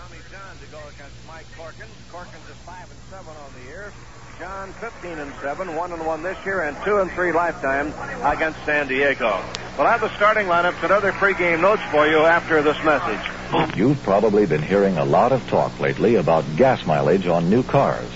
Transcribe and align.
Tommy 0.00 0.20
John 0.30 0.56
to 0.56 0.66
go 0.72 0.78
against 0.78 1.26
Mike 1.26 1.46
Corkins. 1.58 1.92
Corkins 2.10 2.50
is 2.50 2.56
five 2.64 2.90
and 2.90 3.00
seven 3.10 3.34
on 3.36 3.52
the 3.60 3.68
year. 3.68 3.92
John 4.38 4.72
15 4.74 5.18
and 5.18 5.32
seven, 5.42 5.76
one 5.76 5.92
and 5.92 6.06
one 6.06 6.22
this 6.22 6.38
year, 6.46 6.62
and 6.62 6.74
two 6.84 6.98
and 6.98 7.10
three 7.10 7.32
lifetime 7.32 7.92
against 8.24 8.64
San 8.64 8.88
Diego. 8.88 9.42
We'll 9.76 9.86
have 9.86 10.00
the 10.00 10.08
starting 10.16 10.46
lineups 10.46 10.82
and 10.82 10.90
other 10.90 11.12
pregame 11.12 11.60
notes 11.60 11.82
for 11.90 12.06
you 12.06 12.20
after 12.20 12.62
this 12.62 12.82
message. 12.82 13.76
You've 13.76 14.02
probably 14.02 14.46
been 14.46 14.62
hearing 14.62 14.96
a 14.96 15.04
lot 15.04 15.32
of 15.32 15.46
talk 15.50 15.78
lately 15.78 16.14
about 16.14 16.44
gas 16.56 16.86
mileage 16.86 17.26
on 17.26 17.50
new 17.50 17.62
cars. 17.62 18.08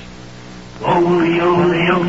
Ole, 0.81 1.41
ole, 1.41 1.91
um, 1.93 2.09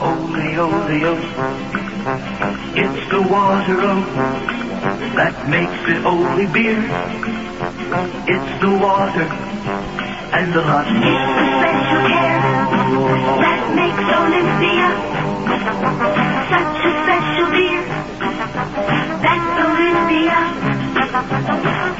ole. 0.00 0.24
Ole, 0.24 0.58
ole, 0.60 1.04
um, 1.04 1.20
ole. 1.36 1.64
It's 2.74 3.10
the 3.10 3.20
water, 3.30 3.80
oh, 3.82 4.63
that 4.84 5.48
makes 5.48 5.80
it 5.88 6.04
ole 6.04 6.46
beer. 6.52 6.76
It's 8.28 8.52
the 8.60 8.68
water 8.76 9.24
and 9.24 10.52
the 10.52 10.62
hot 10.62 10.84
It's 10.84 11.00
the 11.00 11.46
special 11.56 12.02
care 12.04 12.40
that 13.40 13.62
makes 13.80 14.04
Olympia 14.04 14.88
such 16.52 16.76
a 16.84 16.92
special 17.00 17.48
beer. 17.54 17.80
That's 19.24 19.56
Olympia. 19.64 20.38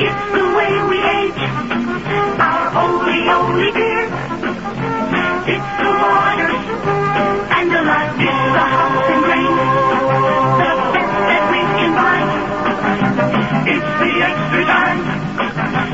It's 0.04 0.24
the 0.36 0.44
way 0.52 0.72
we 0.84 0.98
age 1.00 1.40
our 2.36 2.64
Oli 2.84 3.20
Oli 3.32 3.70
beer. 3.72 4.04
It's 5.48 5.70
the 5.80 5.92
water 6.04 6.53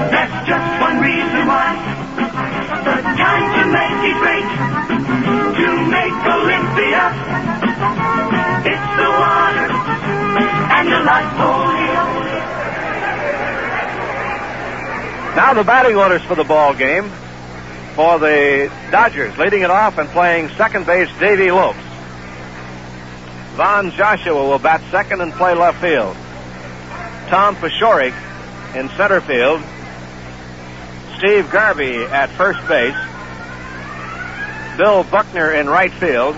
That's 0.08 0.48
just 0.48 0.80
one 0.80 0.96
reason 1.00 1.44
why. 1.44 1.76
The 2.80 2.96
time 3.20 3.46
to 3.52 3.62
make 3.68 4.00
it 4.08 4.16
great. 4.16 4.48
To 5.60 5.68
make 5.92 6.16
Olympia. 6.24 7.02
It's 8.64 8.88
the 8.96 9.10
water 9.20 9.68
and 10.72 10.86
the 10.88 11.00
light. 11.04 11.32
Oli 11.36 11.88
Oli. 12.00 12.40
Now 15.36 15.52
the 15.54 15.64
batting 15.64 15.96
orders 15.96 16.22
for 16.22 16.34
the 16.34 16.44
ball 16.44 16.74
game. 16.74 17.10
For 17.94 18.18
the 18.18 18.70
Dodgers, 18.90 19.36
leading 19.36 19.62
it 19.62 19.70
off 19.70 19.98
and 19.98 20.08
playing 20.10 20.48
second 20.50 20.86
base, 20.86 21.08
Davey 21.18 21.50
Lopes. 21.50 21.78
Von 23.56 23.90
Joshua 23.90 24.32
will 24.32 24.58
bat 24.58 24.80
second 24.90 25.20
and 25.20 25.32
play 25.32 25.54
left 25.54 25.80
field. 25.80 26.16
Tom 27.28 27.56
Paciorek 27.56 28.14
in 28.74 28.88
center 28.90 29.20
field. 29.20 29.60
Steve 31.20 31.50
Garvey 31.50 32.02
at 32.02 32.30
first 32.30 32.66
base. 32.66 32.96
Bill 34.78 35.04
Buckner 35.04 35.52
in 35.52 35.68
right 35.68 35.92
field. 35.92 36.34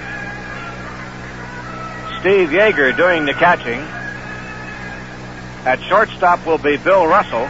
Steve 2.18 2.48
Yeager 2.48 2.96
doing 2.96 3.24
the 3.24 3.32
catching. 3.32 3.78
At 5.64 5.80
shortstop 5.88 6.44
will 6.44 6.58
be 6.58 6.78
Bill 6.78 7.06
Russell. 7.06 7.48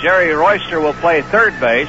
Jerry 0.00 0.32
Royster 0.32 0.80
will 0.80 0.94
play 0.94 1.22
third 1.22 1.58
base. 1.58 1.88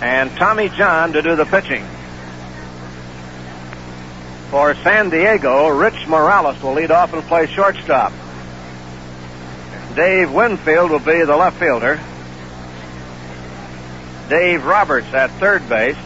And 0.00 0.30
Tommy 0.38 0.70
John 0.70 1.12
to 1.12 1.20
do 1.20 1.36
the 1.36 1.44
pitching. 1.44 1.84
For 4.50 4.74
San 4.76 5.10
Diego, 5.10 5.68
Rich 5.68 6.06
Morales 6.08 6.62
will 6.62 6.72
lead 6.72 6.90
off 6.90 7.12
and 7.12 7.22
play 7.24 7.46
shortstop. 7.48 8.14
Dave 9.94 10.32
Winfield 10.32 10.90
will 10.90 10.98
be 10.98 11.24
the 11.24 11.36
left 11.36 11.58
fielder. 11.58 12.00
Dave 14.28 14.64
Roberts 14.64 15.06
at 15.14 15.30
third 15.38 15.68
base. 15.68 15.96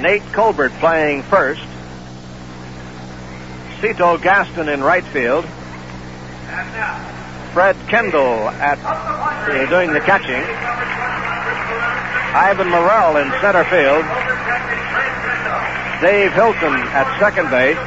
Nate 0.00 0.24
Colbert 0.32 0.72
playing 0.80 1.22
first. 1.22 1.62
Cito 3.80 4.18
Gaston 4.18 4.68
in 4.68 4.82
right 4.82 5.04
field. 5.04 5.44
Fred 7.52 7.76
Kendall 7.88 8.48
at 8.48 8.78
uh, 8.82 9.66
doing 9.70 9.92
the 9.92 10.00
catching. 10.00 10.42
Ivan 12.34 12.70
Murrell 12.70 13.18
in 13.18 13.30
center 13.40 13.64
field. 13.64 14.04
Dave 16.02 16.32
Hilton 16.32 16.74
at 16.90 17.18
second 17.20 17.50
base. 17.50 17.78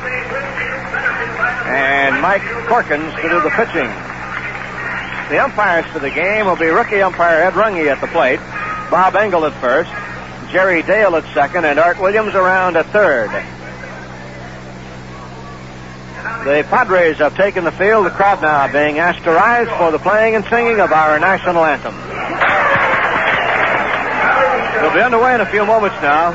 And 1.75 2.21
Mike 2.21 2.41
Corkins 2.71 3.13
to 3.21 3.27
do 3.27 3.41
the 3.41 3.49
pitching. 3.49 3.91
The 5.29 5.43
umpires 5.43 5.85
for 5.91 5.99
the 5.99 6.09
game 6.09 6.45
will 6.45 6.55
be 6.55 6.67
rookie 6.67 7.01
umpire 7.01 7.43
Ed 7.43 7.53
Runge 7.53 7.91
at 7.91 7.99
the 7.99 8.07
plate, 8.07 8.39
Bob 8.89 9.15
Engel 9.15 9.43
at 9.45 9.53
first, 9.59 9.91
Jerry 10.53 10.83
Dale 10.83 11.17
at 11.17 11.25
second, 11.33 11.65
and 11.65 11.77
Art 11.77 11.99
Williams 11.99 12.33
around 12.33 12.77
at 12.77 12.85
third. 12.87 13.29
The 16.45 16.65
Padres 16.69 17.17
have 17.17 17.35
taken 17.35 17.63
the 17.65 17.71
field. 17.71 18.05
The 18.05 18.11
crowd 18.11 18.41
now 18.41 18.71
being 18.71 18.99
asked 18.99 19.23
to 19.23 19.31
rise 19.31 19.67
for 19.77 19.91
the 19.91 19.99
playing 19.99 20.35
and 20.35 20.45
singing 20.45 20.79
of 20.79 20.93
our 20.93 21.19
national 21.19 21.65
anthem. 21.65 21.95
We'll 24.81 24.93
be 24.93 25.01
underway 25.01 25.35
in 25.35 25.41
a 25.41 25.45
few 25.45 25.65
moments 25.65 25.97
now. 26.01 26.31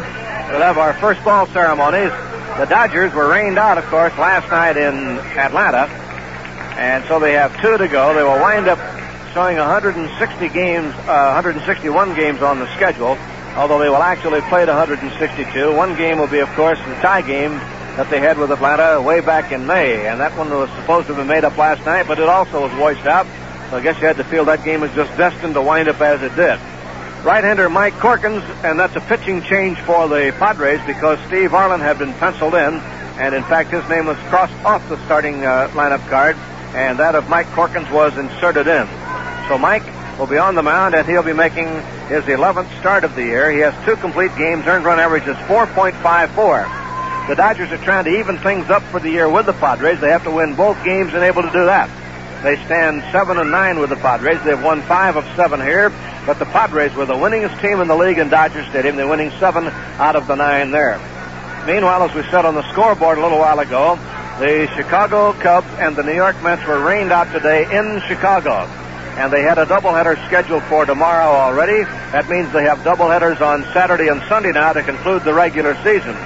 We'll 0.51 0.61
have 0.61 0.77
our 0.77 0.93
first 0.95 1.25
ball 1.25 1.47
ceremonies. 1.47 2.11
The 2.61 2.67
Dodgers 2.67 3.15
were 3.15 3.27
rained 3.27 3.59
out, 3.59 3.79
of 3.79 3.87
course, 3.87 4.13
last 4.19 4.51
night 4.51 4.77
in 4.77 5.17
Atlanta, 5.33 5.89
and 6.77 7.03
so 7.09 7.19
they 7.19 7.33
have 7.33 7.59
two 7.63 7.79
to 7.79 7.89
go. 7.89 8.13
They 8.13 8.23
will 8.23 8.39
wind 8.39 8.69
up 8.69 8.79
showing 9.33 9.57
160 9.57 10.05
games, 10.51 10.93
uh, 11.09 11.33
161 11.41 12.15
games 12.15 12.43
on 12.43 12.59
the 12.59 12.67
schedule, 12.77 13.17
although 13.57 13.79
they 13.79 13.89
will 13.89 14.03
actually 14.03 14.43
play 14.43 14.67
162. 14.67 15.75
One 15.75 15.97
game 15.97 16.19
will 16.19 16.27
be, 16.27 16.41
of 16.41 16.51
course, 16.51 16.79
the 16.81 16.93
tie 16.97 17.23
game 17.23 17.53
that 17.97 18.11
they 18.11 18.21
had 18.21 18.37
with 18.37 18.51
Atlanta 18.51 19.01
way 19.01 19.21
back 19.21 19.53
in 19.53 19.67
May, 19.67 20.07
and 20.07 20.21
that 20.21 20.37
one 20.37 20.51
was 20.51 20.69
supposed 20.73 21.07
to 21.07 21.15
have 21.15 21.17
been 21.17 21.35
made 21.35 21.47
up 21.47 21.57
last 21.57 21.87
night, 21.87 22.07
but 22.07 22.19
it 22.19 22.29
also 22.29 22.61
was 22.61 22.79
washed 22.79 23.07
out. 23.07 23.27
So 23.71 23.79
I 23.79 23.81
guess 23.81 23.99
you 24.03 24.07
had 24.07 24.19
to 24.19 24.25
feel 24.25 24.45
that 24.45 24.65
game 24.65 24.83
was 24.83 24.93
just 24.93 25.17
destined 25.17 25.55
to 25.55 25.63
wind 25.63 25.89
up 25.89 25.99
as 26.03 26.21
it 26.21 26.37
did. 26.37 26.61
Right-hander 27.25 27.69
Mike 27.69 27.93
Corkins, 27.95 28.43
and 28.65 28.79
that's 28.79 28.97
a 28.97 29.01
pitching 29.03 29.43
change 29.43 29.79
for 29.81 30.09
the 30.09 30.35
Padres 30.39 30.81
because 30.87 31.19
Steve 31.27 31.51
Arlin 31.51 31.81
had 31.81 31.99
been 31.99 32.15
penciled 32.15 32.55
in, 32.55 32.75
and 33.21 33.35
in 33.35 33.43
fact 33.43 33.71
his 33.71 33.87
name 33.91 34.07
was 34.07 34.17
crossed 34.31 34.55
off 34.65 34.89
the 34.89 34.97
starting 35.05 35.45
uh, 35.45 35.69
lineup 35.75 36.01
card, 36.09 36.35
and 36.75 36.99
that 36.99 37.15
of 37.15 37.29
Mike 37.29 37.47
Corkins 37.49 37.91
was 37.93 38.17
inserted 38.17 38.67
in. 38.67 38.89
So 39.49 39.59
Mike 39.59 39.85
will 40.19 40.29
be 40.29 40.39
on 40.39 40.55
the 40.55 40.63
mound, 40.63 40.95
and 40.95 41.07
he'll 41.07 41.23
be 41.23 41.35
making 41.35 41.69
his 42.09 42.25
11th 42.25 42.71
start 42.81 43.05
of 43.05 43.15
the 43.15 43.23
year. 43.23 43.51
He 43.51 43.59
has 43.59 43.75
two 43.85 43.97
complete 43.97 44.35
games. 44.39 44.67
Earned 44.67 44.87
run 44.87 44.99
average 44.99 45.27
is 45.27 45.37
4.54. 45.45 47.29
The 47.29 47.35
Dodgers 47.35 47.71
are 47.71 47.85
trying 47.85 48.05
to 48.05 48.19
even 48.19 48.39
things 48.39 48.71
up 48.71 48.83
for 48.85 48.99
the 48.99 49.11
year 49.11 49.29
with 49.29 49.45
the 49.45 49.53
Padres. 49.53 50.01
They 50.01 50.09
have 50.09 50.25
to 50.25 50.31
win 50.31 50.55
both 50.55 50.83
games 50.85 51.13
and 51.13 51.23
able 51.23 51.43
to 51.43 51.51
do 51.51 51.67
that. 51.67 51.91
They 52.43 52.57
stand 52.65 53.03
seven 53.13 53.37
and 53.37 53.51
nine 53.51 53.79
with 53.81 53.91
the 53.91 53.97
Padres. 53.97 54.43
They've 54.45 54.63
won 54.63 54.81
five 54.83 55.17
of 55.17 55.25
seven 55.37 55.61
here, 55.61 55.91
but 56.25 56.39
the 56.39 56.47
Padres 56.47 56.95
were 56.95 57.05
the 57.05 57.15
winningest 57.15 57.61
team 57.61 57.81
in 57.81 57.89
the 57.89 57.97
league 57.97 58.19
in 58.19 58.31
Dodger 58.31 58.65
Stadium. 58.71 58.97
They're 58.97 59.07
winning 59.07 59.31
seven 59.39 59.67
out 59.67 60.17
of 60.17 60.27
the 60.27 60.37
nine 60.37 60.71
there. 60.71 60.99
Meanwhile, 61.67 62.05
as 62.05 62.15
we 62.15 62.23
said 62.31 62.47
on 62.47 62.55
the 62.55 62.67
scoreboard 62.73 63.19
a 63.19 63.21
little 63.21 63.39
while 63.39 63.59
ago, 63.59 63.97
the 64.39 64.67
Chicago 64.75 65.35
Cubs 65.35 65.69
and 65.79 65.95
the 65.95 66.03
New 66.03 66.15
York 66.15 66.43
Mets 66.43 66.67
were 66.67 66.83
rained 66.83 67.13
out 67.13 67.31
today 67.31 67.65
in 67.65 68.01
Chicago. 68.09 68.65
And 69.21 69.31
they 69.31 69.43
had 69.43 69.59
a 69.59 69.67
doubleheader 69.67 70.17
scheduled 70.27 70.63
for 70.63 70.87
tomorrow 70.87 71.29
already. 71.29 71.85
That 72.13 72.31
means 72.31 72.51
they 72.53 72.65
have 72.65 72.79
doubleheaders 72.79 73.43
on 73.43 73.65
Saturday 73.75 74.09
and 74.09 74.23
Sunday 74.31 74.53
now 74.53 74.73
to 74.73 74.83
conclude 74.83 75.25
the 75.25 75.35
regular 75.35 75.75
season. 75.85 76.17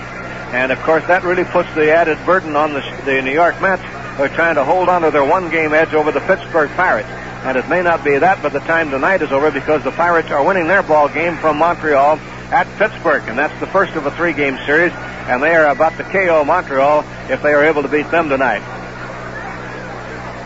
And 0.55 0.71
of 0.71 0.79
course, 0.83 1.05
that 1.09 1.25
really 1.25 1.43
puts 1.43 1.75
the 1.75 1.91
added 1.91 2.25
burden 2.25 2.55
on 2.55 2.73
the, 2.73 2.83
the 3.05 3.21
New 3.21 3.33
York 3.33 3.61
Mets. 3.61 3.83
They're 4.17 4.29
trying 4.29 4.55
to 4.55 4.65
hold 4.65 4.89
on 4.89 5.03
to 5.03 5.11
their 5.11 5.25
one 5.25 5.51
game 5.51 5.73
edge 5.75 5.93
over 5.93 6.13
the 6.13 6.21
Pittsburgh 6.21 6.71
Pirates. 6.71 7.09
And 7.09 7.57
it 7.57 7.69
may 7.69 7.83
not 7.83 8.05
be 8.05 8.17
that 8.17 8.43
by 8.43 8.49
the 8.49 8.61
time 8.61 8.91
tonight 8.91 9.23
is 9.23 9.33
over 9.33 9.51
because 9.51 9.83
the 9.83 9.91
Pirates 9.91 10.31
are 10.31 10.45
winning 10.45 10.67
their 10.67 10.83
ball 10.83 11.09
game 11.09 11.37
from 11.37 11.59
Montreal 11.59 12.19
at 12.51 12.67
Pittsburgh. 12.79 13.23
And 13.27 13.37
that's 13.37 13.59
the 13.61 13.67
first 13.67 13.95
of 13.97 14.07
a 14.07 14.11
three 14.13 14.33
game 14.33 14.57
series. 14.67 14.93
And 14.93 15.43
they 15.43 15.55
are 15.57 15.67
about 15.67 15.97
to 15.97 16.05
KO 16.05 16.45
Montreal 16.45 17.05
if 17.29 17.43
they 17.43 17.53
are 17.53 17.65
able 17.65 17.83
to 17.83 17.89
beat 17.89 18.11
them 18.11 18.29
tonight. 18.29 18.63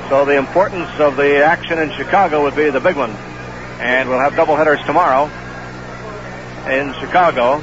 So 0.08 0.24
the 0.24 0.38
importance 0.38 0.88
of 0.98 1.16
the 1.16 1.44
action 1.44 1.78
in 1.78 1.90
Chicago 1.92 2.42
would 2.44 2.56
be 2.56 2.70
the 2.70 2.80
big 2.80 2.96
one. 2.96 3.10
And 3.80 4.08
we'll 4.08 4.18
have 4.18 4.32
doubleheaders 4.32 4.84
tomorrow 4.86 5.26
in 6.72 6.94
Chicago. 6.94 7.62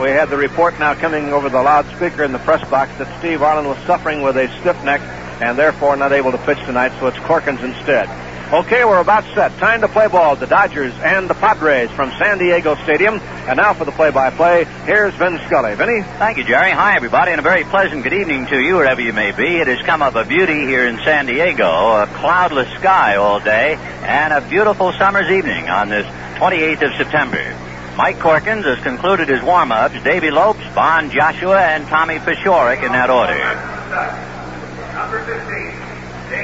We 0.00 0.10
had 0.10 0.30
the 0.30 0.36
report 0.36 0.78
now 0.78 0.94
coming 0.94 1.32
over 1.32 1.48
the 1.48 1.60
loudspeaker 1.60 2.22
in 2.22 2.30
the 2.30 2.38
press 2.38 2.62
box 2.70 2.96
that 2.98 3.18
Steve 3.18 3.40
Arlin 3.40 3.66
was 3.66 3.78
suffering 3.84 4.22
with 4.22 4.36
a 4.36 4.46
stiff 4.60 4.82
neck 4.84 5.00
and 5.42 5.58
therefore 5.58 5.96
not 5.96 6.12
able 6.12 6.30
to 6.30 6.38
pitch 6.38 6.58
tonight, 6.66 6.92
so 7.00 7.08
it's 7.08 7.16
Corkins 7.18 7.62
instead. 7.64 8.08
Okay, 8.52 8.84
we're 8.84 9.00
about 9.00 9.24
set. 9.34 9.58
Time 9.58 9.80
to 9.80 9.88
play 9.88 10.06
ball. 10.06 10.36
The 10.36 10.46
Dodgers 10.46 10.94
and 11.00 11.28
the 11.28 11.34
Padres 11.34 11.90
from 11.90 12.10
San 12.12 12.38
Diego 12.38 12.76
Stadium. 12.76 13.18
And 13.18 13.56
now 13.56 13.74
for 13.74 13.84
the 13.84 13.92
play-by-play, 13.92 14.64
here's 14.86 15.12
Vin 15.14 15.38
Scully. 15.46 15.74
Vinny? 15.74 16.02
Thank 16.02 16.38
you, 16.38 16.44
Jerry. 16.44 16.70
Hi, 16.70 16.94
everybody, 16.96 17.32
and 17.32 17.40
a 17.40 17.42
very 17.42 17.64
pleasant 17.64 18.04
good 18.04 18.14
evening 18.14 18.46
to 18.46 18.58
you, 18.58 18.76
wherever 18.76 19.02
you 19.02 19.12
may 19.12 19.32
be. 19.32 19.58
It 19.58 19.66
has 19.66 19.84
come 19.84 20.00
up 20.00 20.14
a 20.14 20.24
beauty 20.24 20.60
here 20.60 20.86
in 20.86 20.96
San 21.04 21.26
Diego, 21.26 21.66
a 21.66 22.06
cloudless 22.06 22.70
sky 22.78 23.16
all 23.16 23.40
day, 23.40 23.74
and 23.74 24.32
a 24.32 24.40
beautiful 24.48 24.92
summer's 24.92 25.30
evening 25.30 25.68
on 25.68 25.88
this 25.90 26.06
28th 26.38 26.86
of 26.86 26.94
September. 26.96 27.67
Mike 27.98 28.20
Corkins 28.20 28.62
has 28.62 28.78
concluded 28.84 29.28
his 29.28 29.42
warm-ups. 29.42 30.00
Davy 30.04 30.30
Lopes, 30.30 30.62
Von 30.70 31.10
Joshua, 31.10 31.58
and 31.58 31.84
Tommy 31.88 32.18
Paciorek 32.20 32.84
in 32.86 32.92
that 32.92 33.10
order. 33.10 33.34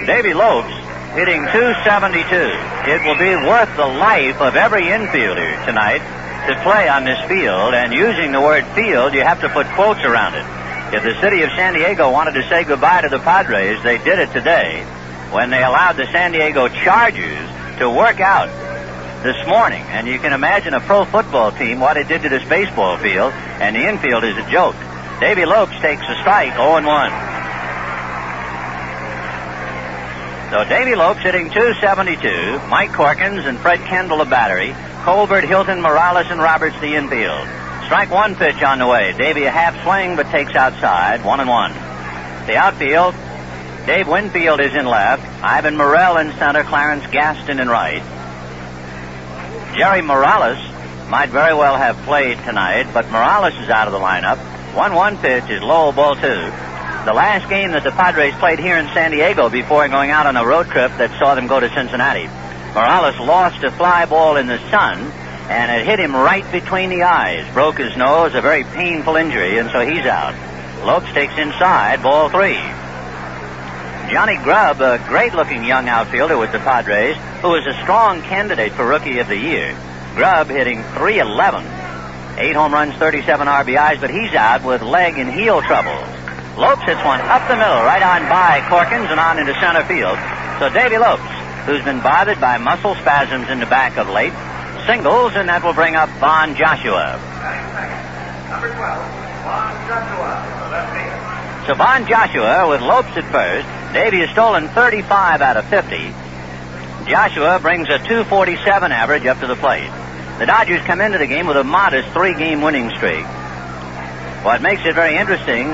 Davy 0.04 0.34
Lopes 0.34 0.74
hitting 1.14 1.46
272. 1.46 2.26
It 2.90 3.06
will 3.06 3.14
be 3.14 3.38
worth 3.46 3.70
the 3.76 3.86
life 3.86 4.40
of 4.40 4.56
every 4.56 4.82
infielder 4.90 5.64
tonight 5.64 6.02
to 6.50 6.60
play 6.64 6.88
on 6.88 7.04
this 7.04 7.22
field, 7.28 7.72
and 7.72 7.92
using 7.94 8.32
the 8.32 8.40
word 8.40 8.66
field, 8.74 9.14
you 9.14 9.22
have 9.22 9.40
to 9.42 9.48
put 9.48 9.68
quotes 9.78 10.02
around 10.02 10.34
it. 10.34 10.44
If 10.92 11.04
the 11.04 11.14
city 11.22 11.42
of 11.42 11.50
San 11.50 11.74
Diego 11.74 12.10
wanted 12.10 12.32
to 12.32 12.42
say 12.48 12.64
goodbye 12.64 13.02
to 13.02 13.08
the 13.08 13.20
Padres, 13.20 13.80
they 13.84 13.98
did 13.98 14.18
it 14.18 14.32
today 14.32 14.82
when 15.30 15.50
they 15.50 15.62
allowed 15.62 15.92
the 15.92 16.10
San 16.10 16.32
Diego 16.32 16.66
Chargers 16.66 17.78
to 17.78 17.88
work 17.88 18.18
out 18.18 18.50
this 19.24 19.46
morning. 19.48 19.80
And 19.88 20.06
you 20.06 20.18
can 20.18 20.34
imagine 20.34 20.74
a 20.74 20.80
pro 20.80 21.06
football 21.06 21.50
team, 21.50 21.80
what 21.80 21.96
it 21.96 22.06
did 22.08 22.22
to 22.22 22.28
this 22.28 22.46
baseball 22.46 22.98
field, 22.98 23.32
and 23.32 23.74
the 23.74 23.88
infield 23.88 24.22
is 24.22 24.36
a 24.36 24.48
joke. 24.50 24.76
Davy 25.18 25.46
Lopes 25.46 25.72
takes 25.80 26.02
a 26.02 26.14
strike, 26.20 26.52
0 26.52 26.84
1. 26.84 27.34
So 30.52 30.62
Davy 30.68 30.94
Lopes 30.94 31.22
hitting 31.22 31.48
272, 31.50 32.68
Mike 32.68 32.90
Corkins 32.90 33.48
and 33.48 33.58
Fred 33.58 33.80
Kendall 33.88 34.18
the 34.18 34.26
battery, 34.26 34.76
Colbert, 35.02 35.46
Hilton, 35.46 35.80
Morales, 35.80 36.26
and 36.28 36.40
Roberts 36.40 36.78
the 36.80 36.94
infield. 36.94 37.48
Strike 37.86 38.10
one 38.10 38.36
pitch 38.36 38.62
on 38.62 38.78
the 38.78 38.86
way. 38.86 39.14
Davy 39.16 39.44
a 39.44 39.50
half 39.50 39.82
swing 39.82 40.16
but 40.16 40.30
takes 40.30 40.54
outside, 40.54 41.24
one 41.24 41.40
and 41.40 41.48
one. 41.48 41.72
The 42.46 42.56
outfield, 42.56 43.14
Dave 43.86 44.06
Winfield 44.06 44.60
is 44.60 44.74
in 44.74 44.84
left, 44.86 45.24
Ivan 45.42 45.76
Murrell 45.76 46.18
in 46.18 46.30
center, 46.38 46.62
Clarence 46.62 47.06
Gaston 47.06 47.58
in 47.58 47.68
right. 47.68 48.02
Jerry 49.76 50.02
Morales 50.02 50.58
might 51.08 51.30
very 51.30 51.54
well 51.54 51.76
have 51.76 51.96
played 52.04 52.38
tonight, 52.38 52.88
but 52.92 53.10
Morales 53.10 53.54
is 53.54 53.68
out 53.68 53.88
of 53.88 53.92
the 53.92 53.98
lineup. 53.98 54.38
1-1 54.74 55.20
pitch 55.20 55.50
is 55.50 55.62
low 55.62 55.92
ball 55.92 56.16
two 56.16 56.50
the 57.04 57.12
last 57.12 57.50
game 57.50 57.72
that 57.72 57.84
the 57.84 57.90
Padres 57.90 58.34
played 58.36 58.58
here 58.58 58.78
in 58.78 58.86
San 58.94 59.10
Diego 59.10 59.50
before 59.50 59.86
going 59.88 60.10
out 60.10 60.24
on 60.24 60.38
a 60.38 60.46
road 60.46 60.66
trip 60.68 60.90
that 60.96 61.12
saw 61.18 61.34
them 61.34 61.46
go 61.46 61.60
to 61.60 61.68
Cincinnati. 61.74 62.24
Morales 62.72 63.18
lost 63.20 63.62
a 63.62 63.70
fly 63.70 64.06
ball 64.06 64.36
in 64.38 64.46
the 64.46 64.58
sun, 64.70 65.12
and 65.50 65.70
it 65.70 65.86
hit 65.86 66.00
him 66.00 66.16
right 66.16 66.50
between 66.50 66.88
the 66.88 67.02
eyes, 67.02 67.44
broke 67.52 67.76
his 67.76 67.94
nose, 67.96 68.34
a 68.34 68.40
very 68.40 68.64
painful 68.64 69.16
injury, 69.16 69.58
and 69.58 69.70
so 69.70 69.80
he's 69.80 70.06
out. 70.06 70.32
Lopes 70.86 71.12
takes 71.12 71.36
inside, 71.36 72.02
ball 72.02 72.30
three. 72.30 72.56
Johnny 74.10 74.36
Grubb, 74.36 74.80
a 74.80 74.98
great-looking 75.08 75.64
young 75.64 75.88
outfielder 75.88 76.36
with 76.36 76.52
the 76.52 76.58
Padres, 76.58 77.16
who 77.42 77.54
is 77.54 77.66
a 77.66 77.74
strong 77.82 78.22
candidate 78.22 78.72
for 78.72 78.86
Rookie 78.86 79.18
of 79.18 79.28
the 79.28 79.36
Year. 79.36 79.76
Grubb 80.14 80.48
hitting 80.48 80.82
311. 80.94 81.64
Eight 82.38 82.54
home 82.54 82.72
runs, 82.72 82.94
37 82.94 83.46
RBIs, 83.46 84.00
but 84.00 84.10
he's 84.10 84.34
out 84.34 84.64
with 84.64 84.82
leg 84.82 85.18
and 85.18 85.30
heel 85.30 85.62
troubles. 85.62 86.06
Lopes 86.56 86.82
hits 86.84 87.02
one 87.04 87.20
up 87.20 87.48
the 87.48 87.56
middle, 87.56 87.82
right 87.82 88.02
on 88.02 88.28
by 88.28 88.60
Corkins 88.68 89.10
and 89.10 89.18
on 89.18 89.38
into 89.38 89.54
center 89.58 89.82
field. 89.84 90.18
So 90.58 90.70
Davy 90.70 90.98
Lopes, 90.98 91.26
who's 91.66 91.82
been 91.82 92.00
bothered 92.00 92.40
by 92.40 92.58
muscle 92.58 92.94
spasms 92.96 93.50
in 93.50 93.58
the 93.58 93.66
back 93.66 93.96
of 93.96 94.08
late, 94.08 94.34
singles, 94.86 95.32
and 95.34 95.48
that 95.48 95.64
will 95.64 95.74
bring 95.74 95.96
up 95.96 96.08
Von 96.20 96.54
Joshua. 96.54 97.18
Number 98.50 98.70
12, 98.70 98.78
Von 98.78 99.74
Joshua, 99.88 100.54
So 101.66 101.74
Von 101.74 102.06
Joshua 102.06 102.68
with 102.68 102.82
Lopes 102.82 103.16
at 103.16 103.24
first. 103.32 103.66
Davy 103.94 104.20
has 104.20 104.30
stolen 104.30 104.68
35 104.68 105.40
out 105.40 105.56
of 105.56 105.64
50. 105.68 105.96
Joshua 107.08 107.58
brings 107.58 107.88
a 107.88 107.96
247 107.98 108.92
average 108.92 109.24
up 109.24 109.40
to 109.40 109.46
the 109.46 109.56
plate. 109.56 109.88
The 110.38 110.46
Dodgers 110.46 110.82
come 110.82 111.00
into 111.00 111.16
the 111.16 111.26
game 111.26 111.46
with 111.46 111.56
a 111.56 111.64
modest 111.64 112.08
three-game 112.10 112.60
winning 112.60 112.90
streak. 112.90 113.24
What 114.44 114.60
makes 114.60 114.84
it 114.84 114.94
very 114.94 115.16
interesting 115.16 115.72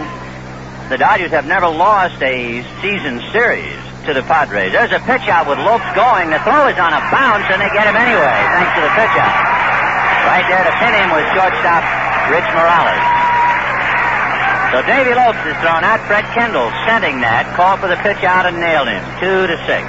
the 0.90 0.98
Dodgers 0.98 1.30
have 1.30 1.46
never 1.46 1.70
lost 1.70 2.18
a 2.18 2.66
season 2.82 3.22
series 3.30 3.78
to 4.06 4.14
the 4.14 4.26
Padres. 4.26 4.74
There's 4.74 4.90
a 4.90 4.98
pitch 4.98 5.26
out 5.30 5.46
with 5.46 5.62
Lopes 5.62 5.86
going. 5.94 6.34
The 6.34 6.42
throw 6.42 6.66
is 6.66 6.74
on 6.82 6.90
a 6.90 7.02
bounce, 7.14 7.46
and 7.46 7.62
they 7.62 7.70
get 7.70 7.86
him 7.86 7.94
anyway, 7.94 8.38
thanks 8.58 8.74
to 8.74 8.82
the 8.82 8.94
pitch 8.98 9.14
out. 9.22 9.38
Right 10.26 10.46
there 10.50 10.66
to 10.66 10.74
pin 10.82 10.94
him 10.98 11.14
was 11.14 11.22
shortstop 11.30 11.82
Rich 12.30 12.50
Morales. 12.58 13.19
So 14.70 14.78
Davy 14.86 15.14
Lopes 15.18 15.42
is 15.50 15.58
thrown 15.58 15.82
out. 15.82 15.98
Fred 16.06 16.22
Kendall 16.30 16.70
sending 16.86 17.26
that, 17.26 17.42
called 17.58 17.82
for 17.82 17.90
the 17.90 17.98
pitch 18.06 18.22
out 18.22 18.46
and 18.46 18.62
nailed 18.62 18.86
him. 18.86 19.02
Two 19.18 19.50
to 19.50 19.56
six. 19.66 19.82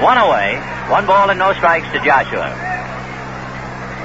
One 0.00 0.16
away, 0.16 0.56
one 0.88 1.04
ball 1.04 1.28
and 1.28 1.38
no 1.38 1.52
strikes 1.52 1.84
to 1.92 2.00
Joshua. 2.00 2.48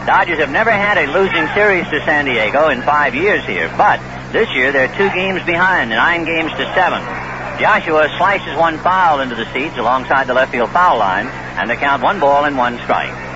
Dodgers 0.04 0.40
have 0.40 0.52
never 0.52 0.72
had 0.72 1.00
a 1.00 1.08
losing 1.16 1.48
series 1.56 1.88
to 1.88 2.04
San 2.04 2.26
Diego 2.26 2.68
in 2.68 2.82
five 2.82 3.16
years 3.16 3.46
here, 3.46 3.72
but 3.80 4.04
this 4.32 4.52
year, 4.52 4.72
they're 4.72 4.92
two 4.96 5.08
games 5.16 5.44
behind, 5.44 5.90
nine 5.90 6.26
games 6.26 6.52
to 6.52 6.66
seven. 6.76 7.00
Joshua 7.60 8.12
slices 8.18 8.58
one 8.58 8.78
foul 8.80 9.20
into 9.20 9.36
the 9.36 9.46
seats 9.54 9.78
alongside 9.78 10.28
the 10.28 10.34
left 10.34 10.52
field 10.52 10.72
foul 10.72 11.00
line, 11.00 11.28
and 11.56 11.70
they 11.70 11.76
count 11.76 12.04
one 12.04 12.20
ball 12.20 12.44
and 12.44 12.58
one 12.58 12.80
strike. 12.80 13.31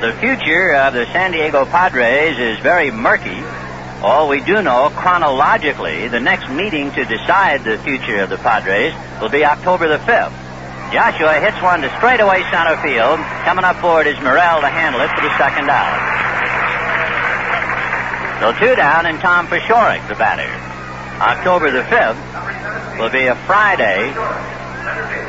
The 0.00 0.12
future 0.20 0.74
of 0.74 0.92
the 0.92 1.06
San 1.06 1.32
Diego 1.32 1.64
Padres 1.64 2.38
is 2.38 2.58
very 2.58 2.90
murky. 2.90 3.42
All 4.04 4.28
we 4.28 4.44
do 4.44 4.60
know 4.60 4.92
chronologically, 4.94 6.08
the 6.08 6.20
next 6.20 6.50
meeting 6.50 6.92
to 6.92 7.04
decide 7.06 7.64
the 7.64 7.78
future 7.78 8.20
of 8.20 8.28
the 8.28 8.36
Padres 8.36 8.92
will 9.22 9.30
be 9.30 9.42
October 9.42 9.88
the 9.88 9.96
5th. 9.96 10.36
Joshua 10.92 11.40
hits 11.40 11.56
one 11.62 11.80
to 11.80 11.88
straightaway 11.96 12.42
center 12.52 12.76
field. 12.84 13.18
Coming 13.48 13.64
up 13.64 13.76
for 13.76 14.02
it 14.02 14.06
is 14.06 14.20
Murrell 14.20 14.60
to 14.60 14.68
handle 14.68 15.00
it 15.00 15.08
for 15.16 15.22
the 15.22 15.32
second 15.38 15.70
out. 15.70 15.96
So 18.44 18.52
two 18.52 18.76
down 18.76 19.06
and 19.06 19.18
Tom 19.18 19.46
Paciorek, 19.46 20.06
the 20.08 20.14
batter. 20.14 20.44
October 21.24 21.70
the 21.70 21.80
5th 21.88 23.00
will 23.00 23.08
be 23.08 23.24
a 23.28 23.34
Friday, 23.48 24.12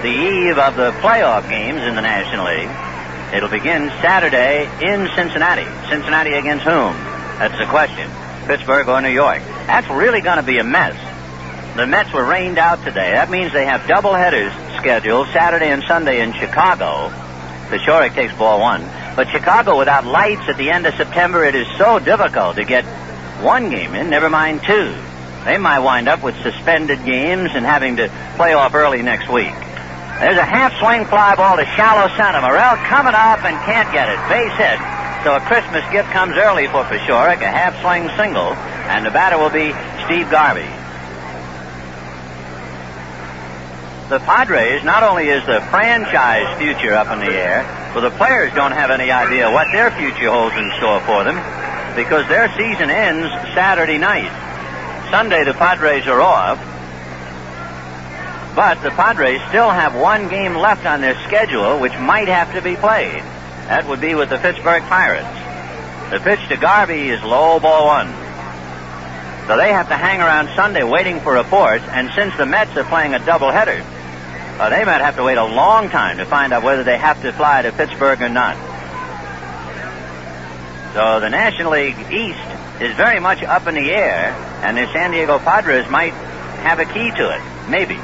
the 0.04 0.12
eve 0.12 0.58
of 0.58 0.76
the 0.76 0.92
playoff 1.00 1.48
games 1.50 1.82
in 1.84 1.96
the 1.96 2.02
National 2.02 2.46
League. 2.46 2.87
It'll 3.34 3.50
begin 3.50 3.90
Saturday 4.02 4.64
in 4.82 5.10
Cincinnati. 5.16 5.68
Cincinnati 5.90 6.34
against 6.34 6.64
whom? 6.64 6.94
That's 7.40 7.58
the 7.58 7.66
question. 7.66 8.10
Pittsburgh 8.48 8.88
or 8.88 9.02
New 9.02 9.10
York. 9.10 9.42
That's 9.68 9.88
really 9.90 10.22
going 10.22 10.38
to 10.38 10.44
be 10.44 10.60
a 10.60 10.64
mess. 10.64 10.96
The 11.76 11.86
Mets 11.86 12.12
were 12.14 12.26
rained 12.26 12.58
out 12.58 12.84
today. 12.84 13.12
That 13.12 13.30
means 13.30 13.54
they 13.54 13.66
have 13.66 13.86
double 13.88 14.14
headers 14.14 14.52
schedule, 14.78 15.26
Saturday 15.26 15.70
and 15.70 15.84
Sunday 15.84 16.22
in 16.22 16.34
Chicago. 16.34 17.10
Paciorek 17.68 18.14
takes 18.16 18.34
ball 18.34 18.62
one. 18.62 18.82
But 19.16 19.28
Chicago, 19.30 19.78
without 19.78 20.06
lights 20.06 20.48
at 20.48 20.58
the 20.58 20.70
end 20.70 20.86
of 20.86 20.96
September, 20.96 21.44
it 21.44 21.56
is 21.56 21.68
so 21.78 22.00
difficult 22.00 22.56
to 22.56 22.64
get 22.64 22.86
one 23.44 23.70
game 23.70 23.94
in, 23.94 24.10
never 24.10 24.30
mind 24.30 24.62
two. 24.64 24.96
They 25.44 25.58
might 25.58 25.80
wind 25.80 26.08
up 26.08 26.24
with 26.24 26.42
suspended 26.42 27.04
games 27.06 27.52
and 27.54 27.66
having 27.66 27.98
to 27.98 28.10
play 28.38 28.54
off 28.54 28.74
early 28.74 29.02
next 29.02 29.30
week. 29.30 29.54
There's 30.20 30.38
a 30.38 30.46
half 30.46 30.74
swing 30.80 31.06
fly 31.06 31.36
ball 31.36 31.58
to 31.58 31.66
shallow 31.78 32.10
center. 32.18 32.42
Murrell 32.42 32.78
coming 32.90 33.14
up 33.14 33.46
and 33.46 33.56
can't 33.66 33.92
get 33.94 34.10
it. 34.10 34.18
Base 34.30 34.56
hit. 34.58 34.80
So 35.24 35.36
a 35.36 35.42
Christmas 35.46 35.86
gift 35.92 36.10
comes 36.10 36.36
early 36.38 36.68
for 36.68 36.84
Paciorek, 36.86 37.42
a 37.42 37.52
half 37.52 37.80
swing 37.82 38.10
single, 38.18 38.54
and 38.90 39.06
the 39.06 39.12
batter 39.12 39.38
will 39.38 39.54
be 39.54 39.74
Steve 40.06 40.30
Garvey. 40.30 40.68
the 44.10 44.20
Padres, 44.20 44.86
not 44.86 45.04
only 45.04 45.28
is 45.28 45.46
the 45.46 45.60
franchise 45.70 46.48
future 46.58 46.94
up 46.94 47.12
in 47.12 47.20
the 47.20 47.34
air, 47.36 47.68
but 47.94 48.02
the 48.02 48.12
players 48.12 48.54
don't 48.54 48.72
have 48.72 48.90
any 48.90 49.12
idea 49.12 49.52
what 49.52 49.68
their 49.74 49.92
future 49.92 50.32
holds 50.32 50.56
in 50.56 50.72
store 50.78 51.02
for 51.02 51.26
them 51.26 51.36
because 51.96 52.26
their 52.30 52.48
season 52.56 52.90
ends 52.90 53.28
Saturday 53.54 53.98
night. 53.98 54.32
Sunday, 55.12 55.44
the 55.44 55.54
Padres 55.54 56.08
are 56.08 56.22
off. 56.22 56.58
But 58.58 58.82
the 58.82 58.90
Padres 58.90 59.40
still 59.50 59.70
have 59.70 59.94
one 59.94 60.30
game 60.30 60.56
left 60.56 60.88
on 60.88 61.00
their 61.00 61.14
schedule, 61.28 61.80
which 61.80 61.94
might 61.94 62.28
have 62.28 62.56
to 62.56 62.62
be 62.64 62.76
played. 62.76 63.22
That 63.70 63.86
would 63.88 64.02
be 64.02 64.16
with 64.16 64.30
the 64.30 64.40
Pittsburgh 64.40 64.82
Pirates. 64.82 65.30
The 66.10 66.20
pitch 66.20 66.40
to 66.50 66.58
Garvey 66.58 67.10
is 67.10 67.22
low 67.22 67.60
ball 67.60 67.86
one. 67.86 68.08
So 69.46 69.58
they 69.58 69.72
have 69.72 69.90
to 69.90 69.96
hang 69.96 70.22
around 70.22 70.50
Sunday 70.56 70.82
waiting 70.84 71.20
for 71.20 71.34
reports, 71.34 71.84
and 71.90 72.10
since 72.16 72.36
the 72.36 72.48
Mets 72.48 72.76
are 72.76 72.84
playing 72.84 73.14
a 73.14 73.20
doubleheader, 73.20 73.80
uh, 74.60 74.70
they 74.72 74.84
might 74.86 75.02
have 75.02 75.18
to 75.18 75.24
wait 75.24 75.38
a 75.38 75.46
long 75.46 75.92
time 75.92 76.18
to 76.18 76.26
find 76.26 76.52
out 76.52 76.64
whether 76.64 76.84
they 76.84 76.98
have 76.98 77.22
to 77.22 77.32
fly 77.34 77.62
to 77.62 77.72
Pittsburgh 77.72 78.24
or 78.24 78.30
not. 78.30 78.58
So 80.96 81.20
the 81.20 81.30
National 81.30 81.74
League 81.74 82.00
East 82.12 82.82
is 82.82 82.96
very 82.96 83.20
much 83.20 83.44
up 83.44 83.68
in 83.68 83.76
the 83.76 83.92
air, 83.92 84.34
and 84.64 84.76
the 84.76 84.92
San 84.94 85.12
Diego 85.12 85.38
Padres 85.38 85.88
might 85.92 86.14
have 86.66 86.80
a 86.80 86.86
key 86.86 87.12
to 87.12 87.30
it. 87.30 87.70
Maybe. 87.70 88.00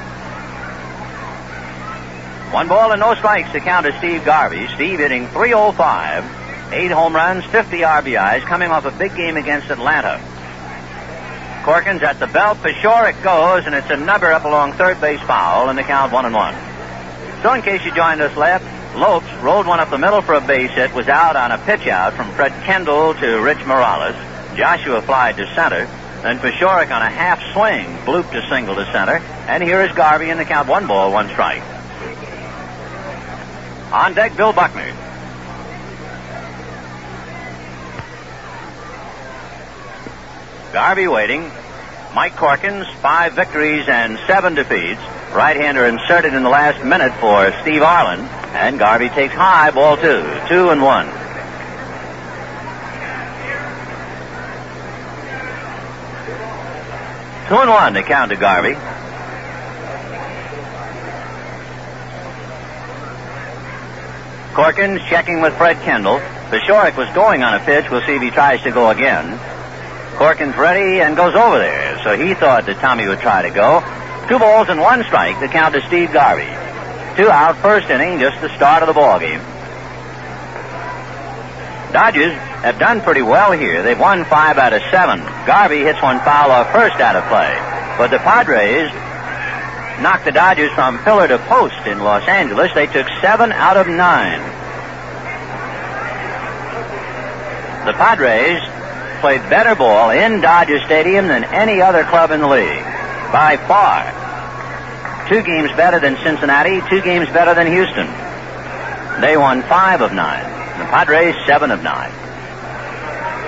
One 2.54 2.68
ball 2.68 2.92
and 2.92 3.00
no 3.00 3.16
strikes 3.16 3.52
to 3.54 3.60
count 3.60 3.88
to 3.88 3.98
Steve 3.98 4.24
Garvey. 4.24 4.68
Steve 4.76 5.00
hitting 5.00 5.26
305, 5.30 6.72
eight 6.72 6.92
home 6.92 7.16
runs, 7.16 7.44
50 7.46 7.78
RBIs, 7.80 8.44
coming 8.44 8.70
off 8.70 8.86
a 8.86 8.92
big 8.92 9.16
game 9.16 9.38
against 9.38 9.72
Atlanta. 9.72 10.22
Corkins 11.64 12.04
at 12.04 12.20
the 12.20 12.28
belt. 12.28 12.60
For 12.60 12.72
sure 12.74 13.10
it 13.10 13.20
goes, 13.24 13.66
and 13.66 13.74
it's 13.74 13.90
a 13.90 13.98
number 13.98 14.32
up 14.32 14.44
along 14.44 14.74
third 14.74 15.02
base 15.02 15.20
foul, 15.22 15.70
and 15.70 15.80
the 15.80 15.82
count 15.82 16.14
one 16.14 16.26
and 16.26 16.36
one. 16.36 16.54
So 17.42 17.54
in 17.54 17.64
case 17.64 17.84
you 17.86 17.92
joined 17.96 18.22
us 18.22 18.38
left, 18.38 18.66
Lopes 18.96 19.34
rolled 19.42 19.66
one 19.66 19.80
up 19.80 19.90
the 19.90 19.98
middle 19.98 20.22
for 20.22 20.36
a 20.36 20.42
base 20.42 20.70
hit, 20.70 20.94
was 20.94 21.08
out 21.08 21.36
on 21.36 21.52
a 21.52 21.58
pitch 21.58 21.88
out 21.88 22.14
from 22.14 22.32
Fred 22.34 22.52
Kendall 22.66 23.16
to 23.16 23.42
Rich 23.42 23.66
Morales. 23.66 24.16
Joshua 24.56 25.02
flied 25.02 25.38
to 25.38 25.48
center. 25.56 25.88
Then 26.22 26.38
Paciorek 26.38 26.92
on 26.92 27.02
a 27.02 27.10
half 27.10 27.42
swing 27.52 27.88
blooped 28.06 28.38
a 28.38 28.48
single 28.48 28.76
to 28.76 28.86
center. 28.92 29.18
And 29.48 29.64
here 29.64 29.82
is 29.82 29.92
Garvey 29.96 30.30
in 30.30 30.38
the 30.38 30.46
count 30.46 30.70
one 30.70 30.86
ball, 30.86 31.12
one 31.12 31.30
strike. 31.30 31.64
On 33.94 34.16
deck, 34.16 34.36
Bill 34.36 34.52
Buckner. 34.54 34.92
Garvey 40.74 41.08
waiting. 41.08 41.52
Mike 42.16 42.34
Corkins, 42.34 42.92
five 42.96 43.34
victories 43.34 43.88
and 43.88 44.18
seven 44.26 44.56
defeats. 44.56 45.00
Right-hander 45.32 45.86
inserted 45.86 46.34
in 46.34 46.42
the 46.42 46.50
last 46.50 46.84
minute 46.84 47.14
for 47.20 47.52
Steve 47.62 47.84
Arlin. 47.84 48.28
And 48.54 48.80
Garvey 48.80 49.10
takes 49.10 49.36
high, 49.36 49.70
ball 49.70 49.98
two. 49.98 50.24
Two 50.50 50.70
and 50.70 50.82
one. 50.82 51.06
Two 57.48 57.58
and 57.58 57.70
one 57.70 57.94
to 57.94 58.02
count 58.02 58.32
to 58.32 58.38
Garvey. 58.38 58.76
Corkins 64.54 65.00
checking 65.10 65.42
with 65.42 65.58
Fred 65.58 65.82
Kendall. 65.82 66.20
Paciorek 66.20 66.96
was 66.96 67.10
going 67.16 67.42
on 67.42 67.56
a 67.56 67.66
pitch. 67.66 67.90
We'll 67.90 68.06
see 68.06 68.16
if 68.16 68.22
he 68.22 68.30
tries 68.30 68.62
to 68.64 68.72
go 68.72 68.92
again. 68.92 69.40
Corkins 70.18 70.56
ready 70.56 71.02
and 71.02 71.16
goes 71.18 71.34
over 71.34 71.58
there. 71.58 72.00
So 72.04 72.16
he 72.16 72.36
thought 72.36 72.68
that 72.68 72.78
Tommy 72.78 73.08
would 73.08 73.20
try 73.20 73.42
to 73.42 73.50
go. 73.50 73.82
Two 74.30 74.38
balls 74.38 74.70
and 74.70 74.80
one 74.80 75.04
strike 75.06 75.40
to 75.40 75.48
count 75.48 75.74
to 75.74 75.82
Steve 75.88 76.14
Garvey. 76.14 76.46
Two 77.18 77.30
out, 77.30 77.58
first 77.58 77.90
inning, 77.90 78.20
just 78.20 78.40
the 78.42 78.50
start 78.56 78.84
of 78.84 78.88
the 78.88 78.94
ball 78.94 79.20
game. 79.20 79.42
Dodgers 81.92 82.34
have 82.62 82.78
done 82.78 83.02
pretty 83.02 83.24
well 83.24 83.52
here. 83.54 83.82
They've 83.82 84.00
won 84.00 84.24
five 84.26 84.60
out 84.60 84.74
of 84.74 84.84
seven. 84.92 85.20
Garvey 85.46 85.80
hits 85.80 86.02
one 86.02 86.20
foul 86.20 86.52
off 86.52 86.72
first 86.72 87.02
out 87.02 87.16
of 87.16 87.24
play. 87.26 87.54
But 87.98 88.10
the 88.10 88.20
Padres 88.20 88.90
knocked 90.02 90.26
the 90.26 90.32
Dodgers 90.32 90.72
from 90.74 90.98
pillar 91.04 91.28
to 91.28 91.38
post 91.38 91.86
in 91.86 92.00
Los 92.00 92.28
Angeles. 92.28 92.74
They 92.74 92.88
took 92.88 93.08
seven 93.22 93.52
out 93.52 93.78
of 93.78 93.88
nine. 93.88 94.40
The 97.86 97.94
Padres 97.94 98.62
played 99.20 99.42
better 99.50 99.76
ball 99.76 100.10
in 100.10 100.42
Dodger 100.42 100.80
Stadium 100.86 101.28
than 101.28 101.44
any 101.44 101.82
other 101.82 102.04
club 102.06 102.32
in 102.32 102.40
the 102.40 102.48
league. 102.48 102.84
By 103.32 103.58
far. 103.68 104.08
Two 105.30 105.42
games 105.42 105.70
better 105.76 106.00
than 106.00 106.18
Cincinnati, 106.24 106.82
two 106.90 107.02
games 107.02 107.28
better 107.30 107.54
than 107.54 107.68
Houston. 107.68 108.08
They 109.22 109.38
won 109.38 109.62
five 109.64 110.02
of 110.02 110.14
nine. 110.14 110.44
The 110.80 110.86
Padres, 110.86 111.36
seven 111.46 111.72
of 111.72 111.84
nine. 111.84 112.23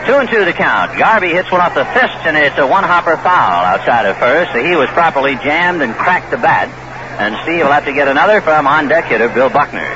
Two 0.06 0.14
and 0.14 0.30
two 0.30 0.46
to 0.46 0.54
count. 0.54 0.98
Garvey 1.00 1.30
hits 1.30 1.52
one 1.52 1.62
off 1.62 1.74
the 1.74 1.86
fist, 1.86 2.30
and 2.30 2.38
it's 2.38 2.58
a 2.60 2.68
one-hopper 2.68 3.18
foul 3.18 3.66
outside 3.66 4.06
of 4.06 4.16
first. 4.18 4.52
So 4.54 4.64
he 4.64 4.76
was 4.76 4.88
properly 4.90 5.34
jammed 5.36 5.82
and 5.82 5.96
cracked 5.96 6.30
the 6.30 6.38
bat. 6.38 6.70
And 7.18 7.36
Steve 7.42 7.66
will 7.66 7.72
have 7.72 7.86
to 7.86 7.94
get 7.94 8.08
another 8.08 8.40
from 8.42 8.68
on-deck 8.68 9.06
hitter 9.06 9.30
Bill 9.30 9.50
Buckner. 9.50 9.90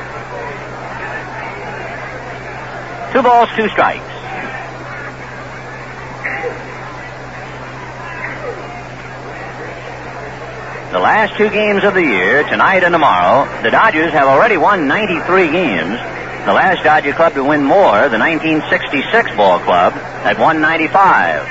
Two 3.14 3.22
balls, 3.22 3.50
two 3.56 3.70
strikes. 3.70 4.06
The 10.92 10.98
last 10.98 11.38
two 11.38 11.52
games 11.52 11.84
of 11.84 11.94
the 11.94 12.02
year, 12.02 12.42
tonight 12.50 12.84
and 12.84 12.94
tomorrow, 12.94 13.46
the 13.62 13.70
Dodgers 13.70 14.12
have 14.12 14.28
already 14.28 14.58
won 14.58 14.88
93 14.88 15.52
games. 15.52 16.00
The 16.46 16.54
last 16.54 16.84
Dodger 16.84 17.14
club 17.14 17.34
to 17.36 17.44
win 17.44 17.64
more, 17.64 18.08
the 18.08 18.18
1966 18.18 19.36
ball 19.36 19.60
club, 19.60 19.94
at 20.24 20.40
195. 20.40 21.44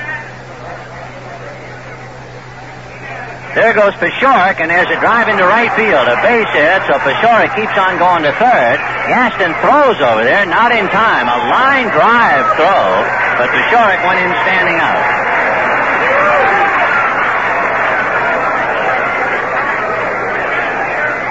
There 3.54 3.74
goes 3.74 3.92
Paciorek, 4.00 4.60
and 4.64 4.70
there's 4.70 4.88
a 4.88 5.00
drive 5.00 5.28
into 5.28 5.44
right 5.44 5.68
field, 5.76 6.08
a 6.08 6.16
base 6.24 6.48
hit, 6.56 6.80
so 6.88 6.96
Paciorek 7.04 7.52
keeps 7.52 7.76
on 7.76 7.98
going 8.00 8.22
to 8.24 8.32
third. 8.40 8.78
Gaston 9.12 9.52
throws 9.60 10.00
over 10.00 10.24
there, 10.24 10.46
not 10.46 10.72
in 10.72 10.88
time. 10.88 11.28
A 11.28 11.38
line 11.52 11.92
drive 11.92 12.44
throw, 12.56 13.04
but 13.36 13.52
Paciorek 13.52 14.00
went 14.08 14.24
in 14.24 14.32
standing 14.46 14.80
out. 14.80 15.27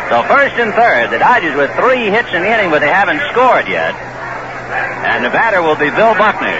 So 0.09 0.23
first 0.23 0.55
and 0.55 0.73
third, 0.73 1.11
the 1.11 1.19
Dodgers 1.19 1.55
with 1.55 1.69
three 1.75 2.07
hits 2.07 2.31
in 2.33 2.41
the 2.41 2.47
inning, 2.47 2.71
but 2.71 2.79
they 2.79 2.87
haven't 2.87 3.19
scored 3.31 3.67
yet. 3.67 3.93
And 5.03 5.25
the 5.25 5.29
batter 5.29 5.61
will 5.61 5.75
be 5.75 5.89
Bill 5.89 6.15
Buckner. 6.15 6.55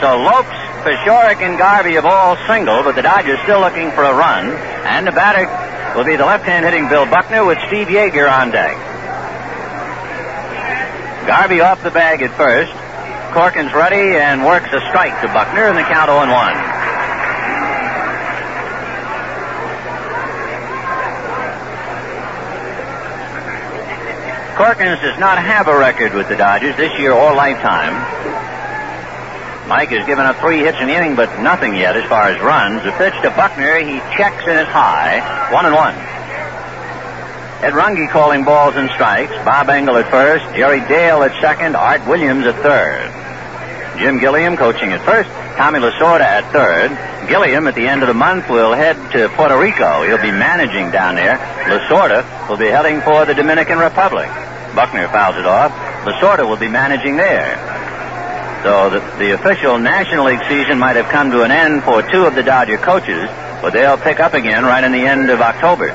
So 0.00 0.16
Lopes, 0.16 0.48
Paciorek, 0.84 1.40
and 1.40 1.56
Garvey 1.56 1.94
have 1.94 2.04
all 2.04 2.36
singled, 2.46 2.84
but 2.84 2.94
the 2.94 3.02
Dodgers 3.02 3.38
still 3.44 3.60
looking 3.60 3.90
for 3.90 4.04
a 4.04 4.14
run. 4.14 4.50
And 4.84 5.06
the 5.06 5.12
batter 5.12 5.48
will 5.96 6.04
be 6.04 6.16
the 6.16 6.24
left-hand 6.24 6.64
hitting 6.64 6.88
Bill 6.88 7.06
Buckner 7.06 7.44
with 7.44 7.58
Steve 7.68 7.88
Yeager 7.88 8.30
on 8.30 8.50
deck. 8.50 8.76
Garvey 11.26 11.60
off 11.60 11.82
the 11.82 11.90
bag 11.90 12.20
at 12.22 12.36
first. 12.36 12.72
Corkins 13.30 13.72
ready 13.72 14.18
and 14.18 14.44
works 14.44 14.72
a 14.72 14.80
strike 14.90 15.20
to 15.22 15.28
Buckner 15.28 15.68
in 15.68 15.76
the 15.76 15.82
count 15.82 16.10
0 16.10 16.18
and 16.18 16.30
1. 16.32 16.80
Corkins 24.58 25.00
does 25.00 25.18
not 25.18 25.38
have 25.38 25.68
a 25.68 25.78
record 25.78 26.12
with 26.12 26.28
the 26.28 26.36
Dodgers 26.36 26.76
this 26.76 26.98
year 26.98 27.12
or 27.12 27.34
lifetime. 27.34 27.94
Mike 29.68 29.90
has 29.90 30.04
given 30.06 30.26
up 30.26 30.36
three 30.36 30.58
hits 30.58 30.78
the 30.78 30.90
inning, 30.90 31.14
but 31.14 31.40
nothing 31.40 31.76
yet 31.76 31.96
as 31.96 32.04
far 32.10 32.28
as 32.28 32.40
runs. 32.42 32.82
The 32.82 32.90
pitch 32.92 33.14
to 33.22 33.30
Buckner, 33.30 33.78
he 33.78 34.00
checks 34.18 34.42
and 34.48 34.58
is 34.58 34.66
high. 34.66 35.22
One 35.54 35.66
and 35.66 35.74
one. 35.74 35.94
Ed 37.62 37.74
Runge 37.74 38.10
calling 38.10 38.42
balls 38.42 38.74
and 38.74 38.90
strikes. 38.90 39.32
Bob 39.44 39.68
Engel 39.68 39.96
at 39.98 40.10
first. 40.10 40.44
Jerry 40.56 40.80
Dale 40.80 41.22
at 41.22 41.40
second. 41.40 41.76
Art 41.76 42.04
Williams 42.08 42.46
at 42.46 42.56
third. 42.56 43.19
Jim 44.00 44.18
Gilliam 44.18 44.56
coaching 44.56 44.92
at 44.92 45.04
first. 45.04 45.28
Tommy 45.60 45.78
Lasorda 45.78 46.24
at 46.24 46.50
third. 46.52 46.88
Gilliam 47.28 47.68
at 47.68 47.74
the 47.74 47.86
end 47.86 48.00
of 48.00 48.08
the 48.08 48.14
month 48.14 48.48
will 48.48 48.72
head 48.72 48.96
to 49.12 49.28
Puerto 49.36 49.60
Rico. 49.60 50.02
He'll 50.04 50.16
be 50.16 50.32
managing 50.32 50.90
down 50.90 51.16
there. 51.16 51.36
Lasorda 51.68 52.24
will 52.48 52.56
be 52.56 52.66
heading 52.66 53.02
for 53.02 53.26
the 53.26 53.34
Dominican 53.34 53.78
Republic. 53.78 54.26
Buckner 54.74 55.06
fouls 55.08 55.36
it 55.36 55.44
off. 55.44 55.70
Lasorda 56.08 56.48
will 56.48 56.56
be 56.56 56.68
managing 56.68 57.16
there. 57.16 57.60
So 58.64 58.88
the, 58.88 59.00
the 59.18 59.32
official 59.32 59.78
National 59.78 60.24
League 60.24 60.44
season 60.48 60.78
might 60.78 60.96
have 60.96 61.12
come 61.12 61.30
to 61.32 61.42
an 61.42 61.50
end 61.50 61.82
for 61.84 62.00
two 62.00 62.24
of 62.24 62.34
the 62.34 62.42
Dodger 62.42 62.78
coaches, 62.78 63.28
but 63.60 63.74
they'll 63.74 63.98
pick 63.98 64.18
up 64.18 64.32
again 64.32 64.64
right 64.64 64.82
in 64.82 64.92
the 64.92 65.04
end 65.04 65.28
of 65.28 65.42
October. 65.42 65.88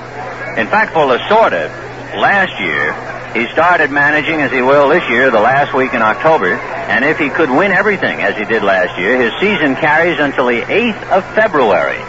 In 0.62 0.67
fact, 0.67 0.93
for 0.93 1.09
Lasorda, 1.09 1.74
last 2.21 2.53
year, 2.62 2.93
he 3.36 3.46
started 3.51 3.92
managing 3.92 4.39
as 4.39 4.50
he 4.50 4.62
will 4.62 4.88
this 4.88 5.04
year, 5.10 5.30
the 5.30 5.42
last 5.42 5.75
week 5.75 5.94
in 5.94 6.01
October, 6.01 6.56
and 6.56 7.04
if 7.04 7.20
he 7.20 7.30
could 7.30 7.50
win 7.50 7.74
everything 7.74 8.22
as 8.22 8.38
he 8.38 8.46
did 8.46 8.63
last 8.63 8.98
year, 8.98 9.20
his 9.20 9.34
season 9.42 9.75
carries 9.75 10.18
until 10.20 10.48
the 10.48 10.62
8th 10.62 11.04
of 11.12 11.36
February. 11.36 12.00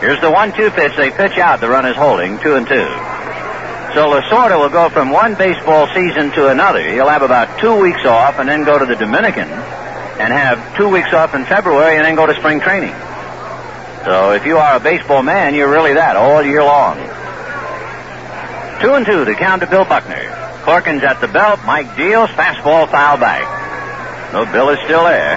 Here's 0.00 0.20
the 0.22 0.30
one-two 0.30 0.70
pitch. 0.70 0.96
They 0.96 1.10
pitch 1.10 1.36
out. 1.36 1.60
The 1.60 1.68
run 1.68 1.84
is 1.84 1.96
holding, 1.96 2.38
two 2.40 2.56
and 2.56 2.66
two. 2.66 2.88
So 3.92 4.08
Lasorda 4.08 4.58
will 4.58 4.70
go 4.70 4.88
from 4.88 5.10
one 5.10 5.34
baseball 5.34 5.86
season 5.94 6.30
to 6.32 6.48
another. 6.48 6.82
He'll 6.90 7.08
have 7.08 7.22
about 7.22 7.60
two 7.60 7.78
weeks 7.78 8.04
off 8.04 8.38
and 8.38 8.48
then 8.48 8.64
go 8.64 8.78
to 8.78 8.86
the 8.86 8.96
Dominican 8.96 9.48
and 9.48 10.32
have 10.32 10.76
two 10.76 10.88
weeks 10.88 11.12
off 11.12 11.34
in 11.34 11.44
February 11.44 11.96
and 11.96 12.04
then 12.04 12.16
go 12.16 12.26
to 12.26 12.34
spring 12.34 12.60
training. 12.60 12.94
So 14.04 14.32
if 14.32 14.46
you 14.46 14.56
are 14.56 14.76
a 14.76 14.80
baseball 14.80 15.22
man, 15.22 15.54
you're 15.54 15.70
really 15.70 15.94
that 15.94 16.16
all 16.16 16.42
year 16.42 16.64
long. 16.64 17.13
Two 18.80 18.94
and 18.94 19.06
two, 19.06 19.24
the 19.24 19.34
count 19.34 19.62
to 19.62 19.66
Bill 19.66 19.84
Buckner. 19.84 20.44
Corkins 20.64 21.02
at 21.02 21.20
the 21.20 21.28
belt. 21.28 21.60
Mike 21.64 21.96
deals. 21.96 22.30
Fastball 22.30 22.90
foul 22.90 23.18
back. 23.18 24.32
No, 24.32 24.44
Bill 24.46 24.70
is 24.70 24.78
still 24.80 25.04
there. 25.04 25.36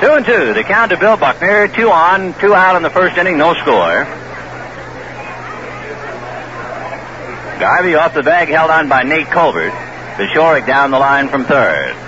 Two 0.00 0.12
and 0.12 0.26
two. 0.26 0.52
The 0.52 0.62
count 0.64 0.90
to 0.90 0.98
Bill 0.98 1.16
Buckner. 1.16 1.68
Two 1.68 1.90
on, 1.90 2.34
two 2.34 2.54
out 2.54 2.76
in 2.76 2.82
the 2.82 2.90
first 2.90 3.16
inning, 3.16 3.38
no 3.38 3.54
score. 3.54 4.04
Garvey 7.58 7.94
off 7.94 8.12
the 8.12 8.22
bag, 8.22 8.48
held 8.48 8.70
on 8.70 8.88
by 8.90 9.02
Nate 9.04 9.30
Colbert. 9.30 9.70
Paciorek 10.16 10.66
down 10.66 10.90
the 10.90 10.98
line 10.98 11.28
from 11.28 11.44
third. 11.44 12.03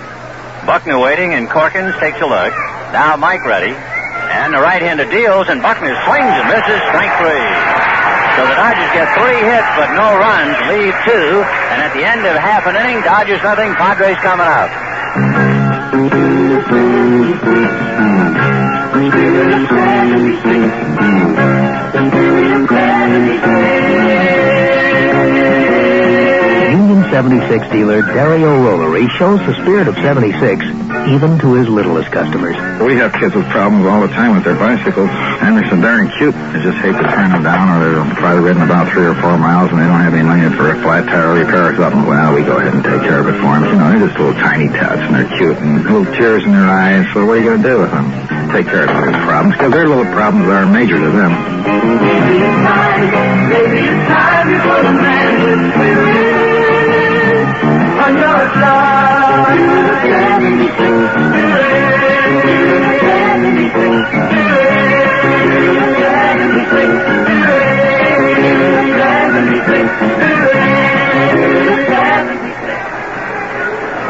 Buckner 0.67 0.99
waiting, 0.99 1.33
and 1.33 1.47
Corkins 1.47 1.97
takes 1.97 2.19
a 2.19 2.27
look. 2.27 2.51
Now 2.91 3.15
Mike 3.15 3.45
ready. 3.45 3.71
And 3.71 4.53
the 4.53 4.59
right-hander 4.59 5.07
deals, 5.09 5.47
and 5.47 5.63
Buckner 5.63 5.95
swings 6.03 6.27
and 6.27 6.47
misses 6.51 6.81
strike 6.91 7.15
three. 7.23 7.47
So 8.35 8.43
the 8.43 8.51
Dodgers 8.59 8.91
get 8.91 9.07
three 9.15 9.39
hits, 9.47 9.71
but 9.79 9.95
no 9.95 10.19
runs, 10.19 10.59
leave 10.67 10.91
two. 11.07 11.39
And 11.71 11.79
at 11.81 11.95
the 11.95 12.03
end 12.03 12.27
of 12.27 12.35
half 12.35 12.67
an 12.67 12.75
inning, 12.75 12.99
Dodgers 13.01 13.41
nothing, 13.41 13.73
Padres 13.79 14.19
coming 14.19 14.45
out. 14.45 14.67
1976 27.07 27.71
dealer 27.71 28.01
Dario 28.03 28.51
Rollery 28.67 29.07
shows 29.15 29.39
the 29.47 29.55
spirit 29.63 29.87
of 29.87 29.95
76 29.95 30.59
even 31.07 31.39
to 31.39 31.55
his 31.55 31.71
littlest 31.71 32.11
customers. 32.11 32.59
We 32.83 32.99
have 32.99 33.15
kids 33.15 33.31
with 33.31 33.47
problems 33.47 33.87
all 33.87 34.03
the 34.03 34.11
time 34.11 34.35
with 34.35 34.43
their 34.43 34.59
bicycles, 34.59 35.07
and 35.39 35.55
they're 35.55 35.71
so 35.71 35.79
darn 35.79 36.11
cute. 36.19 36.35
I 36.35 36.59
just 36.59 36.75
hate 36.83 36.99
to 36.99 37.07
turn 37.07 37.31
them 37.31 37.47
down, 37.47 37.71
or 37.71 37.79
they're 37.79 38.03
probably 38.19 38.43
ridden 38.43 38.59
about 38.59 38.91
three 38.91 39.07
or 39.07 39.15
four 39.15 39.39
miles, 39.39 39.71
and 39.71 39.79
they 39.79 39.87
don't 39.87 40.03
have 40.03 40.11
any 40.11 40.27
money 40.27 40.51
for 40.51 40.67
a 40.67 40.75
flat 40.83 41.07
tire 41.07 41.31
repair 41.31 41.71
or 41.71 41.75
something. 41.79 42.03
Well, 42.03 42.35
we 42.35 42.43
go 42.43 42.59
ahead 42.59 42.75
and 42.75 42.83
take 42.83 43.07
care 43.07 43.23
of 43.23 43.27
it 43.31 43.39
for 43.39 43.55
them. 43.55 43.71
You 43.71 43.79
know, 43.79 43.87
they're 43.87 44.03
just 44.03 44.19
little 44.19 44.35
tiny 44.43 44.67
tots, 44.67 44.99
and 44.99 45.15
they're 45.15 45.31
cute, 45.39 45.55
and 45.63 45.87
little 45.87 46.11
tears 46.11 46.43
in 46.43 46.51
their 46.51 46.67
eyes. 46.67 47.07
So 47.15 47.23
what 47.23 47.39
are 47.39 47.41
you 47.41 47.55
going 47.55 47.63
to 47.63 47.69
do 47.71 47.79
with 47.87 47.91
them? 47.95 48.11
Take 48.51 48.67
care 48.67 48.83
of 48.83 48.91
those 48.91 49.15
problems, 49.23 49.55
because 49.55 49.71
their 49.71 49.87
little 49.87 50.11
problems 50.11 50.43
are 50.51 50.67
major 50.67 50.99
to 50.99 51.11
them. 51.15 51.31
Maybe 51.63 52.43
it's 52.43 52.59
time, 52.67 53.47
maybe 53.47 53.79
it's 53.95 54.11
time 54.11 54.37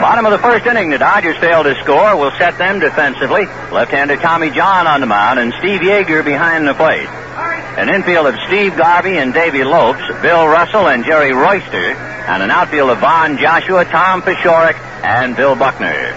Bottom 0.02 0.26
of 0.26 0.32
the 0.32 0.40
first 0.40 0.66
inning, 0.66 0.90
the 0.90 0.98
Dodgers 0.98 1.38
failed 1.38 1.66
to 1.66 1.76
score. 1.84 2.16
Will 2.18 2.32
set 2.38 2.58
them 2.58 2.80
defensively. 2.80 3.46
Left-hander 3.72 4.18
Tommy 4.18 4.52
John 4.52 4.88
on 4.88 5.02
the 5.02 5.08
mound, 5.08 5.40
and 5.40 5.54
Steve 5.60 5.82
Yeager 5.82 6.24
behind 6.24 6.68
the 6.68 6.74
plate. 6.74 7.10
An 7.38 7.90
infield 7.90 8.26
of 8.26 8.36
Steve 8.48 8.76
Garvey 8.76 9.20
and 9.20 9.32
Davy 9.32 9.64
Lopes, 9.64 10.02
Bill 10.24 10.48
Russell 10.48 10.88
and 10.88 11.06
Jerry 11.06 11.34
Royster, 11.34 11.94
and 11.94 12.42
an 12.42 12.50
outfield 12.50 12.90
of 12.90 12.98
Von 12.98 13.38
Joshua, 13.38 13.86
Tom 13.86 14.24
Paciorek, 14.24 14.74
and 15.04 15.36
Bill 15.36 15.56
Buckner. 15.56 16.14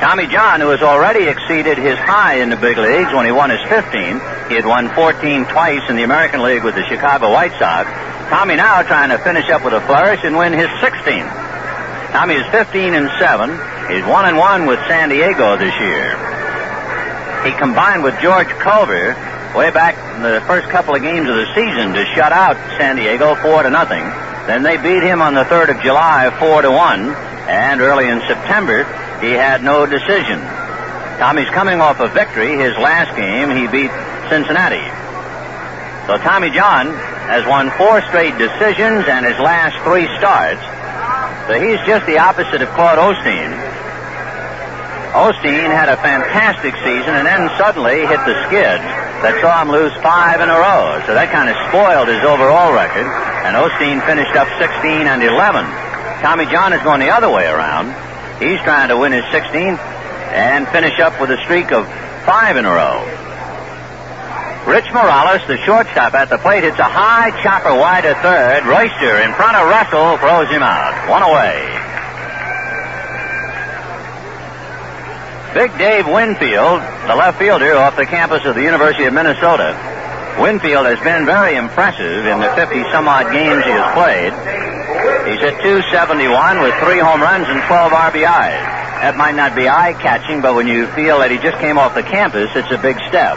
Tommy 0.00 0.26
John, 0.26 0.62
who 0.62 0.70
has 0.70 0.80
already 0.80 1.28
exceeded 1.28 1.76
his 1.76 1.98
high 1.98 2.40
in 2.40 2.48
the 2.48 2.56
big 2.56 2.78
leagues 2.78 3.12
when 3.12 3.26
he 3.26 3.32
won 3.32 3.50
his 3.50 3.60
15, 3.68 3.92
he 4.48 4.56
had 4.56 4.64
won 4.64 4.88
14 4.94 5.44
twice 5.44 5.82
in 5.90 5.96
the 5.96 6.04
American 6.04 6.42
League 6.42 6.64
with 6.64 6.74
the 6.74 6.84
Chicago 6.88 7.30
White 7.30 7.52
Sox. 7.58 7.90
Tommy 8.30 8.56
now 8.56 8.80
trying 8.80 9.10
to 9.10 9.18
finish 9.18 9.50
up 9.50 9.62
with 9.62 9.74
a 9.74 9.80
flourish 9.82 10.24
and 10.24 10.38
win 10.38 10.54
his 10.54 10.68
16th. 10.80 11.28
Tommy 12.12 12.34
is 12.34 12.46
15 12.48 12.94
and 12.94 13.10
7. 13.20 13.50
He's 13.92 14.04
1 14.08 14.24
and 14.24 14.38
1 14.38 14.66
with 14.66 14.80
San 14.88 15.10
Diego 15.10 15.58
this 15.58 15.74
year. 15.78 16.16
He 17.44 17.52
combined 17.60 18.02
with 18.02 18.18
George 18.20 18.48
Culver 18.56 19.12
way 19.54 19.70
back 19.70 19.96
in 20.16 20.22
the 20.22 20.40
first 20.46 20.68
couple 20.70 20.94
of 20.94 21.02
games 21.02 21.28
of 21.28 21.36
the 21.36 21.46
season 21.54 21.92
to 21.92 22.04
shut 22.16 22.32
out 22.32 22.56
San 22.80 22.96
Diego 22.96 23.34
4 23.34 23.64
to 23.64 23.70
nothing. 23.70 24.02
Then 24.48 24.62
they 24.62 24.76
beat 24.76 25.02
him 25.02 25.20
on 25.20 25.34
the 25.34 25.44
3rd 25.44 25.76
of 25.76 25.82
July 25.82 26.34
4 26.38 26.62
to 26.62 26.70
1, 26.70 27.00
and 27.48 27.80
early 27.80 28.08
in 28.08 28.20
September 28.26 28.84
he 29.20 29.32
had 29.32 29.62
no 29.62 29.84
decision. 29.84 30.40
Tommy's 31.20 31.50
coming 31.50 31.80
off 31.80 32.00
a 32.00 32.08
victory. 32.08 32.56
His 32.56 32.74
last 32.78 33.14
game 33.14 33.50
he 33.52 33.68
beat 33.68 33.92
Cincinnati. 34.32 34.82
So 36.08 36.18
Tommy 36.18 36.50
John 36.50 36.88
has 37.28 37.46
won 37.46 37.70
four 37.78 38.00
straight 38.08 38.36
decisions 38.38 39.06
and 39.06 39.22
his 39.22 39.38
last 39.38 39.76
three 39.84 40.08
starts. 40.18 40.64
So 41.46 41.60
he's 41.60 41.78
just 41.86 42.06
the 42.06 42.18
opposite 42.18 42.62
of 42.62 42.68
Claude 42.74 42.98
Osteen. 42.98 43.52
Osteen 45.12 45.70
had 45.70 45.92
a 45.92 45.96
fantastic 46.00 46.74
season 46.82 47.14
and 47.14 47.26
then 47.28 47.46
suddenly 47.60 48.00
hit 48.08 48.18
the 48.24 48.34
skid 48.48 48.80
that 49.22 49.38
saw 49.40 49.62
him 49.62 49.70
lose 49.70 49.94
five 50.02 50.42
in 50.42 50.50
a 50.50 50.58
row. 50.58 50.98
So 51.06 51.14
that 51.14 51.30
kind 51.30 51.46
of 51.46 51.56
spoiled 51.70 52.10
his 52.10 52.22
overall 52.26 52.74
record. 52.74 53.06
And 53.46 53.54
Osteen 53.54 54.02
finished 54.04 54.34
up 54.34 54.50
16 54.58 55.06
and 55.06 55.22
11. 55.22 55.64
Tommy 56.22 56.46
John 56.46 56.74
is 56.74 56.82
going 56.82 57.00
the 57.00 57.10
other 57.10 57.30
way 57.30 57.46
around. 57.46 57.90
He's 58.42 58.58
trying 58.62 58.90
to 58.90 58.98
win 58.98 59.14
his 59.14 59.24
16th 59.30 59.78
and 60.34 60.66
finish 60.68 60.98
up 60.98 61.20
with 61.20 61.30
a 61.30 61.38
streak 61.46 61.70
of 61.70 61.86
five 62.26 62.56
in 62.56 62.64
a 62.66 62.72
row. 62.74 63.02
Rich 64.66 64.86
Morales, 64.94 65.42
the 65.50 65.58
shortstop 65.66 66.14
at 66.14 66.30
the 66.30 66.38
plate, 66.38 66.62
hits 66.62 66.78
a 66.78 66.86
high 66.86 67.34
chopper 67.42 67.74
wide 67.74 68.06
to 68.06 68.14
third. 68.22 68.62
Royster 68.62 69.18
in 69.22 69.34
front 69.34 69.58
of 69.58 69.66
Russell 69.66 70.18
throws 70.18 70.46
him 70.50 70.62
out. 70.62 70.94
One 71.10 71.22
away. 71.22 71.66
Big 75.54 75.76
Dave 75.76 76.08
Winfield, 76.08 76.80
the 77.04 77.12
left 77.12 77.38
fielder 77.38 77.76
off 77.76 77.94
the 77.94 78.06
campus 78.06 78.42
of 78.46 78.54
the 78.54 78.62
University 78.62 79.04
of 79.04 79.12
Minnesota. 79.12 79.76
Winfield 80.40 80.86
has 80.86 80.98
been 81.04 81.26
very 81.26 81.56
impressive 81.56 82.24
in 82.24 82.40
the 82.40 82.48
50 82.56 82.88
some 82.88 83.06
odd 83.06 83.28
games 83.36 83.62
he 83.62 83.70
has 83.70 83.84
played. 83.92 84.32
He's 85.28 85.44
at 85.44 85.60
271 85.60 86.64
with 86.64 86.72
three 86.80 87.04
home 87.04 87.20
runs 87.20 87.44
and 87.52 87.60
12 87.68 87.92
RBIs. 87.92 88.64
That 89.04 89.14
might 89.18 89.36
not 89.36 89.54
be 89.54 89.68
eye 89.68 89.92
catching, 89.92 90.40
but 90.40 90.54
when 90.54 90.66
you 90.66 90.86
feel 90.96 91.18
that 91.20 91.30
he 91.30 91.36
just 91.36 91.58
came 91.58 91.76
off 91.76 91.92
the 91.94 92.02
campus, 92.02 92.48
it's 92.56 92.72
a 92.72 92.80
big 92.80 92.96
step. 93.12 93.36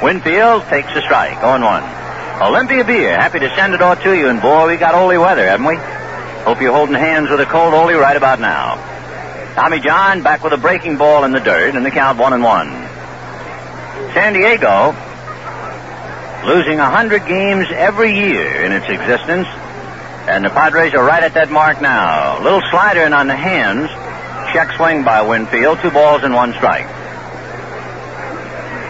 Winfield 0.00 0.62
takes 0.70 0.94
a 0.94 1.02
strike, 1.02 1.42
0 1.42 1.66
1. 1.66 2.46
Olympia 2.46 2.84
Beer, 2.84 3.18
happy 3.18 3.40
to 3.40 3.50
send 3.56 3.74
it 3.74 3.82
all 3.82 3.96
to 3.96 4.14
you. 4.14 4.28
And 4.28 4.40
boy, 4.40 4.70
we 4.70 4.76
got 4.76 4.94
Ole 4.94 5.18
weather, 5.18 5.42
haven't 5.42 5.66
we? 5.66 5.82
Hope 6.46 6.62
you're 6.62 6.72
holding 6.72 6.94
hands 6.94 7.28
with 7.28 7.40
a 7.40 7.46
cold 7.46 7.74
Ole 7.74 7.98
right 7.98 8.16
about 8.16 8.38
now. 8.38 8.78
Tommy 9.56 9.80
John 9.80 10.22
back 10.22 10.44
with 10.44 10.52
a 10.52 10.58
breaking 10.58 10.98
ball 10.98 11.24
in 11.24 11.32
the 11.32 11.40
dirt, 11.40 11.74
and 11.76 11.84
the 11.84 11.90
count 11.90 12.18
1 12.18 12.34
and 12.34 12.44
1. 12.44 12.68
San 14.12 14.34
Diego 14.34 14.94
losing 16.44 16.76
100 16.76 17.26
games 17.26 17.66
every 17.72 18.14
year 18.14 18.62
in 18.66 18.72
its 18.72 18.84
existence, 18.84 19.48
and 20.28 20.44
the 20.44 20.50
Padres 20.50 20.92
are 20.92 21.02
right 21.02 21.22
at 21.22 21.32
that 21.34 21.50
mark 21.50 21.80
now. 21.80 22.42
Little 22.42 22.60
slider 22.70 23.00
in 23.00 23.14
on 23.14 23.28
the 23.28 23.34
hands. 23.34 23.88
Check 24.52 24.76
swing 24.76 25.04
by 25.04 25.22
Winfield, 25.22 25.78
two 25.80 25.90
balls 25.90 26.22
and 26.22 26.34
one 26.34 26.52
strike. 26.52 26.86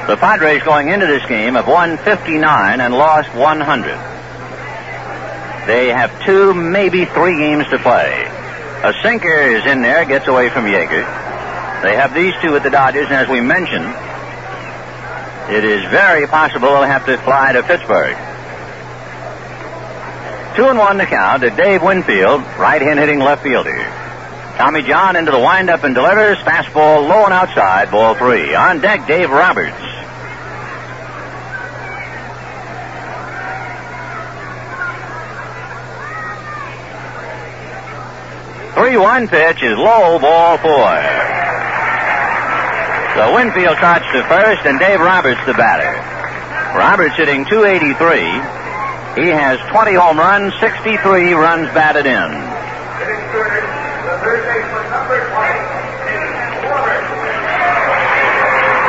The 0.09 0.16
Padres 0.16 0.64
going 0.64 0.88
into 0.88 1.07
this 1.07 1.24
game 1.26 1.55
have 1.55 1.68
won 1.68 1.96
59 1.96 2.81
and 2.81 2.92
lost 2.92 3.33
100. 3.33 3.85
They 5.68 5.88
have 5.90 6.24
two, 6.24 6.55
maybe 6.55 7.05
three 7.05 7.38
games 7.38 7.68
to 7.68 7.79
play. 7.79 8.36
A 8.87 8.94
sinker 9.03 9.42
is 9.42 9.66
in 9.66 9.83
there, 9.83 10.05
gets 10.05 10.29
away 10.29 10.49
from 10.49 10.64
Yeager. 10.66 11.03
They 11.83 11.96
have 11.96 12.14
these 12.14 12.35
two 12.40 12.55
at 12.55 12.62
the 12.62 12.70
Dodgers, 12.70 13.07
and 13.07 13.14
as 13.14 13.29
we 13.29 13.40
mentioned, 13.40 13.85
it 15.51 15.64
is 15.64 15.83
very 15.90 16.29
possible 16.29 16.68
they'll 16.68 16.83
have 16.83 17.05
to 17.07 17.18
fly 17.18 17.53
to 17.55 17.64
Pittsburgh. 17.64 18.14
Two 20.55 20.68
and 20.68 20.79
one 20.79 20.99
to 20.99 21.07
count 21.07 21.42
to 21.42 21.51
Dave 21.51 21.83
Winfield, 21.83 22.42
right 22.61 22.81
hand 22.81 23.01
hitting 23.01 23.18
left 23.18 23.42
fielder. 23.42 23.75
Tommy 24.57 24.83
John 24.83 25.16
into 25.16 25.33
the 25.33 25.40
windup 25.40 25.83
and 25.83 25.92
delivers. 25.92 26.38
Fastball 26.38 27.09
low 27.09 27.25
and 27.25 27.35
outside, 27.35 27.90
ball 27.90 28.14
three. 28.14 28.55
On 28.55 28.81
deck, 28.81 29.09
Dave 29.09 29.31
Roberts. 29.31 29.96
Three 38.87 39.03
one 39.03 39.27
pitch 39.27 39.66
is 39.66 39.75
low, 39.75 40.14
ball 40.22 40.59
four. 40.62 40.94
So 43.18 43.35
Winfield 43.35 43.75
starts 43.83 44.07
to 44.14 44.22
first, 44.31 44.62
and 44.62 44.79
Dave 44.79 45.01
Roberts 45.03 45.42
the 45.42 45.59
batter. 45.59 45.90
Roberts 46.79 47.16
hitting 47.18 47.42
283. 47.51 47.99
He 49.18 49.27
has 49.35 49.59
20 49.75 49.90
home 49.99 50.22
runs, 50.22 50.55
63 50.62 51.35
runs 51.35 51.66
batted 51.75 52.07
in. 52.07 52.31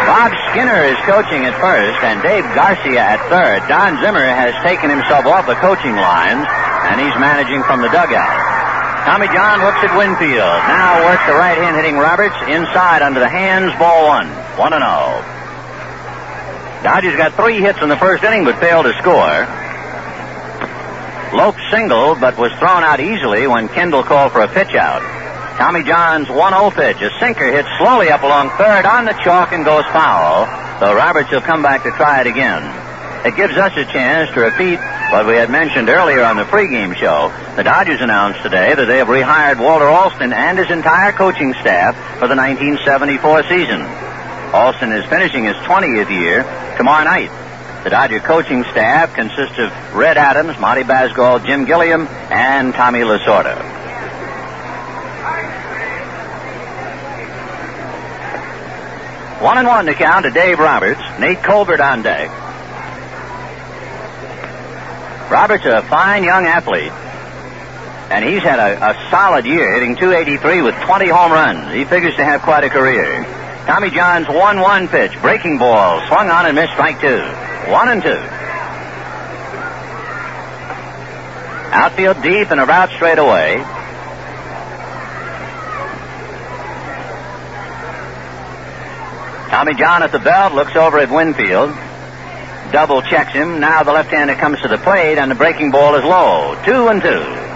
Bob 0.06 0.30
Skinner 0.54 0.86
is 0.86 0.98
coaching 1.10 1.42
at 1.50 1.58
first, 1.58 1.98
and 2.06 2.22
Dave 2.22 2.46
Garcia 2.54 3.02
at 3.02 3.20
third. 3.34 3.66
Don 3.66 3.98
Zimmer 4.06 4.30
has 4.30 4.54
taken 4.62 4.94
himself 4.94 5.26
off 5.26 5.50
the 5.50 5.58
coaching 5.58 5.98
lines, 5.98 6.46
and 6.86 7.02
he's 7.02 7.18
managing 7.18 7.64
from 7.64 7.82
the 7.82 7.90
dugout. 7.90 8.57
Tommy 9.08 9.32
John 9.32 9.64
looks 9.64 9.80
at 9.88 9.96
Winfield. 9.96 10.60
Now 10.68 11.08
works 11.08 11.24
the 11.32 11.40
right 11.40 11.56
hand 11.56 11.80
hitting 11.80 11.96
Roberts 11.96 12.36
inside 12.44 13.00
under 13.02 13.22
the 13.22 13.32
hands. 13.32 13.72
Ball 13.80 14.04
one. 14.04 14.28
1 14.28 14.74
and 14.76 14.84
0. 14.84 16.84
Dodgers 16.84 17.16
got 17.16 17.32
three 17.40 17.64
hits 17.64 17.80
in 17.82 17.88
the 17.88 17.96
first 17.96 18.26
inning 18.26 18.44
but 18.44 18.60
failed 18.60 18.84
to 18.84 18.92
score. 19.00 19.48
Lopes 21.32 21.64
singled 21.72 22.20
but 22.20 22.36
was 22.36 22.52
thrown 22.60 22.84
out 22.84 23.00
easily 23.00 23.48
when 23.48 23.70
Kendall 23.70 24.04
called 24.04 24.34
for 24.34 24.42
a 24.42 24.52
pitch 24.52 24.76
out. 24.76 25.00
Tommy 25.56 25.88
John's 25.88 26.28
1-0 26.28 26.76
pitch. 26.76 27.00
A 27.00 27.10
sinker 27.24 27.48
hits 27.48 27.70
slowly 27.80 28.12
up 28.12 28.24
along 28.24 28.50
third 28.60 28.84
on 28.84 29.06
the 29.06 29.16
chalk 29.24 29.54
and 29.54 29.64
goes 29.64 29.86
foul. 29.96 30.44
So 30.84 30.94
Roberts 30.94 31.32
will 31.32 31.40
come 31.40 31.64
back 31.64 31.84
to 31.84 31.92
try 31.92 32.20
it 32.20 32.28
again. 32.28 32.62
It 33.26 33.38
gives 33.38 33.56
us 33.56 33.72
a 33.72 33.86
chance 33.86 34.30
to 34.36 34.42
repeat 34.42 34.82
what 35.12 35.26
we 35.26 35.36
had 35.36 35.50
mentioned 35.50 35.88
earlier 35.88 36.22
on 36.24 36.36
the 36.36 36.44
pregame 36.44 36.94
show. 36.94 37.32
The 37.56 37.64
Dodgers 37.64 38.02
announced 38.02 38.44
today 38.44 38.76
that 38.76 38.86
they 38.86 38.98
have 38.98 39.08
rehired 39.08 39.58
Walter 39.58 39.88
Alston 39.88 40.34
and 40.34 40.58
his 40.58 40.70
entire 40.70 41.14
coaching 41.14 41.54
staff 41.54 41.96
for 42.20 42.28
the 42.28 42.36
1974 42.36 43.44
season. 43.44 43.82
Alston 44.52 44.92
is 44.92 45.06
finishing 45.06 45.46
his 45.46 45.56
20th 45.64 46.10
year 46.10 46.44
tomorrow 46.76 47.06
night. 47.06 47.32
The 47.86 47.90
Dodger 47.92 48.20
coaching 48.20 48.64
staff 48.66 49.16
consists 49.16 49.58
of 49.60 49.72
Red 49.96 50.18
Adams, 50.18 50.60
Monty 50.60 50.84
Basgall, 50.84 51.46
Jim 51.46 51.64
Gilliam, 51.64 52.06
and 52.30 52.74
Tommy 52.74 53.00
Lasorda. 53.00 53.56
One 59.42 59.58
and 59.58 59.68
one 59.68 59.86
to 59.86 59.94
count 59.94 60.26
to 60.26 60.32
Dave 60.32 60.60
Roberts. 60.60 61.00
Nate 61.20 61.42
Colbert 61.44 61.80
on 61.80 62.02
deck. 62.02 62.47
Roberts 65.30 65.66
a 65.66 65.82
fine 65.84 66.24
young 66.24 66.46
athlete. 66.46 66.92
And 68.10 68.24
he's 68.24 68.42
had 68.42 68.60
a, 68.60 68.92
a 68.92 69.10
solid 69.12 69.46
year, 69.46 69.74
hitting 69.74 69.98
283 69.98 70.62
with 70.62 70.76
20 70.76 71.08
home 71.08 71.32
runs. 71.32 71.74
He 71.74 71.84
figures 71.84 72.16
to 72.16 72.24
have 72.24 72.42
quite 72.42 72.64
a 72.64 72.70
career. 72.70 73.24
Tommy 73.66 73.90
John's 73.90 74.28
1-1 74.28 74.88
pitch, 74.90 75.22
breaking 75.22 75.58
ball, 75.58 76.00
swung 76.08 76.30
on 76.30 76.46
and 76.46 76.56
missed 76.56 76.72
strike 76.72 77.02
two. 77.02 77.20
One 77.70 77.90
and 77.90 78.02
two. 78.02 78.22
Outfield 81.70 82.24
deep 82.24 82.50
and 82.50 82.62
a 82.62 82.66
route 82.66 82.92
straight 82.92 83.20
away. 83.20 83.58
Tommy 89.50 89.74
John 89.74 90.04
at 90.04 90.14
the 90.14 90.20
belt 90.20 90.54
looks 90.54 90.76
over 90.78 90.98
at 91.00 91.12
Winfield. 91.12 91.76
Double 92.72 93.02
checks 93.02 93.34
him. 93.34 93.60
Now 93.60 93.84
the 93.84 93.92
left-hander 93.92 94.36
comes 94.36 94.62
to 94.62 94.68
the 94.68 94.78
plate 94.78 95.18
and 95.18 95.32
the 95.32 95.36
breaking 95.36 95.72
ball 95.72 95.96
is 95.96 96.04
low. 96.04 96.56
Two 96.66 96.88
and 96.90 97.02
two. 97.02 97.48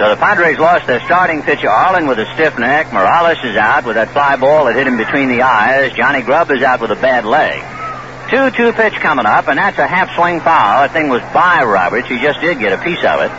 So 0.00 0.08
the 0.08 0.16
Padres 0.16 0.58
lost 0.58 0.86
their 0.86 1.00
starting 1.00 1.42
pitcher 1.42 1.68
Arlin 1.68 2.08
with 2.08 2.18
a 2.18 2.24
stiff 2.32 2.58
neck. 2.58 2.90
Morales 2.90 3.36
is 3.44 3.54
out 3.54 3.84
with 3.84 3.96
that 3.96 4.08
fly 4.12 4.36
ball 4.36 4.64
that 4.64 4.74
hit 4.74 4.86
him 4.86 4.96
between 4.96 5.28
the 5.28 5.42
eyes. 5.42 5.92
Johnny 5.92 6.22
Grubb 6.22 6.50
is 6.50 6.62
out 6.62 6.80
with 6.80 6.90
a 6.90 6.96
bad 6.96 7.26
leg. 7.26 7.60
2-2 8.30 8.74
pitch 8.76 8.94
coming 8.94 9.26
up, 9.26 9.48
and 9.48 9.58
that's 9.58 9.76
a 9.76 9.86
half 9.86 10.08
swing 10.16 10.40
foul. 10.40 10.88
That 10.88 10.92
thing 10.92 11.10
was 11.10 11.20
by 11.34 11.64
Roberts. 11.64 12.08
He 12.08 12.18
just 12.18 12.40
did 12.40 12.58
get 12.58 12.72
a 12.72 12.82
piece 12.82 13.04
of 13.04 13.20
it. 13.20 13.30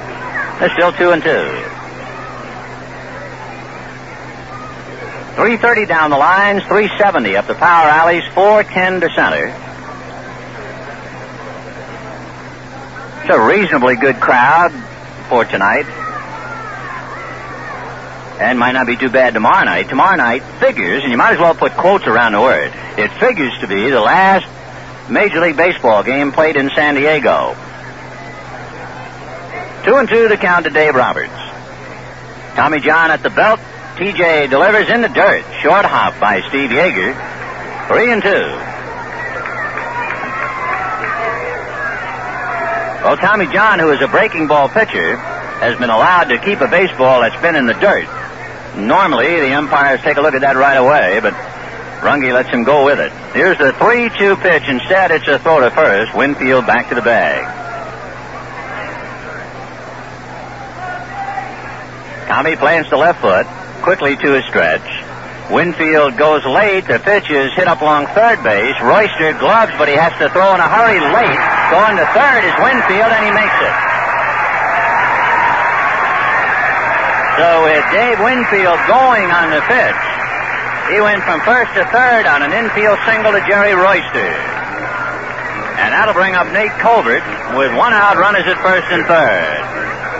They're 0.60 0.70
still 0.70 0.92
2 0.92 1.10
and 1.10 1.24
2. 1.24 1.81
330 5.36 5.86
down 5.86 6.10
the 6.10 6.18
lines, 6.18 6.64
370 6.64 7.38
up 7.38 7.48
the 7.48 7.56
power 7.56 7.88
alleys, 7.88 8.24
410 8.34 9.02
to 9.02 9.10
center. 9.16 9.48
It's 13.22 13.34
a 13.34 13.40
reasonably 13.40 13.96
good 13.96 14.18
crowd 14.20 14.72
for 15.30 15.46
tonight. 15.46 15.86
And 18.42 18.60
might 18.60 18.74
not 18.74 18.88
be 18.88 18.98
too 18.98 19.10
bad 19.10 19.34
tomorrow 19.34 19.64
night. 19.64 19.88
Tomorrow 19.88 20.18
night 20.18 20.44
figures, 20.60 21.04
and 21.04 21.12
you 21.12 21.18
might 21.18 21.34
as 21.34 21.40
well 21.40 21.54
put 21.54 21.74
quotes 21.74 22.06
around 22.08 22.34
the 22.34 22.42
word. 22.42 22.74
It 22.98 23.12
figures 23.20 23.54
to 23.62 23.68
be 23.68 23.90
the 23.90 24.02
last 24.02 24.48
Major 25.10 25.40
League 25.40 25.56
Baseball 25.56 26.04
game 26.04 26.32
played 26.32 26.56
in 26.56 26.70
San 26.76 26.96
Diego. 26.96 27.56
Two 29.86 29.96
and 29.96 30.10
two 30.10 30.28
to 30.28 30.38
count 30.38 30.66
to 30.66 30.72
Dave 30.72 30.96
Roberts. 30.96 31.32
Tommy 32.56 32.80
John 32.80 33.12
at 33.12 33.24
the 33.24 33.30
belt. 33.30 33.60
TJ 34.02 34.50
delivers 34.50 34.90
in 34.90 35.04
the 35.04 35.10
dirt. 35.10 35.46
Short 35.62 35.86
hop 35.86 36.20
by 36.20 36.42
Steve 36.50 36.72
Yeager. 36.72 37.14
Three 37.88 38.12
and 38.12 38.20
two. 38.20 38.50
Well, 43.06 43.16
Tommy 43.18 43.46
John, 43.54 43.78
who 43.78 43.92
is 43.92 44.02
a 44.02 44.08
breaking 44.08 44.48
ball 44.48 44.70
pitcher, 44.70 45.18
has 45.18 45.78
been 45.78 45.92
allowed 45.92 46.30
to 46.34 46.40
keep 46.40 46.62
a 46.62 46.68
baseball 46.68 47.22
that's 47.22 47.40
been 47.44 47.56
in 47.56 47.68
the 47.68 47.76
dirt. 47.76 48.10
Normally, 48.76 49.40
the 49.40 49.54
umpires 49.54 50.02
take 50.02 50.18
a 50.18 50.22
look 50.22 50.34
at 50.34 50.42
that 50.42 50.56
right 50.56 50.78
away, 50.78 51.20
but 51.22 51.36
Runge 52.02 52.34
lets 52.34 52.50
him 52.50 52.64
go 52.64 52.84
with 52.86 53.00
it. 53.00 53.12
Here's 53.36 53.60
the 53.60 53.70
3-2 53.70 54.42
pitch. 54.42 54.64
Instead, 54.68 55.12
it's 55.12 55.28
a 55.28 55.38
throw 55.38 55.60
to 55.60 55.70
first. 55.70 56.16
Winfield 56.16 56.66
back 56.66 56.90
to 56.90 56.96
the 56.96 57.04
bag. 57.04 57.60
Tommy 62.28 62.56
plants 62.56 62.90
the 62.90 62.98
left 62.98 63.22
foot 63.22 63.61
quickly 63.82 64.16
to 64.16 64.38
a 64.38 64.42
stretch. 64.48 64.86
Winfield 65.52 66.16
goes 66.16 66.46
late. 66.46 66.88
The 66.88 67.00
pitch 67.04 67.28
is 67.30 67.52
hit 67.54 67.68
up 67.68 67.82
along 67.82 68.08
third 68.16 68.40
base. 68.40 68.78
Royster 68.80 69.36
gloves, 69.36 69.74
but 69.76 69.92
he 69.92 69.98
has 70.00 70.16
to 70.24 70.32
throw 70.32 70.56
in 70.56 70.62
a 70.64 70.70
hurry 70.70 71.02
late. 71.02 71.42
Going 71.74 72.00
to 72.00 72.08
third 72.16 72.42
is 72.48 72.56
Winfield, 72.62 73.12
and 73.12 73.24
he 73.28 73.34
makes 73.36 73.60
it. 73.60 73.76
So 77.36 77.48
with 77.68 77.84
Dave 77.92 78.20
Winfield 78.22 78.80
going 78.88 79.28
on 79.28 79.52
the 79.52 79.64
pitch, 79.68 80.04
he 80.94 81.02
went 81.02 81.24
from 81.24 81.42
first 81.42 81.74
to 81.76 81.84
third 81.90 82.28
on 82.28 82.44
an 82.44 82.54
infield 82.54 83.00
single 83.04 83.32
to 83.32 83.42
Jerry 83.44 83.74
Royster. 83.74 84.32
And 85.82 85.90
that'll 85.92 86.14
bring 86.14 86.36
up 86.36 86.48
Nate 86.54 86.72
Colbert 86.80 87.26
with 87.58 87.76
one 87.76 87.92
out 87.92 88.16
runners 88.16 88.46
at 88.46 88.62
first 88.62 88.88
and 88.94 89.04
third. 89.04 90.11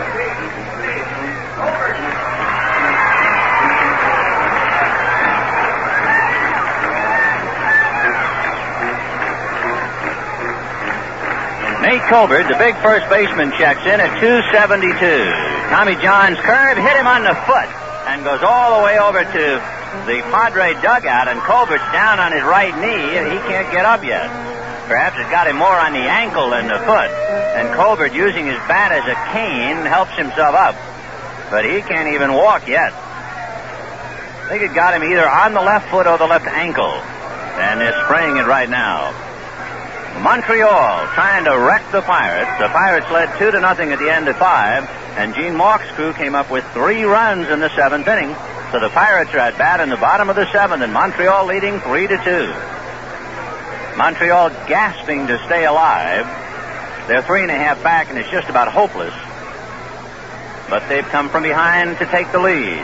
Nate 11.82 12.06
Colbert, 12.06 12.46
the 12.46 12.54
big 12.62 12.78
first 12.78 13.10
baseman, 13.10 13.50
checks 13.58 13.82
in 13.82 13.98
at 13.98 14.14
272. 14.22 14.94
Tommy 15.74 15.98
John's 15.98 16.38
curve 16.38 16.78
hit 16.78 16.94
him 16.94 17.10
on 17.10 17.26
the 17.26 17.34
foot 17.42 17.66
and 18.06 18.22
goes 18.22 18.38
all 18.46 18.78
the 18.78 18.84
way 18.86 19.02
over 19.02 19.26
to 19.26 19.44
the 20.06 20.22
Padre 20.30 20.78
dugout, 20.78 21.26
and 21.26 21.42
Colbert's 21.42 21.82
down 21.90 22.22
on 22.22 22.30
his 22.30 22.46
right 22.46 22.70
knee. 22.78 23.34
He 23.34 23.38
can't 23.50 23.66
get 23.74 23.82
up 23.82 24.06
yet. 24.06 24.30
Perhaps 24.86 25.18
it 25.18 25.26
got 25.34 25.50
him 25.50 25.58
more 25.58 25.74
on 25.74 25.92
the 25.92 26.06
ankle 26.06 26.50
than 26.54 26.70
the 26.70 26.78
foot. 26.86 27.10
And 27.58 27.74
Colbert, 27.74 28.14
using 28.14 28.46
his 28.46 28.62
bat 28.70 28.94
as 28.94 29.02
a 29.02 29.18
cane, 29.34 29.82
helps 29.82 30.14
himself 30.14 30.54
up. 30.54 30.78
But 31.50 31.66
he 31.66 31.82
can't 31.82 32.14
even 32.14 32.32
walk 32.32 32.68
yet. 32.70 32.94
I 32.94 34.46
think 34.48 34.62
it 34.62 34.72
got 34.72 34.94
him 34.94 35.02
either 35.02 35.28
on 35.28 35.52
the 35.52 35.60
left 35.60 35.90
foot 35.90 36.06
or 36.06 36.16
the 36.16 36.30
left 36.30 36.46
ankle. 36.46 36.94
And 37.58 37.80
they're 37.80 38.06
spraying 38.06 38.36
it 38.38 38.46
right 38.46 38.70
now. 38.70 39.31
Montreal 40.20 41.06
trying 41.14 41.44
to 41.44 41.58
wreck 41.58 41.90
the 41.90 42.02
Pirates. 42.02 42.50
The 42.58 42.68
Pirates 42.68 43.10
led 43.10 43.38
two 43.38 43.50
to 43.50 43.60
nothing 43.60 43.92
at 43.92 43.98
the 43.98 44.10
end 44.10 44.28
of 44.28 44.36
five, 44.36 44.88
and 45.16 45.34
Gene 45.34 45.56
Mauch's 45.56 45.90
crew 45.92 46.12
came 46.12 46.34
up 46.34 46.50
with 46.50 46.64
three 46.72 47.04
runs 47.04 47.48
in 47.48 47.60
the 47.60 47.68
seventh 47.74 48.06
inning. 48.06 48.34
So 48.70 48.80
the 48.80 48.88
Pirates 48.88 49.32
are 49.34 49.38
at 49.38 49.58
bat 49.58 49.80
in 49.80 49.90
the 49.90 49.96
bottom 49.96 50.30
of 50.30 50.36
the 50.36 50.50
seventh, 50.52 50.82
and 50.82 50.92
Montreal 50.92 51.46
leading 51.46 51.80
three 51.80 52.06
to 52.06 52.16
two. 52.24 52.52
Montreal 53.96 54.50
gasping 54.68 55.26
to 55.26 55.38
stay 55.44 55.64
alive. 55.64 56.24
They're 57.08 57.22
three 57.22 57.42
and 57.42 57.50
a 57.50 57.58
half 57.58 57.82
back, 57.82 58.08
and 58.08 58.18
it's 58.18 58.30
just 58.30 58.48
about 58.48 58.68
hopeless. 58.68 59.14
But 60.70 60.88
they've 60.88 61.04
come 61.04 61.28
from 61.28 61.42
behind 61.42 61.98
to 61.98 62.06
take 62.06 62.32
the 62.32 62.38
lead. 62.38 62.80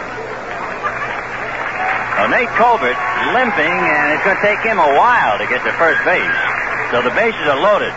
Well, 2.18 2.28
Nate 2.28 2.50
Colbert 2.58 2.98
limping, 3.32 3.78
and 3.78 4.12
it's 4.12 4.24
going 4.24 4.36
to 4.36 4.42
take 4.42 4.58
him 4.60 4.78
a 4.78 4.90
while 4.98 5.38
to 5.38 5.46
get 5.46 5.62
to 5.64 5.72
first 5.78 6.04
base. 6.04 6.57
So 6.88 7.04
the 7.04 7.12
bases 7.12 7.44
are 7.44 7.60
loaded. 7.60 7.92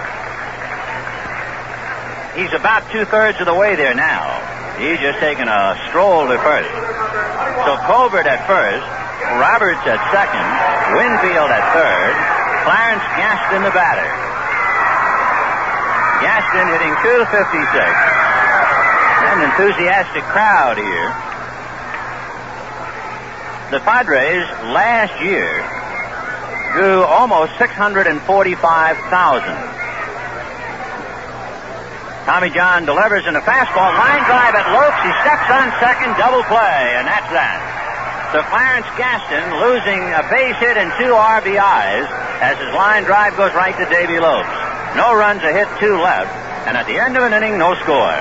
He's 2.36 2.52
about 2.52 2.84
two 2.92 3.08
thirds 3.08 3.40
of 3.40 3.48
the 3.48 3.56
way 3.56 3.76
there 3.80 3.96
now. 3.96 4.28
He's 4.76 5.00
just 5.00 5.20
taking 5.24 5.48
a 5.48 5.80
stroll 5.88 6.28
to 6.28 6.36
first. 6.44 6.68
So 7.64 7.80
Colbert 7.88 8.28
at 8.28 8.44
first, 8.48 8.84
Roberts 9.40 9.80
at 9.88 10.00
second, 10.12 10.48
Winfield 10.96 11.52
at 11.52 11.64
third, 11.72 12.14
Clarence 12.68 13.06
Gaston 13.16 13.64
the 13.64 13.72
batter. 13.72 14.10
Gaston 16.20 16.68
hitting 16.76 16.92
256. 17.00 17.32
An 19.32 19.40
enthusiastic 19.40 20.24
crowd 20.36 20.76
here. 20.76 21.10
The 23.72 23.80
Padres 23.88 24.44
last 24.76 25.16
year 25.24 25.81
drew 26.74 27.04
almost 27.04 27.58
645,000. 27.58 28.22
Tommy 32.26 32.50
John 32.54 32.86
delivers 32.86 33.26
in 33.26 33.36
a 33.36 33.42
fastball, 33.42 33.92
line 33.98 34.24
drive 34.30 34.54
at 34.54 34.66
Lopes. 34.72 35.02
He 35.02 35.12
steps 35.26 35.50
on 35.50 35.74
second, 35.82 36.14
double 36.22 36.46
play, 36.46 36.96
and 36.96 37.10
that's 37.10 37.28
that. 37.34 37.60
So 38.32 38.40
Clarence 38.48 38.88
Gaston, 38.96 39.44
losing 39.60 40.00
a 40.16 40.24
base 40.32 40.56
hit 40.62 40.78
and 40.78 40.88
two 40.96 41.12
RBIs 41.12 42.08
as 42.40 42.56
his 42.62 42.72
line 42.78 43.04
drive 43.04 43.36
goes 43.36 43.52
right 43.52 43.76
to 43.76 43.86
Davy 43.92 44.22
Lopes. 44.24 44.48
No 44.96 45.12
runs, 45.12 45.44
a 45.44 45.52
hit, 45.52 45.68
two 45.80 46.00
left, 46.00 46.32
and 46.70 46.78
at 46.78 46.88
the 46.88 46.96
end 46.96 47.18
of 47.18 47.24
an 47.24 47.34
inning, 47.34 47.58
no 47.58 47.76
score. 47.84 48.16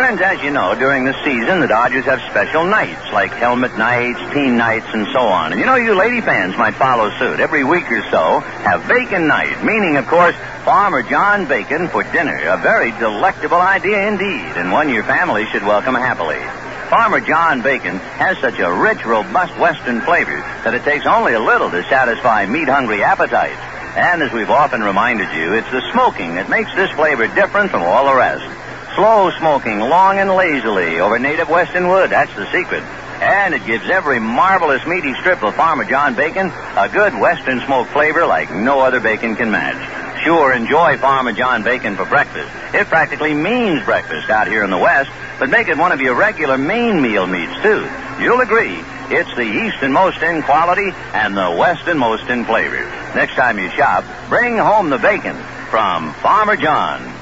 Friends, 0.00 0.22
as 0.22 0.40
you 0.40 0.50
know, 0.50 0.74
during 0.74 1.04
the 1.04 1.12
season, 1.22 1.60
the 1.60 1.68
Dodgers 1.68 2.06
have 2.06 2.22
special 2.30 2.64
nights, 2.64 3.12
like 3.12 3.32
helmet 3.32 3.76
nights, 3.76 4.18
team 4.32 4.56
nights, 4.56 4.86
and 4.94 5.06
so 5.12 5.20
on. 5.20 5.52
And 5.52 5.60
you 5.60 5.66
know, 5.66 5.74
you 5.76 5.94
lady 5.94 6.22
fans 6.22 6.56
might 6.56 6.72
follow 6.72 7.10
suit. 7.18 7.38
Every 7.38 7.64
week 7.64 7.84
or 7.92 8.00
so, 8.08 8.40
have 8.64 8.88
bacon 8.88 9.28
night, 9.28 9.62
meaning, 9.62 9.98
of 9.98 10.06
course, 10.06 10.34
Farmer 10.64 11.02
John 11.02 11.46
Bacon 11.46 11.88
for 11.88 12.02
dinner. 12.02 12.34
A 12.48 12.56
very 12.56 12.92
delectable 12.92 13.60
idea 13.60 14.08
indeed, 14.08 14.56
and 14.56 14.72
one 14.72 14.88
your 14.88 15.04
family 15.04 15.44
should 15.52 15.64
welcome 15.64 15.94
happily. 15.94 16.40
Farmer 16.88 17.20
John 17.20 17.60
Bacon 17.60 17.98
has 18.16 18.38
such 18.38 18.58
a 18.58 18.72
rich, 18.72 19.04
robust 19.04 19.54
Western 19.58 20.00
flavor 20.00 20.40
that 20.64 20.72
it 20.72 20.82
takes 20.82 21.04
only 21.04 21.34
a 21.34 21.40
little 21.40 21.70
to 21.70 21.82
satisfy 21.90 22.46
meat-hungry 22.46 23.02
appetites. 23.02 23.60
And 23.98 24.22
as 24.22 24.32
we've 24.32 24.48
often 24.48 24.80
reminded 24.80 25.28
you, 25.36 25.52
it's 25.52 25.70
the 25.70 25.84
smoking 25.92 26.36
that 26.36 26.48
makes 26.48 26.74
this 26.74 26.90
flavor 26.92 27.28
different 27.28 27.70
from 27.70 27.82
all 27.82 28.06
the 28.06 28.16
rest. 28.16 28.59
Slow 28.96 29.30
smoking, 29.38 29.78
long 29.78 30.18
and 30.18 30.30
lazily, 30.30 31.00
over 31.00 31.18
native 31.18 31.48
Western 31.48 31.88
wood. 31.88 32.10
That's 32.10 32.34
the 32.34 32.50
secret. 32.50 32.82
And 33.20 33.54
it 33.54 33.64
gives 33.66 33.88
every 33.88 34.18
marvelous 34.18 34.84
meaty 34.86 35.14
strip 35.14 35.42
of 35.42 35.54
Farmer 35.54 35.84
John 35.84 36.14
bacon 36.14 36.50
a 36.76 36.88
good 36.88 37.14
Western 37.14 37.60
smoke 37.60 37.86
flavor 37.88 38.26
like 38.26 38.50
no 38.50 38.80
other 38.80 38.98
bacon 38.98 39.36
can 39.36 39.50
match. 39.50 40.24
Sure, 40.24 40.52
enjoy 40.52 40.98
Farmer 40.98 41.32
John 41.32 41.62
bacon 41.62 41.96
for 41.96 42.04
breakfast. 42.04 42.50
It 42.74 42.88
practically 42.88 43.32
means 43.32 43.84
breakfast 43.84 44.28
out 44.28 44.48
here 44.48 44.64
in 44.64 44.70
the 44.70 44.78
West, 44.78 45.10
but 45.38 45.50
make 45.50 45.68
it 45.68 45.78
one 45.78 45.92
of 45.92 46.00
your 46.00 46.14
regular 46.14 46.58
main 46.58 47.00
meal 47.00 47.26
meats, 47.26 47.54
too. 47.62 47.88
You'll 48.20 48.40
agree, 48.40 48.82
it's 49.08 49.34
the 49.34 49.42
easternmost 49.42 50.20
in 50.22 50.42
quality 50.42 50.90
and 51.14 51.36
the 51.36 51.56
westernmost 51.58 52.28
in 52.28 52.44
flavor. 52.44 52.84
Next 53.14 53.34
time 53.34 53.58
you 53.58 53.70
shop, 53.70 54.04
bring 54.28 54.58
home 54.58 54.90
the 54.90 54.98
bacon 54.98 55.36
from 55.70 56.12
Farmer 56.14 56.56
John. 56.56 57.19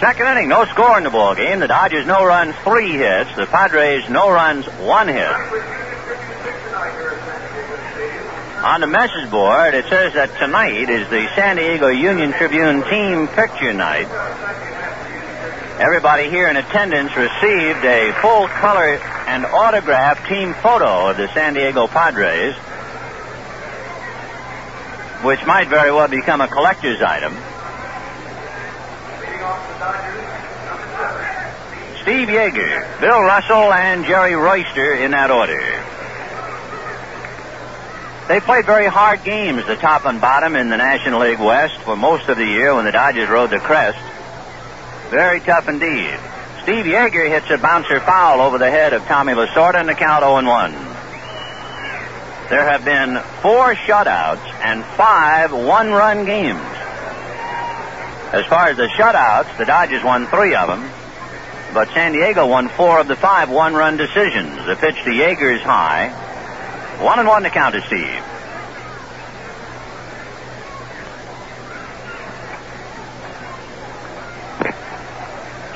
Second 0.00 0.28
inning, 0.28 0.48
no 0.48 0.64
score 0.64 0.96
in 0.96 1.04
the 1.04 1.10
ball 1.10 1.34
game. 1.34 1.60
The 1.60 1.68
Dodgers 1.68 2.06
no 2.06 2.24
runs, 2.24 2.54
three 2.64 2.92
hits. 2.92 3.36
The 3.36 3.44
Padres 3.44 4.08
no 4.08 4.30
runs, 4.30 4.64
one 4.64 5.08
hit. 5.08 5.28
On 8.64 8.80
the 8.80 8.86
message 8.86 9.30
board, 9.30 9.74
it 9.74 9.84
says 9.90 10.14
that 10.14 10.30
tonight 10.38 10.88
is 10.88 11.06
the 11.10 11.28
San 11.36 11.56
Diego 11.56 11.88
Union 11.88 12.32
Tribune 12.32 12.82
team 12.88 13.28
picture 13.28 13.74
night. 13.74 14.08
Everybody 15.78 16.30
here 16.30 16.48
in 16.48 16.56
attendance 16.56 17.14
received 17.14 17.84
a 17.84 18.12
full 18.22 18.48
color 18.48 18.96
and 19.28 19.44
autographed 19.44 20.26
team 20.28 20.54
photo 20.54 21.10
of 21.10 21.18
the 21.18 21.28
San 21.34 21.52
Diego 21.52 21.86
Padres, 21.86 22.54
which 25.24 25.44
might 25.44 25.68
very 25.68 25.92
well 25.92 26.08
become 26.08 26.40
a 26.40 26.48
collector's 26.48 27.02
item. 27.02 27.36
Steve 32.02 32.28
Yeager, 32.28 33.00
Bill 33.00 33.20
Russell, 33.20 33.72
and 33.72 34.04
Jerry 34.04 34.34
Royster 34.34 34.94
in 34.94 35.10
that 35.12 35.30
order. 35.30 35.60
They 38.26 38.40
played 38.40 38.64
very 38.64 38.86
hard 38.86 39.24
games, 39.24 39.66
the 39.66 39.76
top 39.76 40.04
and 40.04 40.20
bottom 40.20 40.54
in 40.56 40.70
the 40.70 40.76
National 40.76 41.20
League 41.20 41.40
West 41.40 41.76
for 41.78 41.96
most 41.96 42.28
of 42.28 42.36
the 42.36 42.46
year 42.46 42.74
when 42.74 42.84
the 42.84 42.92
Dodgers 42.92 43.28
rode 43.28 43.50
the 43.50 43.58
crest. 43.58 43.98
Very 45.10 45.40
tough 45.40 45.68
indeed. 45.68 46.16
Steve 46.62 46.84
Yeager 46.84 47.28
hits 47.28 47.50
a 47.50 47.58
bouncer 47.58 47.98
foul 48.00 48.40
over 48.40 48.58
the 48.58 48.70
head 48.70 48.92
of 48.92 49.02
Tommy 49.06 49.32
Lasorda 49.32 49.80
in 49.80 49.86
the 49.86 49.94
count 49.94 50.22
0-1. 50.22 50.72
There 52.50 52.64
have 52.64 52.84
been 52.84 53.20
four 53.42 53.74
shutouts 53.74 54.46
and 54.62 54.84
five 54.96 55.52
one-run 55.52 56.24
games. 56.24 56.69
As 58.32 58.46
far 58.46 58.68
as 58.68 58.76
the 58.76 58.86
shutouts, 58.86 59.58
the 59.58 59.64
Dodgers 59.64 60.04
won 60.04 60.26
three 60.28 60.54
of 60.54 60.68
them, 60.68 60.88
but 61.74 61.88
San 61.88 62.12
Diego 62.12 62.46
won 62.46 62.68
four 62.68 63.00
of 63.00 63.08
the 63.08 63.16
five 63.16 63.50
one-run 63.50 63.96
decisions. 63.96 64.54
The 64.66 64.76
pitch 64.76 65.02
to 65.02 65.10
Yeager 65.10 65.52
is 65.52 65.62
high. 65.62 66.10
One 67.02 67.18
and 67.18 67.26
one 67.26 67.42
to 67.42 67.50
count 67.50 67.74
to 67.74 67.80
Steve. 67.82 68.22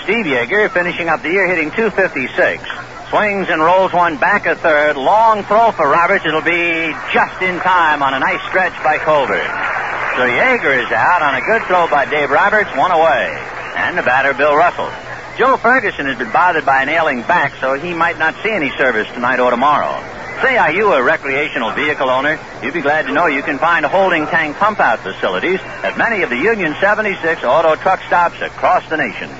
Steve 0.04 0.26
Yeager 0.26 0.70
finishing 0.70 1.08
up 1.08 1.22
the 1.22 1.30
year 1.30 1.48
hitting 1.48 1.70
256. 1.72 2.62
Swings 3.10 3.48
and 3.48 3.60
rolls 3.60 3.92
one 3.92 4.16
back 4.16 4.46
a 4.46 4.54
third. 4.54 4.96
Long 4.96 5.42
throw 5.44 5.72
for 5.72 5.88
Roberts. 5.88 6.24
It'll 6.24 6.40
be 6.40 6.94
just 7.12 7.42
in 7.42 7.58
time 7.60 8.02
on 8.02 8.14
a 8.14 8.20
nice 8.20 8.42
stretch 8.48 8.74
by 8.84 8.98
Colbert. 8.98 9.83
So 10.14 10.20
Yeager 10.20 10.78
is 10.78 10.92
out 10.92 11.22
on 11.22 11.34
a 11.34 11.40
good 11.40 11.66
throw 11.66 11.88
by 11.90 12.06
Dave 12.06 12.30
Roberts, 12.30 12.70
one 12.76 12.92
away. 12.92 13.34
And 13.74 13.98
the 13.98 14.02
batter, 14.02 14.32
Bill 14.32 14.54
Russell. 14.54 14.88
Joe 15.36 15.56
Ferguson 15.56 16.06
has 16.06 16.16
been 16.16 16.30
bothered 16.30 16.64
by 16.64 16.82
an 16.82 16.88
ailing 16.88 17.22
back, 17.22 17.52
so 17.60 17.74
he 17.74 17.92
might 17.92 18.16
not 18.16 18.40
see 18.40 18.50
any 18.50 18.70
service 18.78 19.08
tonight 19.08 19.40
or 19.40 19.50
tomorrow. 19.50 19.98
Say, 20.40 20.56
are 20.56 20.70
you 20.70 20.92
a 20.92 21.02
recreational 21.02 21.72
vehicle 21.72 22.08
owner? 22.08 22.38
You'd 22.62 22.74
be 22.74 22.80
glad 22.80 23.06
to 23.06 23.12
know 23.12 23.26
you 23.26 23.42
can 23.42 23.58
find 23.58 23.84
holding 23.84 24.26
tank 24.26 24.56
pump 24.56 24.78
out 24.78 25.00
facilities 25.00 25.58
at 25.82 25.98
many 25.98 26.22
of 26.22 26.30
the 26.30 26.38
Union 26.38 26.76
76 26.80 27.42
auto 27.42 27.74
truck 27.74 28.00
stops 28.06 28.40
across 28.40 28.88
the 28.88 28.96
nation. 28.96 29.30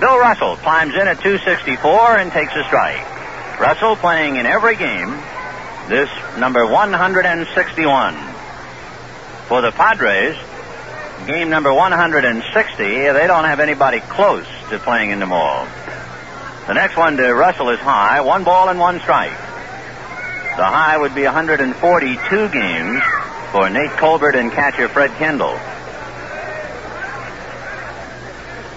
Bill 0.00 0.18
Russell 0.18 0.56
climbs 0.56 0.94
in 0.94 1.08
at 1.08 1.20
264 1.20 2.16
and 2.16 2.32
takes 2.32 2.56
a 2.56 2.64
strike. 2.64 3.04
Russell 3.60 3.96
playing 3.96 4.36
in 4.36 4.46
every 4.46 4.76
game. 4.76 5.12
This 5.88 6.10
number 6.36 6.66
161. 6.66 8.14
For 9.46 9.60
the 9.60 9.70
Padres, 9.70 10.36
game 11.26 11.48
number 11.48 11.72
160, 11.72 12.84
they 12.84 13.26
don't 13.28 13.44
have 13.44 13.60
anybody 13.60 14.00
close 14.00 14.46
to 14.70 14.80
playing 14.80 15.10
in 15.10 15.20
the 15.20 15.26
mall. 15.26 15.64
The 16.66 16.74
next 16.74 16.96
one 16.96 17.16
to 17.18 17.32
Russell 17.32 17.70
is 17.70 17.78
high, 17.78 18.20
one 18.22 18.42
ball 18.42 18.68
and 18.68 18.80
one 18.80 18.98
strike. 18.98 19.30
The 20.56 20.64
high 20.64 20.98
would 20.98 21.14
be 21.14 21.22
142 21.22 22.48
games 22.48 23.02
for 23.52 23.70
Nate 23.70 23.92
Colbert 23.92 24.34
and 24.34 24.50
catcher 24.50 24.88
Fred 24.88 25.12
Kendall. 25.18 25.56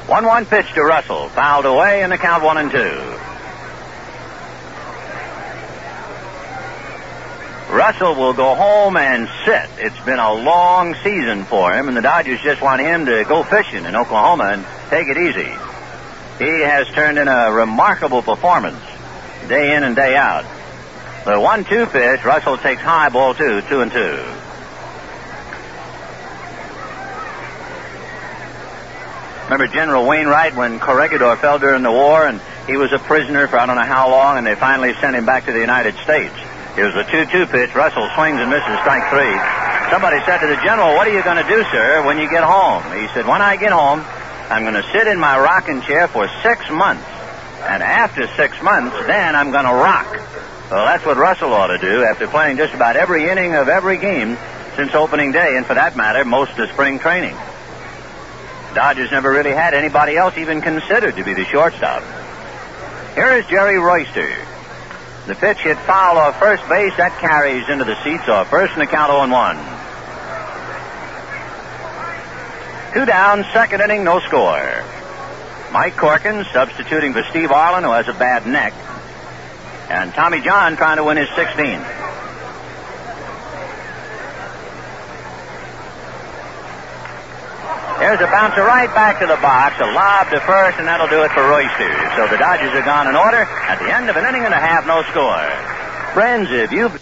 1 0.05 0.25
1 0.25 0.45
pitch 0.45 0.73
to 0.73 0.83
Russell. 0.83 1.29
Fouled 1.29 1.65
away 1.65 2.03
in 2.03 2.11
the 2.11 2.17
count 2.19 2.43
1 2.43 2.57
and 2.57 2.71
2. 2.71 3.18
Russell 7.69 8.15
will 8.15 8.33
go 8.33 8.55
home 8.55 8.97
and 8.97 9.29
sit. 9.45 9.69
It's 9.77 9.99
been 10.03 10.17
a 10.17 10.33
long 10.33 10.95
season 11.03 11.45
for 11.45 11.71
him, 11.71 11.87
and 11.87 11.95
the 11.95 12.01
Dodgers 12.01 12.41
just 12.41 12.61
want 12.61 12.81
him 12.81 13.05
to 13.05 13.23
go 13.25 13.43
fishing 13.43 13.85
in 13.85 13.95
Oklahoma 13.95 14.45
and 14.53 14.65
take 14.89 15.07
it 15.07 15.17
easy. 15.17 15.51
He 16.43 16.61
has 16.61 16.87
turned 16.89 17.19
in 17.19 17.27
a 17.27 17.51
remarkable 17.51 18.23
performance, 18.23 18.81
day 19.47 19.75
in 19.75 19.83
and 19.83 19.95
day 19.95 20.15
out. 20.15 20.45
The 21.25 21.39
1 21.39 21.65
2 21.65 21.85
pitch, 21.85 22.25
Russell 22.25 22.57
takes 22.57 22.81
high 22.81 23.09
ball 23.09 23.35
two, 23.35 23.61
2 23.61 23.81
and 23.81 23.91
2. 23.91 23.97
Remember 29.43 29.67
General 29.67 30.07
Wainwright 30.07 30.55
when 30.55 30.79
Corregidor 30.79 31.35
fell 31.35 31.59
during 31.59 31.83
the 31.83 31.91
war 31.91 32.25
and 32.25 32.39
he 32.65 32.77
was 32.77 32.93
a 32.93 32.99
prisoner 32.99 33.47
for 33.47 33.59
I 33.59 33.65
don't 33.65 33.75
know 33.75 33.83
how 33.83 34.09
long 34.09 34.37
and 34.37 34.47
they 34.47 34.55
finally 34.55 34.93
sent 34.95 35.15
him 35.15 35.25
back 35.25 35.45
to 35.45 35.51
the 35.51 35.59
United 35.59 35.95
States. 35.97 36.35
Here's 36.75 36.95
a 36.95 37.03
2-2 37.03 37.49
pitch. 37.49 37.75
Russell 37.75 38.07
swings 38.15 38.39
and 38.39 38.49
misses 38.49 38.77
strike 38.79 39.09
three. 39.09 39.35
Somebody 39.89 40.21
said 40.25 40.39
to 40.39 40.47
the 40.47 40.59
general, 40.63 40.93
what 40.95 41.07
are 41.07 41.13
you 41.13 41.23
going 41.23 41.41
to 41.41 41.49
do, 41.49 41.63
sir, 41.71 42.05
when 42.05 42.19
you 42.19 42.29
get 42.29 42.43
home? 42.43 42.83
He 42.93 43.07
said, 43.13 43.25
when 43.25 43.41
I 43.41 43.57
get 43.57 43.71
home, 43.71 44.05
I'm 44.49 44.63
going 44.63 44.77
to 44.77 44.87
sit 44.91 45.07
in 45.07 45.19
my 45.19 45.37
rocking 45.39 45.81
chair 45.81 46.07
for 46.07 46.29
six 46.43 46.69
months. 46.69 47.05
And 47.61 47.83
after 47.83 48.27
six 48.37 48.61
months, 48.61 48.95
then 49.07 49.35
I'm 49.35 49.51
going 49.51 49.65
to 49.65 49.73
rock. 49.73 50.11
Well, 50.69 50.85
that's 50.85 51.05
what 51.05 51.17
Russell 51.17 51.53
ought 51.53 51.67
to 51.67 51.79
do 51.79 52.03
after 52.03 52.27
playing 52.27 52.57
just 52.57 52.73
about 52.73 52.95
every 52.95 53.27
inning 53.29 53.55
of 53.55 53.67
every 53.67 53.97
game 53.97 54.37
since 54.75 54.93
opening 54.93 55.31
day, 55.31 55.57
and 55.57 55.65
for 55.65 55.73
that 55.73 55.97
matter, 55.97 56.23
most 56.23 56.57
of 56.57 56.69
spring 56.69 56.99
training. 56.99 57.35
Dodgers 58.75 59.11
never 59.11 59.31
really 59.31 59.51
had 59.51 59.73
anybody 59.73 60.15
else 60.15 60.37
even 60.37 60.61
considered 60.61 61.15
to 61.15 61.23
be 61.23 61.33
the 61.33 61.43
shortstop. 61.45 62.03
Here 63.15 63.33
is 63.33 63.47
Jerry 63.47 63.77
Royster. 63.79 64.29
The 65.29 65.35
pitch 65.35 65.59
hit 65.59 65.77
foul 65.77 66.17
off 66.17 66.39
first 66.39 66.67
base. 66.67 66.97
That 66.97 67.15
carries 67.19 67.69
into 67.69 67.85
the 67.85 67.93
seats 68.03 68.27
off 68.27 68.49
first 68.49 68.73
and 68.73 68.81
the 68.81 68.87
count 68.87 69.11
0 69.11 69.29
1. 69.29 69.57
Two 72.95 73.05
down, 73.05 73.45
second 73.53 73.81
inning, 73.81 74.03
no 74.03 74.21
score. 74.21 74.83
Mike 75.71 75.93
Corkins 75.93 76.51
substituting 76.51 77.13
for 77.13 77.21
Steve 77.29 77.49
Arlin, 77.49 77.83
who 77.83 77.91
has 77.91 78.07
a 78.07 78.13
bad 78.13 78.47
neck. 78.47 78.73
And 79.87 80.11
Tommy 80.15 80.41
John 80.41 80.75
trying 80.75 80.97
to 80.97 81.03
win 81.03 81.17
his 81.17 81.29
16th. 81.29 81.85
There's 87.99 88.21
a 88.21 88.31
bouncer 88.31 88.63
right 88.63 88.87
back 88.95 89.19
to 89.19 89.27
the 89.27 89.35
box, 89.43 89.75
a 89.79 89.91
lob 89.91 90.29
to 90.31 90.39
first, 90.47 90.79
and 90.79 90.87
that'll 90.87 91.11
do 91.11 91.21
it 91.23 91.31
for 91.31 91.43
Royster. 91.43 91.91
So 92.15 92.27
the 92.31 92.37
Dodgers 92.37 92.71
are 92.71 92.85
gone 92.85 93.07
in 93.07 93.15
order. 93.15 93.43
At 93.43 93.79
the 93.79 93.93
end 93.93 94.09
of 94.09 94.15
an 94.15 94.25
inning 94.25 94.45
and 94.45 94.53
a 94.53 94.57
half, 94.57 94.87
no 94.87 95.03
score. 95.11 96.13
Friends, 96.13 96.47
if 96.49 96.71
you've 96.71 96.95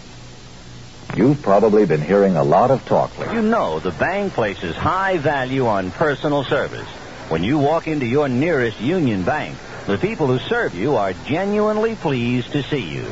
You've 1.16 1.40
probably 1.40 1.86
been 1.86 2.02
hearing 2.02 2.36
a 2.36 2.44
lot 2.44 2.70
of 2.70 2.84
talk 2.84 3.16
lately. 3.18 3.36
You 3.36 3.42
know 3.42 3.80
the 3.80 3.92
bank 3.92 4.34
places 4.34 4.76
high 4.76 5.18
value 5.18 5.66
on 5.66 5.90
personal 5.92 6.44
service. 6.44 6.88
When 7.28 7.42
you 7.44 7.58
walk 7.58 7.88
into 7.88 8.06
your 8.06 8.28
nearest 8.28 8.80
Union 8.80 9.24
Bank, 9.24 9.56
the 9.86 9.98
people 9.98 10.26
who 10.26 10.38
serve 10.38 10.74
you 10.74 10.96
are 10.96 11.12
genuinely 11.26 11.94
pleased 11.94 12.52
to 12.52 12.62
see 12.62 12.82
you. 12.82 13.06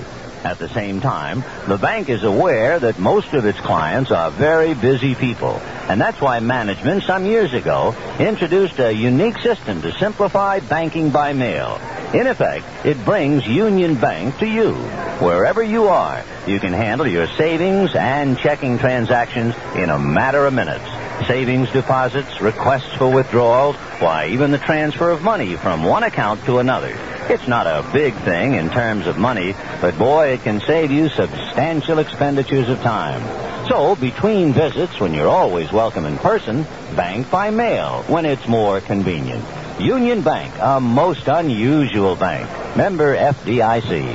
At 0.46 0.60
the 0.60 0.68
same 0.68 1.00
time, 1.00 1.42
the 1.66 1.76
bank 1.76 2.08
is 2.08 2.22
aware 2.22 2.78
that 2.78 3.00
most 3.00 3.34
of 3.34 3.44
its 3.44 3.58
clients 3.58 4.12
are 4.12 4.30
very 4.30 4.74
busy 4.74 5.16
people. 5.16 5.60
And 5.88 6.00
that's 6.00 6.20
why 6.20 6.38
management 6.38 7.02
some 7.02 7.26
years 7.26 7.52
ago 7.52 7.96
introduced 8.20 8.78
a 8.78 8.92
unique 8.92 9.38
system 9.38 9.82
to 9.82 9.90
simplify 9.98 10.60
banking 10.60 11.10
by 11.10 11.32
mail. 11.32 11.80
In 12.14 12.28
effect, 12.28 12.64
it 12.86 13.04
brings 13.04 13.44
Union 13.44 13.96
Bank 13.96 14.38
to 14.38 14.46
you. 14.46 14.74
Wherever 15.18 15.64
you 15.64 15.88
are, 15.88 16.22
you 16.46 16.60
can 16.60 16.72
handle 16.72 17.08
your 17.08 17.26
savings 17.26 17.96
and 17.96 18.38
checking 18.38 18.78
transactions 18.78 19.52
in 19.74 19.90
a 19.90 19.98
matter 19.98 20.46
of 20.46 20.54
minutes. 20.54 20.86
Savings 21.26 21.72
deposits, 21.72 22.40
requests 22.40 22.94
for 22.94 23.12
withdrawals, 23.12 23.74
why, 23.98 24.28
even 24.28 24.52
the 24.52 24.58
transfer 24.58 25.10
of 25.10 25.22
money 25.22 25.56
from 25.56 25.82
one 25.82 26.04
account 26.04 26.44
to 26.44 26.58
another. 26.58 26.96
It's 27.28 27.48
not 27.48 27.66
a 27.66 27.84
big 27.92 28.14
thing 28.14 28.54
in 28.54 28.70
terms 28.70 29.08
of 29.08 29.18
money, 29.18 29.56
but 29.80 29.98
boy, 29.98 30.28
it 30.28 30.42
can 30.42 30.60
save 30.60 30.92
you 30.92 31.08
substantial 31.08 31.98
expenditures 31.98 32.68
of 32.68 32.80
time. 32.82 33.20
So, 33.66 33.96
between 33.96 34.52
visits, 34.52 35.00
when 35.00 35.12
you're 35.12 35.28
always 35.28 35.72
welcome 35.72 36.06
in 36.06 36.18
person, 36.18 36.62
bank 36.94 37.28
by 37.28 37.50
mail 37.50 38.04
when 38.06 38.26
it's 38.26 38.46
more 38.46 38.80
convenient. 38.80 39.44
Union 39.80 40.22
Bank, 40.22 40.54
a 40.60 40.80
most 40.80 41.26
unusual 41.26 42.14
bank. 42.14 42.48
Member 42.76 43.16
FDIC. 43.16 44.06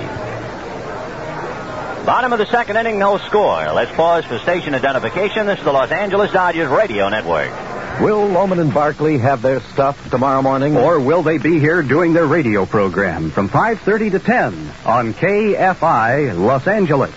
Bottom 2.06 2.32
of 2.32 2.40
the 2.40 2.48
second 2.48 2.78
inning, 2.78 2.98
no 2.98 3.18
score. 3.18 3.74
Let's 3.74 3.92
pause 3.92 4.24
for 4.24 4.40
station 4.40 4.74
identification. 4.74 5.48
This 5.48 5.60
is 5.60 5.66
the 5.66 5.74
Los 5.74 5.92
Angeles 5.92 6.32
Dodgers 6.32 6.70
Radio 6.70 7.10
Network. 7.10 7.71
Will 8.02 8.28
Lohman 8.28 8.60
and 8.60 8.74
Barkley 8.74 9.20
have 9.20 9.44
their 9.44 9.60
stuff 9.60 10.10
tomorrow 10.10 10.42
morning? 10.42 10.76
Or 10.76 11.00
will 11.00 11.22
they 11.22 11.38
be 11.38 11.60
here 11.60 11.84
doing 11.84 12.14
their 12.14 12.26
radio 12.26 12.66
program 12.66 13.30
from 13.30 13.48
5.30 13.48 14.12
to 14.14 14.20
10 14.20 14.72
on 14.88 15.14
KFI 15.14 16.36
Los 16.36 16.66
Angeles? 16.66 17.14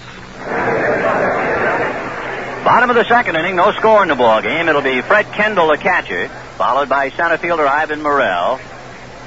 Bottom 2.64 2.90
of 2.90 2.96
the 2.96 3.04
second 3.04 3.36
inning, 3.36 3.56
no 3.56 3.72
score 3.72 4.02
in 4.02 4.08
the 4.08 4.14
ball 4.14 4.42
game. 4.42 4.68
It'll 4.68 4.82
be 4.82 5.00
Fred 5.00 5.24
Kendall, 5.32 5.68
the 5.68 5.78
catcher, 5.78 6.28
followed 6.58 6.90
by 6.90 7.08
center 7.08 7.38
fielder 7.38 7.66
Ivan 7.66 8.02
Murrell, 8.02 8.60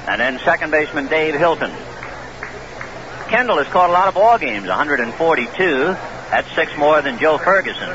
and 0.06 0.20
then 0.20 0.38
second 0.44 0.70
baseman 0.70 1.08
Dave 1.08 1.34
Hilton. 1.34 1.72
Kendall 3.30 3.58
has 3.58 3.66
caught 3.66 3.90
a 3.90 3.92
lot 3.92 4.06
of 4.06 4.14
ball 4.14 4.38
games, 4.38 4.68
142. 4.68 5.84
That's 5.84 6.54
six 6.54 6.76
more 6.76 7.02
than 7.02 7.18
Joe 7.18 7.36
Ferguson. 7.36 7.90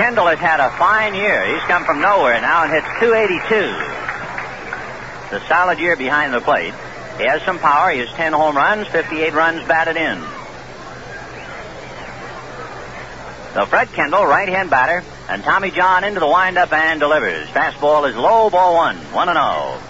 Kendall 0.00 0.28
has 0.28 0.38
had 0.38 0.60
a 0.60 0.70
fine 0.78 1.14
year. 1.14 1.44
He's 1.52 1.60
come 1.64 1.84
from 1.84 2.00
nowhere 2.00 2.40
now 2.40 2.64
and 2.64 2.72
hits 2.72 2.86
282. 3.00 3.44
The 5.28 5.46
solid 5.46 5.78
year 5.78 5.94
behind 5.94 6.32
the 6.32 6.40
plate. 6.40 6.72
He 7.18 7.24
has 7.28 7.42
some 7.42 7.58
power. 7.58 7.90
He 7.90 7.98
has 7.98 8.08
10 8.08 8.32
home 8.32 8.56
runs, 8.56 8.88
58 8.88 9.34
runs 9.34 9.68
batted 9.68 9.98
in. 9.98 10.18
So 13.52 13.66
Fred 13.66 13.92
Kendall, 13.92 14.24
right-hand 14.24 14.70
batter, 14.70 15.04
and 15.28 15.44
Tommy 15.44 15.70
John 15.70 16.02
into 16.04 16.18
the 16.18 16.26
windup 16.26 16.72
and 16.72 16.98
delivers. 16.98 17.46
Fastball 17.48 18.08
is 18.08 18.16
low, 18.16 18.48
ball 18.48 18.76
one, 18.76 18.96
one 19.12 19.28
and 19.28 19.36
zero. 19.36 19.82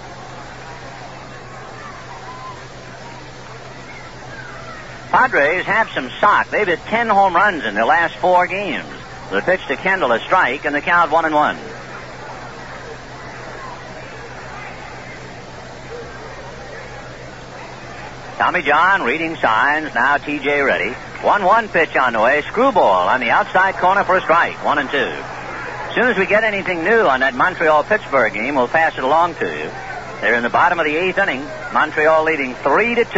Padres 5.12 5.66
have 5.66 5.88
some 5.90 6.11
sock. 6.18 6.51
They've 6.51 6.66
hit 6.66 6.81
10 6.87 7.07
home 7.07 7.37
runs 7.37 7.64
in 7.64 7.77
their 7.77 7.85
last 7.85 8.16
four 8.16 8.49
games. 8.49 9.00
The 9.31 9.40
pitch 9.43 9.64
to 9.69 9.77
Kendall, 9.77 10.11
a 10.11 10.19
strike, 10.19 10.64
and 10.64 10.75
the 10.75 10.81
count 10.81 11.12
one 11.12 11.25
and 11.25 11.35
one. 11.35 11.57
Tommy 18.38 18.62
John 18.62 19.03
reading 19.03 19.37
signs. 19.37 19.95
Now 19.95 20.16
TJ 20.16 20.66
ready. 20.66 20.90
1 20.90 21.45
1 21.45 21.69
pitch 21.69 21.95
on 21.95 22.14
the 22.14 22.21
way. 22.21 22.43
Screwball 22.43 23.09
on 23.09 23.21
the 23.21 23.31
outside 23.31 23.77
corner 23.77 24.03
for 24.03 24.16
a 24.16 24.21
strike. 24.21 24.64
1 24.64 24.79
and 24.79 24.90
2. 24.90 24.97
As 24.97 25.95
soon 25.95 26.05
as 26.05 26.16
we 26.16 26.27
get 26.27 26.43
anything 26.43 26.83
new 26.83 27.03
on 27.03 27.21
that 27.21 27.35
Montreal 27.35 27.85
Pittsburgh 27.85 28.33
game, 28.33 28.55
we'll 28.55 28.66
pass 28.66 28.97
it 28.97 29.05
along 29.05 29.35
to 29.35 29.45
you. 29.45 29.71
They're 30.21 30.35
in 30.35 30.43
the 30.43 30.51
bottom 30.51 30.81
of 30.81 30.87
the 30.87 30.97
eighth 30.97 31.19
inning. 31.19 31.45
Montreal 31.73 32.25
leading 32.25 32.55
3 32.55 32.95
to 32.97 33.05
2. 33.05 33.11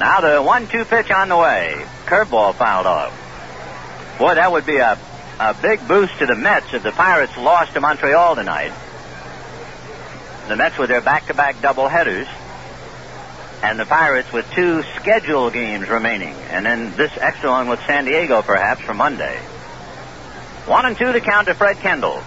Now 0.00 0.20
the 0.20 0.42
1 0.42 0.66
2 0.66 0.84
pitch 0.84 1.10
on 1.10 1.28
the 1.30 1.36
way. 1.36 1.86
Curveball 2.06 2.54
fouled 2.54 2.86
off. 2.86 4.16
Boy, 4.18 4.34
that 4.36 4.50
would 4.50 4.64
be 4.64 4.78
a, 4.78 4.98
a 5.38 5.54
big 5.54 5.86
boost 5.86 6.18
to 6.20 6.26
the 6.26 6.34
Mets 6.34 6.72
if 6.72 6.82
the 6.82 6.92
Pirates 6.92 7.36
lost 7.36 7.74
to 7.74 7.80
Montreal 7.80 8.36
tonight. 8.36 8.72
The 10.48 10.56
Mets 10.56 10.78
with 10.78 10.88
their 10.88 11.00
back-to-back 11.00 11.56
doubleheaders, 11.56 12.28
and 13.62 13.78
the 13.78 13.84
Pirates 13.84 14.32
with 14.32 14.48
two 14.52 14.82
scheduled 14.94 15.52
games 15.52 15.88
remaining, 15.88 16.34
and 16.50 16.64
then 16.64 16.94
this 16.96 17.10
extra 17.18 17.50
one 17.50 17.68
with 17.68 17.80
San 17.86 18.04
Diego 18.04 18.42
perhaps 18.42 18.80
for 18.82 18.94
Monday. 18.94 19.36
One 20.66 20.86
and 20.86 20.96
two 20.96 21.12
to 21.12 21.20
count 21.20 21.48
to 21.48 21.54
Fred 21.54 21.76
Kendall. 21.78 22.22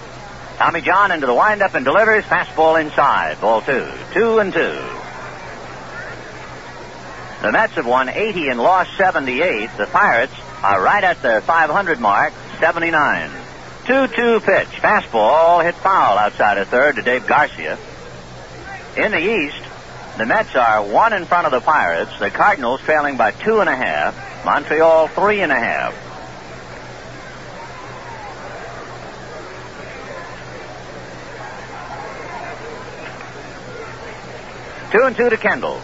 Tommy 0.58 0.82
John 0.82 1.12
into 1.12 1.26
the 1.26 1.34
windup 1.34 1.74
and 1.74 1.86
delivers 1.86 2.26
fastball 2.26 2.82
inside. 2.82 3.40
Ball 3.40 3.62
two. 3.62 3.90
Two 4.14 4.40
and 4.40 4.52
two. 4.52 4.99
The 7.42 7.54
Mets 7.54 7.74
have 7.74 7.88
won 7.88 8.10
80 8.10 8.50
and 8.50 8.60
lost 8.60 8.98
78. 8.98 9.70
The 9.78 9.86
Pirates 9.86 10.34
are 10.62 10.82
right 10.82 11.04
at 11.04 11.22
the 11.22 11.42
500 11.46 12.00
mark, 12.00 12.34
79. 12.60 13.32
2-2 13.86 14.44
pitch. 14.44 14.68
Fastball 14.82 15.64
hit 15.64 15.76
foul 15.76 16.18
outside 16.18 16.58
of 16.58 16.68
third 16.68 16.98
to 16.98 17.02
Dave 17.02 17.26
Garcia. 17.26 17.78
In 18.98 19.12
the 19.12 19.20
East, 19.20 19.64
the 20.18 20.26
Mets 20.26 20.54
are 20.54 20.84
one 20.84 21.14
in 21.14 21.24
front 21.24 21.46
of 21.46 21.52
the 21.52 21.62
Pirates. 21.62 22.12
The 22.20 22.30
Cardinals 22.30 22.82
trailing 22.82 23.16
by 23.16 23.32
two 23.32 23.62
and 23.62 23.70
a 23.70 23.76
half. 23.76 24.44
Montreal 24.44 25.08
three 25.08 25.40
and 25.40 25.52
a 25.52 25.56
half. 25.56 25.94
Two 34.92 35.04
and 35.04 35.16
two 35.16 35.30
to 35.30 35.38
Kendall. 35.38 35.82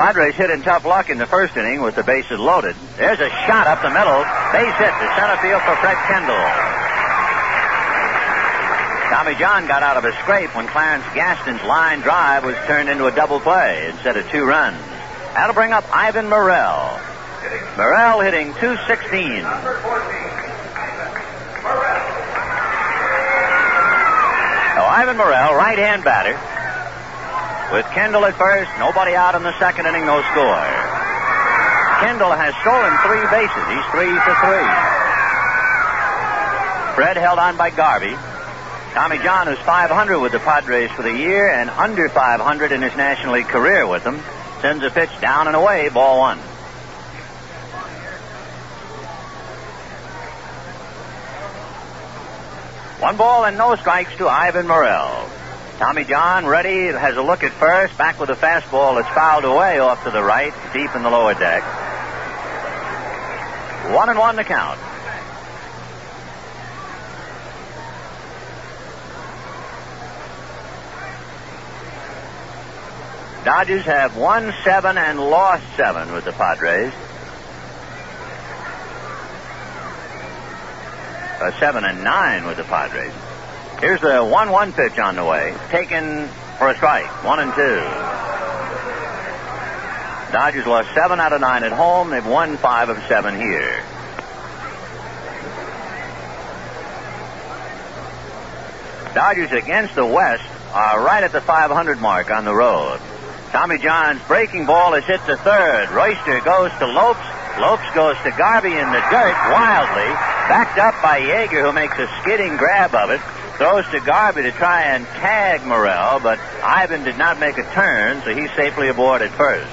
Padres 0.00 0.34
hit 0.34 0.48
in 0.48 0.62
tough 0.62 0.86
luck 0.86 1.10
in 1.10 1.18
the 1.18 1.26
first 1.26 1.54
inning 1.58 1.82
with 1.82 1.94
the 1.94 2.02
bases 2.02 2.40
loaded. 2.40 2.74
There's 2.96 3.20
a 3.20 3.28
shot 3.44 3.66
up 3.66 3.84
the 3.84 3.92
middle. 3.92 4.24
Base 4.48 4.72
hit 4.80 4.88
to 4.96 5.06
center 5.12 5.36
field 5.44 5.60
for 5.60 5.76
Fred 5.76 5.98
Kendall. 6.08 6.40
Tommy 9.12 9.36
John 9.36 9.68
got 9.68 9.82
out 9.82 9.98
of 9.98 10.06
a 10.06 10.12
scrape 10.24 10.56
when 10.56 10.66
Clarence 10.68 11.04
Gaston's 11.12 11.62
line 11.64 12.00
drive 12.00 12.44
was 12.44 12.56
turned 12.64 12.88
into 12.88 13.04
a 13.04 13.14
double 13.14 13.40
play 13.40 13.90
instead 13.90 14.16
of 14.16 14.26
two 14.30 14.46
runs. 14.46 14.80
That'll 15.36 15.52
bring 15.52 15.72
up 15.72 15.84
Ivan 15.94 16.30
Murrell. 16.30 16.96
Murrell 17.76 18.20
hitting 18.20 18.54
216. 18.54 19.44
So 24.72 24.80
Ivan 24.80 25.18
Murrell, 25.18 25.54
right-hand 25.54 26.04
batter, 26.04 26.40
with 27.72 27.86
Kendall 27.94 28.24
at 28.24 28.34
first, 28.34 28.70
nobody 28.78 29.14
out 29.14 29.34
in 29.34 29.42
the 29.42 29.56
second 29.58 29.86
inning, 29.86 30.04
no 30.04 30.20
score. 30.34 30.66
Kendall 32.02 32.32
has 32.32 32.54
stolen 32.64 32.92
three 33.06 33.22
bases. 33.30 33.64
He's 33.70 33.86
three 33.94 34.14
for 34.24 34.34
three. 34.42 34.70
Fred 36.96 37.16
held 37.16 37.38
on 37.38 37.56
by 37.56 37.70
Garvey. 37.70 38.16
Tommy 38.92 39.18
John, 39.18 39.46
who's 39.46 39.58
500 39.58 40.18
with 40.18 40.32
the 40.32 40.40
Padres 40.40 40.90
for 40.90 41.02
the 41.02 41.12
year 41.12 41.48
and 41.48 41.70
under 41.70 42.08
500 42.08 42.72
in 42.72 42.82
his 42.82 42.96
National 42.96 43.34
League 43.34 43.46
career 43.46 43.86
with 43.86 44.02
them, 44.02 44.20
sends 44.60 44.82
a 44.82 44.90
pitch 44.90 45.10
down 45.20 45.46
and 45.46 45.54
away, 45.54 45.88
ball 45.90 46.18
one. 46.18 46.38
One 53.00 53.16
ball 53.16 53.44
and 53.44 53.56
no 53.56 53.76
strikes 53.76 54.14
to 54.16 54.28
Ivan 54.28 54.66
Murrell. 54.66 55.39
Tommy 55.80 56.04
John 56.04 56.44
ready, 56.44 56.88
has 56.88 57.16
a 57.16 57.22
look 57.22 57.42
at 57.42 57.52
first, 57.52 57.96
back 57.96 58.20
with 58.20 58.28
a 58.28 58.34
fastball 58.34 58.96
that's 58.96 59.08
fouled 59.14 59.46
away 59.46 59.78
off 59.78 60.04
to 60.04 60.10
the 60.10 60.22
right, 60.22 60.52
deep 60.74 60.94
in 60.94 61.02
the 61.02 61.08
lower 61.08 61.32
deck. 61.32 61.62
One 63.90 64.10
and 64.10 64.18
one 64.18 64.36
to 64.36 64.44
count. 64.44 64.78
Dodgers 73.46 73.84
have 73.86 74.18
won 74.18 74.52
seven 74.62 74.98
and 74.98 75.18
lost 75.18 75.64
seven 75.78 76.12
with 76.12 76.26
the 76.26 76.32
Padres. 76.32 76.92
a 81.40 81.52
seven 81.58 81.84
and 81.86 82.04
nine 82.04 82.44
with 82.44 82.58
the 82.58 82.64
Padres. 82.64 83.14
Here's 83.80 84.00
the 84.02 84.22
one-one 84.22 84.74
pitch 84.74 84.98
on 84.98 85.16
the 85.16 85.24
way, 85.24 85.56
taken 85.70 86.28
for 86.58 86.68
a 86.68 86.76
strike. 86.76 87.06
One 87.24 87.40
and 87.40 87.54
two. 87.54 87.80
Dodgers 90.32 90.66
lost 90.66 90.92
seven 90.94 91.18
out 91.18 91.32
of 91.32 91.40
nine 91.40 91.64
at 91.64 91.72
home. 91.72 92.10
They've 92.10 92.26
won 92.26 92.58
five 92.58 92.90
of 92.90 92.98
seven 93.08 93.40
here. 93.40 93.82
Dodgers 99.14 99.50
against 99.50 99.94
the 99.94 100.04
West 100.04 100.44
are 100.74 101.02
right 101.02 101.24
at 101.24 101.32
the 101.32 101.40
500 101.40 102.00
mark 102.00 102.30
on 102.30 102.44
the 102.44 102.54
road. 102.54 103.00
Tommy 103.50 103.78
John's 103.78 104.22
breaking 104.28 104.66
ball 104.66 104.92
is 104.94 105.04
hit 105.04 105.24
to 105.24 105.36
third. 105.38 105.88
Royster 105.90 106.40
goes 106.40 106.70
to 106.78 106.86
Lopes. 106.86 107.24
Lopes 107.58 107.90
goes 107.94 108.16
to 108.24 108.30
Garvey 108.36 108.72
in 108.72 108.92
the 108.92 109.02
dirt 109.10 109.36
wildly, 109.50 110.12
backed 110.46 110.78
up 110.78 110.94
by 111.02 111.18
Yeager, 111.20 111.62
who 111.62 111.72
makes 111.72 111.98
a 111.98 112.06
skidding 112.20 112.56
grab 112.56 112.94
of 112.94 113.10
it. 113.10 113.20
Throws 113.60 113.84
to 113.92 114.00
Garvey 114.00 114.40
to 114.44 114.52
try 114.52 114.84
and 114.84 115.04
tag 115.04 115.60
Murrell, 115.66 116.18
but 116.20 116.38
Ivan 116.64 117.04
did 117.04 117.18
not 117.18 117.38
make 117.38 117.58
a 117.58 117.74
turn, 117.74 118.22
so 118.22 118.34
he's 118.34 118.50
safely 118.56 118.88
aboard 118.88 119.20
at 119.20 119.28
first. 119.32 119.70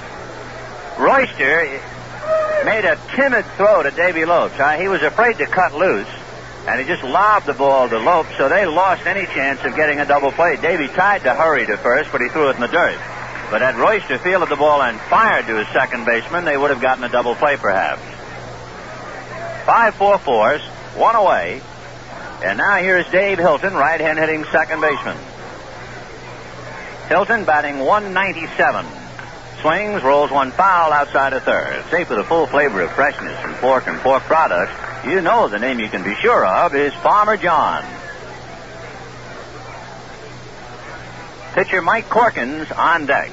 Royster 0.98 1.80
made 2.66 2.84
a 2.84 3.00
timid 3.16 3.46
throw 3.56 3.82
to 3.82 3.90
Davy 3.90 4.26
Lopes. 4.26 4.60
Uh, 4.60 4.76
he 4.76 4.88
was 4.88 5.00
afraid 5.00 5.38
to 5.38 5.46
cut 5.46 5.72
loose, 5.72 6.06
and 6.66 6.78
he 6.78 6.86
just 6.86 7.02
lobbed 7.02 7.46
the 7.46 7.54
ball 7.54 7.88
to 7.88 7.98
Lopes, 7.98 8.36
so 8.36 8.50
they 8.50 8.66
lost 8.66 9.06
any 9.06 9.24
chance 9.24 9.64
of 9.64 9.74
getting 9.74 10.00
a 10.00 10.04
double 10.04 10.32
play. 10.32 10.56
Davy 10.56 10.88
tried 10.88 11.22
to 11.22 11.32
hurry 11.32 11.64
to 11.64 11.78
first, 11.78 12.12
but 12.12 12.20
he 12.20 12.28
threw 12.28 12.50
it 12.50 12.56
in 12.56 12.60
the 12.60 12.68
dirt. 12.68 13.00
But 13.50 13.62
had 13.62 13.76
Royster 13.76 14.18
fielded 14.18 14.50
the 14.50 14.56
ball 14.56 14.82
and 14.82 15.00
fired 15.08 15.46
to 15.46 15.56
his 15.56 15.68
second 15.68 16.04
baseman, 16.04 16.44
they 16.44 16.58
would 16.58 16.68
have 16.68 16.82
gotten 16.82 17.04
a 17.04 17.08
double 17.08 17.36
play 17.36 17.56
perhaps. 17.56 18.02
Five 19.64 19.94
four 19.94 20.18
fours, 20.18 20.60
one 20.94 21.16
away. 21.16 21.62
And 22.42 22.58
now 22.58 22.76
here's 22.76 23.06
Dave 23.10 23.38
Hilton, 23.38 23.74
right 23.74 24.00
hand 24.00 24.18
hitting 24.18 24.44
second 24.52 24.80
baseman. 24.80 25.16
Hilton 27.08 27.44
batting 27.44 27.80
197. 27.80 28.86
Swings, 29.60 30.02
rolls 30.04 30.30
one 30.30 30.52
foul 30.52 30.92
outside 30.92 31.32
of 31.32 31.42
third. 31.42 31.84
Safe 31.90 32.08
with 32.08 32.18
a 32.18 32.24
full 32.24 32.46
flavor 32.46 32.82
of 32.82 32.92
freshness 32.92 33.36
from 33.40 33.54
pork 33.54 33.88
and 33.88 33.98
pork 34.00 34.22
products, 34.22 34.72
you 35.04 35.20
know 35.20 35.48
the 35.48 35.58
name 35.58 35.80
you 35.80 35.88
can 35.88 36.04
be 36.04 36.14
sure 36.16 36.44
of 36.46 36.74
is 36.74 36.92
Farmer 36.94 37.36
John. 37.36 37.84
Pitcher 41.54 41.82
Mike 41.82 42.08
Corkins 42.08 42.70
on 42.76 43.06
deck. 43.06 43.32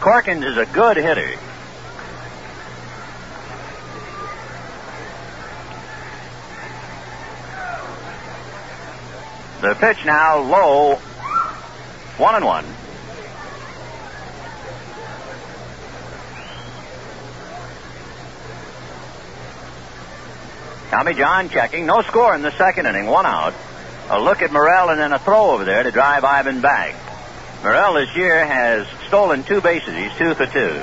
Corkins 0.00 0.44
is 0.44 0.56
a 0.56 0.66
good 0.66 0.96
hitter. 0.96 1.34
The 9.60 9.74
pitch 9.74 10.04
now 10.04 10.38
low, 10.38 10.94
one 12.16 12.34
and 12.36 12.44
one. 12.44 12.64
Tommy 20.90 21.14
John 21.14 21.48
checking. 21.48 21.86
No 21.86 22.02
score 22.02 22.34
in 22.34 22.42
the 22.42 22.52
second 22.52 22.86
inning. 22.86 23.06
One 23.06 23.26
out. 23.26 23.52
A 24.10 24.20
look 24.20 24.42
at 24.42 24.52
Murrell 24.52 24.90
and 24.90 24.98
then 24.98 25.12
a 25.12 25.18
throw 25.18 25.50
over 25.50 25.64
there 25.64 25.82
to 25.82 25.90
drive 25.90 26.24
Ivan 26.24 26.60
back. 26.60 26.94
Murrell 27.62 27.94
this 27.94 28.16
year 28.16 28.46
has 28.46 28.86
stolen 29.08 29.42
two 29.42 29.60
bases. 29.60 29.94
He's 29.94 30.16
two 30.16 30.34
for 30.34 30.46
two. 30.46 30.82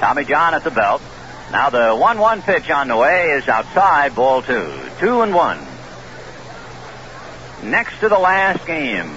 Tommy 0.00 0.24
John 0.24 0.54
at 0.54 0.64
the 0.64 0.70
belt. 0.70 1.02
Now 1.52 1.70
the 1.70 1.94
1 1.94 2.18
1 2.18 2.42
pitch 2.42 2.70
on 2.70 2.88
the 2.88 2.96
way 2.96 3.30
is 3.32 3.46
outside, 3.46 4.14
ball 4.14 4.42
two. 4.42 4.85
Two 4.98 5.20
and 5.20 5.34
one. 5.34 5.58
Next 7.62 8.00
to 8.00 8.08
the 8.08 8.18
last 8.18 8.66
game. 8.66 9.10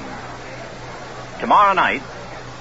Tomorrow 1.40 1.74
night, 1.74 2.02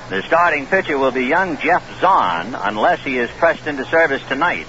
the 0.09 0.23
starting 0.23 0.67
pitcher 0.67 0.97
will 0.97 1.11
be 1.11 1.25
young 1.25 1.59
Geoff 1.59 2.01
Zahn 2.01 2.55
unless 2.55 3.03
he 3.03 3.19
is 3.19 3.29
pressed 3.31 3.67
into 3.67 3.85
service 3.87 4.23
tonight. 4.29 4.67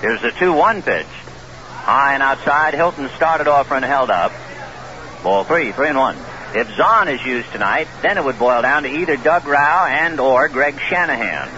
Here's 0.00 0.20
the 0.20 0.32
2 0.32 0.52
1 0.52 0.82
pitch. 0.82 1.06
High 1.06 2.14
and 2.14 2.22
outside. 2.22 2.74
Hilton 2.74 3.08
started 3.16 3.48
off 3.48 3.70
and 3.70 3.84
held 3.84 4.10
up. 4.10 4.32
Ball 5.22 5.44
three, 5.44 5.72
three 5.72 5.88
and 5.88 5.98
one. 5.98 6.16
If 6.54 6.68
Zahn 6.76 7.08
is 7.08 7.24
used 7.24 7.50
tonight, 7.52 7.88
then 8.02 8.18
it 8.18 8.24
would 8.24 8.38
boil 8.38 8.62
down 8.62 8.82
to 8.82 8.88
either 8.88 9.16
Doug 9.16 9.46
Rau 9.46 9.86
and 9.86 10.20
or 10.20 10.48
Greg 10.48 10.78
Shanahan. 10.78 11.48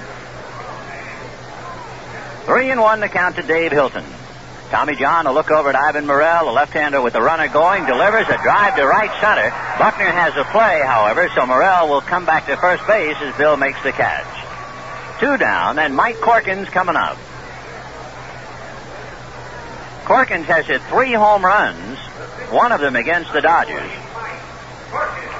Three 2.44 2.70
and 2.70 2.80
one 2.80 3.00
to 3.00 3.08
count 3.08 3.36
to 3.36 3.42
Dave 3.42 3.72
Hilton. 3.72 4.04
Tommy 4.72 4.96
John, 4.96 5.26
a 5.26 5.32
look 5.34 5.50
over 5.50 5.68
at 5.68 5.76
Ivan 5.76 6.06
Murrell, 6.06 6.46
the 6.46 6.50
left-hander 6.50 7.02
with 7.02 7.12
the 7.12 7.20
runner 7.20 7.46
going, 7.46 7.84
delivers 7.84 8.26
a 8.26 8.40
drive 8.42 8.74
to 8.76 8.86
right 8.86 9.10
center. 9.20 9.50
Buckner 9.78 10.10
has 10.10 10.34
a 10.34 10.44
play, 10.44 10.80
however, 10.82 11.28
so 11.34 11.44
Murrell 11.44 11.90
will 11.90 12.00
come 12.00 12.24
back 12.24 12.46
to 12.46 12.56
first 12.56 12.86
base 12.86 13.14
as 13.20 13.36
Bill 13.36 13.58
makes 13.58 13.82
the 13.82 13.92
catch. 13.92 14.24
Two 15.20 15.36
down, 15.36 15.78
and 15.78 15.94
Mike 15.94 16.16
Corkins 16.16 16.68
coming 16.68 16.96
up. 16.96 17.18
Corkins 20.08 20.46
has 20.46 20.64
hit 20.64 20.80
three 20.84 21.12
home 21.12 21.44
runs, 21.44 21.98
one 22.48 22.72
of 22.72 22.80
them 22.80 22.96
against 22.96 23.30
the 23.34 23.42
Dodgers. 23.42 23.92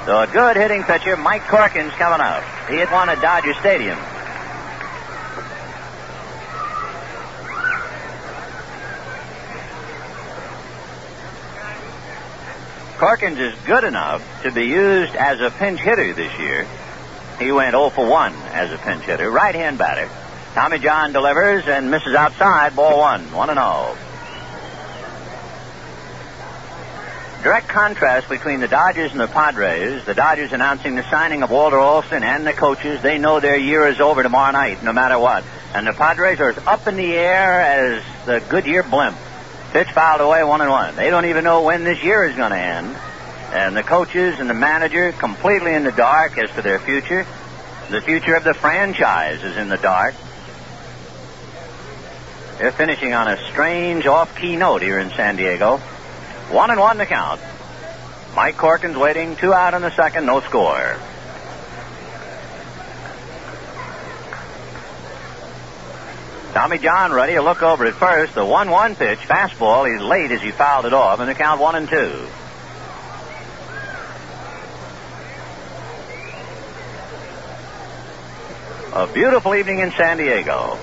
So 0.05 0.21
a 0.21 0.27
good 0.31 0.57
hitting 0.57 0.83
pitcher, 0.83 1.17
Mike 1.17 1.41
Corkins, 1.49 1.89
coming 1.93 2.21
up. 2.21 2.43
He 2.69 2.75
hit 2.75 2.91
one 2.91 3.09
at 3.09 3.19
Dodger 3.19 3.55
Stadium. 3.55 3.97
Corkins 13.03 13.37
is 13.37 13.53
good 13.65 13.83
enough 13.83 14.23
to 14.43 14.51
be 14.53 14.63
used 14.63 15.13
as 15.13 15.41
a 15.41 15.51
pinch 15.51 15.81
hitter 15.81 16.13
this 16.13 16.39
year. 16.39 16.65
He 17.37 17.51
went 17.51 17.73
0 17.73 17.89
for 17.89 18.07
1 18.07 18.33
as 18.53 18.71
a 18.71 18.77
pinch 18.77 19.03
hitter, 19.03 19.29
right 19.29 19.53
hand 19.53 19.77
batter. 19.77 20.09
Tommy 20.53 20.79
John 20.79 21.11
delivers 21.11 21.67
and 21.67 21.91
misses 21.91 22.15
outside, 22.15 22.77
ball 22.77 22.99
one, 22.99 23.29
1 23.33 23.49
and 23.49 23.59
0. 23.59 23.97
Direct 27.43 27.67
contrast 27.67 28.29
between 28.29 28.61
the 28.61 28.69
Dodgers 28.69 29.11
and 29.11 29.19
the 29.19 29.27
Padres. 29.27 30.05
The 30.05 30.13
Dodgers 30.13 30.53
announcing 30.53 30.95
the 30.95 31.03
signing 31.09 31.43
of 31.43 31.51
Walter 31.51 31.79
Alston 31.79 32.23
and 32.23 32.47
the 32.47 32.53
coaches. 32.53 33.01
They 33.01 33.17
know 33.17 33.41
their 33.41 33.57
year 33.57 33.85
is 33.85 33.99
over 33.99 34.23
tomorrow 34.23 34.53
night, 34.53 34.81
no 34.81 34.93
matter 34.93 35.19
what. 35.19 35.43
And 35.73 35.85
the 35.85 35.91
Padres 35.91 36.39
are 36.39 36.51
as 36.51 36.57
up 36.59 36.87
in 36.87 36.95
the 36.95 37.13
air 37.15 37.59
as 37.59 38.03
the 38.25 38.39
Goodyear 38.47 38.83
blimp. 38.83 39.17
Pitch 39.73 39.91
fouled 39.91 40.21
away, 40.21 40.43
one 40.43 40.61
and 40.61 40.69
one. 40.69 40.95
They 40.95 41.09
don't 41.09 41.25
even 41.25 41.43
know 41.43 41.63
when 41.63 41.83
this 41.83 42.03
year 42.03 42.23
is 42.25 42.35
going 42.35 42.51
to 42.51 42.57
end. 42.57 42.95
And 43.51 43.75
the 43.75 43.81
coaches 43.81 44.39
and 44.39 44.47
the 44.47 44.53
manager 44.53 45.11
completely 45.13 45.73
in 45.73 45.83
the 45.83 45.91
dark 45.91 46.37
as 46.37 46.51
to 46.51 46.61
their 46.61 46.77
future. 46.77 47.25
The 47.89 47.99
future 47.99 48.35
of 48.35 48.43
the 48.43 48.53
franchise 48.53 49.43
is 49.43 49.57
in 49.57 49.69
the 49.69 49.77
dark. 49.77 50.13
They're 52.59 52.71
finishing 52.71 53.15
on 53.15 53.27
a 53.27 53.37
strange 53.51 54.05
off-key 54.05 54.57
note 54.57 54.83
here 54.83 54.99
in 54.99 55.09
San 55.09 55.37
Diego. 55.37 55.77
One 56.51 56.69
and 56.69 56.79
one 56.79 56.97
to 56.97 57.07
count. 57.07 57.41
Mike 58.35 58.57
Corkins 58.57 58.95
waiting, 58.95 59.35
two 59.35 59.53
out 59.53 59.73
in 59.73 59.81
the 59.81 59.89
second, 59.95 60.27
no 60.27 60.39
score. 60.41 60.99
Tommy 66.53 66.77
John 66.77 67.11
ready. 67.11 67.33
A 67.33 67.41
look 67.41 67.63
over 67.63 67.83
at 67.85 67.95
first. 67.95 68.35
The 68.35 68.45
1 68.45 68.69
1 68.69 68.95
pitch, 68.95 69.19
fastball. 69.19 69.91
He's 69.91 70.01
late 70.01 70.31
as 70.31 70.41
he 70.41 70.51
fouled 70.51 70.85
it 70.85 70.93
off, 70.93 71.19
and 71.19 71.27
the 71.27 71.33
count 71.33 71.59
1 71.59 71.75
and 71.75 71.89
2. 71.89 72.27
A 78.93 79.07
beautiful 79.07 79.55
evening 79.55 79.79
in 79.79 79.91
San 79.93 80.17
Diego. 80.17 80.77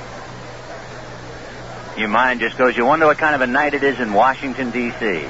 Your 1.97 2.09
mind 2.09 2.41
just 2.41 2.59
goes, 2.59 2.77
you 2.77 2.85
wonder 2.85 3.07
what 3.07 3.19
kind 3.19 3.37
of 3.37 3.41
a 3.41 3.47
night 3.47 3.75
it 3.75 3.85
is 3.85 4.01
in 4.01 4.13
Washington, 4.13 4.73
D.C. 4.73 5.23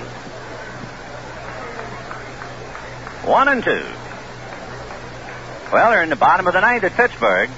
One 3.28 3.48
and 3.48 3.62
two. 3.62 3.84
Well, 5.70 5.90
they're 5.90 6.02
in 6.02 6.08
the 6.08 6.16
bottom 6.16 6.46
of 6.46 6.54
the 6.54 6.60
ninth 6.60 6.84
at 6.84 6.92
Pittsburgh. 6.94 7.50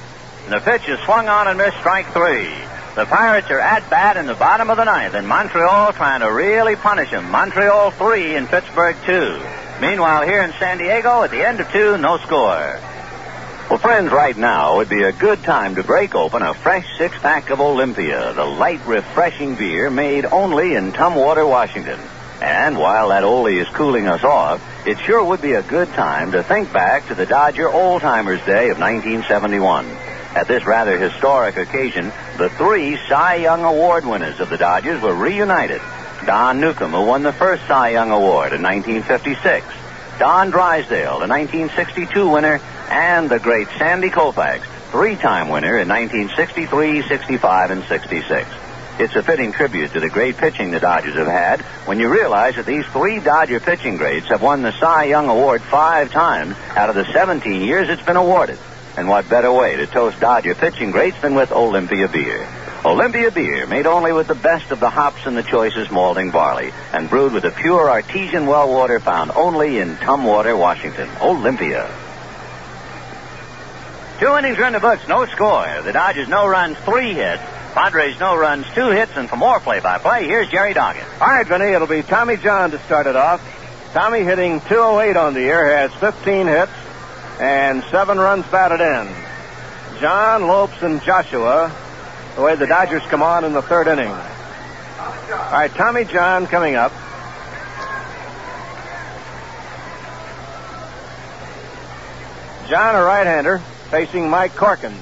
And 0.44 0.52
the 0.52 0.58
pitch 0.58 0.88
is 0.88 0.98
swung 1.00 1.28
on 1.28 1.46
and 1.46 1.56
missed 1.56 1.78
strike 1.78 2.12
three. 2.12 2.50
The 2.94 3.06
Pirates 3.06 3.50
are 3.50 3.58
at 3.58 3.88
bat 3.88 4.18
in 4.18 4.26
the 4.26 4.34
bottom 4.34 4.68
of 4.68 4.76
the 4.76 4.84
ninth, 4.84 5.14
and 5.14 5.26
Montreal 5.26 5.94
trying 5.94 6.20
to 6.20 6.30
really 6.30 6.76
punish 6.76 7.10
them. 7.10 7.30
Montreal 7.30 7.90
three 7.92 8.36
and 8.36 8.46
Pittsburgh 8.46 8.96
two. 9.06 9.40
Meanwhile, 9.80 10.24
here 10.24 10.42
in 10.42 10.52
San 10.58 10.76
Diego, 10.76 11.22
at 11.22 11.30
the 11.30 11.42
end 11.42 11.60
of 11.60 11.72
two, 11.72 11.96
no 11.96 12.18
score. 12.18 12.78
Well, 13.70 13.78
friends, 13.78 14.12
right 14.12 14.36
now 14.36 14.76
would 14.76 14.90
be 14.90 15.04
a 15.04 15.12
good 15.12 15.42
time 15.42 15.76
to 15.76 15.82
break 15.82 16.14
open 16.14 16.42
a 16.42 16.52
fresh 16.52 16.86
six 16.98 17.18
pack 17.18 17.48
of 17.48 17.62
Olympia, 17.62 18.34
the 18.34 18.44
light, 18.44 18.86
refreshing 18.86 19.54
beer 19.54 19.88
made 19.88 20.26
only 20.26 20.74
in 20.74 20.92
Tumwater, 20.92 21.48
Washington. 21.48 21.98
And 22.42 22.76
while 22.76 23.08
that 23.08 23.22
oldie 23.22 23.58
is 23.58 23.68
cooling 23.68 24.06
us 24.06 24.22
off, 24.22 24.62
it 24.86 24.98
sure 24.98 25.24
would 25.24 25.40
be 25.40 25.52
a 25.54 25.62
good 25.62 25.88
time 25.94 26.32
to 26.32 26.42
think 26.42 26.70
back 26.74 27.08
to 27.08 27.14
the 27.14 27.24
Dodger 27.24 27.70
Old 27.70 28.02
Timers 28.02 28.44
Day 28.44 28.68
of 28.68 28.78
1971. 28.78 29.86
At 30.34 30.48
this 30.48 30.64
rather 30.64 30.98
historic 30.98 31.58
occasion, 31.58 32.10
the 32.38 32.48
three 32.48 32.96
Cy 33.08 33.36
Young 33.36 33.64
Award 33.64 34.06
winners 34.06 34.40
of 34.40 34.48
the 34.48 34.56
Dodgers 34.56 35.02
were 35.02 35.14
reunited. 35.14 35.82
Don 36.24 36.58
Newcombe, 36.58 36.92
who 36.92 37.02
won 37.04 37.22
the 37.22 37.34
first 37.34 37.66
Cy 37.66 37.90
Young 37.90 38.10
Award 38.10 38.54
in 38.54 38.62
1956, 38.62 39.66
Don 40.18 40.50
Drysdale, 40.50 41.18
the 41.18 41.28
1962 41.28 42.28
winner, 42.28 42.60
and 42.88 43.28
the 43.28 43.38
great 43.38 43.68
Sandy 43.76 44.08
Koufax, 44.08 44.62
three-time 44.90 45.50
winner 45.50 45.76
in 45.78 45.88
1963, 45.88 47.02
65, 47.02 47.70
and 47.70 47.84
66. 47.84 48.48
It's 48.98 49.16
a 49.16 49.22
fitting 49.22 49.52
tribute 49.52 49.92
to 49.92 50.00
the 50.00 50.08
great 50.08 50.36
pitching 50.36 50.70
the 50.70 50.80
Dodgers 50.80 51.14
have 51.14 51.26
had 51.26 51.60
when 51.86 51.98
you 51.98 52.10
realize 52.12 52.56
that 52.56 52.66
these 52.66 52.86
three 52.86 53.20
Dodger 53.20 53.60
pitching 53.60 53.96
greats 53.96 54.28
have 54.28 54.42
won 54.42 54.62
the 54.62 54.72
Cy 54.72 55.04
Young 55.04 55.28
Award 55.28 55.60
five 55.60 56.10
times 56.10 56.56
out 56.76 56.88
of 56.88 56.94
the 56.94 57.04
17 57.12 57.62
years 57.62 57.88
it's 57.88 58.02
been 58.02 58.16
awarded. 58.16 58.58
And 58.96 59.08
what 59.08 59.28
better 59.28 59.50
way 59.50 59.76
to 59.76 59.86
toast 59.86 60.20
Dodger 60.20 60.54
pitching 60.54 60.90
greats 60.90 61.20
than 61.22 61.34
with 61.34 61.50
Olympia 61.50 62.08
beer? 62.08 62.46
Olympia 62.84 63.30
beer, 63.30 63.66
made 63.66 63.86
only 63.86 64.12
with 64.12 64.26
the 64.26 64.34
best 64.34 64.70
of 64.72 64.80
the 64.80 64.90
hops 64.90 65.24
and 65.24 65.36
the 65.36 65.42
choicest 65.42 65.92
malting 65.92 66.30
barley, 66.30 66.72
and 66.92 67.08
brewed 67.08 67.32
with 67.32 67.44
the 67.44 67.50
pure 67.50 67.88
artesian 67.88 68.46
well 68.46 68.68
water 68.68 68.98
found 68.98 69.30
only 69.30 69.78
in 69.78 69.94
Tumwater, 69.96 70.58
Washington. 70.58 71.08
Olympia. 71.20 71.88
Two 74.18 74.36
innings 74.36 74.58
are 74.58 74.66
in 74.66 74.72
the 74.72 74.80
books, 74.80 75.06
no 75.08 75.26
score. 75.26 75.66
The 75.82 75.92
Dodgers 75.92 76.28
no 76.28 76.46
runs, 76.46 76.76
three 76.78 77.14
hits. 77.14 77.42
Padres 77.72 78.20
no 78.20 78.36
runs, 78.36 78.66
two 78.74 78.90
hits, 78.90 79.12
and 79.16 79.30
for 79.30 79.36
more 79.36 79.58
play-by-play, 79.60 80.26
here's 80.26 80.48
Jerry 80.48 80.74
Doggett. 80.74 81.06
All 81.20 81.28
right, 81.28 81.46
Vinny, 81.46 81.66
it'll 81.66 81.86
be 81.86 82.02
Tommy 82.02 82.36
John 82.36 82.72
to 82.72 82.78
start 82.80 83.06
it 83.06 83.16
off. 83.16 83.40
Tommy 83.94 84.20
hitting 84.20 84.60
208 84.60 85.16
on 85.16 85.34
the 85.34 85.40
year, 85.40 85.76
has 85.76 85.92
15 85.94 86.46
hits 86.46 86.72
and 87.42 87.82
seven 87.90 88.18
runs 88.18 88.46
batted 88.46 88.80
in. 88.80 89.12
John, 90.00 90.46
Lopes, 90.46 90.80
and 90.82 91.02
Joshua, 91.02 91.74
the 92.36 92.42
way 92.42 92.54
the 92.54 92.68
Dodgers 92.68 93.02
come 93.08 93.20
on 93.20 93.44
in 93.44 93.52
the 93.52 93.62
third 93.62 93.88
inning. 93.88 94.10
All 94.10 95.50
right, 95.50 95.70
Tommy 95.72 96.04
John 96.04 96.46
coming 96.46 96.76
up. 96.76 96.92
John, 102.68 102.94
a 102.94 103.02
right-hander, 103.02 103.58
facing 103.90 104.30
Mike 104.30 104.52
Corkins. 104.52 105.00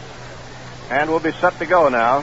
And 0.91 1.11
we'll 1.11 1.21
be 1.21 1.33
set 1.33 1.59
to 1.59 1.67
go 1.67 1.91
now. 1.91 2.23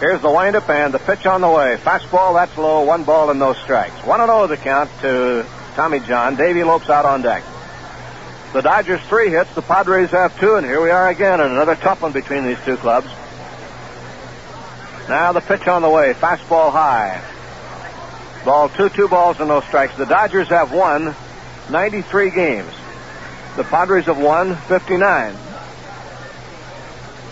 Here's 0.00 0.22
the 0.22 0.30
windup 0.30 0.68
and 0.70 0.92
the 0.92 0.98
pitch 0.98 1.26
on 1.26 1.42
the 1.42 1.50
way. 1.50 1.76
Fastball, 1.76 2.34
that's 2.34 2.56
low. 2.56 2.80
One 2.84 3.04
ball 3.04 3.28
and 3.28 3.38
no 3.38 3.52
strikes. 3.52 4.04
1 4.06 4.20
0 4.20 4.46
the 4.46 4.56
count 4.56 4.90
to 5.02 5.46
Tommy 5.76 6.00
John. 6.00 6.34
Davy 6.34 6.64
Lopes 6.64 6.88
out 6.88 7.04
on 7.04 7.20
deck. 7.20 7.44
The 8.52 8.60
Dodgers 8.60 9.00
three 9.02 9.30
hits. 9.30 9.54
The 9.54 9.62
Padres 9.62 10.10
have 10.10 10.38
two, 10.38 10.56
and 10.56 10.66
here 10.66 10.82
we 10.82 10.90
are 10.90 11.08
again 11.08 11.40
in 11.40 11.50
another 11.50 11.74
tough 11.74 12.02
one 12.02 12.12
between 12.12 12.44
these 12.44 12.58
two 12.66 12.76
clubs. 12.76 13.06
Now 15.08 15.32
the 15.32 15.40
pitch 15.40 15.66
on 15.66 15.80
the 15.80 15.88
way. 15.88 16.12
Fastball 16.12 16.70
high. 16.70 17.22
Ball 18.44 18.68
two, 18.68 18.90
two 18.90 19.08
balls 19.08 19.40
and 19.40 19.48
no 19.48 19.62
strikes. 19.62 19.96
The 19.96 20.04
Dodgers 20.04 20.48
have 20.48 20.70
won 20.70 21.14
93 21.70 22.30
games. 22.30 22.72
The 23.56 23.64
Padres 23.64 24.04
have 24.04 24.18
won 24.18 24.54
59. 24.56 25.34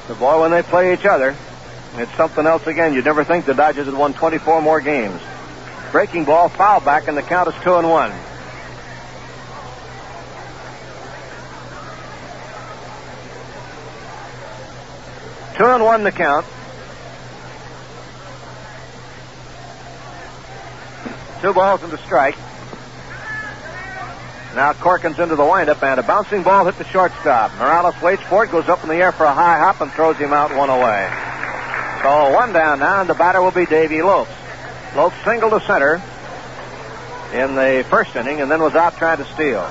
The 0.09 0.15
boy, 0.15 0.41
when 0.41 0.51
they 0.51 0.63
play 0.63 0.95
each 0.95 1.05
other, 1.05 1.37
it's 1.97 2.15
something 2.17 2.47
else 2.47 2.67
again. 2.67 2.95
You'd 2.95 3.05
never 3.05 3.25
think 3.25 3.45
the 3.45 3.55
Dodgers 3.55 3.85
had 3.87 3.95
won 3.95 4.15
24 4.15 4.63
more 4.63 4.81
games. 4.81 5.21
Breaking 5.93 6.25
ball, 6.25 6.49
foul 6.49 6.81
back, 6.81 7.09
and 7.09 7.17
the 7.17 7.23
count 7.23 7.49
is 7.49 7.55
two 7.63 7.75
and 7.75 7.91
one. 7.91 8.11
Two 15.61 15.67
and 15.67 15.85
one 15.85 16.05
the 16.05 16.11
count. 16.11 16.47
Two 21.43 21.53
balls 21.53 21.83
and 21.83 21.93
a 21.93 21.99
strike. 21.99 22.35
Now 24.55 24.73
Corkins 24.73 25.19
into 25.19 25.37
the 25.37 25.45
windup 25.45 25.83
and 25.83 26.01
a 26.01 26.03
bouncing 26.03 26.43
ball 26.45 26.65
hit 26.65 26.79
the 26.79 26.85
shortstop. 26.85 27.53
Morales 27.59 27.95
waits 28.01 28.23
for 28.23 28.45
it, 28.45 28.51
goes 28.51 28.71
up 28.71 28.83
in 28.85 28.89
the 28.89 28.95
air 28.95 29.13
for 29.13 29.25
a 29.25 29.35
high 29.35 29.59
hop 29.59 29.83
and 29.83 29.93
throws 29.93 30.17
him 30.17 30.33
out 30.33 30.57
one 30.57 30.71
away. 30.71 31.13
So 32.03 32.33
one 32.33 32.55
down 32.55 32.79
now, 32.79 33.03
and 33.03 33.11
the 33.11 33.13
batter 33.13 33.43
will 33.43 33.51
be 33.51 33.67
Davy 33.67 34.01
Lopes. 34.01 34.31
Lopes 34.97 35.17
singled 35.27 35.53
to 35.53 35.61
center 35.67 36.03
in 37.35 37.55
the 37.55 37.85
first 37.91 38.17
inning 38.17 38.41
and 38.41 38.51
then 38.51 38.63
was 38.63 38.75
out 38.75 38.97
trying 38.97 39.19
to 39.19 39.27
steal. 39.35 39.71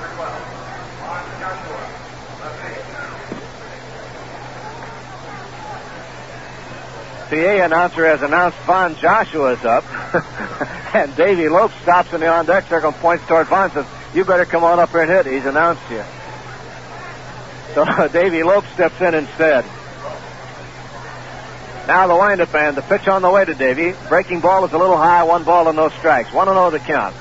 PA 7.30 7.64
announcer 7.64 8.08
has 8.08 8.24
announced 8.24 8.58
Von 8.66 8.96
Joshua 8.96 9.54
is 9.54 9.64
up, 9.64 9.86
and 10.96 11.16
Davy 11.16 11.48
Lopes 11.48 11.76
stops 11.84 12.12
in 12.12 12.22
the 12.22 12.28
on 12.28 12.48
deck 12.48 12.68
circle 12.68 12.90
and 12.90 12.98
points 12.98 13.26
toward 13.28 13.46
Von 13.46 13.70
says, 13.70 13.86
You 14.16 14.26
better 14.26 14.46
come 14.46 14.64
on 14.64 14.80
up 14.80 14.90
here 14.90 15.02
and 15.02 15.12
hit. 15.12 15.28
He's 15.28 15.46
announced 15.46 15.84
you. 15.92 16.04
So 17.76 18.08
Davy 18.12 18.42
Lopes 18.42 18.68
steps 18.70 19.00
in 19.00 19.14
instead. 19.14 19.64
Now 21.88 22.08
the 22.08 22.16
windup 22.16 22.54
and 22.56 22.76
the 22.76 22.82
pitch 22.82 23.08
on 23.08 23.22
the 23.22 23.30
way 23.30 23.46
to 23.46 23.54
Davy. 23.54 23.94
Breaking 24.10 24.40
ball 24.40 24.66
is 24.66 24.74
a 24.74 24.78
little 24.80 24.98
high, 24.98 25.22
one 25.24 25.44
ball 25.44 25.68
and 25.68 25.76
no 25.76 25.90
strikes. 25.90 26.34
One 26.34 26.48
and 26.48 26.56
zero 26.56 26.72
the 26.72 26.80
count. 26.80 27.16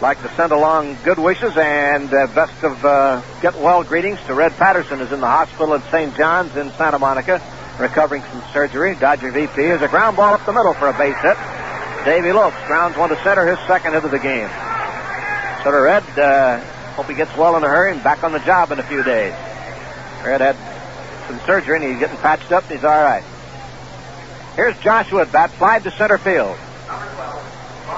Like 0.00 0.22
to 0.22 0.34
send 0.36 0.52
along 0.52 0.96
good 1.04 1.18
wishes 1.18 1.54
and 1.54 2.12
uh, 2.12 2.28
best 2.28 2.64
of 2.64 2.82
uh, 2.82 3.20
get 3.42 3.56
well 3.56 3.84
greetings 3.84 4.18
to 4.26 4.34
Red 4.34 4.52
Patterson, 4.52 5.00
who's 5.00 5.12
in 5.12 5.20
the 5.20 5.26
hospital 5.26 5.74
at 5.74 5.82
St. 5.90 6.16
John's 6.16 6.56
in 6.56 6.70
Santa 6.72 6.98
Monica 6.98 7.42
recovering 7.78 8.22
from 8.22 8.42
surgery. 8.52 8.94
Dodger 8.96 9.30
VP 9.30 9.62
is 9.62 9.82
a 9.82 9.88
ground 9.88 10.16
ball 10.16 10.34
up 10.34 10.44
the 10.46 10.52
middle 10.52 10.74
for 10.74 10.88
a 10.88 10.92
base 10.92 11.16
hit. 11.22 11.36
Davy 12.04 12.32
Lopes 12.32 12.56
grounds 12.66 12.96
one 12.96 13.08
to 13.08 13.16
center, 13.22 13.46
his 13.46 13.58
second 13.66 13.92
hit 13.92 14.04
of 14.04 14.10
the 14.10 14.18
game. 14.18 14.48
So 15.64 15.70
Red, 15.72 16.04
uh, 16.18 16.58
hope 16.94 17.06
he 17.06 17.14
gets 17.14 17.34
well 17.36 17.56
in 17.56 17.64
a 17.64 17.68
hurry 17.68 17.92
and 17.92 18.02
back 18.04 18.22
on 18.22 18.32
the 18.32 18.40
job 18.40 18.70
in 18.72 18.78
a 18.78 18.82
few 18.82 19.02
days. 19.02 19.32
Red 20.24 20.40
had 20.40 20.56
some 21.28 21.40
surgery 21.46 21.76
and 21.76 21.84
he's 21.84 21.98
getting 21.98 22.16
patched 22.18 22.52
up 22.52 22.64
and 22.64 22.72
he's 22.72 22.84
all 22.84 23.02
right. 23.02 23.24
Here's 24.56 24.78
Joshua 24.80 25.22
at 25.22 25.32
bat, 25.32 25.50
fly 25.52 25.78
to 25.80 25.90
center 25.90 26.18
field. 26.18 26.56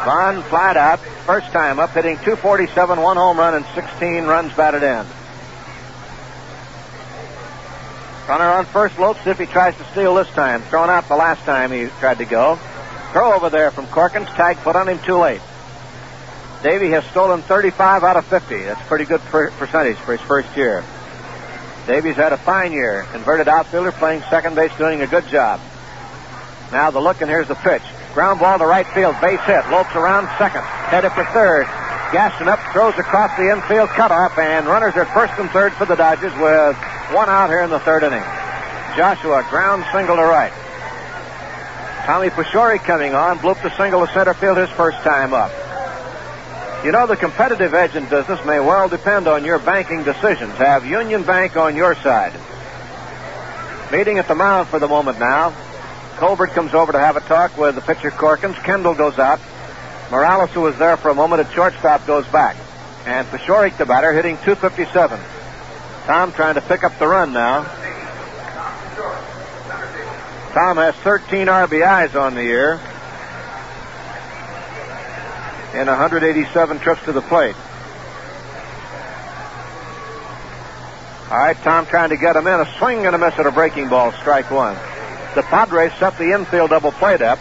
Von 0.05 0.43
flied 0.45 0.77
out, 0.77 1.01
first 1.27 1.51
time 1.53 1.79
up, 1.79 1.91
hitting 1.91 2.17
247, 2.19 3.01
one 3.01 3.17
home 3.17 3.39
run 3.39 3.55
and 3.55 3.67
16 3.75 4.25
runs 4.25 4.53
batted 4.55 4.83
in. 4.83 5.05
Runner 8.29 8.45
on 8.45 8.67
first, 8.67 8.99
Lopes 8.99 9.25
if 9.27 9.39
he 9.39 9.47
tries 9.47 9.77
to 9.77 9.85
steal 9.93 10.17
this 10.17 10.29
time. 10.31 10.63
Thrown 10.63 10.91
out 10.91 11.09
the 11.09 11.15
last 11.15 11.43
time 11.43 11.71
he 11.71 11.87
tried 12.01 12.19
to 12.19 12.25
go. 12.25 12.59
Throw 13.13 13.35
over 13.35 13.51
there 13.51 13.71
from 13.71 13.87
Corkins. 13.87 14.27
Tag 14.35 14.57
put 14.59 14.75
on 14.75 14.89
him 14.89 14.99
too 14.99 15.17
late. 15.17 15.41
Davy 16.63 16.91
has 16.91 17.05
stolen 17.07 17.43
35 17.43 18.03
out 18.03 18.17
of 18.17 18.27
50. 18.27 18.65
That's 18.65 18.81
a 18.81 18.85
pretty 18.85 19.05
good 19.05 19.21
per- 19.21 19.53
percentage 19.53 19.97
for 19.99 20.13
his 20.17 20.21
first 20.23 20.57
year. 20.57 20.85
Davy's 21.87 22.17
had 22.17 22.33
a 22.33 22.37
fine 22.37 22.73
year. 22.73 23.07
Converted 23.13 23.47
outfielder 23.47 23.93
playing 23.93 24.23
second 24.23 24.57
base, 24.57 24.77
doing 24.77 25.03
a 25.03 25.07
good 25.07 25.29
job. 25.29 25.61
Now 26.73 26.91
the 26.91 27.01
look, 27.01 27.21
and 27.21 27.31
here's 27.31 27.47
the 27.47 27.55
pitch. 27.55 27.83
Ground 28.17 28.41
ball 28.41 28.59
to 28.59 28.65
right 28.65 28.87
field, 28.97 29.15
base 29.21 29.45
hit. 29.45 29.69
Lopes 29.69 29.95
around 29.95 30.25
second. 30.39 30.65
Headed 30.89 31.13
for 31.13 31.23
third. 31.37 31.67
Gaston 32.17 32.49
up, 32.49 32.59
throws 32.73 32.97
across 32.97 33.37
the 33.37 33.53
infield 33.53 33.91
cutoff, 33.91 34.39
and 34.39 34.67
runners 34.67 34.97
at 34.97 35.13
first 35.13 35.35
and 35.39 35.51
third 35.51 35.75
for 35.75 35.85
the 35.85 35.97
Dodgers 35.97 36.33
with 36.41 36.77
one 37.13 37.29
out 37.29 37.51
here 37.51 37.61
in 37.61 37.69
the 37.69 37.79
third 37.81 38.05
inning. 38.05 38.25
Joshua 38.97 39.45
ground 39.51 39.85
single 39.93 40.17
to 40.17 40.23
right. 40.23 40.53
Tommy 42.07 42.31
Paciorek 42.31 42.85
coming 42.85 43.13
on, 43.13 43.39
blooped 43.39 43.63
a 43.71 43.77
single 43.77 44.07
to 44.07 44.11
center 44.15 44.33
field 44.33 44.57
his 44.57 44.71
first 44.71 44.97
time 45.05 45.35
up. 45.35 45.53
You 46.87 46.93
know, 46.93 47.07
the 47.07 47.17
competitive 47.17 47.75
edge 47.75 47.97
in 47.97 48.09
business 48.09 48.43
may 48.47 48.61
well 48.61 48.89
depend 48.89 49.29
on 49.29 49.45
your 49.45 49.59
banking 49.59 50.05
decisions. 50.05 50.55
Have 50.55 50.87
Union 50.87 51.23
Bank 51.23 51.59
on 51.59 51.77
your 51.77 51.95
side. 51.97 52.33
Meeting 53.93 54.17
at 54.17 54.27
the 54.27 54.35
mound 54.35 54.69
for 54.69 54.79
the 54.79 54.89
moment 54.89 55.19
now. 55.19 55.53
Colbert 56.17 56.49
comes 56.49 56.73
over 56.73 56.93
to 56.93 56.99
have 56.99 57.17
a 57.17 57.21
talk 57.21 57.57
with 57.59 57.75
the 57.75 57.83
pitcher 57.83 58.11
Corkins. 58.11 58.57
Kendall 58.65 58.95
goes 58.95 59.19
out. 59.19 59.39
Morales, 60.11 60.51
who 60.51 60.63
was 60.63 60.77
there 60.79 60.97
for 60.97 61.11
a 61.11 61.15
moment 61.15 61.47
at 61.47 61.53
shortstop, 61.53 62.07
goes 62.07 62.27
back. 62.29 62.57
And 63.05 63.27
Paciorek, 63.29 63.77
the 63.77 63.85
batter, 63.85 64.13
hitting 64.13 64.37
257. 64.39 65.21
Tom 66.07 66.33
trying 66.33 66.55
to 66.55 66.61
pick 66.63 66.85
up 66.85 66.99
the 66.99 67.07
run 67.07 67.33
now. 67.33 67.65
Tom 70.55 70.79
has 70.79 70.95
13 70.97 71.49
RBIs 71.49 72.19
on 72.19 72.35
the 72.35 72.43
year 72.43 72.81
in 75.75 75.87
187 75.87 76.79
trips 76.79 77.05
to 77.05 77.13
the 77.13 77.21
plate. 77.21 77.55
All 81.31 81.37
right, 81.37 81.57
Tom 81.59 81.85
trying 81.87 82.11
to 82.11 82.17
get 82.17 82.37
him 82.37 82.47
in. 82.47 82.61
A 82.61 82.79
swing 82.79 83.05
and 83.05 83.15
a 83.15 83.19
miss 83.19 83.39
at 83.39 83.47
a 83.47 83.51
breaking 83.51 83.89
ball, 83.89 84.13
strike 84.13 84.51
one. 84.51 84.77
The 85.37 85.43
Padres 85.43 85.93
set 85.99 86.17
the 86.17 86.33
infield 86.33 86.71
double 86.71 86.93
play 86.93 87.19
up, 87.19 87.39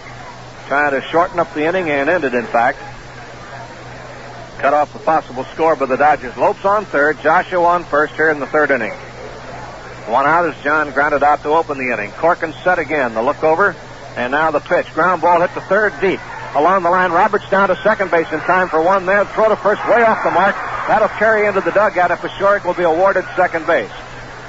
trying 0.68 0.92
to 0.92 1.02
shorten 1.08 1.40
up 1.40 1.54
the 1.54 1.66
inning 1.66 1.90
and 1.90 2.10
ended, 2.10 2.34
in 2.34 2.46
fact. 2.46 2.78
Cut 4.60 4.74
off 4.74 4.92
the 4.92 5.00
possible 5.00 5.46
score 5.46 5.78
by 5.78 5.86
the 5.86 5.96
Dodgers. 5.96 6.36
Lopes 6.36 6.66
on 6.66 6.84
third, 6.84 7.22
Joshua 7.22 7.64
on 7.64 7.86
first 7.86 8.14
here 8.16 8.30
in 8.32 8.42
the 8.42 8.48
third 8.48 8.70
inning. 8.70 8.92
One 10.12 10.26
out 10.26 10.46
as 10.46 10.62
John 10.62 10.92
grounded 10.92 11.24
out 11.24 11.44
to 11.44 11.50
open 11.52 11.78
the 11.78 11.94
inning. 11.94 12.12
Corkins 12.12 12.62
set 12.66 12.80
again. 12.80 13.14
The 13.14 13.24
look 13.24 13.42
over, 13.46 13.74
and 14.18 14.34
now 14.34 14.52
the 14.52 14.60
pitch. 14.60 14.94
Ground 14.94 15.22
ball 15.22 15.40
hit 15.40 15.54
the 15.56 15.62
third 15.62 15.94
deep. 16.02 16.20
Along 16.54 16.84
the 16.84 16.90
line, 16.90 17.14
Roberts 17.14 17.50
down 17.50 17.70
to 17.70 17.78
second 17.78 18.12
base 18.12 18.30
in 18.34 18.42
time 18.42 18.68
for 18.68 18.82
one 18.82 19.06
there. 19.06 19.24
Throw 19.24 19.48
to 19.48 19.56
first 19.56 19.88
way 19.88 20.04
off 20.04 20.22
the 20.22 20.32
mark. 20.32 20.56
That'll 20.90 21.08
carry 21.08 21.48
into 21.48 21.62
the 21.62 21.72
dugout 21.72 22.12
if 22.12 22.20
Paciorek 22.20 22.66
will 22.66 22.74
be 22.74 22.84
awarded 22.84 23.24
second 23.38 23.66
base. 23.66 23.92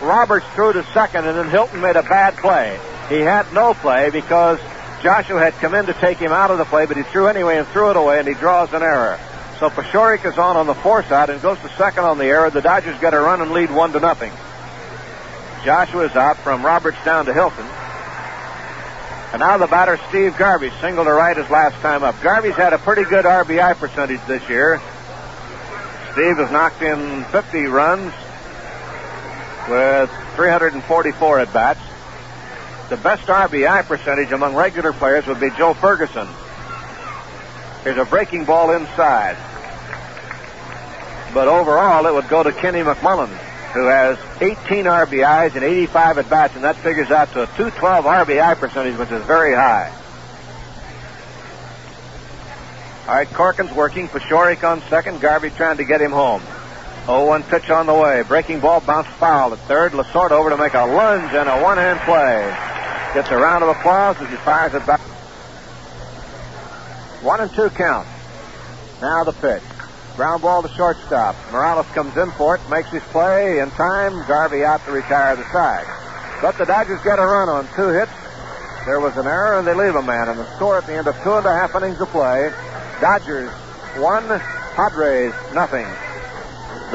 Roberts 0.03 0.47
threw 0.57 0.73
to 0.73 0.83
second, 0.93 1.27
and 1.27 1.39
then 1.39 1.49
Hilton 1.49 1.81
made 1.81 1.95
a 1.95 2.03
bad 2.03 2.37
play. 2.39 2.81
He 3.09 3.21
had 3.21 3.53
no 3.53 3.75
play 3.75 4.11
because 4.11 4.59
Joshua 5.03 5.39
had 5.39 5.55
come 5.55 5.75
in 5.75 5.87
to 5.87 5.95
take 5.95 6.19
him 6.19 6.33
out 6.33 6.51
of 6.51 6.59
the 6.59 6.65
play, 6.65 6.87
but 6.87 6.97
he 6.97 7.03
threw 7.05 7.29
anyway 7.29 7.59
and 7.59 7.67
threw 7.69 7.91
it 7.91 7.97
away, 7.97 8.19
and 8.19 8.27
he 8.27 8.35
draws 8.35 8.73
an 8.73 8.83
error. 8.83 9.19
So 9.61 9.71
Paciorek 9.71 10.25
is 10.27 10.37
on 10.37 10.57
on 10.57 10.67
the 10.67 10.75
four 10.75 11.03
side 11.05 11.31
and 11.31 11.41
goes 11.41 11.59
to 11.61 11.69
second 11.71 12.05
on 12.05 12.19
the 12.19 12.25
error. 12.25 12.51
The 12.51 12.61
Dodgers 12.61 12.99
get 13.01 13.15
a 13.15 13.21
run 13.21 13.41
and 13.41 13.53
lead 13.53 13.71
one 13.71 13.93
to 13.93 14.01
nothing. 14.01 14.33
Joshua 15.65 16.05
is 16.05 16.17
out 16.17 16.37
from 16.39 16.65
Roberts 16.65 16.99
down 17.05 17.27
to 17.27 17.33
Hilton. 17.33 17.67
And 19.33 19.41
now 19.41 19.59
the 19.59 19.67
batter, 19.67 19.99
Steve 20.09 20.37
Garvey, 20.37 20.71
single 20.81 21.05
to 21.05 21.13
right 21.13 21.37
his 21.37 21.49
last 21.51 21.75
time 21.83 22.03
up. 22.03 22.21
Garvey's 22.23 22.55
had 22.55 22.73
a 22.73 22.79
pretty 22.79 23.05
good 23.05 23.25
RBI 23.25 23.77
percentage 23.77 24.21
this 24.27 24.49
year. 24.49 24.81
Steve 26.13 26.37
has 26.37 26.51
knocked 26.51 26.83
in 26.83 27.25
50 27.25 27.65
runs 27.67 28.13
with 29.69 30.11
344 30.37 31.41
at 31.41 31.53
bats. 31.53 31.81
The 32.89 32.97
best 32.97 33.27
RBI 33.27 33.85
percentage 33.87 34.31
among 34.31 34.55
regular 34.55 34.93
players 34.93 35.27
would 35.27 35.41
be 35.41 35.51
Joe 35.51 35.75
Ferguson. 35.75 36.29
Here's 37.83 37.99
a 37.99 38.05
breaking 38.05 38.45
ball 38.45 38.71
inside. 38.71 39.37
But 41.35 41.49
overall, 41.49 42.07
it 42.07 42.15
would 42.15 42.29
go 42.29 42.45
to 42.45 42.53
Kenny 42.53 42.81
McMullen, 42.81 43.29
who 43.73 43.87
has 43.87 44.19
18 44.41 44.85
RBIs 44.85 45.57
and 45.57 45.65
85 45.65 46.19
at 46.19 46.31
bats, 46.31 46.55
and 46.55 46.63
that 46.65 46.77
figures 46.77 47.11
out 47.11 47.33
to 47.33 47.43
a 47.43 47.47
212 47.47 48.05
RBI 48.05 48.57
percentage, 48.57 48.97
which 48.97 49.11
is 49.11 49.25
very 49.25 49.55
high. 49.55 49.93
All 53.09 53.15
right, 53.15 53.29
Corkins 53.29 53.73
working. 53.75 54.09
Paciorek 54.09 54.69
on 54.69 54.81
second. 54.83 55.21
Garvey 55.21 55.51
trying 55.51 55.77
to 55.77 55.85
get 55.85 56.01
him 56.01 56.13
home. 56.13 56.43
0-1 57.07 57.49
pitch 57.49 57.71
on 57.71 57.87
the 57.87 57.95
way. 57.95 58.23
Breaking 58.23 58.59
ball 58.59 58.81
bounced 58.81 59.11
foul 59.11 59.53
at 59.53 59.61
third. 59.61 59.93
Lasorda 59.93 60.33
over 60.33 60.51
to 60.51 60.57
make 60.57 60.75
a 60.75 60.85
lunge 60.85 61.33
and 61.33 61.49
a 61.49 61.63
one-hand 61.63 62.01
play. 62.01 62.43
Gets 63.15 63.31
a 63.31 63.37
round 63.37 63.63
of 63.63 63.71
applause 63.71 64.17
as 64.21 64.29
he 64.29 64.37
fires 64.37 64.75
it 64.75 64.85
back. 64.85 65.01
One 67.23 67.41
and 67.41 67.51
two 67.53 67.71
count. 67.71 68.09
Now 69.01 69.23
the 69.23 69.33
pitch. 69.33 69.63
Ground 70.17 70.43
ball 70.43 70.63
to 70.63 70.69
shortstop. 70.69 71.37
Morales 71.53 71.87
comes 71.95 72.17
in 72.17 72.31
for 72.33 72.57
it, 72.57 72.61
makes 72.69 72.91
his 72.91 73.03
play 73.05 73.61
in 73.61 73.71
time. 73.71 74.27
Garvey 74.27 74.65
out 74.65 74.85
to 74.87 74.91
retire 74.91 75.37
the 75.37 75.45
side. 75.53 75.87
But 76.43 76.59
the 76.59 76.65
Dodgers 76.65 77.01
get 77.03 77.21
a 77.21 77.23
run 77.23 77.49
on 77.49 77.69
two 77.77 77.89
hits. 77.89 78.11
There 78.85 78.99
was 78.99 79.17
an 79.17 79.27
error 79.27 79.59
and 79.59 79.67
they 79.67 79.75
leave 79.75 79.95
a 79.95 80.03
man. 80.03 80.29
And 80.29 80.41
the 80.41 80.57
score 80.57 80.79
at 80.79 80.87
the 80.87 80.95
end 80.95 81.07
of 81.07 81.15
two 81.23 81.35
and 81.35 81.47
a 81.47 81.53
half 81.53 81.77
innings 81.77 82.01
of 82.01 82.09
play, 82.09 82.51
Dodgers 83.01 83.51
one, 83.99 84.27
Padres 84.75 85.33
nothing. 85.55 85.87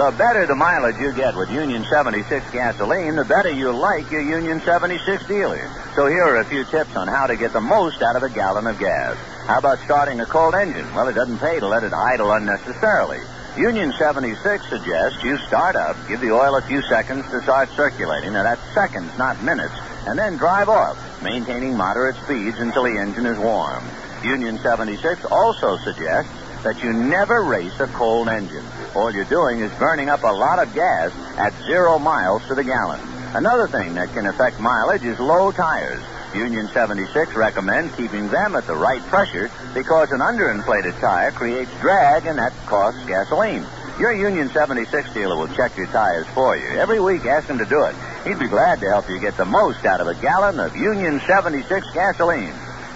The 0.01 0.09
better 0.17 0.47
the 0.47 0.55
mileage 0.55 0.97
you 0.97 1.13
get 1.13 1.35
with 1.35 1.51
Union 1.51 1.85
76 1.85 2.25
gasoline, 2.49 3.15
the 3.17 3.23
better 3.23 3.51
you 3.51 3.69
like 3.69 4.09
your 4.09 4.21
Union 4.21 4.59
76 4.59 5.27
dealer. 5.27 5.69
So 5.93 6.07
here 6.07 6.23
are 6.23 6.39
a 6.41 6.45
few 6.45 6.63
tips 6.63 6.95
on 6.95 7.07
how 7.07 7.27
to 7.27 7.37
get 7.37 7.53
the 7.53 7.61
most 7.61 8.01
out 8.01 8.15
of 8.15 8.23
a 8.23 8.29
gallon 8.31 8.65
of 8.65 8.79
gas. 8.79 9.15
How 9.45 9.59
about 9.59 9.77
starting 9.85 10.19
a 10.19 10.25
cold 10.25 10.55
engine? 10.55 10.91
Well, 10.95 11.07
it 11.07 11.13
doesn't 11.13 11.37
pay 11.37 11.59
to 11.59 11.67
let 11.67 11.83
it 11.83 11.93
idle 11.93 12.31
unnecessarily. 12.31 13.19
Union 13.55 13.93
76 13.93 14.41
suggests 14.69 15.23
you 15.23 15.37
start 15.37 15.75
up, 15.75 15.95
give 16.07 16.19
the 16.19 16.31
oil 16.31 16.55
a 16.55 16.63
few 16.63 16.81
seconds 16.81 17.29
to 17.29 17.39
start 17.43 17.69
circulating. 17.69 18.33
Now 18.33 18.41
that's 18.41 18.73
seconds, 18.73 19.15
not 19.19 19.43
minutes, 19.43 19.75
and 20.07 20.17
then 20.17 20.35
drive 20.35 20.67
off, 20.67 20.97
maintaining 21.21 21.77
moderate 21.77 22.15
speeds 22.25 22.57
until 22.57 22.85
the 22.85 22.97
engine 22.97 23.27
is 23.27 23.37
warm. 23.37 23.85
Union 24.23 24.57
76 24.57 25.25
also 25.25 25.77
suggests 25.77 26.40
that 26.63 26.81
you 26.83 26.93
never 26.93 27.43
race 27.43 27.79
a 27.79 27.87
cold 27.87 28.27
engine. 28.27 28.65
All 28.95 29.11
you're 29.11 29.25
doing 29.25 29.59
is 29.59 29.71
burning 29.79 30.09
up 30.09 30.23
a 30.23 30.27
lot 30.27 30.59
of 30.59 30.73
gas 30.73 31.11
at 31.37 31.53
zero 31.65 31.97
miles 31.99 32.45
to 32.47 32.55
the 32.55 32.63
gallon. 32.63 33.01
Another 33.33 33.67
thing 33.67 33.95
that 33.95 34.11
can 34.13 34.25
affect 34.25 34.59
mileage 34.59 35.03
is 35.03 35.19
low 35.19 35.51
tires. 35.51 36.03
Union 36.35 36.67
76 36.67 37.35
recommends 37.35 37.95
keeping 37.95 38.27
them 38.29 38.55
at 38.55 38.65
the 38.67 38.75
right 38.75 39.01
pressure 39.03 39.49
because 39.73 40.11
an 40.11 40.19
underinflated 40.19 40.99
tire 40.99 41.31
creates 41.31 41.71
drag 41.79 42.25
and 42.25 42.37
that 42.37 42.53
costs 42.65 43.03
gasoline. 43.05 43.65
Your 43.99 44.13
Union 44.13 44.49
76 44.49 45.13
dealer 45.13 45.35
will 45.35 45.53
check 45.55 45.75
your 45.77 45.87
tires 45.87 46.27
for 46.33 46.55
you. 46.55 46.67
Every 46.79 46.99
week, 46.99 47.25
ask 47.25 47.47
him 47.47 47.57
to 47.57 47.65
do 47.65 47.83
it. 47.83 47.95
He'd 48.23 48.39
be 48.39 48.47
glad 48.47 48.79
to 48.79 48.89
help 48.89 49.09
you 49.09 49.19
get 49.19 49.37
the 49.37 49.45
most 49.45 49.85
out 49.85 50.01
of 50.01 50.07
a 50.07 50.15
gallon 50.15 50.59
of 50.59 50.75
Union 50.75 51.21
76 51.27 51.87
gasoline. 51.93 52.53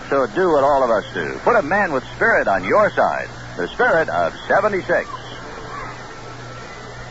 So 0.09 0.27
do 0.27 0.51
what 0.51 0.63
all 0.63 0.83
of 0.83 0.89
us 0.89 1.05
do. 1.13 1.37
Put 1.43 1.55
a 1.55 1.61
man 1.61 1.91
with 1.91 2.03
spirit 2.15 2.47
on 2.47 2.63
your 2.63 2.89
side. 2.91 3.29
The 3.57 3.67
spirit 3.69 4.09
of 4.09 4.33
76. 4.49 5.09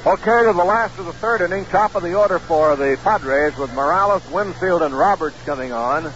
Okay, 0.06 0.44
to 0.44 0.52
the 0.52 0.64
last 0.64 0.98
of 0.98 1.06
the 1.06 1.14
third 1.14 1.40
inning, 1.40 1.64
top 1.64 1.94
of 1.94 2.02
the 2.02 2.12
order 2.12 2.38
for 2.38 2.76
the 2.76 2.98
Padres 3.02 3.56
with 3.56 3.72
Morales, 3.72 4.22
Winfield, 4.30 4.82
and 4.82 4.92
Roberts 4.92 5.36
coming 5.46 5.72
on. 5.72 6.12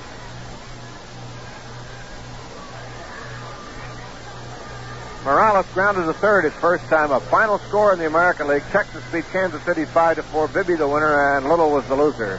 Morales 5.24 5.66
grounded 5.72 6.04
to 6.04 6.12
third 6.12 6.44
his 6.44 6.52
first 6.54 6.84
time 6.84 7.10
up. 7.10 7.22
Final 7.22 7.58
score 7.60 7.94
in 7.94 7.98
the 7.98 8.06
American 8.06 8.48
League: 8.48 8.62
Texas 8.70 9.02
beat 9.10 9.24
Kansas 9.32 9.62
City 9.62 9.86
five 9.86 10.16
to 10.16 10.22
four. 10.22 10.48
Bibby 10.48 10.74
the 10.74 10.86
winner, 10.86 11.36
and 11.36 11.48
Little 11.48 11.70
was 11.70 11.86
the 11.88 11.96
loser. 11.96 12.38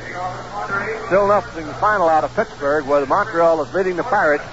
Still 1.08 1.28
nothing 1.28 1.66
final 1.80 2.08
out 2.08 2.24
of 2.24 2.36
Pittsburgh, 2.36 2.86
where 2.86 3.04
Montreal 3.08 3.64
is 3.64 3.74
leading 3.74 3.96
the 3.96 4.04
Pirates 4.04 4.44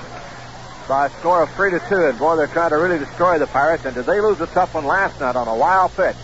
by 0.89 1.07
a 1.07 1.11
score 1.11 1.43
of 1.43 1.51
three 1.55 1.71
to 1.71 1.81
two. 1.89 2.07
And 2.07 2.19
boy, 2.19 2.37
they're 2.37 2.47
trying 2.47 2.71
to 2.71 2.77
really 2.77 2.99
destroy 2.99 3.39
the 3.39 3.47
Pirates. 3.47 3.85
And 3.85 3.95
did 3.95 4.07
they 4.07 4.21
lose 4.21 4.41
a 4.41 4.47
tough 4.47 4.75
one 4.75 4.85
last 4.85 5.21
night 5.21 5.37
on 5.37 5.49
a 5.49 5.57
wild 5.57 5.95
pitch? 5.97 6.17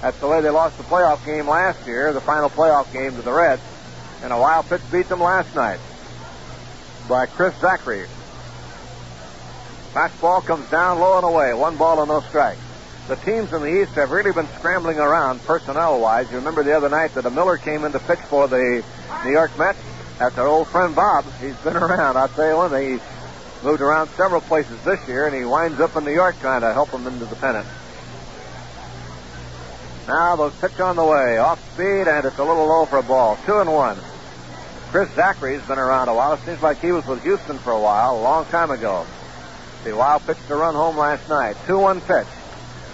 That's 0.00 0.18
the 0.18 0.28
way 0.28 0.40
they 0.40 0.50
lost 0.50 0.78
the 0.78 0.84
playoff 0.84 1.24
game 1.26 1.48
last 1.48 1.86
year, 1.86 2.12
the 2.12 2.20
final 2.20 2.48
playoff 2.48 2.92
game 2.92 3.14
to 3.16 3.22
the 3.22 3.32
Reds. 3.32 3.62
And 4.22 4.32
a 4.32 4.38
wild 4.38 4.68
pitch 4.68 4.82
beat 4.90 5.08
them 5.08 5.20
last 5.20 5.54
night 5.54 5.80
by 7.08 7.26
Chris 7.26 7.54
Zachary. 7.60 8.06
Fastball 9.92 10.44
comes 10.44 10.68
down 10.70 11.00
low 11.00 11.16
and 11.16 11.24
away. 11.24 11.54
One 11.54 11.76
ball 11.76 12.00
and 12.00 12.08
no 12.08 12.20
strikes. 12.20 12.60
The 13.08 13.16
teams 13.16 13.52
in 13.52 13.62
the 13.62 13.82
East 13.82 13.92
have 13.92 14.10
really 14.10 14.32
been 14.32 14.46
scrambling 14.58 14.98
around 14.98 15.42
personnel-wise. 15.44 16.30
You 16.30 16.36
remember 16.36 16.62
the 16.62 16.76
other 16.76 16.90
night 16.90 17.14
that 17.14 17.24
a 17.24 17.30
Miller 17.30 17.56
came 17.56 17.84
in 17.84 17.92
to 17.92 17.98
pitch 18.00 18.18
for 18.28 18.46
the 18.48 18.84
New 19.24 19.30
York 19.30 19.56
Mets. 19.58 19.78
That's 20.18 20.36
our 20.36 20.46
old 20.46 20.68
friend 20.68 20.94
Bob. 20.94 21.24
He's 21.40 21.56
been 21.56 21.76
around. 21.76 22.18
I'll 22.18 22.28
tell 22.28 22.48
you 22.50 22.56
one 22.56 22.70
thing. 22.70 22.92
He's 22.92 23.17
moved 23.62 23.80
around 23.80 24.08
several 24.10 24.40
places 24.40 24.82
this 24.84 25.06
year, 25.08 25.26
and 25.26 25.34
he 25.34 25.44
winds 25.44 25.80
up 25.80 25.96
in 25.96 26.04
New 26.04 26.12
York 26.12 26.36
trying 26.40 26.60
to 26.60 26.72
help 26.72 26.90
them 26.90 27.06
into 27.06 27.24
the 27.24 27.36
pennant. 27.36 27.66
Now 30.06 30.36
the 30.36 30.50
pitch 30.50 30.80
on 30.80 30.96
the 30.96 31.04
way, 31.04 31.36
off 31.36 31.60
speed, 31.74 32.08
and 32.08 32.24
it's 32.26 32.38
a 32.38 32.44
little 32.44 32.66
low 32.66 32.86
for 32.86 32.98
a 32.98 33.02
ball. 33.02 33.38
Two 33.44 33.58
and 33.58 33.72
one. 33.72 33.98
Chris 34.90 35.10
Zachary's 35.14 35.60
been 35.66 35.78
around 35.78 36.08
a 36.08 36.14
while. 36.14 36.32
It 36.32 36.40
seems 36.46 36.62
like 36.62 36.80
he 36.80 36.92
was 36.92 37.06
with 37.06 37.22
Houston 37.22 37.58
for 37.58 37.72
a 37.72 37.80
while, 37.80 38.16
a 38.16 38.22
long 38.22 38.46
time 38.46 38.70
ago. 38.70 39.04
The 39.84 39.94
wild 39.94 40.26
pitch 40.26 40.38
to 40.46 40.56
run 40.56 40.74
home 40.74 40.96
last 40.96 41.28
night. 41.28 41.56
2-1 41.66 42.00
pitch. 42.06 42.26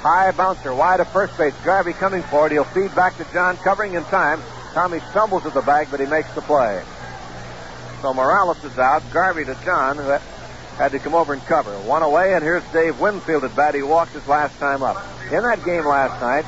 High 0.00 0.32
bouncer, 0.32 0.74
wide 0.74 0.98
of 0.98 1.08
first 1.08 1.38
base. 1.38 1.54
Garvey 1.64 1.92
coming 1.92 2.22
for 2.24 2.46
it. 2.46 2.52
He'll 2.52 2.64
feed 2.64 2.94
back 2.96 3.16
to 3.18 3.26
John, 3.32 3.56
covering 3.58 3.94
in 3.94 4.04
time. 4.04 4.42
Tommy 4.72 4.98
stumbles 5.10 5.46
at 5.46 5.54
the 5.54 5.62
bag, 5.62 5.86
but 5.90 6.00
he 6.00 6.06
makes 6.06 6.32
the 6.34 6.42
play. 6.42 6.82
So 8.02 8.12
Morales 8.12 8.62
is 8.64 8.76
out. 8.76 9.02
Garvey 9.12 9.44
to 9.44 9.56
John, 9.64 9.96
had 10.76 10.92
to 10.92 10.98
come 10.98 11.14
over 11.14 11.32
and 11.32 11.42
cover. 11.46 11.72
One 11.80 12.02
away, 12.02 12.34
and 12.34 12.42
here's 12.42 12.64
Dave 12.72 12.98
Winfield 12.98 13.44
at 13.44 13.54
bat. 13.54 13.74
He 13.74 13.82
walked 13.82 14.12
his 14.12 14.26
last 14.26 14.58
time 14.58 14.82
up. 14.82 14.96
In 15.26 15.42
that 15.42 15.64
game 15.64 15.86
last 15.86 16.20
night, 16.20 16.44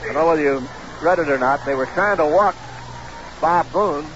I 0.00 0.04
don't 0.06 0.14
know 0.14 0.26
whether 0.26 0.42
you 0.42 0.66
read 1.02 1.18
it 1.18 1.28
or 1.28 1.38
not, 1.38 1.64
they 1.66 1.74
were 1.74 1.86
trying 1.86 2.16
to 2.16 2.26
walk 2.26 2.56
Bob 3.40 3.70
Boone, 3.72 4.06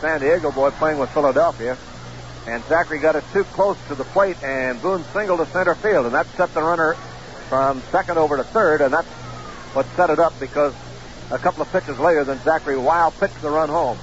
San 0.00 0.20
Diego 0.20 0.50
boy 0.50 0.70
playing 0.72 0.98
with 0.98 1.10
Philadelphia. 1.10 1.76
And 2.46 2.62
Zachary 2.64 2.98
got 2.98 3.16
it 3.16 3.24
too 3.32 3.44
close 3.44 3.78
to 3.88 3.94
the 3.94 4.04
plate, 4.04 4.42
and 4.42 4.80
Boone 4.82 5.04
singled 5.12 5.38
to 5.38 5.46
center 5.46 5.74
field, 5.74 6.06
and 6.06 6.14
that 6.14 6.26
set 6.36 6.52
the 6.52 6.62
runner 6.62 6.94
from 7.48 7.80
second 7.90 8.18
over 8.18 8.36
to 8.36 8.44
third, 8.44 8.80
and 8.80 8.92
that's 8.92 9.08
what 9.72 9.86
set 9.96 10.10
it 10.10 10.18
up 10.18 10.38
because 10.38 10.74
a 11.30 11.38
couple 11.38 11.62
of 11.62 11.72
pitches 11.72 11.98
later, 11.98 12.24
then 12.24 12.38
Zachary 12.40 12.76
wild 12.76 13.18
pitched 13.18 13.40
the 13.40 13.50
run 13.50 13.68
home. 13.68 13.98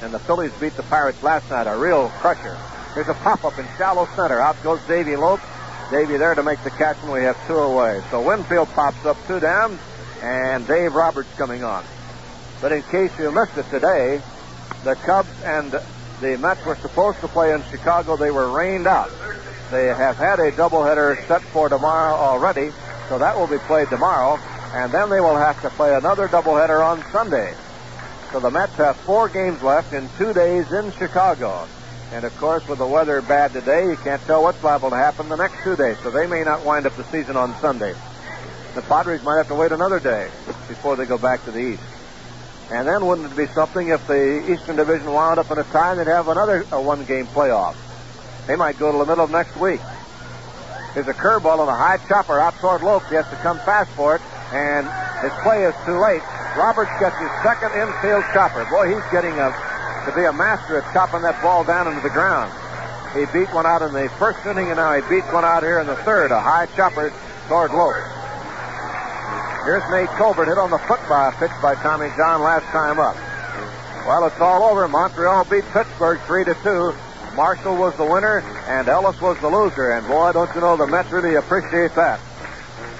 And 0.00 0.12
the 0.12 0.18
Phillies 0.18 0.52
beat 0.58 0.74
the 0.74 0.82
Pirates 0.84 1.22
last 1.22 1.50
night, 1.50 1.66
a 1.66 1.76
real 1.76 2.08
crusher. 2.18 2.56
Here's 2.94 3.08
a 3.08 3.14
pop-up 3.14 3.58
in 3.58 3.66
shallow 3.78 4.06
center. 4.14 4.40
Out 4.40 4.62
goes 4.62 4.80
Davy 4.86 5.16
Lope. 5.16 5.40
Davy 5.90 6.18
there 6.18 6.34
to 6.34 6.42
make 6.42 6.62
the 6.62 6.70
catch, 6.70 6.98
and 7.02 7.12
we 7.12 7.22
have 7.22 7.38
two 7.46 7.56
away. 7.56 8.02
So 8.10 8.20
Winfield 8.20 8.68
pops 8.70 9.04
up 9.06 9.16
two 9.26 9.40
down, 9.40 9.78
and 10.22 10.66
Dave 10.66 10.94
Roberts 10.94 11.32
coming 11.36 11.64
on. 11.64 11.84
But 12.60 12.72
in 12.72 12.82
case 12.84 13.10
you 13.18 13.32
missed 13.32 13.56
it 13.56 13.68
today, 13.70 14.20
the 14.84 14.94
Cubs 14.96 15.30
and 15.42 15.72
the 16.20 16.36
Mets 16.38 16.64
were 16.66 16.76
supposed 16.76 17.20
to 17.20 17.28
play 17.28 17.52
in 17.52 17.62
Chicago. 17.70 18.16
They 18.16 18.30
were 18.30 18.50
rained 18.50 18.86
out. 18.86 19.10
They 19.70 19.86
have 19.86 20.16
had 20.18 20.38
a 20.38 20.52
doubleheader 20.52 21.26
set 21.26 21.40
for 21.42 21.70
tomorrow 21.70 22.14
already, 22.14 22.72
so 23.08 23.18
that 23.18 23.36
will 23.36 23.48
be 23.48 23.58
played 23.58 23.88
tomorrow. 23.88 24.38
And 24.74 24.92
then 24.92 25.08
they 25.08 25.20
will 25.20 25.36
have 25.36 25.60
to 25.62 25.70
play 25.70 25.94
another 25.94 26.28
doubleheader 26.28 26.84
on 26.84 27.02
Sunday. 27.10 27.54
So 28.32 28.40
the 28.40 28.50
Mets 28.50 28.74
have 28.74 28.96
four 28.98 29.28
games 29.28 29.62
left 29.62 29.92
in 29.94 30.08
two 30.18 30.32
days 30.32 30.70
in 30.72 30.92
Chicago. 30.92 31.66
And 32.12 32.24
of 32.26 32.36
course, 32.36 32.68
with 32.68 32.78
the 32.78 32.86
weather 32.86 33.22
bad 33.22 33.54
today, 33.54 33.84
you 33.84 33.96
can't 34.04 34.20
tell 34.22 34.42
what's 34.42 34.62
liable 34.62 34.90
to 34.90 34.96
happen 34.96 35.30
the 35.30 35.36
next 35.36 35.64
two 35.64 35.76
days. 35.76 35.96
So 36.02 36.10
they 36.10 36.26
may 36.26 36.44
not 36.44 36.62
wind 36.62 36.86
up 36.86 36.94
the 36.96 37.04
season 37.04 37.36
on 37.36 37.54
Sunday. 37.56 37.94
The 38.74 38.82
Padres 38.82 39.22
might 39.22 39.36
have 39.38 39.48
to 39.48 39.54
wait 39.54 39.72
another 39.72 39.98
day 39.98 40.30
before 40.68 40.96
they 40.96 41.06
go 41.06 41.16
back 41.16 41.42
to 41.46 41.50
the 41.50 41.58
East. 41.58 41.82
And 42.70 42.86
then 42.86 43.06
wouldn't 43.06 43.32
it 43.32 43.36
be 43.36 43.46
something 43.46 43.88
if 43.88 44.06
the 44.06 44.44
Eastern 44.52 44.76
Division 44.76 45.12
wound 45.12 45.38
up 45.38 45.50
in 45.50 45.58
a 45.58 45.64
tie, 45.64 45.94
they'd 45.94 46.06
have 46.06 46.28
another 46.28 46.64
a 46.72 46.80
one-game 46.80 47.26
playoff. 47.26 47.76
They 48.46 48.56
might 48.56 48.78
go 48.78 48.92
to 48.92 48.98
the 48.98 49.06
middle 49.06 49.24
of 49.24 49.30
next 49.30 49.56
week. 49.56 49.80
There's 50.94 51.08
a 51.08 51.14
curveball 51.14 51.60
on 51.60 51.68
a 51.68 51.76
high 51.76 51.96
chopper 52.08 52.38
out 52.38 52.54
toward 52.60 52.82
Lopes. 52.82 53.08
He 53.08 53.14
has 53.14 53.28
to 53.30 53.36
come 53.36 53.58
fast 53.60 53.90
for 53.92 54.16
it, 54.16 54.22
and 54.52 54.84
his 55.24 55.32
play 55.42 55.64
is 55.64 55.74
too 55.84 55.96
late. 55.96 56.20
Roberts 56.56 56.92
gets 57.00 57.16
his 57.16 57.32
second 57.40 57.72
infield 57.72 58.24
chopper. 58.32 58.68
Boy, 58.68 58.92
he's 58.92 59.04
getting 59.12 59.32
a, 59.40 59.48
to 60.06 60.12
be 60.14 60.24
a 60.24 60.32
master 60.32 60.78
at 60.78 60.92
chopping 60.92 61.22
that 61.22 61.40
ball 61.42 61.64
down 61.64 61.86
into 61.86 62.00
the 62.00 62.10
ground. 62.10 62.50
He 63.14 63.26
beat 63.32 63.52
one 63.52 63.66
out 63.66 63.82
in 63.82 63.92
the 63.92 64.08
first 64.18 64.44
inning, 64.46 64.68
and 64.68 64.76
now 64.76 64.94
he 64.94 65.02
beats 65.08 65.30
one 65.32 65.44
out 65.44 65.62
here 65.62 65.80
in 65.80 65.86
the 65.86 65.96
third. 65.96 66.30
A 66.30 66.40
high 66.40 66.66
chopper 66.74 67.12
toward 67.48 67.70
Lopes. 67.72 68.00
Here's 69.64 69.84
Nate 69.90 70.08
Colbert 70.18 70.46
hit 70.46 70.58
on 70.58 70.70
the 70.70 70.78
foot 70.78 71.00
by 71.08 71.28
a 71.28 71.32
pitch 71.38 71.52
by 71.60 71.74
Tommy 71.76 72.08
John 72.16 72.42
last 72.42 72.64
time 72.72 72.98
up. 72.98 73.14
Well, 74.06 74.26
it's 74.26 74.40
all 74.40 74.64
over. 74.64 74.88
Montreal 74.88 75.44
beat 75.44 75.64
Pittsburgh 75.72 76.18
three 76.26 76.44
to 76.44 76.54
two. 76.64 76.92
Marshall 77.36 77.76
was 77.76 77.94
the 77.96 78.04
winner, 78.04 78.40
and 78.66 78.88
Ellis 78.88 79.20
was 79.20 79.38
the 79.40 79.48
loser. 79.48 79.92
And 79.92 80.06
boy, 80.08 80.32
don't 80.32 80.52
you 80.54 80.60
know, 80.60 80.76
the 80.76 80.86
Mets 80.86 81.10
really 81.12 81.36
appreciate 81.36 81.94
that. 81.94 82.18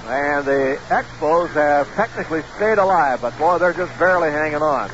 And 0.06 0.44
the 0.46 0.78
Expos 0.88 1.48
have 1.50 1.92
technically 1.94 2.42
stayed 2.56 2.78
alive, 2.78 3.20
but 3.22 3.36
boy, 3.38 3.58
they're 3.58 3.72
just 3.72 3.98
barely 3.98 4.30
hanging 4.30 4.62
on. 4.62 4.90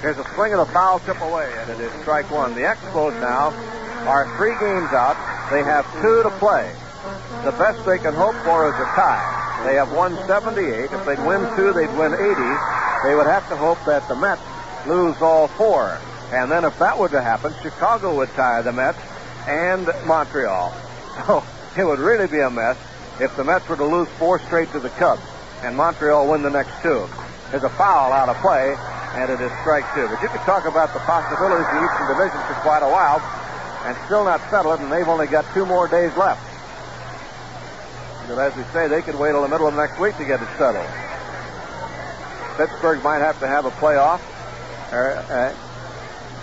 Here's 0.00 0.16
a 0.16 0.24
swing 0.34 0.54
of 0.54 0.66
the 0.66 0.72
foul 0.72 0.98
tip 1.00 1.20
away, 1.20 1.52
and 1.58 1.70
it 1.70 1.80
is 1.80 1.92
strike 2.00 2.30
one. 2.30 2.54
The 2.54 2.62
Expos 2.62 3.12
now 3.20 3.52
are 4.08 4.24
three 4.36 4.56
games 4.56 4.88
out. 4.96 5.16
They 5.50 5.62
have 5.62 5.84
two 6.00 6.22
to 6.22 6.30
play. 6.38 6.72
The 7.44 7.52
best 7.52 7.84
they 7.84 7.98
can 7.98 8.14
hope 8.14 8.36
for 8.44 8.68
is 8.68 8.74
a 8.74 8.88
tie. 8.96 9.62
They 9.66 9.74
have 9.74 9.92
won 9.92 10.16
78. 10.26 10.90
If 10.90 11.04
they'd 11.04 11.20
win 11.26 11.44
two, 11.54 11.72
they'd 11.72 11.92
win 12.00 12.14
80. 12.14 12.32
They 13.04 13.14
would 13.14 13.28
have 13.28 13.46
to 13.50 13.56
hope 13.56 13.78
that 13.84 14.08
the 14.08 14.16
Mets 14.16 14.40
lose 14.86 15.20
all 15.20 15.48
four. 15.48 15.98
And 16.32 16.50
then 16.50 16.64
if 16.64 16.78
that 16.78 16.98
were 16.98 17.10
to 17.10 17.20
happen, 17.20 17.52
Chicago 17.62 18.16
would 18.16 18.30
tie 18.30 18.62
the 18.62 18.72
Mets 18.72 18.98
and 19.46 19.86
Montreal. 20.06 20.70
So 20.70 21.24
oh, 21.28 21.72
it 21.76 21.84
would 21.84 21.98
really 21.98 22.26
be 22.26 22.40
a 22.40 22.50
mess 22.50 22.78
if 23.20 23.36
the 23.36 23.44
Mets 23.44 23.68
were 23.68 23.76
to 23.76 23.84
lose 23.84 24.08
four 24.18 24.38
straight 24.38 24.72
to 24.72 24.80
the 24.80 24.90
Cubs 24.90 25.22
and 25.62 25.76
Montreal 25.76 26.30
win 26.30 26.42
the 26.42 26.50
next 26.50 26.80
two. 26.82 27.06
There's 27.50 27.64
a 27.64 27.70
foul 27.70 28.12
out 28.12 28.28
of 28.28 28.36
play, 28.38 28.78
and 29.18 29.26
it 29.26 29.40
is 29.40 29.50
strike 29.66 29.82
two. 29.94 30.06
But 30.06 30.22
you 30.22 30.28
could 30.28 30.46
talk 30.46 30.66
about 30.66 30.94
the 30.94 31.00
possibilities 31.00 31.66
of 31.66 31.74
the 31.74 31.82
Eastern 31.82 32.06
Division 32.14 32.38
for 32.46 32.54
quite 32.62 32.86
a 32.86 32.90
while 32.90 33.18
and 33.84 33.96
still 34.06 34.24
not 34.24 34.40
settle 34.50 34.72
it, 34.72 34.80
and 34.80 34.92
they've 34.92 35.08
only 35.08 35.26
got 35.26 35.44
two 35.52 35.66
more 35.66 35.88
days 35.88 36.14
left. 36.16 36.46
But 38.28 38.38
as 38.38 38.54
we 38.54 38.62
say, 38.72 38.86
they 38.86 39.02
could 39.02 39.18
wait 39.18 39.32
till 39.32 39.42
the 39.42 39.48
middle 39.48 39.66
of 39.66 39.74
next 39.74 39.98
week 39.98 40.16
to 40.18 40.24
get 40.24 40.40
it 40.40 40.48
settled. 40.56 40.86
Pittsburgh 42.56 43.02
might 43.02 43.18
have 43.18 43.40
to 43.40 43.48
have 43.48 43.64
a 43.64 43.70
playoff, 43.82 44.20
or 44.92 45.18
uh, 45.18 45.52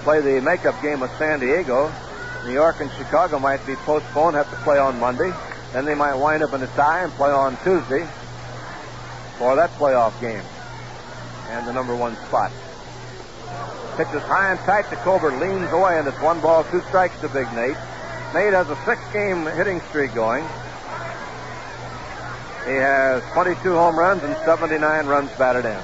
play 0.04 0.20
the 0.20 0.42
makeup 0.42 0.76
game 0.82 1.00
with 1.00 1.12
San 1.18 1.40
Diego. 1.40 1.90
New 2.46 2.52
York 2.52 2.82
and 2.82 2.92
Chicago 2.98 3.40
might 3.40 3.66
be 3.66 3.76
postponed, 3.88 4.36
have 4.36 4.50
to 4.50 4.58
play 4.58 4.78
on 4.78 5.00
Monday. 5.00 5.32
Then 5.72 5.86
they 5.86 5.96
might 5.96 6.16
wind 6.16 6.44
up 6.44 6.52
in 6.52 6.62
a 6.62 6.68
tie 6.68 7.04
and 7.04 7.14
play 7.14 7.32
on 7.32 7.56
Tuesday 7.64 8.06
for 9.38 9.56
that 9.56 9.70
playoff 9.80 10.20
game 10.20 10.44
and 11.50 11.68
the 11.68 11.74
number 11.74 11.96
one 11.96 12.16
spot. 12.28 12.52
Pitches 13.98 14.22
high 14.24 14.52
and 14.52 14.60
tight 14.62 14.90
to 14.90 14.96
Colbert, 14.98 15.40
leans 15.40 15.72
away, 15.72 15.98
and 15.98 16.08
it's 16.08 16.22
one 16.22 16.40
ball, 16.40 16.64
two 16.66 16.82
strikes 16.82 17.20
to 17.22 17.30
Big 17.30 17.52
Nate. 17.54 17.78
Nate 18.34 18.54
has 18.54 18.70
a 18.70 18.78
six-game 18.86 19.46
hitting 19.56 19.82
streak 19.90 20.14
going. 20.14 20.44
He 22.66 22.74
has 22.74 23.24
22 23.34 23.74
home 23.74 23.98
runs 23.98 24.24
and 24.24 24.36
79 24.46 25.06
runs 25.08 25.32
batted 25.38 25.66
in. 25.66 25.82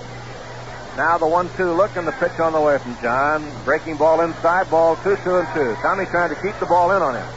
Now 0.98 1.18
the 1.18 1.26
one-two 1.26 1.72
look 1.72 1.96
and 1.96 2.08
the 2.08 2.12
pitch 2.14 2.40
on 2.40 2.54
the 2.54 2.62
way 2.62 2.78
from 2.78 2.96
John. 3.02 3.50
Breaking 3.66 3.98
ball 3.98 4.22
inside, 4.22 4.70
ball 4.70 4.96
two, 4.98 5.16
two, 5.24 5.38
and 5.38 5.48
two. 5.56 5.74
Tommy 5.82 6.06
trying 6.06 6.30
to 6.30 6.40
keep 6.42 6.60
the 6.60 6.68
ball 6.68 6.92
in 6.92 7.02
on 7.02 7.16
him. 7.16 7.28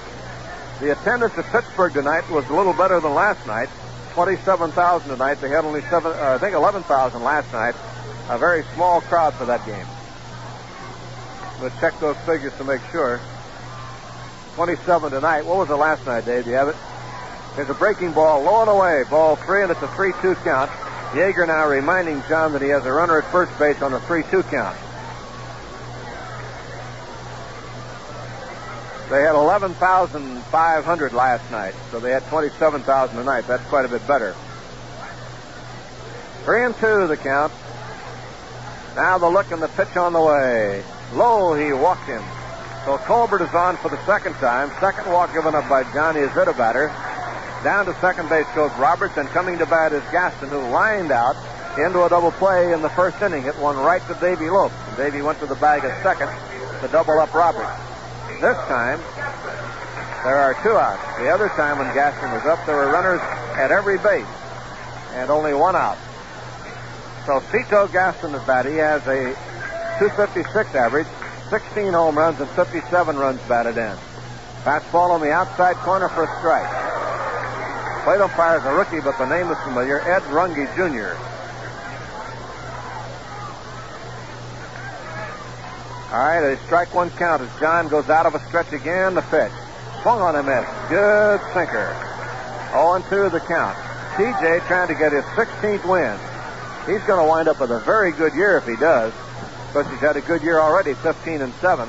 The 0.80 0.92
attendance 0.92 1.38
at 1.38 1.46
Pittsburgh 1.46 1.94
tonight 1.94 2.28
was 2.28 2.46
a 2.50 2.52
little 2.52 2.74
better 2.74 3.00
than 3.00 3.14
last 3.14 3.46
night. 3.46 3.70
27,000 4.12 5.08
tonight. 5.08 5.34
They 5.40 5.48
had 5.48 5.64
only 5.64 5.80
seven, 5.82 6.12
uh, 6.12 6.34
I 6.34 6.38
think 6.38 6.54
11,000 6.54 7.22
last 7.22 7.50
night. 7.52 7.74
A 8.28 8.38
very 8.38 8.64
small 8.74 9.00
crowd 9.02 9.34
for 9.34 9.44
that 9.46 9.64
game. 9.64 9.86
We'll 11.60 11.70
check 11.80 11.98
those 12.00 12.16
figures 12.26 12.52
to 12.58 12.64
make 12.64 12.80
sure. 12.90 13.20
27 14.56 15.10
tonight. 15.12 15.44
What 15.44 15.58
was 15.58 15.68
the 15.68 15.76
last 15.76 16.04
night, 16.06 16.24
Dave? 16.24 16.44
Do 16.44 16.50
you 16.50 16.56
have 16.56 16.68
it? 16.68 16.76
There's 17.54 17.70
a 17.70 17.74
breaking 17.74 18.12
ball 18.12 18.42
low 18.42 18.62
and 18.62 18.70
away. 18.70 19.04
Ball 19.08 19.36
three, 19.36 19.62
and 19.62 19.70
it's 19.70 19.80
a 19.80 19.86
3-2 19.86 20.34
count. 20.44 20.70
Yeager 21.12 21.46
now 21.46 21.68
reminding 21.68 22.22
John 22.28 22.52
that 22.52 22.62
he 22.62 22.68
has 22.68 22.84
a 22.84 22.92
runner 22.92 23.18
at 23.18 23.30
first 23.30 23.56
base 23.58 23.80
on 23.80 23.92
a 23.94 24.00
3-2 24.00 24.42
count. 24.50 24.76
They 29.08 29.22
had 29.22 29.36
11,500 29.36 31.12
last 31.12 31.50
night, 31.52 31.74
so 31.92 32.00
they 32.00 32.10
had 32.10 32.24
27,000 32.24 33.16
tonight. 33.16 33.44
That's 33.46 33.64
quite 33.66 33.84
a 33.84 33.88
bit 33.88 34.04
better. 34.08 34.34
Three 36.44 36.64
and 36.64 36.74
two 36.76 37.06
the 37.06 37.16
count. 37.16 37.52
Now 38.96 39.18
the 39.18 39.28
look 39.28 39.52
and 39.52 39.62
the 39.62 39.68
pitch 39.68 39.94
on 39.96 40.14
the 40.14 40.20
way. 40.20 40.82
Low, 41.12 41.52
he 41.52 41.70
walked 41.72 42.08
him. 42.08 42.22
So 42.86 42.96
Colbert 43.04 43.42
is 43.42 43.52
on 43.52 43.76
for 43.76 43.90
the 43.90 44.02
second 44.06 44.32
time. 44.34 44.70
Second 44.80 45.12
walk 45.12 45.34
given 45.34 45.54
up 45.54 45.68
by 45.68 45.84
Johnny 45.92 46.20
Zitabatter. 46.32 46.88
Down 47.62 47.84
to 47.84 47.94
second 48.00 48.30
base 48.30 48.46
goes 48.54 48.72
Roberts, 48.78 49.18
and 49.18 49.28
coming 49.28 49.58
to 49.58 49.66
bat 49.66 49.92
is 49.92 50.02
Gaston, 50.12 50.48
who 50.48 50.60
lined 50.70 51.12
out 51.12 51.36
into 51.76 52.04
a 52.04 52.08
double 52.08 52.30
play 52.32 52.72
in 52.72 52.80
the 52.80 52.88
first 52.90 53.20
inning. 53.20 53.42
Hit 53.42 53.58
one 53.58 53.76
right 53.76 54.00
to 54.08 54.14
Davy 54.14 54.48
Lopes. 54.48 54.74
And 54.88 54.96
Davy 54.96 55.20
went 55.20 55.40
to 55.40 55.46
the 55.46 55.56
bag 55.56 55.84
at 55.84 56.02
second 56.02 56.28
to 56.80 56.88
double 56.88 57.20
up 57.20 57.34
Roberts. 57.34 57.68
This 58.40 58.56
time, 58.64 59.00
there 60.24 60.40
are 60.40 60.54
two 60.62 60.72
outs. 60.72 61.04
The 61.20 61.28
other 61.28 61.48
time 61.50 61.78
when 61.78 61.92
Gaston 61.92 62.32
was 62.32 62.46
up, 62.46 62.64
there 62.64 62.76
were 62.76 62.90
runners 62.90 63.20
at 63.60 63.70
every 63.70 63.98
base 63.98 64.24
and 65.12 65.30
only 65.30 65.52
one 65.52 65.76
out. 65.76 65.98
So 67.26 67.42
Cito 67.50 67.88
Gaston 67.88 68.36
at 68.36 68.46
bat. 68.46 68.66
He 68.66 68.76
has 68.76 69.02
a 69.08 69.34
256 69.98 70.46
average, 70.76 71.08
16 71.50 71.92
home 71.92 72.16
runs, 72.16 72.40
and 72.40 72.48
57 72.50 73.16
runs 73.16 73.40
batted 73.48 73.76
in. 73.76 73.96
Fastball 74.62 75.10
on 75.10 75.20
the 75.20 75.32
outside 75.32 75.74
corner 75.82 76.08
for 76.08 76.22
a 76.22 76.38
strike. 76.38 76.70
Plate 78.04 78.20
umpire 78.20 78.58
is 78.58 78.64
a 78.64 78.72
rookie, 78.72 79.00
but 79.00 79.18
the 79.18 79.26
name 79.26 79.50
is 79.50 79.58
familiar, 79.64 79.98
Ed 80.02 80.22
Runge 80.30 80.70
Jr. 80.76 81.18
All 86.14 86.22
right, 86.22 86.38
a 86.38 86.56
strike 86.66 86.94
one 86.94 87.10
count 87.10 87.42
as 87.42 87.50
John 87.58 87.88
goes 87.88 88.08
out 88.08 88.26
of 88.26 88.36
a 88.36 88.40
stretch 88.46 88.72
again. 88.72 89.16
The 89.16 89.22
pitch. 89.22 89.50
Swung 90.02 90.20
on 90.20 90.36
a 90.36 90.42
miss. 90.44 90.64
Good 90.88 91.40
sinker. 91.52 91.90
0 92.70 93.02
2 93.10 93.30
the 93.30 93.40
count. 93.40 93.76
TJ 94.14 94.64
trying 94.68 94.86
to 94.86 94.94
get 94.94 95.10
his 95.10 95.24
16th 95.34 95.84
win. 95.84 96.16
He's 96.86 97.02
going 97.02 97.18
to 97.18 97.28
wind 97.28 97.48
up 97.48 97.60
with 97.60 97.70
a 97.70 97.80
very 97.80 98.12
good 98.12 98.32
year 98.34 98.58
if 98.58 98.64
he 98.64 98.76
does, 98.76 99.12
because 99.68 99.90
he's 99.90 99.98
had 99.98 100.16
a 100.16 100.20
good 100.20 100.40
year 100.42 100.60
already, 100.60 100.94
15 100.94 101.42
and 101.42 101.52
7. 101.54 101.88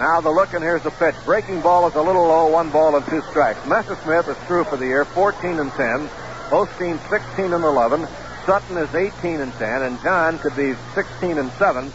Now 0.00 0.20
the 0.20 0.30
look, 0.30 0.54
and 0.54 0.62
here's 0.62 0.82
the 0.82 0.90
pitch. 0.90 1.14
Breaking 1.24 1.60
ball 1.60 1.86
is 1.86 1.94
a 1.94 2.02
little 2.02 2.26
low, 2.26 2.48
one 2.48 2.70
ball 2.70 2.96
and 2.96 3.06
two 3.06 3.20
strikes. 3.30 3.60
Messersmith 3.60 4.28
is 4.28 4.36
through 4.48 4.64
for 4.64 4.76
the 4.76 4.86
year, 4.86 5.04
14 5.04 5.60
and 5.60 5.70
10. 5.70 6.10
Both 6.50 6.76
teams 6.78 7.00
16 7.08 7.52
and 7.52 7.62
11. 7.62 8.08
Sutton 8.46 8.78
is 8.78 8.92
18 8.92 9.40
and 9.40 9.52
10, 9.52 9.82
and 9.82 10.02
John 10.02 10.38
could 10.38 10.56
be 10.56 10.74
16 10.94 11.38
and 11.38 11.52
7 11.52 11.92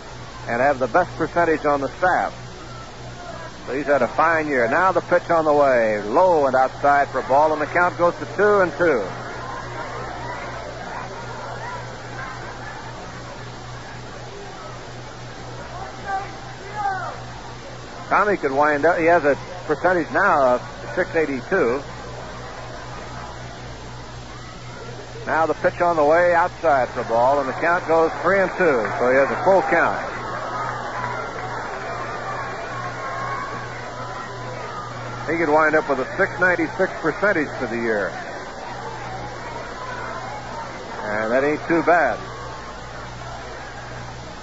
and 0.48 0.62
have 0.62 0.80
the 0.80 0.88
best 0.88 1.12
percentage 1.18 1.66
on 1.66 1.82
the 1.82 1.90
staff. 1.98 2.45
So 3.66 3.74
he's 3.74 3.86
had 3.86 4.04
a 4.04 4.08
fine 4.08 4.48
year. 4.48 4.68
Now 4.70 4.92
the 4.92 5.02
pitch 5.02 5.30
on 5.32 5.46
the 5.46 5.54
way, 5.54 6.02
low 6.04 6.46
and 6.46 6.56
outside 6.56 7.10
for 7.10 7.20
a 7.20 7.28
ball, 7.28 7.52
and 7.52 7.62
the 7.62 7.66
count 7.66 7.98
goes 7.98 8.14
to 8.20 8.26
two 8.38 8.60
and 8.62 8.72
two. 8.78 9.04
Tommy 18.08 18.38
could 18.38 18.52
wind 18.52 18.86
up. 18.86 19.00
He 19.00 19.06
has 19.06 19.26
a 19.26 19.36
percentage 19.66 20.12
now 20.12 20.56
of 20.56 20.62
682. 20.94 21.82
Now 25.26 25.48
the 25.48 25.56
pitch 25.56 25.82
on 25.82 25.96
the 25.96 26.04
way 26.04 26.36
outside 26.36 26.88
for 26.90 27.02
a 27.02 27.06
ball, 27.06 27.40
and 27.40 27.50
the 27.50 27.54
count 27.54 27.88
goes 27.88 28.12
three 28.22 28.40
and 28.40 28.52
two. 28.52 28.86
So 29.00 29.10
he 29.10 29.18
has 29.18 29.32
a 29.32 29.44
full 29.44 29.64
count. 29.64 30.15
He 35.30 35.38
could 35.38 35.50
wind 35.50 35.76
up 35.76 35.90
with 35.90 36.00
a 36.00 36.06
696 36.18 36.94
percentage 37.02 37.50
for 37.58 37.66
the 37.66 37.78
year. 37.78 38.10
And 41.02 41.32
that 41.32 41.44
ain't 41.44 41.62
too 41.68 41.82
bad. 41.84 42.20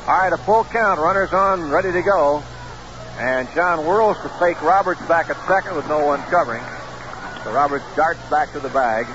All 0.08 0.18
right, 0.18 0.32
a 0.32 0.36
full 0.38 0.64
count. 0.64 0.98
Runners 0.98 1.32
on, 1.32 1.70
ready 1.70 1.92
to 1.92 2.02
go. 2.02 2.42
And 3.18 3.48
John 3.54 3.84
whirls 3.84 4.16
to 4.22 4.28
fake 4.40 4.60
Roberts 4.62 5.00
back 5.06 5.30
at 5.30 5.38
second 5.46 5.76
with 5.76 5.86
no 5.86 6.04
one 6.04 6.20
covering. 6.22 6.62
So 7.44 7.52
Roberts 7.52 7.84
darts 7.94 8.20
back 8.28 8.50
to 8.52 8.58
the 8.58 8.70
bag. 8.70 9.06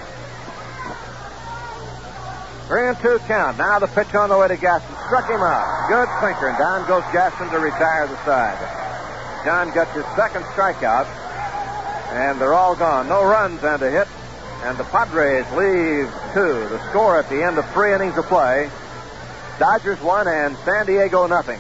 Three 2.68 2.88
and 2.88 2.98
two 3.00 3.20
count. 3.28 3.58
Now 3.58 3.80
the 3.80 3.88
pitch 3.88 4.14
on 4.16 4.30
the 4.30 4.38
way 4.38 4.48
to 4.48 4.56
Gaston. 4.56 4.96
Struck 5.08 5.30
him 5.30 5.42
out. 5.42 5.88
Good 5.90 6.08
sinker. 6.24 6.48
And 6.48 6.58
down 6.58 6.88
goes 6.88 7.04
Gaston 7.12 7.50
to 7.50 7.60
retire 7.60 8.08
the 8.08 8.16
side. 8.24 8.60
John 9.44 9.74
gets 9.74 9.92
his 9.92 10.06
second 10.16 10.44
strikeout. 10.56 11.08
And 12.10 12.40
they're 12.40 12.54
all 12.54 12.76
gone. 12.76 13.08
No 13.08 13.24
runs 13.24 13.64
and 13.64 13.82
a 13.82 13.90
hit. 13.92 14.08
And 14.64 14.78
the 14.78 14.86
Padres 14.86 15.46
leave 15.52 16.12
two. 16.34 16.68
The 16.70 16.80
score 16.90 17.20
at 17.20 17.30
the 17.30 17.44
end 17.44 17.58
of 17.58 17.70
three 17.72 17.94
innings 17.94 18.18
of 18.18 18.26
play. 18.26 18.70
Dodgers 19.60 20.00
one 20.02 20.28
and 20.28 20.56
San 20.66 20.86
Diego 20.86 21.28
nothing. 21.28 21.60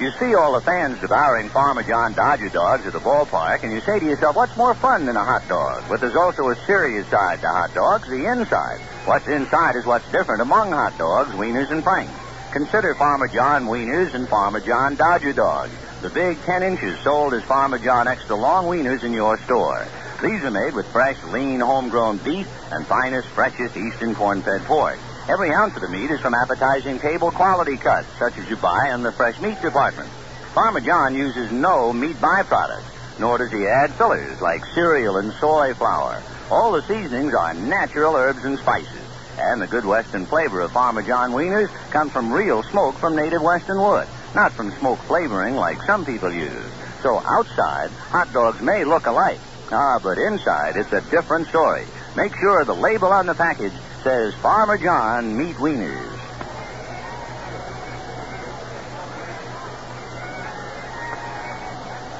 You 0.00 0.12
see 0.12 0.34
all 0.36 0.52
the 0.52 0.60
fans 0.60 1.00
devouring 1.00 1.48
Farmer 1.48 1.82
John 1.82 2.12
Dodger 2.12 2.50
dogs 2.50 2.86
at 2.86 2.92
the 2.92 3.00
ballpark, 3.00 3.64
and 3.64 3.72
you 3.72 3.80
say 3.80 3.98
to 3.98 4.04
yourself, 4.06 4.36
what's 4.36 4.56
more 4.56 4.74
fun 4.74 5.06
than 5.06 5.16
a 5.16 5.24
hot 5.24 5.48
dog? 5.48 5.82
But 5.88 6.00
there's 6.00 6.14
also 6.14 6.50
a 6.50 6.56
serious 6.66 7.04
side 7.08 7.40
to 7.40 7.48
hot 7.48 7.74
dogs, 7.74 8.08
the 8.08 8.30
inside. 8.30 8.78
What's 9.06 9.26
inside 9.26 9.74
is 9.74 9.86
what's 9.86 10.08
different 10.12 10.40
among 10.40 10.70
hot 10.70 10.96
dogs, 10.98 11.30
wieners, 11.30 11.72
and 11.72 11.82
franks. 11.82 12.12
Consider 12.52 12.94
Farmer 12.94 13.26
John 13.26 13.66
wieners 13.66 14.14
and 14.14 14.28
Farmer 14.28 14.60
John 14.60 14.94
Dodger 14.94 15.32
dogs. 15.32 15.72
The 16.00 16.10
big 16.10 16.40
10 16.42 16.62
inches 16.62 16.96
sold 17.00 17.34
as 17.34 17.42
Farmer 17.42 17.76
John 17.76 18.06
extra 18.06 18.36
long 18.36 18.66
wieners 18.66 19.02
in 19.02 19.12
your 19.12 19.36
store. 19.38 19.84
These 20.22 20.44
are 20.44 20.50
made 20.50 20.72
with 20.72 20.86
fresh, 20.92 21.20
lean, 21.24 21.58
homegrown 21.58 22.18
beef 22.18 22.46
and 22.70 22.86
finest, 22.86 23.26
freshest 23.30 23.76
eastern 23.76 24.14
corn-fed 24.14 24.62
pork. 24.62 24.96
Every 25.28 25.52
ounce 25.52 25.74
of 25.74 25.82
the 25.82 25.88
meat 25.88 26.12
is 26.12 26.20
from 26.20 26.34
appetizing 26.34 27.00
table 27.00 27.32
quality 27.32 27.76
cuts, 27.76 28.06
such 28.16 28.38
as 28.38 28.48
you 28.48 28.54
buy 28.54 28.90
in 28.94 29.02
the 29.02 29.10
fresh 29.10 29.40
meat 29.40 29.60
department. 29.60 30.08
Farmer 30.54 30.78
John 30.78 31.16
uses 31.16 31.50
no 31.50 31.92
meat 31.92 32.16
byproducts, 32.16 33.18
nor 33.18 33.38
does 33.38 33.50
he 33.50 33.66
add 33.66 33.90
fillers 33.94 34.40
like 34.40 34.64
cereal 34.66 35.16
and 35.16 35.32
soy 35.32 35.74
flour. 35.74 36.22
All 36.48 36.70
the 36.70 36.82
seasonings 36.82 37.34
are 37.34 37.54
natural 37.54 38.14
herbs 38.14 38.44
and 38.44 38.56
spices. 38.56 39.02
And 39.36 39.60
the 39.60 39.66
good 39.66 39.84
western 39.84 40.26
flavor 40.26 40.60
of 40.60 40.70
Farmer 40.70 41.02
John 41.02 41.32
wieners 41.32 41.72
comes 41.90 42.12
from 42.12 42.32
real 42.32 42.62
smoke 42.62 42.94
from 42.94 43.16
native 43.16 43.42
western 43.42 43.80
wood, 43.80 44.06
not 44.34 44.52
from 44.52 44.70
smoke 44.72 44.98
flavoring 45.00 45.54
like 45.54 45.80
some 45.82 46.04
people 46.04 46.32
use. 46.32 46.72
So 47.02 47.18
outside, 47.18 47.90
hot 47.90 48.32
dogs 48.32 48.60
may 48.60 48.84
look 48.84 49.06
alike. 49.06 49.38
Ah, 49.70 49.98
but 50.02 50.18
inside, 50.18 50.76
it's 50.76 50.92
a 50.92 51.00
different 51.10 51.46
story. 51.48 51.84
Make 52.16 52.34
sure 52.36 52.64
the 52.64 52.74
label 52.74 53.08
on 53.08 53.26
the 53.26 53.34
package 53.34 53.72
says 54.02 54.34
Farmer 54.36 54.78
John 54.78 55.36
Meat 55.36 55.56
Wieners. 55.56 56.18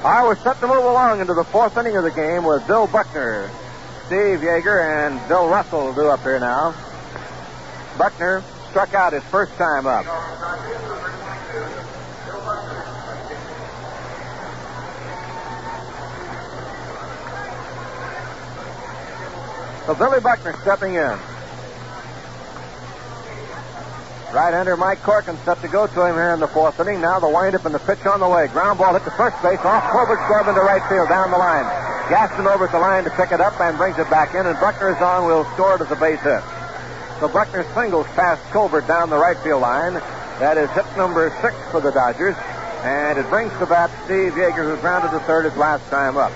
I 0.04 0.22
was 0.22 0.38
set 0.40 0.60
to 0.60 0.66
move 0.68 0.84
along 0.84 1.20
into 1.20 1.34
the 1.34 1.44
fourth 1.44 1.76
inning 1.76 1.96
of 1.96 2.04
the 2.04 2.12
game 2.12 2.44
with 2.44 2.66
Bill 2.66 2.86
Buckner. 2.86 3.50
Steve 4.06 4.40
Yeager 4.40 5.06
and 5.06 5.28
Bill 5.28 5.48
Russell 5.48 5.92
do 5.92 6.08
up 6.08 6.22
here 6.22 6.38
now. 6.38 6.74
Buckner 7.98 8.44
struck 8.70 8.94
out 8.94 9.12
his 9.12 9.24
first 9.24 9.52
time 9.56 9.86
up. 9.86 10.06
So 19.88 19.94
Billy 19.94 20.20
Buckner 20.20 20.52
stepping 20.60 21.00
in. 21.00 21.16
Right-hander 24.36 24.76
Mike 24.76 25.00
Corkin 25.00 25.42
set 25.46 25.62
to 25.62 25.68
go 25.68 25.86
to 25.86 26.04
him 26.04 26.12
here 26.12 26.34
in 26.34 26.40
the 26.40 26.46
fourth 26.52 26.78
inning. 26.78 27.00
Now 27.00 27.18
the 27.18 27.28
windup 27.30 27.64
and 27.64 27.74
the 27.74 27.80
pitch 27.80 28.04
on 28.04 28.20
the 28.20 28.28
way. 28.28 28.48
Ground 28.48 28.78
ball 28.78 28.92
hit 28.92 29.08
the 29.08 29.16
first 29.16 29.40
base 29.40 29.64
off. 29.64 29.88
Colbert 29.88 30.20
Corbin 30.28 30.52
to 30.56 30.60
right 30.60 30.84
field 30.92 31.08
down 31.08 31.30
the 31.30 31.38
line. 31.38 31.64
Gaston 32.12 32.46
over 32.46 32.66
at 32.66 32.72
the 32.72 32.78
line 32.78 33.04
to 33.04 33.10
pick 33.16 33.32
it 33.32 33.40
up 33.40 33.58
and 33.64 33.78
brings 33.78 33.98
it 33.98 34.10
back 34.10 34.34
in. 34.34 34.44
And 34.44 34.60
Buckner 34.60 34.92
is 34.92 35.00
on. 35.00 35.24
Will 35.24 35.48
score 35.56 35.80
as 35.80 35.90
a 35.90 35.96
base 35.96 36.20
hit. 36.20 36.44
So 37.18 37.32
Buckner 37.32 37.64
singles 37.72 38.04
past 38.12 38.44
Colbert 38.52 38.86
down 38.86 39.08
the 39.08 39.16
right 39.16 39.38
field 39.38 39.62
line. 39.62 39.94
That 40.36 40.58
is 40.58 40.68
hit 40.76 40.84
number 40.98 41.32
six 41.40 41.56
for 41.72 41.80
the 41.80 41.92
Dodgers. 41.92 42.36
And 42.84 43.18
it 43.18 43.24
brings 43.30 43.56
to 43.56 43.64
bat 43.64 43.88
Steve 44.04 44.36
Yeager, 44.36 44.68
who 44.68 44.76
grounded 44.84 45.12
to 45.12 45.20
third 45.24 45.46
his 45.46 45.56
last 45.56 45.88
time 45.88 46.18
up. 46.18 46.32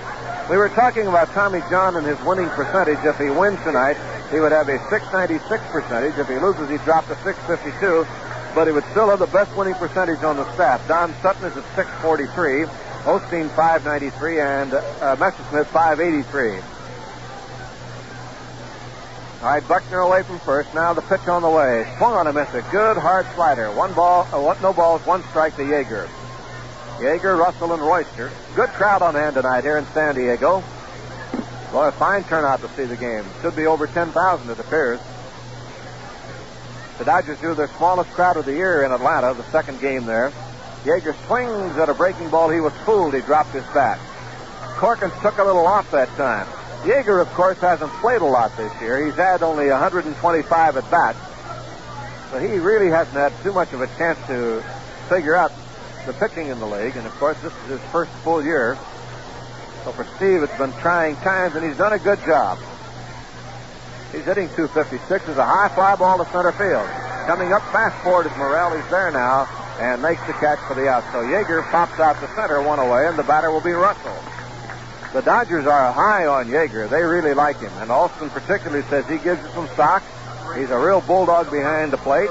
We 0.51 0.57
were 0.57 0.69
talking 0.71 1.07
about 1.07 1.29
Tommy 1.31 1.61
John 1.71 1.97
and 1.97 2.05
his 2.05 2.21
winning 2.23 2.49
percentage. 2.51 2.99
If 3.05 3.17
he 3.17 3.31
wins 3.31 3.63
tonight, 3.63 3.97
he 4.31 4.41
would 4.41 4.51
have 4.51 4.69
a 4.69 4.79
696 4.91 5.63
percentage. 5.71 6.19
If 6.19 6.27
he 6.27 6.35
loses, 6.35 6.69
he 6.69 6.79
dropped 6.79 7.09
to 7.09 7.17
652. 7.23 8.07
But 8.55 8.67
he 8.67 8.73
would 8.73 8.85
still 8.91 9.09
have 9.09 9.21
the 9.21 9.29
best 9.29 9.57
winning 9.57 9.75
percentage 9.75 10.23
on 10.25 10.37
the 10.37 10.53
staff. 10.55 10.87
Don 10.89 11.15
Sutton 11.23 11.45
is 11.45 11.57
at 11.57 11.65
643, 11.77 12.67
Osteen 13.07 13.49
593, 13.55 14.41
and 14.41 14.75
uh, 14.75 15.17
Messersmith 15.17 15.67
583. 15.67 16.59
All 19.41 19.49
right, 19.49 19.67
Buckner 19.67 20.01
away 20.01 20.23
from 20.25 20.39
first. 20.41 20.75
Now 20.75 20.93
the 20.93 21.03
pitch 21.03 21.27
on 21.29 21.43
the 21.43 21.51
way. 21.51 21.87
Swung 21.99 22.15
on 22.15 22.27
a 22.27 22.33
miss. 22.33 22.53
A 22.53 22.63
good 22.71 22.97
hard 22.97 23.27
slider. 23.35 23.73
One 23.73 23.95
ball, 23.95 24.29
uh, 24.33 24.55
no 24.61 24.73
balls, 24.73 25.07
one 25.07 25.23
strike 25.31 25.57
to 25.57 25.63
Yeager. 25.63 26.09
Yeager, 27.03 27.37
Russell, 27.37 27.73
and 27.73 27.83
Royster. 27.83 28.31
Good 28.55 28.71
crowd 28.71 29.03
on 29.03 29.17
hand 29.17 29.35
tonight 29.35 29.65
here 29.65 29.77
in 29.77 29.85
San 29.87 30.15
Diego. 30.15 30.63
Well, 31.73 31.89
a 31.89 31.91
fine 31.91 32.23
turnout 32.23 32.61
to 32.61 32.69
see 32.77 32.85
the 32.85 32.97
game. 32.97 33.25
Should 33.41 33.57
be 33.57 33.67
over 33.67 33.89
10,000, 33.89 34.49
it 34.49 34.59
appears. 34.61 35.01
The 36.99 37.05
Dodgers 37.05 37.41
do 37.41 37.55
their 37.55 37.67
smallest 37.67 38.11
crowd 38.11 38.37
of 38.37 38.45
the 38.45 38.53
year 38.53 38.85
in 38.85 38.93
Atlanta, 38.93 39.35
the 39.35 39.43
second 39.51 39.81
game 39.81 40.07
there. 40.07 40.33
Yeager 40.85 41.17
swings 41.27 41.77
at 41.77 41.89
a 41.89 41.95
breaking 41.95 42.31
ball. 42.31 42.51
He 42.51 42.61
was 42.61 42.73
fooled. 42.85 43.15
He 43.15 43.21
dropped 43.23 43.51
his 43.51 43.65
bat. 43.75 43.99
Corkins 44.77 45.21
took 45.23 45.39
a 45.39 45.45
little 45.45 45.67
off 45.67 45.91
that 45.91 46.09
time. 46.11 46.47
Yeager, 46.85 47.21
of 47.21 47.27
course, 47.35 47.59
hasn't 47.59 47.91
played 47.95 48.21
a 48.21 48.27
lot 48.27 48.57
this 48.57 48.73
year. 48.81 49.05
He's 49.05 49.17
had 49.17 49.43
only 49.43 49.69
125 49.69 50.77
at 50.77 50.89
bats. 50.89 51.19
So 52.31 52.39
he 52.39 52.59
really 52.59 52.91
hasn't 52.91 53.17
had 53.17 53.33
too 53.43 53.53
much 53.53 53.73
of 53.73 53.81
a 53.81 53.89
chance 53.99 54.25
to 54.29 54.63
figure 55.09 55.35
out 55.35 55.51
the 56.07 56.13
pitching 56.15 56.49
in 56.49 56.59
the 56.59 56.67
league. 56.67 56.97
And 56.97 57.07
of 57.07 57.13
course, 57.17 57.39
this 57.41 57.53
is 57.65 57.81
his 57.81 57.81
first 57.91 58.11
full 58.23 58.43
year. 58.43 58.77
So 59.85 59.93
for 59.93 60.05
Steve, 60.17 60.43
it's 60.43 60.57
been 60.59 60.73
trying 60.81 61.17
times, 61.17 61.57
and 61.57 61.65
he's 61.65 61.77
done 61.77 61.93
a 61.93 61.99
good 61.99 62.19
job. 62.25 62.59
He's 64.13 64.25
hitting 64.25 64.49
256 64.55 65.29
as 65.29 65.39
a 65.39 65.45
high 65.45 65.69
fly 65.75 65.97
ball 65.97 66.23
to 66.23 66.31
center 66.31 66.53
field. 66.53 66.87
Coming 67.27 67.53
up 67.53 67.63
fast 67.73 67.97
forward 68.03 68.27
is 68.27 68.33
Murrell. 68.37 68.77
He's 68.77 68.89
there 68.91 69.11
now 69.11 69.49
and 69.81 70.03
makes 70.03 70.25
the 70.27 70.33
catch 70.35 70.59
for 70.69 70.75
the 70.75 70.89
out. 70.89 71.03
So 71.13 71.23
Yeager 71.23 71.69
pops 71.71 71.99
out 71.99 72.21
to 72.21 72.29
center 72.35 72.63
one 72.63 72.79
away, 72.79 73.07
and 73.07 73.19
the 73.19 73.23
batter 73.23 73.51
will 73.51 73.63
be 73.63 73.73
Russell. 73.73 74.17
The 75.13 75.23
Dodgers 75.23 75.67
are 75.67 75.93
high 75.93 76.27
on 76.27 76.47
Yeager. 76.47 76.89
They 76.89 77.03
really 77.03 77.35
like 77.35 77.59
him. 77.59 77.73
And 77.79 77.91
Alston 77.91 78.31
particularly 78.31 78.83
says 78.85 79.07
he 79.09 79.19
gives 79.19 79.43
you 79.43 79.49
some 79.53 79.69
stock. 79.69 80.03
He's 80.57 80.71
a 80.71 80.79
real 80.79 81.01
bulldog 81.01 81.51
behind 81.51 81.93
the 81.93 81.99
plate. 81.99 82.31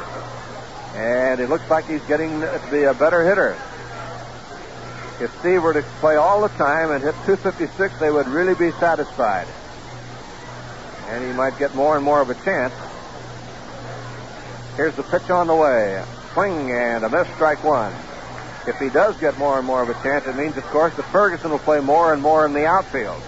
And 0.96 1.40
it 1.40 1.50
looks 1.50 1.70
like 1.70 1.86
he's 1.88 2.04
getting 2.04 2.42
to 2.42 2.62
be 2.70 2.84
a 2.84 2.94
better 2.94 3.24
hitter. 3.24 3.58
If 5.22 5.32
Steve 5.40 5.62
were 5.62 5.74
to 5.74 5.84
play 6.00 6.16
all 6.16 6.42
the 6.42 6.50
time 6.50 6.92
and 6.92 7.04
hit 7.04 7.14
256, 7.26 8.00
they 8.00 8.12
would 8.12 8.28
really 8.28 8.56
be 8.56 8.72
satisfied. 8.80 9.48
And 11.08 11.24
he 11.24 11.32
might 11.32 11.58
get 11.60 11.76
more 11.76 11.96
and 11.96 12.04
more 12.04 12.22
of 12.22 12.30
a 12.30 12.36
chance. 12.44 12.74
Here's 14.76 14.96
the 14.96 15.04
pitch 15.04 15.30
on 15.30 15.48
the 15.48 15.56
way. 15.56 16.04
Swing 16.34 16.72
and 16.72 17.04
a 17.04 17.10
miss, 17.10 17.28
strike 17.36 17.64
one. 17.64 17.94
If 18.68 18.78
he 18.80 18.90
does 18.90 19.18
get 19.18 19.38
more 19.38 19.58
and 19.58 19.68
more 19.68 19.82
of 19.82 19.90
a 19.90 19.94
chance, 20.04 20.26
it 20.28 20.36
means, 20.36 20.58
of 20.58 20.64
course, 20.66 20.96
that 20.96 21.04
Ferguson 21.04 21.52
will 21.52 21.60
play 21.60 21.80
more 21.80 22.14
and 22.14 22.22
more 22.22 22.46
in 22.46 22.54
the 22.54 22.66
outfield. 22.66 23.22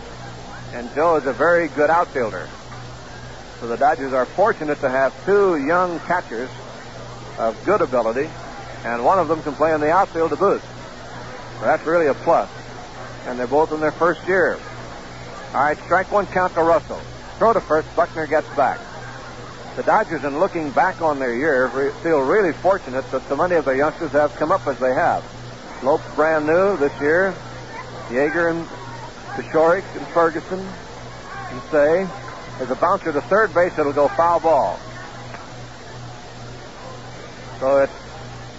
And 0.73 0.93
Joe 0.95 1.17
is 1.17 1.25
a 1.25 1.33
very 1.33 1.67
good 1.69 1.89
outfielder. 1.89 2.47
So 3.59 3.67
the 3.67 3.77
Dodgers 3.77 4.13
are 4.13 4.25
fortunate 4.25 4.79
to 4.81 4.89
have 4.89 5.13
two 5.25 5.57
young 5.57 5.99
catchers 6.01 6.49
of 7.37 7.63
good 7.65 7.81
ability, 7.81 8.29
and 8.85 9.03
one 9.03 9.19
of 9.19 9.27
them 9.27 9.41
can 9.43 9.53
play 9.53 9.73
in 9.73 9.81
the 9.81 9.91
outfield 9.91 10.31
to 10.31 10.35
boot. 10.35 10.61
So 11.59 11.65
that's 11.65 11.85
really 11.85 12.07
a 12.07 12.13
plus. 12.13 12.49
And 13.25 13.39
they're 13.39 13.47
both 13.47 13.71
in 13.71 13.79
their 13.79 13.91
first 13.91 14.27
year. 14.27 14.59
All 15.53 15.63
right, 15.63 15.77
strike 15.77 16.11
one 16.11 16.25
count 16.27 16.53
to 16.55 16.63
Russell. 16.63 16.99
Throw 17.37 17.53
to 17.53 17.61
first, 17.61 17.93
Buckner 17.95 18.27
gets 18.27 18.47
back. 18.55 18.79
The 19.75 19.83
Dodgers, 19.83 20.23
in 20.23 20.39
looking 20.39 20.69
back 20.71 21.01
on 21.01 21.19
their 21.19 21.35
year, 21.35 21.69
feel 22.03 22.19
really 22.19 22.53
fortunate 22.53 23.09
that 23.11 23.27
so 23.27 23.35
many 23.35 23.55
of 23.55 23.65
their 23.65 23.75
youngsters 23.75 24.11
have 24.11 24.35
come 24.35 24.51
up 24.51 24.67
as 24.67 24.77
they 24.79 24.93
have. 24.93 25.23
Lopes 25.83 26.03
brand 26.15 26.45
new 26.45 26.77
this 26.77 26.93
year. 27.01 27.33
Yeager 28.09 28.51
and 28.51 28.67
Paciorek 29.35 29.83
and 29.97 30.07
Ferguson 30.07 30.59
and 30.59 31.61
Cey. 31.71 32.07
There's 32.57 32.69
a 32.69 32.75
bouncer 32.75 33.11
to 33.11 33.21
third 33.21 33.53
base. 33.53 33.77
It'll 33.79 33.93
go 33.93 34.07
foul 34.09 34.39
ball. 34.39 34.79
So 37.63 37.77
it's 37.77 37.93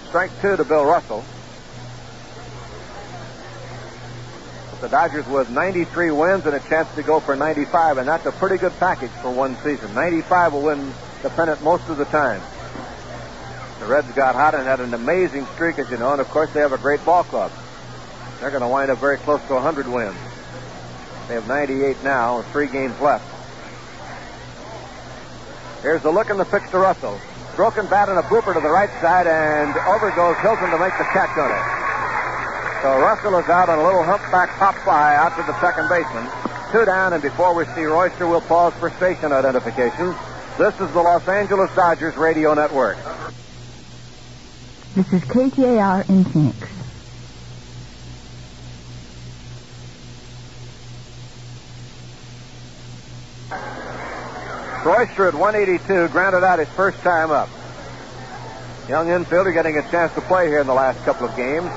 strike 0.08 0.30
two 0.40 0.56
to 0.56 0.64
Bill 0.64 0.86
Russell. 0.86 1.22
The 4.80 4.88
Dodgers 4.88 5.26
with 5.26 5.50
93 5.50 6.10
wins 6.10 6.46
and 6.46 6.54
a 6.54 6.60
chance 6.60 6.88
to 6.94 7.02
go 7.02 7.20
for 7.20 7.36
95, 7.36 7.98
and 7.98 8.08
that's 8.08 8.24
a 8.24 8.32
pretty 8.32 8.56
good 8.56 8.72
package 8.80 9.10
for 9.20 9.30
one 9.30 9.56
season. 9.56 9.92
95 9.92 10.54
will 10.54 10.62
win 10.62 10.90
the 11.22 11.28
pennant 11.28 11.62
most 11.62 11.86
of 11.90 11.98
the 11.98 12.06
time. 12.06 12.40
The 13.80 13.84
Reds 13.84 14.10
got 14.12 14.36
hot 14.36 14.54
and 14.54 14.64
had 14.64 14.80
an 14.80 14.94
amazing 14.94 15.44
streak, 15.54 15.78
as 15.78 15.90
you 15.90 15.98
know, 15.98 16.12
and 16.12 16.20
of 16.22 16.28
course 16.30 16.50
they 16.54 16.60
have 16.60 16.72
a 16.72 16.78
great 16.78 17.04
ball 17.04 17.24
club. 17.24 17.52
They're 18.40 18.48
going 18.48 18.62
to 18.62 18.68
wind 18.68 18.90
up 18.90 19.00
very 19.00 19.18
close 19.18 19.42
to 19.48 19.52
100 19.52 19.86
wins. 19.86 20.16
They 21.28 21.34
have 21.34 21.46
98 21.46 22.02
now, 22.02 22.40
three 22.52 22.68
games 22.68 22.98
left. 23.02 23.30
Here's 25.82 26.00
the 26.00 26.10
look 26.10 26.30
and 26.30 26.40
the 26.40 26.46
pitch 26.46 26.70
to 26.70 26.78
Russell. 26.78 27.20
Broken 27.56 27.86
bat 27.86 28.08
and 28.08 28.18
a 28.18 28.22
blooper 28.22 28.52
to 28.52 28.60
the 28.60 28.68
right 28.68 28.90
side, 29.00 29.26
and 29.26 29.70
over 29.86 30.10
goes 30.10 30.36
Hilton 30.38 30.70
to 30.70 30.78
make 30.78 30.92
the 30.98 31.06
catch 31.14 31.30
on 31.38 31.50
it. 31.50 31.64
So 32.82 33.00
Russell 33.00 33.38
is 33.38 33.48
out 33.48 33.68
on 33.68 33.78
a 33.78 33.84
little 33.84 34.02
humpback 34.02 34.50
pop 34.58 34.74
fly 34.82 35.14
out 35.14 35.36
to 35.36 35.42
the 35.46 35.58
second 35.60 35.88
baseman. 35.88 36.28
Two 36.72 36.84
down, 36.84 37.12
and 37.12 37.22
before 37.22 37.54
we 37.54 37.64
see 37.66 37.84
Royster, 37.84 38.26
we'll 38.26 38.40
pause 38.40 38.74
for 38.74 38.90
station 38.90 39.32
identification. 39.32 40.14
This 40.58 40.74
is 40.80 40.90
the 40.92 41.00
Los 41.00 41.26
Angeles 41.28 41.70
Dodgers 41.76 42.16
Radio 42.16 42.54
Network. 42.54 42.98
This 44.96 45.12
is 45.12 45.22
KTAR 45.22 46.08
in 46.08 46.24
Phoenix. 46.24 46.83
Royster 54.84 55.28
at 55.28 55.34
182 55.34 56.08
grounded 56.12 56.44
out 56.44 56.58
his 56.58 56.68
first 56.68 56.98
time 57.00 57.30
up. 57.30 57.48
Young 58.86 59.06
infielder 59.06 59.54
getting 59.54 59.78
a 59.78 59.90
chance 59.90 60.12
to 60.12 60.20
play 60.20 60.46
here 60.46 60.60
in 60.60 60.66
the 60.66 60.74
last 60.74 61.02
couple 61.04 61.26
of 61.26 61.34
games. 61.36 61.70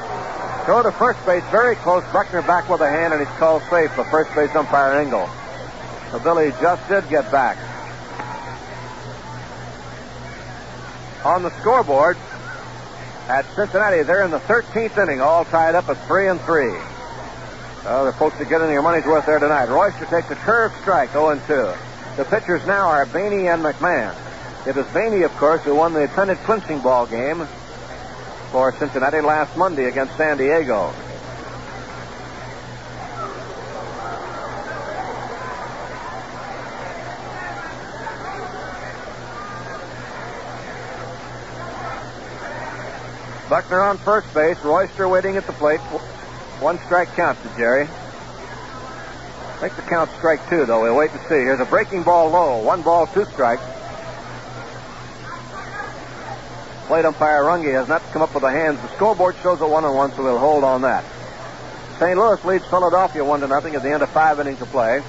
Throw 0.66 0.84
to 0.84 0.91
first 0.91 1.26
base, 1.26 1.43
very 1.49 1.78
close. 1.78 2.03
Buckner 2.12 2.41
back 2.41 2.68
with 2.68 2.82
a 2.82 2.89
hand, 2.89 3.14
and 3.14 3.26
he's 3.26 3.38
called 3.38 3.64
safe 3.70 3.89
for 3.93 4.03
first 4.12 4.36
base 4.36 4.53
umpire 4.53 4.99
Engel. 4.99 5.30
So 6.12 6.20
Billy 6.20 6.51
just 6.60 6.86
did 6.89 7.08
get 7.10 7.32
back. 7.32 7.58
On 11.24 11.43
the 11.43 11.51
scoreboard 11.62 12.18
at 13.30 13.45
Cincinnati, 13.55 14.03
they're 14.03 14.24
in 14.24 14.32
the 14.32 14.39
13th 14.39 15.01
inning, 15.01 15.22
all 15.22 15.45
tied 15.45 15.76
up 15.76 15.88
at 15.88 15.95
three 16.08 16.28
and 16.28 16.41
three. 16.41 16.76
So 17.84 18.03
the 18.03 18.12
folks 18.12 18.36
are 18.41 18.45
getting 18.45 18.68
their 18.68 18.82
money's 18.82 19.05
worth 19.05 19.26
there 19.26 19.39
tonight. 19.39 19.70
Royster 19.70 20.05
takes 20.08 20.30
a 20.30 20.36
curved 20.36 20.76
strike, 20.82 21.14
0 21.14 21.39
2. 21.47 21.87
The 22.18 22.26
pitchers 22.26 22.65
now 22.65 22.88
are 22.88 23.05
Baney 23.05 23.53
and 23.53 23.63
McMahon. 23.63 24.15
It 24.65 24.76
was 24.76 24.88
Baney, 24.88 25.24
of 25.24 25.32
course, 25.38 25.61
who 25.61 25.76
won 25.76 25.93
the 25.93 26.07
pennant 26.15 26.39
clinching 26.39 26.80
ball 26.80 27.05
game 27.05 27.45
for 28.51 28.74
Cincinnati 28.74 29.22
last 29.22 29.55
Monday 29.55 29.86
against 29.86 30.18
San 30.18 30.36
Diego. 30.38 30.91
Buckner 43.47 43.82
on 43.82 43.99
first 43.99 44.34
base. 44.34 44.57
Royster 44.63 45.07
waiting 45.07 45.38
at 45.38 45.45
the 45.45 45.53
plate. 45.53 45.80
One 46.61 46.80
strike 46.80 47.09
count 47.09 47.39
to 47.43 47.49
Jerry. 47.55 47.88
Make 49.62 49.76
the 49.76 49.82
count 49.84 50.12
strike 50.18 50.47
two, 50.49 50.66
though. 50.66 50.84
We'll 50.84 50.95
wait 50.95 51.12
and 51.12 51.20
see. 51.22 51.36
Here's 51.36 51.60
a 51.60 51.66
breaking 51.66 52.03
ball 52.03 52.30
low. 52.30 52.62
One 52.64 52.84
ball, 52.84 53.08
two 53.08 53.26
strikes. 53.26 53.64
Plate 56.88 57.05
umpire 57.05 57.43
Runge 57.43 57.74
has 57.74 57.88
not 57.88 58.01
come 58.12 58.22
up 58.22 58.34
with 58.34 58.43
the 58.43 58.51
hands. 58.51 58.80
The 58.82 58.88
scoreboard 58.95 59.36
shows 59.41 59.60
a 59.62 59.68
one 59.68 59.84
on 59.84 59.95
one, 59.95 60.12
so 60.14 60.24
we'll 60.24 60.38
hold 60.38 60.64
on 60.64 60.84
that. 60.84 61.03
St. 61.99 62.18
Louis 62.18 62.43
leads 62.45 62.66
Philadelphia 62.68 63.26
one 63.26 63.41
to 63.41 63.47
nothing 63.47 63.76
at 63.76 63.82
the 63.82 63.91
end 63.91 64.03
of 64.03 64.10
five 64.12 64.39
innings 64.39 64.62
of 64.62 64.70
play. 64.70 65.01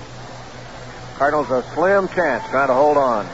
Cardinals 1.17 1.51
a 1.51 1.63
slim 1.75 2.09
chance 2.09 2.43
trying 2.51 2.69
to 2.69 2.75
hold 2.75 2.97
on. 2.97 3.27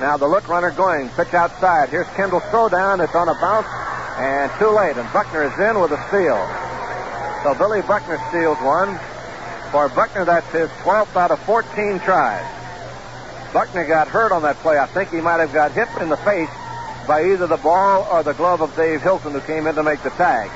Now 0.00 0.16
the 0.16 0.26
look 0.26 0.48
runner 0.48 0.72
going. 0.72 1.08
Pitch 1.10 1.32
outside. 1.34 1.90
Here's 1.90 2.06
Kendall's 2.08 2.44
throw 2.50 2.68
down. 2.68 3.00
It's 3.00 3.14
on 3.14 3.28
a 3.28 3.34
bounce 3.34 3.68
and 4.18 4.50
too 4.58 4.70
late. 4.70 4.96
And 4.96 5.12
Buckner 5.12 5.44
is 5.44 5.58
in 5.58 5.80
with 5.80 5.92
a 5.92 6.08
steal. 6.08 6.36
So 7.42 7.54
Billy 7.54 7.82
Buckner 7.82 8.18
steals 8.28 8.58
one. 8.58 8.98
For 9.70 9.88
Buckner, 9.90 10.24
that's 10.24 10.50
his 10.50 10.68
12th 10.82 11.14
out 11.14 11.30
of 11.30 11.38
14 11.40 12.00
tries. 12.00 12.44
Buckner 13.52 13.86
got 13.86 14.08
hurt 14.08 14.32
on 14.32 14.42
that 14.42 14.56
play. 14.56 14.78
I 14.78 14.86
think 14.86 15.10
he 15.10 15.20
might 15.20 15.40
have 15.40 15.52
got 15.52 15.72
hit 15.72 15.88
in 16.00 16.08
the 16.08 16.16
face 16.18 16.50
by 17.06 17.24
either 17.32 17.46
the 17.46 17.58
ball 17.58 18.06
or 18.10 18.22
the 18.22 18.34
glove 18.34 18.60
of 18.60 18.74
Dave 18.76 19.02
Hilton, 19.02 19.32
who 19.32 19.40
came 19.40 19.66
in 19.66 19.74
to 19.74 19.82
make 19.82 20.02
the 20.02 20.10
tag. 20.10 20.50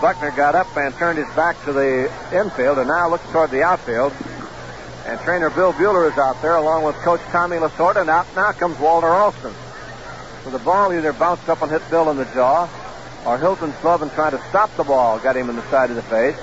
Buckner 0.00 0.32
got 0.32 0.54
up 0.54 0.76
and 0.76 0.94
turned 0.94 1.18
his 1.18 1.28
back 1.34 1.56
to 1.64 1.72
the 1.72 2.12
infield 2.32 2.78
and 2.78 2.88
now 2.88 3.08
looks 3.08 3.24
toward 3.30 3.50
the 3.50 3.62
outfield. 3.62 4.12
And 5.06 5.18
trainer 5.20 5.50
Bill 5.50 5.72
Buhler 5.72 6.10
is 6.10 6.18
out 6.18 6.40
there 6.42 6.56
along 6.56 6.84
with 6.84 6.94
coach 6.96 7.20
Tommy 7.30 7.56
Lasorda. 7.56 8.02
And 8.02 8.10
out 8.10 8.26
now 8.34 8.52
comes 8.52 8.78
Walter 8.78 9.08
Alston. 9.08 9.54
So 10.44 10.50
the 10.50 10.58
ball 10.58 10.92
either 10.92 11.12
bounced 11.12 11.48
up 11.48 11.62
and 11.62 11.70
hit 11.70 11.82
Bill 11.90 12.10
in 12.10 12.16
the 12.16 12.26
jaw, 12.26 12.68
or 13.24 13.38
Hilton's 13.38 13.76
glove 13.76 14.02
and 14.02 14.12
trying 14.12 14.32
to 14.32 14.42
stop 14.48 14.74
the 14.76 14.84
ball 14.84 15.18
got 15.18 15.36
him 15.36 15.48
in 15.48 15.56
the 15.56 15.70
side 15.70 15.90
of 15.90 15.96
the 15.96 16.02
face. 16.02 16.36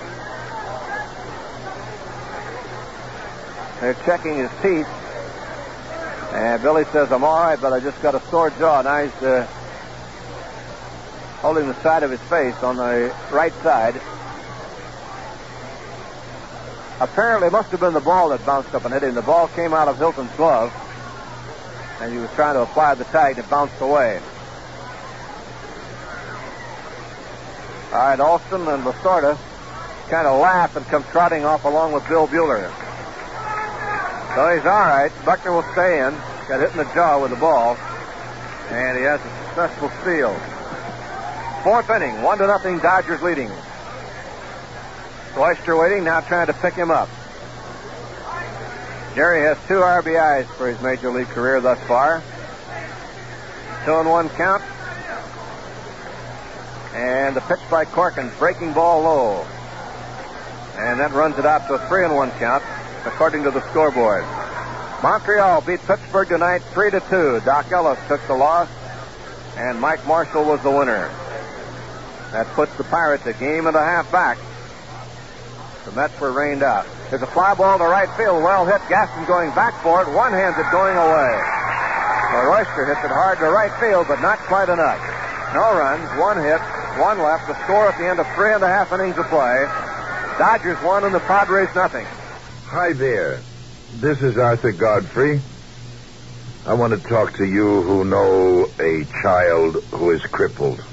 They're 3.79 3.93
checking 4.05 4.35
his 4.35 4.49
teeth. 4.61 4.87
And 6.33 6.61
Billy 6.61 6.85
says, 6.85 7.11
I'm 7.11 7.23
all 7.23 7.39
right, 7.41 7.59
but 7.59 7.73
I 7.73 7.79
just 7.79 8.01
got 8.01 8.15
a 8.15 8.21
sore 8.29 8.51
jaw. 8.51 8.81
Now 8.83 9.03
he's 9.03 9.23
uh, 9.23 9.45
holding 11.41 11.67
the 11.67 11.79
side 11.81 12.03
of 12.03 12.11
his 12.11 12.21
face 12.21 12.55
on 12.63 12.77
the 12.77 13.13
right 13.31 13.53
side. 13.63 13.95
Apparently, 17.01 17.47
it 17.47 17.51
must 17.51 17.71
have 17.71 17.79
been 17.79 17.93
the 17.93 17.99
ball 17.99 18.29
that 18.29 18.45
bounced 18.45 18.73
up 18.75 18.85
and 18.85 18.93
hit 18.93 19.03
him. 19.03 19.15
The 19.15 19.23
ball 19.23 19.47
came 19.49 19.73
out 19.73 19.87
of 19.87 19.97
Hilton's 19.97 20.31
glove, 20.37 20.71
and 21.99 22.13
he 22.13 22.19
was 22.19 22.29
trying 22.35 22.53
to 22.53 22.61
apply 22.61 22.93
the 22.93 23.05
tag, 23.05 23.39
it 23.39 23.49
bounced 23.49 23.81
away. 23.81 24.21
All 27.91 27.97
right, 27.97 28.19
Alston 28.19 28.67
and 28.67 28.83
Lasorda 28.83 29.37
kind 30.09 30.27
of 30.27 30.39
laugh 30.41 30.75
and 30.75 30.85
come 30.87 31.03
trotting 31.11 31.45
off 31.45 31.65
along 31.65 31.93
with 31.93 32.07
Bill 32.07 32.27
Buhler. 32.27 32.69
So 34.35 34.55
he's 34.55 34.65
all 34.65 34.87
right. 34.87 35.11
Buckner 35.25 35.51
will 35.51 35.65
stay 35.73 35.99
in. 35.99 36.13
Got 36.47 36.61
hit 36.61 36.71
in 36.71 36.77
the 36.77 36.93
jaw 36.93 37.21
with 37.21 37.31
the 37.31 37.37
ball, 37.37 37.75
and 38.69 38.97
he 38.97 39.03
has 39.03 39.19
a 39.19 39.45
successful 39.45 39.89
steal. 40.01 40.33
Fourth 41.63 41.89
inning, 41.89 42.21
one 42.21 42.37
to 42.37 42.47
nothing. 42.47 42.79
Dodgers 42.79 43.21
leading. 43.21 43.51
Royster 45.35 45.77
waiting, 45.77 46.03
now 46.03 46.21
trying 46.21 46.47
to 46.47 46.53
pick 46.53 46.73
him 46.73 46.91
up. 46.91 47.09
Jerry 49.15 49.41
has 49.41 49.57
two 49.67 49.79
RBIs 49.79 50.45
for 50.55 50.67
his 50.67 50.81
major 50.81 51.11
league 51.11 51.27
career 51.27 51.59
thus 51.59 51.79
far. 51.87 52.21
Two 53.85 53.95
and 53.95 54.09
one 54.09 54.29
count. 54.29 54.63
And 56.93 57.35
the 57.35 57.41
pitch 57.41 57.59
by 57.69 57.85
Corkins, 57.85 58.37
breaking 58.37 58.73
ball 58.73 59.03
low. 59.03 59.45
And 60.77 60.99
that 60.99 61.11
runs 61.11 61.37
it 61.37 61.45
out 61.45 61.67
to 61.67 61.75
a 61.75 61.87
three 61.87 62.03
and 62.03 62.15
one 62.15 62.31
count, 62.31 62.63
according 63.05 63.43
to 63.43 63.51
the 63.51 63.61
scoreboard. 63.69 64.25
Montreal 65.01 65.61
beat 65.61 65.79
Pittsburgh 65.87 66.27
tonight 66.27 66.59
three 66.73 66.91
to 66.91 66.99
two. 67.09 67.39
Dock 67.45 67.71
Ellis 67.71 67.99
took 68.07 68.21
the 68.27 68.35
loss, 68.35 68.69
and 69.57 69.79
Mike 69.79 70.05
Marshall 70.05 70.43
was 70.43 70.61
the 70.63 70.69
winner. 70.69 71.09
That 72.31 72.47
puts 72.53 72.75
the 72.77 72.83
Pirates 72.83 73.25
a 73.25 73.33
game 73.33 73.67
and 73.67 73.75
a 73.75 73.83
half 73.83 74.11
back. 74.11 74.37
The 75.85 75.91
Mets 75.93 76.19
were 76.19 76.31
rained 76.31 76.61
out. 76.61 76.85
There's 77.09 77.21
a 77.23 77.27
fly 77.27 77.55
ball 77.55 77.77
to 77.79 77.85
right 77.85 78.09
field, 78.15 78.43
well 78.43 78.65
hit. 78.65 78.81
Gaston 78.87 79.25
going 79.25 79.49
back 79.55 79.73
for 79.81 80.01
it, 80.03 80.07
one-handed 80.13 80.69
going 80.71 80.95
away. 80.95 81.33
Well, 82.31 82.45
Royster 82.47 82.85
hits 82.85 83.03
it 83.03 83.11
hard 83.11 83.39
to 83.39 83.49
right 83.49 83.73
field, 83.79 84.07
but 84.07 84.21
not 84.21 84.37
quite 84.45 84.69
enough. 84.69 85.01
No 85.53 85.75
runs, 85.75 86.07
one 86.19 86.37
hit, 86.37 86.61
one 86.97 87.19
left. 87.19 87.47
The 87.47 87.63
score 87.63 87.89
at 87.89 87.97
the 87.97 88.07
end 88.07 88.19
of 88.19 88.27
three 88.35 88.53
and 88.53 88.63
a 88.63 88.67
half 88.67 88.91
innings 88.91 89.17
of 89.17 89.25
play. 89.27 89.65
Dodgers 90.37 90.81
won 90.83 91.03
and 91.03 91.13
the 91.13 91.19
Padres 91.19 91.73
nothing. 91.75 92.05
Hi 92.65 92.93
there. 92.93 93.39
This 93.95 94.21
is 94.21 94.37
Arthur 94.37 94.71
Godfrey. 94.71 95.41
I 96.65 96.73
want 96.75 96.93
to 96.93 97.07
talk 97.07 97.33
to 97.37 97.45
you 97.45 97.81
who 97.81 98.05
know 98.05 98.67
a 98.79 99.05
child 99.23 99.83
who 99.91 100.11
is 100.11 100.21
crippled. 100.23 100.83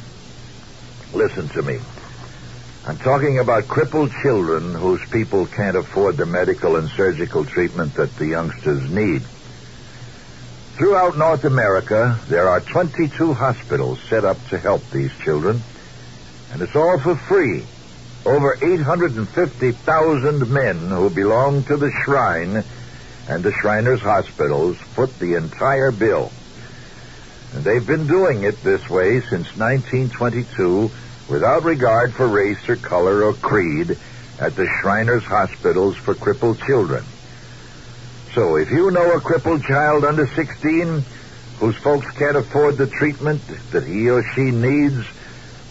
Listen 1.12 1.48
to 1.50 1.62
me. 1.62 1.78
I'm 2.86 2.96
talking 2.96 3.38
about 3.38 3.68
crippled 3.68 4.10
children 4.22 4.74
whose 4.74 5.04
people 5.10 5.46
can't 5.46 5.76
afford 5.76 6.16
the 6.16 6.26
medical 6.26 6.76
and 6.76 6.88
surgical 6.88 7.44
treatment 7.44 7.94
that 7.94 8.14
the 8.16 8.26
youngsters 8.26 8.90
need. 8.90 9.22
Throughout 10.78 11.18
North 11.18 11.44
America, 11.44 12.18
there 12.28 12.48
are 12.48 12.60
22 12.60 13.34
hospitals 13.34 14.00
set 14.08 14.24
up 14.24 14.38
to 14.48 14.58
help 14.58 14.88
these 14.90 15.12
children, 15.18 15.60
and 16.52 16.62
it's 16.62 16.76
all 16.76 16.98
for 16.98 17.16
free. 17.16 17.64
Over 18.24 18.58
850,000 18.60 20.50
men 20.50 20.78
who 20.88 21.10
belong 21.10 21.62
to 21.64 21.76
the 21.76 21.90
Shrine 22.04 22.62
and 23.28 23.42
the 23.42 23.52
Shriners 23.52 24.00
Hospitals 24.00 24.76
foot 24.94 25.16
the 25.18 25.34
entire 25.36 25.92
bill. 25.92 26.32
And 27.54 27.64
they've 27.64 27.86
been 27.86 28.06
doing 28.06 28.44
it 28.44 28.62
this 28.62 28.88
way 28.88 29.20
since 29.20 29.56
1922 29.56 30.90
without 31.28 31.64
regard 31.64 32.14
for 32.14 32.26
race 32.26 32.68
or 32.68 32.76
color 32.76 33.24
or 33.24 33.34
creed 33.34 33.96
at 34.40 34.54
the 34.56 34.68
Shriners 34.80 35.24
Hospitals 35.24 35.96
for 35.96 36.14
crippled 36.14 36.60
children. 36.60 37.04
So 38.34 38.56
if 38.56 38.70
you 38.70 38.90
know 38.90 39.12
a 39.12 39.20
crippled 39.20 39.64
child 39.64 40.04
under 40.04 40.26
16 40.26 41.04
whose 41.58 41.76
folks 41.76 42.10
can't 42.12 42.36
afford 42.36 42.76
the 42.76 42.86
treatment 42.86 43.42
that 43.72 43.84
he 43.84 44.08
or 44.08 44.22
she 44.34 44.50
needs, 44.50 45.06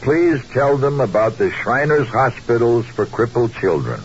please 0.07 0.41
tell 0.53 0.77
them 0.77 1.01
about 1.01 1.37
the 1.37 1.51
Shriners 1.51 2.07
Hospitals 2.07 2.85
for 2.85 3.05
Crippled 3.05 3.53
Children. 3.55 3.99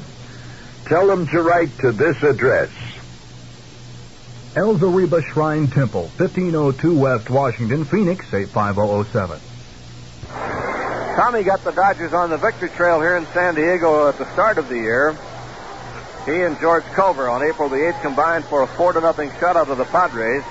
Tell 0.86 1.06
them 1.06 1.28
to 1.28 1.40
write 1.40 1.70
to 1.78 1.92
this 1.92 2.20
address. 2.24 2.70
El 4.56 4.74
Zaribah 4.78 5.22
Shrine 5.22 5.68
Temple, 5.68 6.10
1502 6.16 6.98
West 6.98 7.30
Washington, 7.30 7.84
Phoenix, 7.84 8.34
85007. 8.34 9.38
Tommy 11.14 11.44
got 11.44 11.62
the 11.62 11.70
Dodgers 11.70 12.12
on 12.12 12.30
the 12.30 12.36
victory 12.36 12.70
trail 12.70 13.00
here 13.00 13.16
in 13.16 13.24
San 13.26 13.54
Diego 13.54 14.08
at 14.08 14.18
the 14.18 14.28
start 14.32 14.58
of 14.58 14.68
the 14.68 14.78
year. 14.78 15.16
He 16.26 16.42
and 16.42 16.58
George 16.58 16.82
Culver 16.96 17.28
on 17.28 17.44
April 17.44 17.68
the 17.68 17.76
8th 17.76 18.02
combined 18.02 18.44
for 18.46 18.64
a 18.64 18.66
4 18.66 18.94
to 18.94 19.00
nothing 19.00 19.30
shutout 19.30 19.68
of 19.68 19.78
the 19.78 19.84
Padres. 19.84 20.42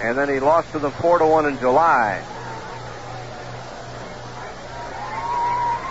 And 0.00 0.16
then 0.16 0.28
he 0.28 0.38
lost 0.38 0.70
to 0.70 0.78
them 0.78 0.92
4 0.92 1.18
to 1.18 1.26
1 1.26 1.46
in 1.46 1.58
July. 1.58 2.24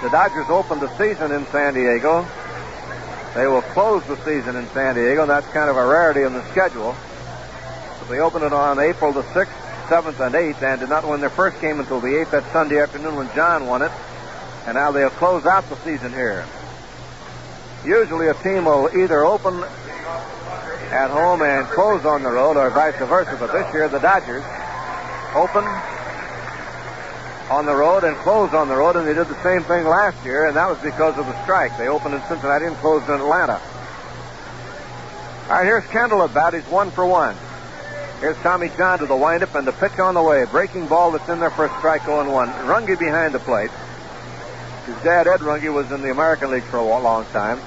The 0.02 0.10
Dodgers 0.10 0.46
opened 0.48 0.82
the 0.82 0.96
season 0.96 1.32
in 1.32 1.46
San 1.48 1.74
Diego. 1.74 2.28
They 3.34 3.48
will 3.48 3.64
close 3.64 4.06
the 4.06 4.16
season 4.18 4.56
in 4.56 4.68
San 4.70 4.94
Diego. 4.94 5.26
That's 5.26 5.48
kind 5.48 5.72
of 5.72 5.76
a 5.76 5.88
rarity 5.88 6.22
in 6.22 6.34
the 6.34 6.46
schedule. 6.52 6.96
But 8.00 8.08
they 8.08 8.20
opened 8.20 8.46
it 8.46 8.54
on 8.54 8.80
April 8.80 9.12
the 9.12 9.24
6th, 9.24 9.48
7th, 9.88 10.20
and 10.20 10.36
8th 10.36 10.62
and 10.62 10.80
did 10.82 10.90
not 10.90 11.08
win 11.08 11.20
their 11.20 11.32
first 11.32 11.60
game 11.62 11.80
until 11.80 12.00
the 12.00 12.10
8th 12.10 12.30
that 12.30 12.52
Sunday 12.52 12.80
afternoon 12.80 13.16
when 13.16 13.34
John 13.34 13.66
won 13.66 13.82
it. 13.82 13.92
And 14.68 14.76
now 14.76 14.92
they'll 14.92 15.10
close 15.10 15.48
out 15.48 15.68
the 15.68 15.78
season 15.78 16.12
here. 16.12 16.46
Usually 17.84 18.28
a 18.28 18.36
team 18.36 18.66
will 18.66 18.96
either 18.96 19.26
open 19.26 19.64
at 20.92 21.10
home 21.10 21.42
and 21.42 21.66
close 21.70 22.06
on 22.06 22.22
the 22.22 22.30
road 22.30 22.56
or 22.56 22.70
vice 22.70 22.96
versa. 22.98 23.36
But 23.40 23.52
this 23.52 23.74
year 23.74 23.90
the 23.90 24.00
Dodgers 24.00 24.44
open 25.34 25.66
on 27.50 27.66
the 27.66 27.76
road 27.76 28.04
and 28.04 28.16
closed 28.18 28.54
on 28.54 28.68
the 28.68 28.76
road, 28.76 28.96
and 28.96 29.08
they 29.08 29.14
did 29.14 29.28
the 29.28 29.42
same 29.42 29.64
thing 29.64 29.86
last 29.86 30.24
year, 30.26 30.48
and 30.48 30.56
that 30.58 30.68
was 30.68 30.78
because 30.80 31.18
of 31.18 31.26
the 31.26 31.44
strike. 31.44 31.78
They 31.78 31.88
opened 31.88 32.16
in 32.16 32.22
Cincinnati 32.28 32.66
and 32.66 32.76
closed 32.78 33.08
in 33.08 33.16
Atlanta. 33.16 33.62
All 35.46 35.54
right, 35.54 35.64
here's 35.64 35.86
Kendall 35.88 36.24
at 36.24 36.34
bat. 36.34 36.54
He's 36.54 36.66
one 36.66 36.92
for 36.92 37.06
one. 37.06 37.36
Here's 38.20 38.36
Tommy 38.38 38.70
John 38.76 39.00
to 39.00 39.06
the 39.06 39.16
windup 39.16 39.56
and 39.56 39.66
the 39.66 39.72
pitch 39.72 39.98
on 40.00 40.16
the 40.16 40.22
way. 40.22 40.44
Breaking 40.46 40.88
ball 40.88 41.12
that's 41.12 41.30
in 41.30 41.40
there 41.40 41.52
for 41.52 41.66
a 41.66 41.78
strike 41.78 42.04
0 42.04 42.30
1. 42.30 42.50
Runge 42.50 43.00
behind 43.00 43.34
the 43.34 43.40
plate. 43.40 43.72
His 44.86 44.96
dad, 45.04 45.28
Ed 45.28 45.40
Runge, 45.40 45.72
was 45.74 45.92
in 45.92 46.02
the 46.02 46.12
American 46.12 46.52
League 46.52 46.64
for 46.64 46.78
a 46.78 46.84
long 46.84 47.26
time. 47.28 47.60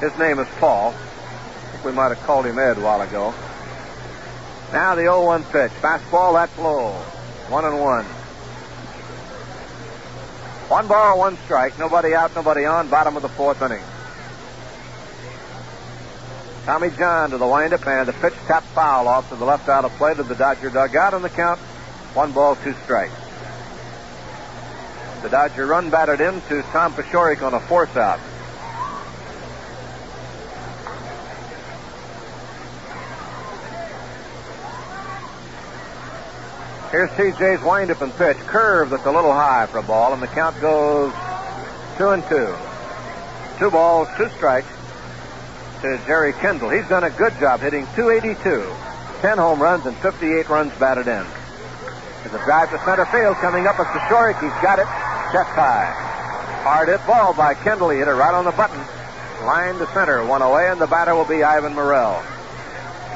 His 0.00 0.16
name 0.18 0.38
is 0.38 0.48
Paul. 0.58 0.90
I 0.90 1.70
think 1.70 1.84
we 1.84 1.92
might 1.92 2.08
have 2.08 2.20
called 2.22 2.46
him 2.46 2.58
Ed 2.58 2.78
a 2.78 2.80
while 2.80 3.02
ago. 3.02 3.32
Now 4.72 4.96
the 4.96 5.02
0 5.02 5.24
1 5.24 5.44
pitch. 5.44 5.70
Fastball, 5.80 6.34
that's 6.34 6.58
low. 6.58 6.90
One 7.48 7.64
and 7.64 7.78
one. 7.78 8.06
One 10.68 10.88
ball, 10.88 11.18
one 11.18 11.36
strike. 11.44 11.78
Nobody 11.78 12.14
out, 12.14 12.34
nobody 12.34 12.64
on. 12.64 12.88
Bottom 12.88 13.16
of 13.16 13.22
the 13.22 13.28
fourth 13.28 13.60
inning. 13.60 13.82
Tommy 16.64 16.88
John 16.96 17.30
to 17.30 17.38
the 17.38 17.46
windup 17.46 17.86
and 17.86 18.08
the 18.08 18.14
pitch 18.14 18.32
tap 18.46 18.62
foul 18.62 19.06
off 19.06 19.28
to 19.28 19.36
the 19.36 19.44
left 19.44 19.68
out 19.68 19.84
of 19.84 19.92
play 19.92 20.14
to 20.14 20.22
the 20.22 20.34
Dodger 20.34 20.70
dugout 20.70 21.12
on 21.12 21.20
the 21.20 21.28
count. 21.28 21.60
One 22.14 22.32
ball, 22.32 22.56
two 22.56 22.72
strikes. 22.84 23.12
The 25.20 25.28
Dodger 25.28 25.66
run 25.66 25.90
batted 25.90 26.22
in 26.22 26.40
to 26.42 26.62
Tom 26.72 26.94
Paciorek 26.94 27.42
on 27.42 27.52
a 27.52 27.60
force 27.60 27.94
out. 27.96 28.20
Here's 36.94 37.10
TJ's 37.10 37.60
windup 37.64 38.02
and 38.02 38.14
pitch. 38.14 38.36
Curve 38.46 38.90
that's 38.90 39.04
a 39.04 39.10
little 39.10 39.32
high 39.32 39.66
for 39.66 39.78
a 39.78 39.82
ball, 39.82 40.12
and 40.12 40.22
the 40.22 40.28
count 40.28 40.54
goes 40.60 41.12
two 41.98 42.10
and 42.10 42.22
two. 42.30 42.54
Two 43.58 43.68
balls, 43.68 44.06
two 44.16 44.28
strikes 44.36 44.70
to 45.82 45.98
Jerry 46.06 46.32
Kendall. 46.34 46.70
He's 46.70 46.88
done 46.88 47.02
a 47.02 47.10
good 47.10 47.32
job 47.40 47.58
hitting 47.58 47.84
282. 47.96 48.38
10 49.22 49.38
home 49.38 49.60
runs 49.60 49.86
and 49.86 49.96
58 49.96 50.48
runs 50.48 50.72
batted 50.78 51.08
in. 51.08 51.26
There's 52.22 52.40
a 52.40 52.44
drive 52.46 52.70
to 52.70 52.78
center 52.84 53.06
field 53.06 53.38
coming 53.42 53.66
up 53.66 53.74
at 53.80 53.86
Paciorek. 53.86 54.38
He's 54.38 54.62
got 54.62 54.78
it. 54.78 54.86
Chest 55.34 55.50
high. 55.50 55.90
Hard 56.62 56.86
hit 56.86 57.04
ball 57.08 57.34
by 57.34 57.54
Kendall. 57.54 57.90
He 57.90 57.98
hit 57.98 58.06
it 58.06 58.12
right 58.12 58.34
on 58.34 58.44
the 58.44 58.52
button. 58.52 58.78
Line 59.44 59.80
to 59.80 59.86
center. 59.88 60.24
One 60.24 60.42
away, 60.42 60.68
and 60.68 60.80
the 60.80 60.86
batter 60.86 61.16
will 61.16 61.24
be 61.24 61.42
Ivan 61.42 61.74
Murrell. 61.74 62.22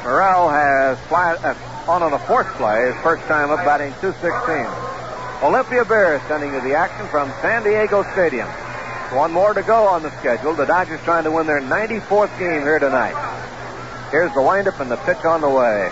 Murrell 0.02 0.50
has 0.50 0.98
fly, 1.06 1.34
uh, 1.34 1.54
on 1.88 2.02
on 2.02 2.12
a 2.12 2.18
fourth 2.18 2.46
play, 2.54 2.92
his 2.92 3.02
first 3.02 3.24
time 3.24 3.50
up 3.50 3.64
batting 3.64 3.94
216. 4.00 4.68
Olympia 5.42 5.84
Bears 5.86 6.20
sending 6.28 6.52
to 6.52 6.60
the 6.60 6.74
action 6.74 7.06
from 7.08 7.32
San 7.40 7.62
Diego 7.62 8.02
Stadium. 8.12 8.46
One 9.16 9.32
more 9.32 9.54
to 9.54 9.62
go 9.62 9.88
on 9.88 10.02
the 10.02 10.10
schedule. 10.18 10.52
The 10.52 10.66
Dodgers 10.66 11.00
trying 11.04 11.24
to 11.24 11.30
win 11.30 11.46
their 11.46 11.62
94th 11.62 12.38
game 12.38 12.60
here 12.60 12.78
tonight. 12.78 13.16
Here's 14.10 14.32
the 14.34 14.42
windup 14.42 14.78
and 14.80 14.90
the 14.90 14.96
pitch 14.98 15.24
on 15.24 15.40
the 15.40 15.48
way. 15.48 15.90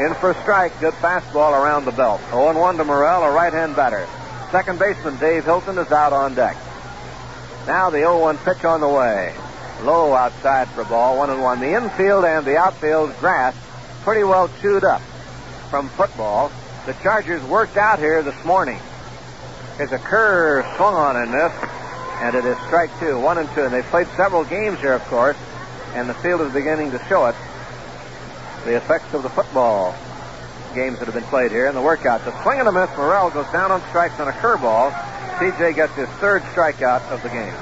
In 0.00 0.14
for 0.14 0.30
a 0.30 0.40
strike, 0.40 0.78
good 0.80 0.94
fastball 0.94 1.52
around 1.52 1.84
the 1.84 1.92
belt. 1.92 2.22
0-1 2.30 2.78
to 2.78 2.84
Murrell, 2.84 3.24
a 3.24 3.30
right-hand 3.30 3.76
batter. 3.76 4.08
Second 4.50 4.78
baseman 4.78 5.18
Dave 5.18 5.44
Hilton 5.44 5.76
is 5.76 5.92
out 5.92 6.14
on 6.14 6.34
deck. 6.34 6.56
Now 7.66 7.90
the 7.90 7.98
0-1 7.98 8.42
pitch 8.42 8.64
on 8.64 8.80
the 8.80 8.88
way. 8.88 9.34
Low 9.82 10.14
outside 10.14 10.68
for 10.68 10.84
ball, 10.84 11.18
one 11.18 11.28
and 11.28 11.42
one. 11.42 11.60
The 11.60 11.74
infield 11.74 12.24
and 12.24 12.46
the 12.46 12.56
outfield 12.56 13.14
grass 13.18 13.54
pretty 14.04 14.22
well 14.22 14.50
chewed 14.60 14.84
up 14.84 15.00
from 15.70 15.88
football. 15.88 16.52
The 16.84 16.92
Chargers 17.02 17.42
worked 17.44 17.78
out 17.78 17.98
here 17.98 18.22
this 18.22 18.44
morning. 18.44 18.78
There's 19.78 19.92
a 19.92 19.98
curve 19.98 20.66
swung 20.76 20.94
on 20.94 21.16
in 21.16 21.32
this, 21.32 21.52
and 22.20 22.36
it 22.36 22.44
is 22.44 22.56
strike 22.66 22.90
two, 23.00 23.18
one 23.18 23.38
and 23.38 23.48
two. 23.54 23.62
And 23.62 23.72
they've 23.72 23.84
played 23.84 24.06
several 24.08 24.44
games 24.44 24.78
here, 24.80 24.92
of 24.92 25.02
course, 25.06 25.38
and 25.94 26.08
the 26.08 26.14
field 26.14 26.42
is 26.42 26.52
beginning 26.52 26.90
to 26.90 27.02
show 27.08 27.26
it. 27.26 27.34
The 28.66 28.76
effects 28.76 29.14
of 29.14 29.22
the 29.22 29.30
football 29.30 29.96
games 30.74 30.98
that 30.98 31.06
have 31.06 31.14
been 31.14 31.24
played 31.24 31.50
here 31.50 31.66
and 31.66 31.76
the 31.76 31.80
workouts. 31.80 32.26
A 32.26 32.42
swing 32.42 32.60
and 32.60 32.68
a 32.68 32.72
miss. 32.72 32.90
Murrell 32.98 33.30
goes 33.30 33.50
down 33.52 33.72
on 33.72 33.80
strikes 33.88 34.20
on 34.20 34.28
a 34.28 34.32
curveball. 34.32 34.92
TJ 35.38 35.74
gets 35.74 35.94
his 35.94 36.08
third 36.20 36.42
strikeout 36.52 37.00
of 37.10 37.22
the 37.22 37.30
game. 37.30 37.54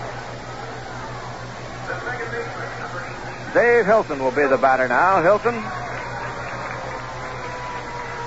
Dave 3.54 3.86
Hilton 3.86 4.18
will 4.18 4.32
be 4.32 4.46
the 4.46 4.56
batter 4.56 4.88
now. 4.88 5.22
Hilton 5.22 5.62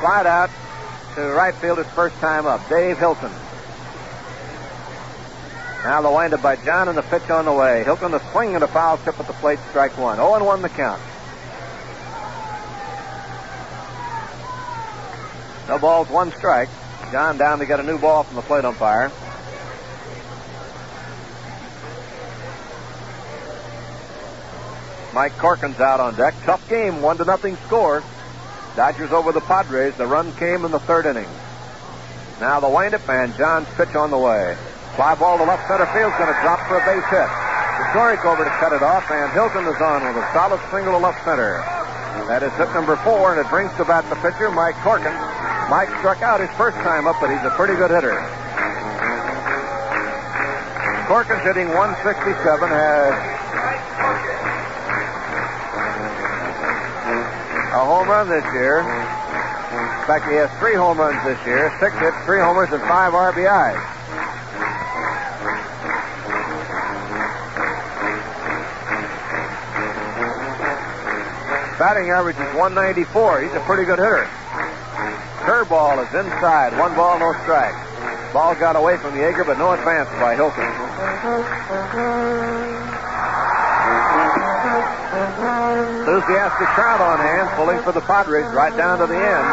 Slide 0.05 0.27
out 0.27 0.51
to 1.15 1.21
right 1.31 1.55
field 1.55 1.79
his 1.79 1.87
first 1.87 2.15
time 2.17 2.45
up. 2.45 2.69
Dave 2.69 2.99
Hilton. 2.99 3.31
Now 5.83 6.03
the 6.03 6.11
windup 6.11 6.43
by 6.43 6.57
John 6.57 6.89
and 6.89 6.95
the 6.95 7.01
pitch 7.01 7.27
on 7.31 7.45
the 7.45 7.51
way. 7.51 7.83
Hilton 7.83 8.11
the 8.11 8.19
swing 8.31 8.53
and 8.53 8.63
a 8.63 8.67
foul 8.67 8.97
tip 8.99 9.19
at 9.19 9.25
the 9.25 9.33
plate, 9.33 9.57
strike 9.71 9.97
one. 9.97 10.17
0 10.17 10.35
and 10.35 10.45
1 10.45 10.61
the 10.61 10.69
count. 10.69 11.01
No 15.67 15.79
balls, 15.79 16.07
one 16.09 16.31
strike. 16.33 16.69
John 17.11 17.39
down 17.39 17.57
to 17.57 17.65
get 17.65 17.79
a 17.79 17.83
new 17.83 17.97
ball 17.97 18.25
from 18.25 18.35
the 18.35 18.43
plate 18.43 18.63
umpire. 18.63 19.11
Mike 25.15 25.35
Corkins 25.39 25.79
out 25.79 25.99
on 25.99 26.13
deck. 26.13 26.35
Tough 26.43 26.69
game, 26.69 27.01
one 27.01 27.17
to 27.17 27.25
nothing 27.25 27.55
score. 27.65 28.03
Dodgers 28.75 29.11
over 29.11 29.31
the 29.31 29.41
Padres. 29.41 29.95
The 29.95 30.05
run 30.05 30.35
came 30.35 30.65
in 30.65 30.71
the 30.71 30.83
third 30.83 31.05
inning. 31.05 31.27
Now 32.41 32.59
the 32.59 32.67
windup 32.67 33.07
and 33.07 33.33
John's 33.37 33.67
pitch 33.79 33.95
on 33.95 34.11
the 34.11 34.17
way. 34.17 34.57
Fly 34.99 35.15
ball 35.15 35.37
to 35.37 35.43
left 35.43 35.67
center 35.67 35.87
field, 35.95 36.11
going 36.19 36.27
to 36.27 36.39
drop 36.43 36.59
for 36.67 36.75
a 36.75 36.83
base 36.83 37.07
hit. 37.07 37.27
Historic 37.87 38.23
over 38.27 38.43
to 38.43 38.51
cut 38.59 38.75
it 38.75 38.83
off, 38.83 39.07
and 39.11 39.31
Hilton 39.31 39.63
is 39.67 39.79
on 39.79 40.03
with 40.03 40.19
a 40.19 40.27
solid 40.35 40.59
single 40.71 40.91
to 40.91 40.99
left 40.99 41.23
center. 41.23 41.63
That 42.27 42.43
is 42.43 42.51
hit 42.59 42.67
number 42.75 42.95
four, 43.07 43.31
and 43.31 43.39
it 43.39 43.47
brings 43.47 43.71
to 43.79 43.85
bat 43.85 44.03
the 44.11 44.19
pitcher, 44.19 44.51
Mike 44.51 44.75
Corkins. 44.83 45.15
Mike 45.69 45.89
struck 45.99 46.21
out 46.21 46.39
his 46.39 46.51
first 46.59 46.75
time 46.83 47.07
up, 47.07 47.15
but 47.19 47.31
he's 47.31 47.43
a 47.47 47.51
pretty 47.55 47.75
good 47.75 47.91
hitter. 47.91 48.19
Corkins 51.07 51.43
hitting 51.47 51.71
167 51.71 52.35
has 52.67 53.15
a 57.75 57.83
home 57.83 58.07
run 58.07 58.29
this 58.29 58.45
year. 58.55 58.79
In 58.79 60.07
fact, 60.07 60.31
he 60.31 60.35
has 60.39 60.49
three 60.59 60.75
home 60.75 60.97
runs 60.97 61.19
this 61.27 61.35
year, 61.45 61.75
six 61.81 61.91
hits, 61.99 62.15
three 62.23 62.39
homers, 62.39 62.71
and 62.71 62.81
five 62.87 63.11
RBIs. 63.11 63.75
Batting 71.77 72.09
average 72.11 72.37
is 72.37 72.55
194. 72.55 73.41
He's 73.43 73.51
a 73.51 73.59
pretty 73.67 73.83
good 73.83 73.99
hitter. 73.99 74.23
Curveball 75.43 75.99
is 76.07 76.13
inside. 76.15 76.79
One 76.79 76.95
ball, 76.95 77.19
no 77.19 77.33
strike. 77.43 77.75
Ball 78.31 78.55
got 78.55 78.77
away 78.77 78.95
from 78.97 79.11
Yeager, 79.15 79.45
but 79.45 79.57
no 79.57 79.73
advance 79.73 80.07
by 80.23 80.35
Hilton. 80.35 80.63
Enthusiastic 85.15 86.67
crowd 86.75 87.01
on 87.01 87.19
hand, 87.19 87.49
pulling 87.55 87.81
for 87.83 87.91
the 87.91 88.01
Padres 88.01 88.45
right 88.53 88.75
down 88.75 88.99
to 88.99 89.07
the 89.07 89.15
end. 89.15 89.47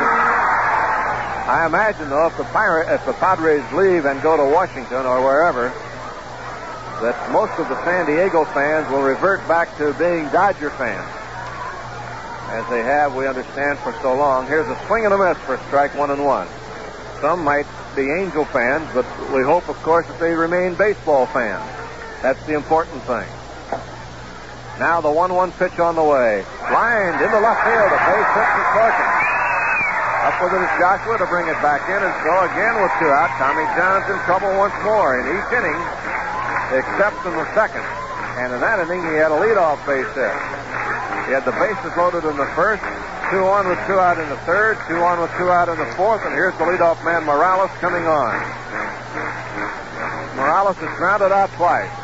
I 1.49 1.67
imagine, 1.67 2.09
though, 2.09 2.27
if 2.27 2.37
the 2.37 2.45
Pirate, 2.45 2.93
if 2.93 3.05
the 3.05 3.13
Padres 3.15 3.65
leave 3.73 4.05
and 4.05 4.21
go 4.23 4.37
to 4.37 4.45
Washington 4.45 5.07
or 5.07 5.23
wherever, 5.23 5.73
that 7.03 7.31
most 7.33 7.59
of 7.59 7.69
the 7.69 7.85
San 7.85 8.07
Diego 8.07 8.45
fans 8.47 8.89
will 8.91 9.03
revert 9.03 9.47
back 9.49 9.77
to 9.79 9.93
being 9.95 10.29
Dodger 10.31 10.71
fans, 10.71 11.11
as 12.51 12.69
they 12.71 12.83
have, 12.83 13.15
we 13.15 13.27
understand, 13.27 13.79
for 13.81 13.93
so 14.03 14.15
long. 14.15 14.47
Here's 14.47 14.69
a 14.69 14.87
swing 14.87 15.05
and 15.05 15.15
a 15.15 15.19
miss 15.19 15.39
for 15.39 15.59
strike 15.69 15.95
one 15.97 16.11
and 16.11 16.25
one. 16.25 16.49
Some 17.21 17.43
might 17.45 17.67
be 17.97 18.11
Angel 18.11 18.45
fans, 18.45 18.89
but 18.95 19.07
we 19.33 19.43
hope, 19.43 19.69
of 19.69 19.77
course, 19.83 20.07
that 20.07 20.19
they 20.21 20.35
remain 20.35 20.75
baseball 20.75 21.27
fans. 21.27 21.65
That's 22.23 22.45
the 22.47 22.55
important 22.55 23.03
thing. 23.03 23.29
Now 24.81 25.01
the 25.01 25.13
1 25.13 25.35
1 25.35 25.53
pitch 25.61 25.77
on 25.77 25.97
the 25.97 26.05
way. 26.05 26.45
Lined 26.73 27.21
into 27.21 27.37
left 27.37 27.61
field. 27.61 27.91
A 27.93 28.01
base 28.09 28.31
hit 28.33 28.49
for 28.57 28.67
Corkin. 28.73 29.11
Up 30.23 30.37
with 30.39 30.55
it 30.55 30.63
is 30.65 30.73
Joshua 30.79 31.19
to 31.19 31.27
bring 31.27 31.51
it 31.51 31.59
back 31.61 31.83
in, 31.91 31.99
and 31.99 32.15
so 32.23 32.33
again 32.47 32.79
with 32.81 32.95
two 33.03 33.11
out. 33.11 33.29
Tommy 33.37 33.67
John's 33.77 34.07
in 34.09 34.17
trouble 34.25 34.49
once 34.57 34.73
more 34.87 35.19
in 35.19 35.29
each 35.29 35.51
inning, 35.51 35.81
except 36.79 37.21
in 37.27 37.35
the 37.37 37.49
second. 37.53 37.85
And 38.41 38.55
in 38.55 38.61
that 38.65 38.81
inning, 38.81 39.03
he 39.03 39.21
had 39.21 39.29
a 39.29 39.37
leadoff 39.37 39.83
base 39.85 40.09
hit. 40.17 40.37
He 41.29 41.37
had 41.37 41.45
the 41.45 41.53
bases 41.59 41.93
loaded 41.99 42.25
in 42.25 42.39
the 42.39 42.49
first, 42.57 42.81
two 43.29 43.45
on 43.45 43.69
with 43.69 43.79
two 43.85 44.01
out 44.01 44.17
in 44.17 44.29
the 44.31 44.41
third, 44.49 44.81
two 44.89 45.03
on 45.05 45.21
with 45.21 45.31
two 45.37 45.51
out 45.53 45.69
in 45.69 45.77
the 45.77 45.91
fourth, 46.01 46.25
and 46.25 46.33
here's 46.33 46.57
the 46.57 46.65
leadoff 46.65 47.03
man 47.05 47.29
Morales 47.29 47.71
coming 47.83 48.07
on. 48.09 48.33
Morales 50.39 50.79
is 50.81 50.93
grounded 50.97 51.31
out 51.31 51.51
twice. 51.61 52.02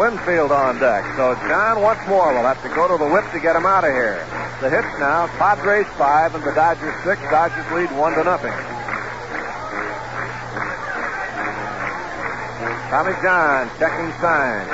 Winfield 0.00 0.50
on 0.50 0.80
deck. 0.80 1.04
So 1.20 1.36
John 1.44 1.82
once 1.82 2.00
more 2.08 2.32
will 2.32 2.48
have 2.48 2.62
to 2.62 2.72
go 2.72 2.88
to 2.88 2.96
the 2.96 3.04
whip 3.04 3.30
to 3.36 3.38
get 3.38 3.54
him 3.54 3.66
out 3.66 3.84
of 3.84 3.92
here. 3.92 4.24
The 4.64 4.72
hits 4.72 4.88
now, 4.98 5.28
Padres 5.36 5.86
five 6.00 6.34
and 6.34 6.42
the 6.42 6.52
Dodgers 6.56 6.96
six. 7.04 7.20
Dodgers 7.28 7.68
lead 7.76 7.92
one 8.00 8.16
to 8.16 8.24
nothing. 8.24 8.56
Tommy 12.88 13.12
John 13.20 13.68
checking 13.78 14.10
sign. 14.24 14.64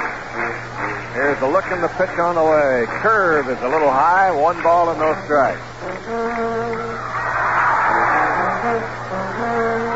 Here's 1.12 1.40
the 1.40 1.48
look 1.48 1.66
and 1.74 1.82
the 1.82 1.90
pitch 1.98 2.16
on 2.22 2.36
the 2.36 2.44
way. 2.44 2.86
Curve 3.02 3.48
is 3.50 3.58
a 3.62 3.68
little 3.68 3.90
high, 3.90 4.30
one 4.30 4.62
ball 4.62 4.90
and 4.90 5.00
no 5.00 5.12
strike. 5.26 5.58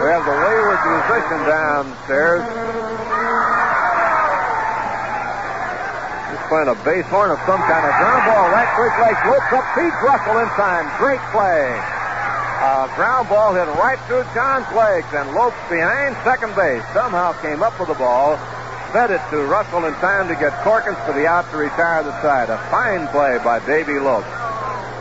We 0.02 0.08
have 0.10 0.26
the 0.26 0.34
wayward 0.42 0.82
musician 0.90 1.40
downstairs. 1.46 2.42
He's 6.30 6.39
playing 6.50 6.66
a 6.66 6.74
base 6.82 7.06
horn 7.06 7.30
of 7.30 7.38
some 7.46 7.62
kind. 7.62 7.86
A 7.86 7.94
ground 7.94 8.26
ball 8.26 8.50
right 8.50 8.66
his 8.74 8.94
legs. 8.98 9.22
Lopes 9.22 9.54
up, 9.54 9.66
Pete 9.78 9.94
Russell 10.02 10.42
in 10.42 10.50
time. 10.58 10.90
Great 10.98 11.22
play. 11.30 11.70
A 12.60 12.90
ground 12.98 13.30
ball 13.30 13.54
hit 13.54 13.70
right 13.78 13.98
through 14.10 14.26
John's 14.34 14.66
legs, 14.74 15.06
and 15.14 15.30
Lopes 15.32 15.56
behind 15.70 16.18
second 16.26 16.52
base 16.58 16.82
somehow 16.92 17.32
came 17.40 17.62
up 17.62 17.78
with 17.78 17.88
the 17.88 17.94
ball, 17.94 18.36
fed 18.92 19.14
it 19.14 19.22
to 19.30 19.46
Russell 19.46 19.86
in 19.86 19.94
time 20.02 20.26
to 20.26 20.34
get 20.34 20.52
Corkins 20.66 20.98
for 21.06 21.14
the 21.14 21.24
out 21.24 21.48
to 21.52 21.56
retire 21.56 22.02
the 22.02 22.12
side. 22.20 22.50
A 22.50 22.58
fine 22.68 23.06
play 23.08 23.38
by 23.42 23.64
Davy 23.64 23.98
Lopes. 24.02 24.28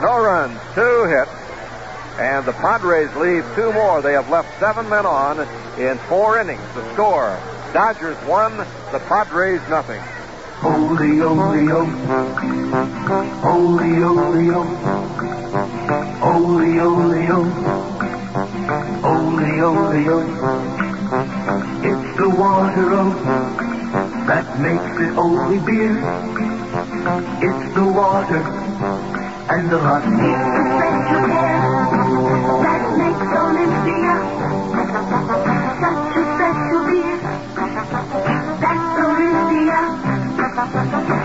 No 0.05 0.21
runs, 0.21 0.55
two 0.75 1.03
hits, 1.09 1.33
and 2.21 2.45
the 2.45 2.53
Padres 2.53 3.13
leave 3.17 3.43
two 3.55 3.73
more. 3.73 4.01
They 4.01 4.13
have 4.13 4.29
left 4.29 4.47
seven 4.59 4.87
men 4.87 5.05
on 5.05 5.39
in 5.81 5.97
four 6.07 6.39
innings. 6.39 6.61
The 6.75 6.93
score: 6.93 7.35
Dodgers 7.73 8.15
one, 8.29 8.55
the 8.93 9.01
Padres 9.09 9.59
nothing. 9.67 10.01
Holy, 10.61 11.19
holy, 11.19 11.71
only, 11.71 12.03
holy, 13.39 13.93
holy, 14.03 14.51
only, 14.51 14.83
holy, 16.19 16.75
holy, 16.79 17.23
only, 19.29 20.03
It's 21.87 22.07
the 22.17 22.27
water 22.37 22.87
oh, 22.91 23.11
that 24.27 24.45
makes 24.59 24.99
it 24.99 25.11
holy 25.15 25.59
beer. 25.59 25.95
It's 27.39 27.65
the 27.75 27.85
water 27.95 28.43
and 29.49 29.63
the 29.71 29.79
hot 29.79 30.03
It's 30.03 30.43
the 30.55 30.63
special 30.75 31.25
hair 31.39 31.87
that 32.63 32.83
makes 32.99 33.31
only 33.39 33.65
beer. 33.85 35.48
ka 40.59 40.65
ka 40.75 40.83
ka 40.91 40.99
ka 41.07 41.18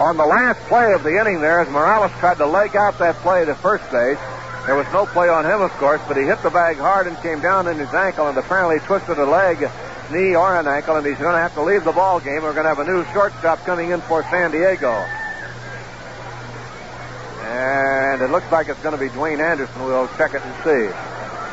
On 0.00 0.16
the 0.16 0.24
last 0.24 0.58
play 0.60 0.94
of 0.94 1.02
the 1.02 1.20
inning 1.20 1.42
there, 1.42 1.60
as 1.60 1.68
Morales 1.68 2.10
tried 2.20 2.38
to 2.38 2.46
leg 2.46 2.74
out 2.74 2.98
that 3.00 3.16
play 3.16 3.44
to 3.44 3.54
first 3.54 3.84
base, 3.92 4.16
there 4.64 4.74
was 4.74 4.86
no 4.94 5.04
play 5.04 5.28
on 5.28 5.44
him, 5.44 5.60
of 5.60 5.70
course, 5.72 6.00
but 6.08 6.16
he 6.16 6.22
hit 6.22 6.42
the 6.42 6.48
bag 6.48 6.78
hard 6.78 7.06
and 7.06 7.18
came 7.18 7.40
down 7.40 7.68
in 7.68 7.76
his 7.76 7.92
ankle 7.92 8.26
and 8.26 8.38
apparently 8.38 8.78
twisted 8.80 9.18
a 9.18 9.26
leg, 9.26 9.60
knee, 10.10 10.34
or 10.34 10.56
an 10.56 10.66
ankle, 10.66 10.96
and 10.96 11.04
he's 11.04 11.18
going 11.18 11.34
to 11.34 11.38
have 11.38 11.52
to 11.52 11.62
leave 11.62 11.84
the 11.84 11.92
ball 11.92 12.18
game. 12.18 12.42
We're 12.42 12.54
going 12.54 12.64
to 12.64 12.74
have 12.74 12.78
a 12.78 12.90
new 12.90 13.04
shortstop 13.12 13.62
coming 13.66 13.90
in 13.90 14.00
for 14.00 14.22
San 14.24 14.52
Diego. 14.52 14.90
And 17.44 18.22
it 18.22 18.30
looks 18.30 18.50
like 18.50 18.68
it's 18.68 18.80
going 18.80 18.96
to 18.96 19.00
be 19.00 19.10
Dwain 19.10 19.38
Anderson. 19.38 19.84
We'll 19.84 20.08
check 20.16 20.32
it 20.32 20.40
and 20.40 20.54
see. 20.64 20.96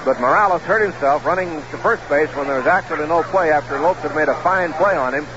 But 0.05 0.21
Morales 0.21 0.61
hurt 0.61 0.83
himself 0.83 1.25
running 1.25 1.49
to 1.49 1.77
first 1.83 2.07
base 2.07 2.29
when 2.33 2.47
there 2.47 2.59
was 2.59 2.67
actually 2.67 3.07
no 3.07 3.23
play 3.23 3.51
after 3.51 3.77
Lopes 3.77 3.99
had 4.03 4.15
made 4.15 4.29
a 4.29 4.35
fine 4.41 4.71
play 4.71 4.95
on 4.95 5.13
him 5.13 5.27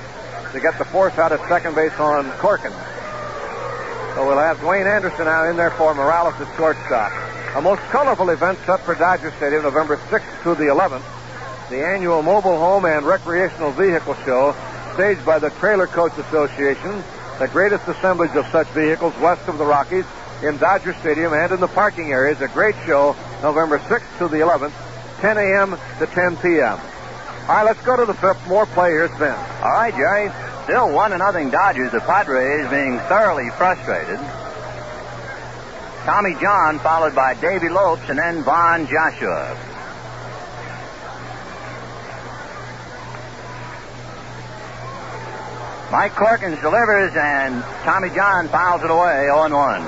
to 0.53 0.61
get 0.61 0.77
the 0.77 0.85
force 0.85 1.17
out 1.17 1.33
of 1.33 1.41
second 1.49 1.75
base 1.75 1.91
on 1.99 2.31
Corkin. 2.39 2.71
So 4.15 4.27
we'll 4.27 4.37
have 4.37 4.59
Dwain 4.59 4.85
Anderson 4.93 5.25
now 5.25 5.49
in 5.49 5.55
there 5.55 5.71
for 5.71 5.93
Morales 5.95 6.35
at 6.41 6.57
shortstop. 6.57 7.11
A 7.55 7.61
most 7.61 7.81
colorful 7.91 8.29
event 8.29 8.59
set 8.65 8.81
for 8.81 8.93
Dodger 8.95 9.31
Stadium 9.37 9.63
November 9.63 9.97
6th 9.97 10.43
to 10.43 10.55
the 10.55 10.65
11th. 10.65 11.03
The 11.69 11.85
annual 11.85 12.21
Mobile 12.21 12.57
Home 12.57 12.83
and 12.83 13.05
Recreational 13.05 13.71
Vehicle 13.71 14.15
Show, 14.25 14.53
staged 14.95 15.25
by 15.25 15.39
the 15.39 15.49
Trailer 15.51 15.87
Coach 15.87 16.11
Association, 16.17 17.01
the 17.39 17.47
greatest 17.47 17.87
assemblage 17.87 18.35
of 18.35 18.45
such 18.47 18.67
vehicles 18.67 19.17
west 19.19 19.47
of 19.47 19.57
the 19.57 19.65
Rockies 19.65 20.05
in 20.43 20.57
Dodger 20.57 20.93
Stadium 20.99 21.31
and 21.31 21.53
in 21.53 21.61
the 21.61 21.69
parking 21.69 22.11
areas. 22.11 22.41
A 22.41 22.49
great 22.49 22.75
show, 22.85 23.15
November 23.41 23.79
6th 23.79 24.17
to 24.17 24.27
the 24.27 24.37
11th, 24.37 24.73
10 25.21 25.37
a.m. 25.37 25.77
to 25.99 26.05
10 26.05 26.35
p.m. 26.37 26.79
All 27.47 27.55
right, 27.55 27.63
let's 27.63 27.81
go 27.83 27.95
to 27.95 28.05
the 28.05 28.13
fifth. 28.13 28.45
More 28.47 28.65
players, 28.65 29.09
Ben. 29.17 29.31
All 29.63 29.71
right, 29.71 29.93
Jerry. 29.95 30.29
Still 30.63 30.93
one 30.93 31.11
to 31.11 31.17
nothing 31.17 31.49
Dodgers. 31.49 31.91
The 31.91 32.01
Padres 32.01 32.69
being 32.69 32.99
thoroughly 33.09 33.49
frustrated. 33.57 34.19
Tommy 36.05 36.35
John 36.39 36.79
followed 36.79 37.15
by 37.15 37.33
Davy 37.35 37.69
Lopes 37.69 38.09
and 38.09 38.17
then 38.17 38.43
Von 38.43 38.87
Joshua. 38.87 39.57
Mike 45.91 46.13
Corkins 46.13 46.61
delivers 46.61 47.11
and 47.17 47.61
Tommy 47.83 48.09
John 48.09 48.47
fouls 48.47 48.81
it 48.83 48.89
away 48.89 49.25
0 49.25 49.49
1. 49.49 49.81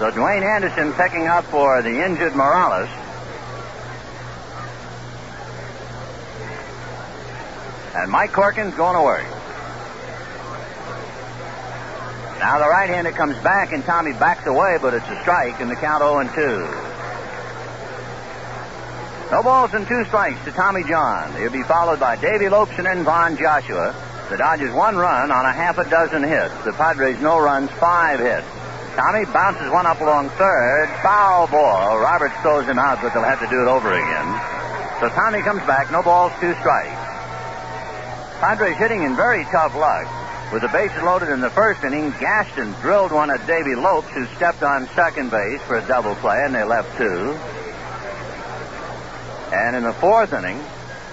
So 0.00 0.10
Dwain 0.10 0.42
Anderson 0.42 0.92
picking 0.94 1.26
up 1.28 1.44
for 1.44 1.82
the 1.82 2.04
injured 2.04 2.34
Morales. 2.34 2.88
And 7.94 8.10
Mike 8.10 8.32
Corkins 8.32 8.76
going 8.76 8.96
to 8.96 9.02
work. 9.02 9.35
Now 12.38 12.58
the 12.58 12.68
right-hander 12.68 13.12
comes 13.12 13.36
back 13.42 13.72
and 13.72 13.82
Tommy 13.84 14.12
backs 14.12 14.46
away, 14.46 14.78
but 14.80 14.92
it's 14.92 15.08
a 15.08 15.20
strike 15.22 15.60
in 15.60 15.68
the 15.68 15.76
count 15.76 16.02
0 16.02 16.18
and 16.18 16.30
2. 16.30 16.96
No 19.32 19.42
balls 19.42 19.74
and 19.74 19.88
two 19.88 20.04
strikes 20.04 20.44
to 20.44 20.52
Tommy 20.52 20.84
John. 20.84 21.34
He'll 21.34 21.50
be 21.50 21.64
followed 21.64 21.98
by 21.98 22.14
Davy 22.14 22.48
Lopes 22.48 22.76
and 22.76 22.86
then 22.86 23.02
Von 23.02 23.36
Joshua. 23.36 23.94
The 24.30 24.36
Dodgers 24.36 24.72
one 24.72 24.96
run 24.96 25.32
on 25.32 25.44
a 25.44 25.52
half 25.52 25.78
a 25.78 25.88
dozen 25.88 26.22
hits. 26.22 26.54
The 26.64 26.72
Padres 26.72 27.20
no 27.20 27.40
runs, 27.40 27.70
five 27.72 28.20
hits. 28.20 28.46
Tommy 28.94 29.24
bounces 29.26 29.70
one 29.70 29.84
up 29.84 30.00
along 30.00 30.30
third. 30.30 30.88
Foul 31.02 31.48
ball. 31.48 31.98
Roberts 31.98 32.34
throws 32.42 32.66
him 32.66 32.78
out, 32.78 33.02
but 33.02 33.14
they'll 33.14 33.24
have 33.24 33.40
to 33.40 33.48
do 33.48 33.62
it 33.62 33.68
over 33.68 33.92
again. 33.92 34.28
So 35.00 35.08
Tommy 35.08 35.42
comes 35.42 35.60
back, 35.66 35.90
no 35.90 36.02
balls, 36.02 36.32
two 36.40 36.54
strikes. 36.60 36.94
Padres 38.38 38.76
hitting 38.76 39.02
in 39.02 39.16
very 39.16 39.44
tough 39.44 39.74
luck. 39.74 40.06
With 40.52 40.62
the 40.62 40.68
bases 40.68 41.02
loaded 41.02 41.28
in 41.30 41.40
the 41.40 41.50
first 41.50 41.82
inning, 41.82 42.10
Gaston 42.20 42.72
drilled 42.80 43.10
one 43.10 43.30
at 43.30 43.44
Davy 43.46 43.74
Lopes, 43.74 44.08
who 44.10 44.26
stepped 44.36 44.62
on 44.62 44.88
second 44.94 45.30
base 45.30 45.60
for 45.62 45.76
a 45.76 45.86
double 45.88 46.14
play, 46.16 46.36
and 46.44 46.54
they 46.54 46.62
left 46.62 46.96
two. 46.96 47.36
And 49.52 49.74
in 49.74 49.82
the 49.82 49.92
fourth 49.94 50.32
inning, 50.32 50.62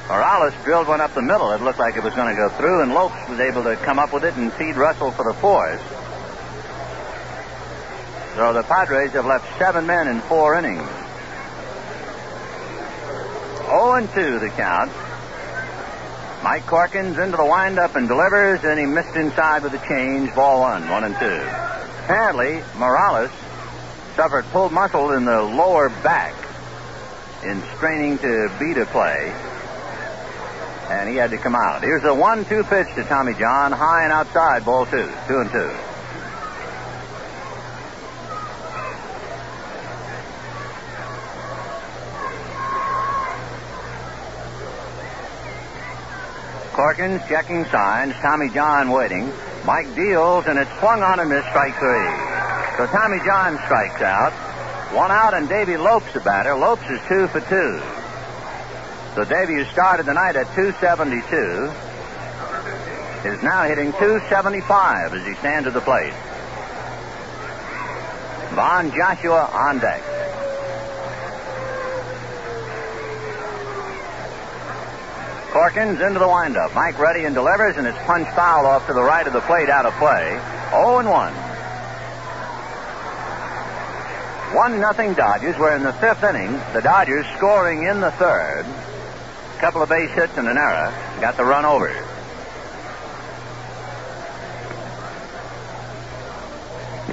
Morales 0.07 0.53
drilled 0.63 0.87
one 0.87 1.01
up 1.01 1.15
the 1.15 1.21
middle. 1.23 1.51
It 1.51 1.61
looked 1.61 1.79
like 1.79 1.95
it 1.97 2.03
was 2.03 2.13
going 2.13 2.29
to 2.29 2.35
go 2.35 2.49
through, 2.49 2.83
and 2.83 2.93
Lopes 2.93 3.27
was 3.27 3.39
able 3.39 3.63
to 3.63 3.75
come 3.77 3.97
up 3.97 4.13
with 4.13 4.23
it 4.23 4.35
and 4.35 4.53
feed 4.53 4.75
Russell 4.75 5.11
for 5.11 5.23
the 5.23 5.33
fourth. 5.39 5.81
So 8.35 8.53
the 8.53 8.63
Padres 8.63 9.11
have 9.13 9.25
left 9.25 9.57
seven 9.57 9.87
men 9.87 10.07
in 10.07 10.19
four 10.21 10.55
innings. 10.55 10.87
0 13.65 13.93
and 13.93 14.09
2 14.13 14.39
the 14.39 14.49
count. 14.49 14.91
Mike 16.43 16.65
Corkins 16.65 17.17
into 17.23 17.37
the 17.37 17.45
windup 17.45 17.95
and 17.95 18.09
delivers, 18.09 18.65
and 18.65 18.77
he 18.77 18.85
missed 18.85 19.15
inside 19.15 19.63
with 19.63 19.73
a 19.73 19.87
change. 19.87 20.35
Ball 20.35 20.59
one, 20.59 20.89
one 20.89 21.05
and 21.05 21.15
two. 21.15 21.41
Apparently, 22.03 22.61
Morales 22.77 23.31
suffered 24.17 24.43
pulled 24.51 24.73
muscle 24.73 25.13
in 25.13 25.23
the 25.23 25.41
lower 25.41 25.87
back 26.03 26.35
in 27.45 27.63
straining 27.77 28.17
to 28.17 28.51
beat 28.59 28.77
a 28.77 28.85
play, 28.87 29.31
and 30.89 31.09
he 31.09 31.15
had 31.15 31.31
to 31.31 31.37
come 31.37 31.55
out. 31.55 31.81
Here's 31.81 32.03
a 32.03 32.13
one-two 32.13 32.65
pitch 32.65 32.93
to 32.95 33.05
Tommy 33.05 33.33
John, 33.35 33.71
high 33.71 34.03
and 34.03 34.11
outside, 34.11 34.65
ball 34.65 34.85
two, 34.85 35.09
two 35.29 35.39
and 35.39 35.49
two. 35.49 35.71
Corkins 46.73 47.25
checking 47.29 47.65
signs. 47.65 48.13
Tommy 48.21 48.49
John 48.49 48.89
waiting. 48.89 49.31
Mike 49.63 49.95
deals, 49.95 50.45
and 50.47 50.57
it's 50.57 50.71
swung 50.79 51.03
on 51.03 51.19
and 51.19 51.29
missed 51.29 51.47
strike 51.49 51.77
three. 51.77 52.09
So 52.77 52.87
Tommy 52.87 53.19
John 53.23 53.57
strikes 53.65 54.01
out. 54.01 54.33
One 54.93 55.11
out, 55.11 55.33
and 55.33 55.47
Davy 55.47 55.77
Lopes 55.77 56.11
the 56.13 56.19
batter. 56.19 56.55
Lopes 56.55 56.89
is 56.89 56.99
two 57.07 57.27
for 57.27 57.41
two. 57.41 57.81
So 59.15 59.23
Davy, 59.23 59.53
who 59.53 59.65
started 59.65 60.07
the 60.07 60.13
night 60.13 60.35
at 60.35 60.47
272, 60.55 61.71
is 63.29 63.43
now 63.43 63.63
hitting 63.63 63.91
275 63.93 65.13
as 65.13 65.25
he 65.25 65.35
stands 65.35 65.67
at 65.67 65.73
the 65.73 65.81
plate. 65.81 66.13
Von 68.55 68.91
Joshua 68.91 69.49
on 69.53 69.79
deck. 69.79 70.01
Corkins 75.53 76.01
into 76.01 76.17
the 76.17 76.27
windup. 76.27 76.73
Mike 76.73 76.97
ready 76.97 77.25
and 77.25 77.35
delivers, 77.35 77.77
and 77.77 77.85
it's 77.85 77.97
punched 78.05 78.33
foul 78.33 78.65
off 78.65 78.87
to 78.87 78.93
the 78.93 79.03
right 79.03 79.27
of 79.27 79.33
the 79.33 79.41
plate 79.41 79.69
out 79.69 79.85
of 79.85 79.93
play. 80.01 80.41
0 80.71 80.97
and 80.97 81.07
1. 81.07 81.33
1 84.55 84.79
nothing 84.81 85.13
Dodgers. 85.13 85.55
We're 85.59 85.75
in 85.75 85.83
the 85.83 85.93
fifth 85.93 86.23
inning. 86.23 86.53
The 86.73 86.81
Dodgers 86.81 87.27
scoring 87.37 87.83
in 87.83 88.01
the 88.01 88.09
third. 88.13 88.65
A 88.65 89.59
couple 89.59 89.83
of 89.83 89.89
base 89.89 90.09
hits 90.09 90.35
and 90.37 90.47
an 90.47 90.57
error. 90.57 90.91
Got 91.21 91.37
the 91.37 91.45
run 91.45 91.65
over. 91.65 91.93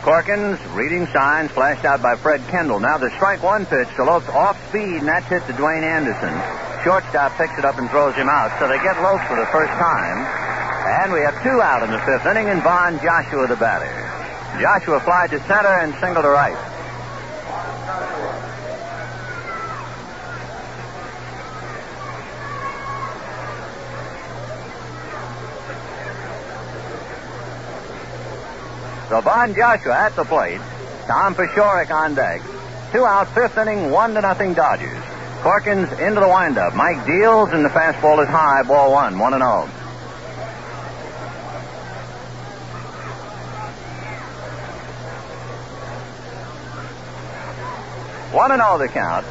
Corkins 0.00 0.58
reading 0.74 1.06
signs 1.08 1.50
flashed 1.50 1.84
out 1.84 2.00
by 2.00 2.16
Fred 2.16 2.40
Kendall. 2.48 2.80
Now 2.80 2.96
the 2.96 3.10
strike 3.16 3.42
one 3.42 3.66
pitch 3.66 3.88
to 3.96 4.02
off 4.04 4.56
speed, 4.70 5.00
and 5.00 5.08
that's 5.08 5.26
hit 5.26 5.46
to 5.46 5.52
Dwain 5.52 5.82
Anderson. 5.82 6.69
Shortstop 6.84 7.36
picks 7.36 7.58
it 7.58 7.64
up 7.64 7.78
and 7.78 7.90
throws 7.90 8.14
him 8.14 8.28
out. 8.28 8.50
So 8.58 8.66
they 8.66 8.78
get 8.78 8.96
Lopes 9.02 9.26
for 9.28 9.36
the 9.36 9.46
first 9.52 9.72
time. 9.76 10.24
And 11.02 11.12
we 11.12 11.20
have 11.20 11.36
two 11.42 11.60
out 11.60 11.82
in 11.82 11.90
the 11.90 12.00
fifth 12.00 12.26
inning, 12.26 12.48
and 12.48 12.62
Von 12.62 12.98
Joshua 12.98 13.46
the 13.46 13.56
batter. 13.56 13.88
Joshua 14.60 15.00
flied 15.00 15.30
to 15.30 15.38
center 15.46 15.68
and 15.68 15.94
single 16.00 16.22
to 16.22 16.28
right. 16.28 16.56
So 29.10 29.20
Von 29.20 29.54
Joshua 29.54 29.98
at 29.98 30.16
the 30.16 30.24
plate. 30.24 30.60
Tom 31.06 31.34
Paciorek 31.34 31.90
on 31.90 32.14
deck. 32.14 32.40
Two 32.92 33.04
out, 33.04 33.28
fifth 33.34 33.58
inning, 33.58 33.90
one 33.90 34.14
to 34.14 34.20
nothing 34.20 34.54
Dodgers. 34.54 35.09
Corkins 35.40 35.90
into 35.92 36.20
the 36.20 36.28
windup. 36.28 36.74
Mike 36.74 37.06
deals, 37.06 37.48
and 37.52 37.64
the 37.64 37.70
fastball 37.70 38.22
is 38.22 38.28
high. 38.28 38.62
Ball 38.62 38.92
one, 38.92 39.18
one 39.18 39.32
and 39.32 39.42
oh. 39.42 39.66
One 48.36 48.52
and 48.52 48.60
oh 48.60 48.76
the 48.76 48.88
count. 48.88 49.24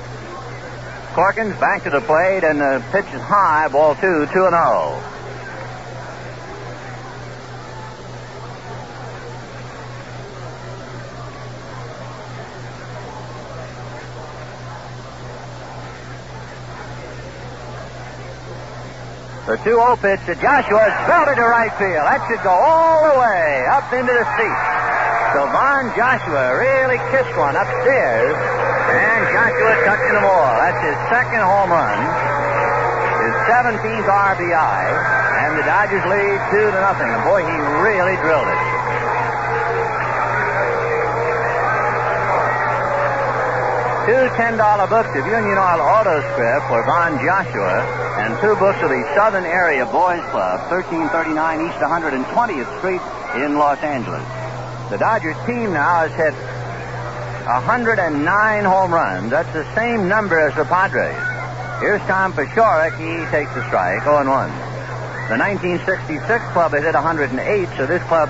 Corkins 1.13 1.59
back 1.59 1.83
to 1.83 1.91
the 1.91 2.01
plate, 2.01 2.43
and 2.43 2.59
the 2.59 2.83
pitch 2.91 3.05
is 3.13 3.21
high. 3.21 3.67
Ball 3.67 3.93
two, 3.93 4.25
two 4.33 4.45
and 4.45 4.55
oh. 4.55 5.08
The 19.49 19.57
2-0 19.65 19.97
pitch 19.97 20.21
to 20.29 20.37
Joshua 20.37 20.93
is 20.93 20.97
belted 21.09 21.41
to 21.41 21.45
right 21.49 21.73
field. 21.81 22.05
That 22.05 22.21
should 22.29 22.37
go 22.45 22.53
all 22.53 23.01
the 23.01 23.17
way 23.17 23.65
up 23.65 23.89
into 23.89 24.13
the 24.13 24.21
seat. 24.37 24.61
So 25.33 25.41
Von 25.49 25.89
Joshua 25.97 26.53
really 26.53 27.01
kissed 27.09 27.33
one 27.33 27.57
upstairs, 27.57 28.37
and 28.37 29.19
Joshua 29.33 29.73
touching 29.89 30.13
them 30.13 30.29
all. 30.29 30.53
That's 30.53 30.77
his 30.85 30.97
second 31.09 31.41
home 31.41 31.73
run, 31.73 31.97
his 33.25 33.33
17th 33.49 34.05
RBI, 34.05 34.81
and 35.41 35.57
the 35.57 35.65
Dodgers 35.65 36.05
lead 36.05 36.37
two 36.53 36.69
to 36.69 36.79
nothing. 36.85 37.09
And 37.09 37.25
boy, 37.25 37.41
he 37.41 37.57
really 37.81 38.21
drilled 38.21 38.53
it. 38.53 38.61
Two 44.13 44.25
$10 44.37 44.61
books 44.93 45.09
of 45.17 45.25
Union 45.25 45.57
Oil 45.57 45.81
Auto 45.81 46.21
Script 46.37 46.69
for 46.69 46.85
Von 46.85 47.17
Joshua 47.25 48.08
and 48.19 48.35
two 48.41 48.53
books 48.59 48.83
of 48.83 48.89
the 48.89 49.03
Southern 49.15 49.45
Area 49.45 49.85
Boys 49.85 50.19
Club, 50.35 50.59
1339 50.67 51.71
East 51.71 51.79
120th 51.79 52.67
Street 52.79 52.99
in 53.39 53.55
Los 53.55 53.79
Angeles. 53.79 54.27
The 54.91 54.97
Dodgers 54.97 55.39
team 55.47 55.71
now 55.71 56.03
has 56.03 56.11
hit 56.19 56.35
109 57.47 58.65
home 58.65 58.93
runs. 58.93 59.31
That's 59.31 59.51
the 59.53 59.63
same 59.73 60.09
number 60.09 60.37
as 60.37 60.53
the 60.55 60.65
Padres. 60.65 61.15
Here's 61.79 62.01
Tom 62.11 62.33
Paciorek. 62.33 62.91
He 62.99 63.23
takes 63.31 63.55
the 63.55 63.65
strike, 63.71 64.03
0 64.03 64.19
and 64.19 64.29
1. 64.29 64.49
The 65.31 65.39
1966 65.39 66.43
club 66.51 66.73
has 66.73 66.83
hit 66.83 66.95
108, 66.95 67.39
so 67.77 67.85
this 67.87 68.03
club 68.03 68.27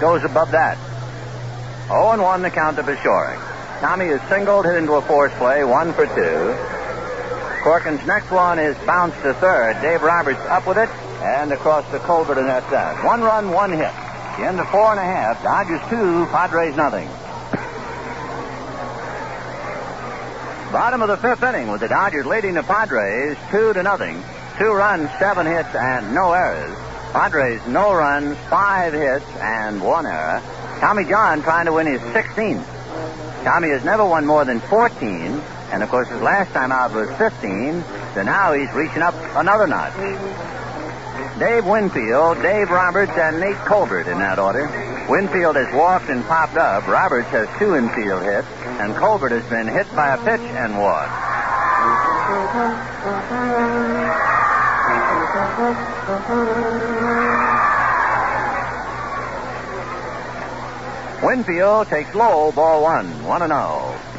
goes 0.00 0.24
above 0.24 0.52
that. 0.52 0.80
0 1.88 2.12
and 2.12 2.22
1 2.22 2.40
the 2.40 2.50
count 2.50 2.76
to 2.76 2.82
Paciorek. 2.82 3.36
Tommy 3.80 4.06
is 4.06 4.22
singled, 4.30 4.64
hit 4.64 4.76
into 4.76 4.94
a 4.94 5.02
force 5.02 5.32
play, 5.34 5.64
one 5.64 5.92
for 5.92 6.06
two. 6.06 6.56
Corkins' 7.62 8.04
next 8.06 8.30
one 8.32 8.58
is 8.58 8.76
bounced 8.78 9.22
to 9.22 9.34
third. 9.34 9.80
Dave 9.80 10.02
Roberts 10.02 10.40
up 10.46 10.66
with 10.66 10.78
it, 10.78 10.88
and 11.22 11.52
across 11.52 11.88
to 11.92 12.00
Colbert, 12.00 12.38
and 12.38 12.48
that's 12.48 12.68
that. 12.70 13.04
One 13.04 13.22
run, 13.22 13.52
one 13.52 13.70
hit. 13.70 13.92
The 14.36 14.46
end 14.46 14.58
of 14.58 14.68
four 14.70 14.90
and 14.90 14.98
a 14.98 15.04
half. 15.04 15.40
Dodgers 15.44 15.80
two, 15.88 16.26
Padres 16.32 16.74
nothing. 16.76 17.08
Bottom 20.72 21.02
of 21.02 21.08
the 21.08 21.16
fifth 21.18 21.42
inning 21.44 21.68
with 21.68 21.82
the 21.82 21.88
Dodgers 21.88 22.26
leading 22.26 22.54
the 22.54 22.64
Padres 22.64 23.36
two 23.52 23.72
to 23.74 23.82
nothing. 23.84 24.20
Two 24.58 24.72
runs, 24.72 25.08
seven 25.20 25.46
hits, 25.46 25.72
and 25.74 26.12
no 26.12 26.32
errors. 26.32 26.76
Padres 27.12 27.60
no 27.68 27.94
runs, 27.94 28.36
five 28.50 28.92
hits, 28.92 29.26
and 29.36 29.80
one 29.80 30.06
error. 30.06 30.42
Tommy 30.80 31.04
John 31.04 31.42
trying 31.42 31.66
to 31.66 31.72
win 31.72 31.86
his 31.86 32.00
16th. 32.00 32.64
Tommy 33.44 33.68
has 33.68 33.84
never 33.84 34.04
won 34.04 34.26
more 34.26 34.44
than 34.44 34.58
14, 34.60 35.40
and 35.72 35.82
of 35.82 35.88
course 35.88 36.08
his 36.08 36.20
last 36.20 36.52
time 36.52 36.70
out 36.70 36.92
was 36.92 37.08
15, 37.16 37.82
so 38.14 38.22
now 38.22 38.52
he's 38.52 38.70
reaching 38.72 39.02
up 39.02 39.14
another 39.34 39.66
notch. 39.66 39.96
Dave 41.38 41.64
Winfield, 41.64 42.40
Dave 42.42 42.70
Roberts, 42.70 43.12
and 43.12 43.40
Nate 43.40 43.56
Colbert 43.64 44.06
in 44.06 44.18
that 44.18 44.38
order. 44.38 44.68
Winfield 45.08 45.56
has 45.56 45.74
walked 45.74 46.08
and 46.10 46.22
popped 46.26 46.56
up. 46.56 46.86
Roberts 46.86 47.28
has 47.28 47.48
two 47.58 47.74
infield 47.74 48.22
hits, 48.22 48.46
and 48.78 48.94
Colbert 48.94 49.30
has 49.30 49.48
been 49.50 49.66
hit 49.66 49.88
by 49.96 50.14
a 50.14 50.18
pitch 50.18 50.40
and 50.40 50.78
walked. 50.78 51.10
Winfield 61.22 61.86
takes 61.88 62.14
low, 62.14 62.52
ball 62.52 62.82
one, 62.82 63.24
one 63.24 63.42
and 63.42 63.50
zero. 63.50 64.11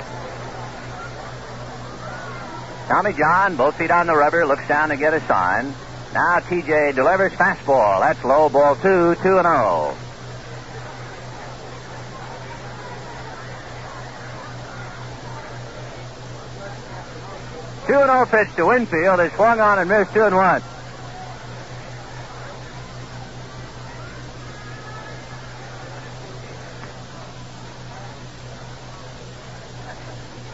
Tommy 2.93 3.13
John, 3.13 3.55
both 3.55 3.75
feet 3.75 3.89
on 3.89 4.05
the 4.05 4.15
rubber, 4.15 4.45
looks 4.45 4.67
down 4.67 4.89
to 4.89 4.95
get 4.95 5.15
a 5.15 5.21
sign. 5.21 5.73
Now 6.13 6.37
TJ 6.41 6.93
delivers 6.93 7.31
fastball. 7.31 7.99
That's 8.01 8.23
low 8.23 8.49
ball 8.49 8.75
two, 8.75 9.15
two 9.15 9.39
and 9.39 9.47
oh. 9.47 9.97
Two 17.87 17.97
and 17.97 18.11
oh 18.11 18.27
pitch 18.29 18.55
to 18.57 18.67
Winfield 18.67 19.19
is 19.21 19.33
swung 19.33 19.59
on 19.59 19.79
and 19.79 19.89
missed 19.89 20.13
two 20.13 20.25
and 20.25 20.35
one. 20.35 20.61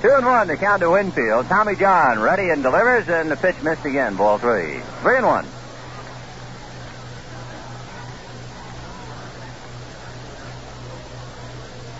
Two 0.01 0.13
and 0.13 0.25
one 0.25 0.47
to 0.47 0.55
count 0.55 0.81
to 0.81 0.89
Winfield. 0.89 1.47
Tommy 1.47 1.75
John 1.75 2.19
ready 2.19 2.49
and 2.51 2.63
delivers, 2.63 3.09
and 3.09 3.29
the 3.29 3.35
pitch 3.35 3.61
missed 3.61 3.83
again. 3.83 4.15
Ball 4.15 4.37
three. 4.37 4.79
Three 5.01 5.17
and 5.17 5.25
one. 5.25 5.45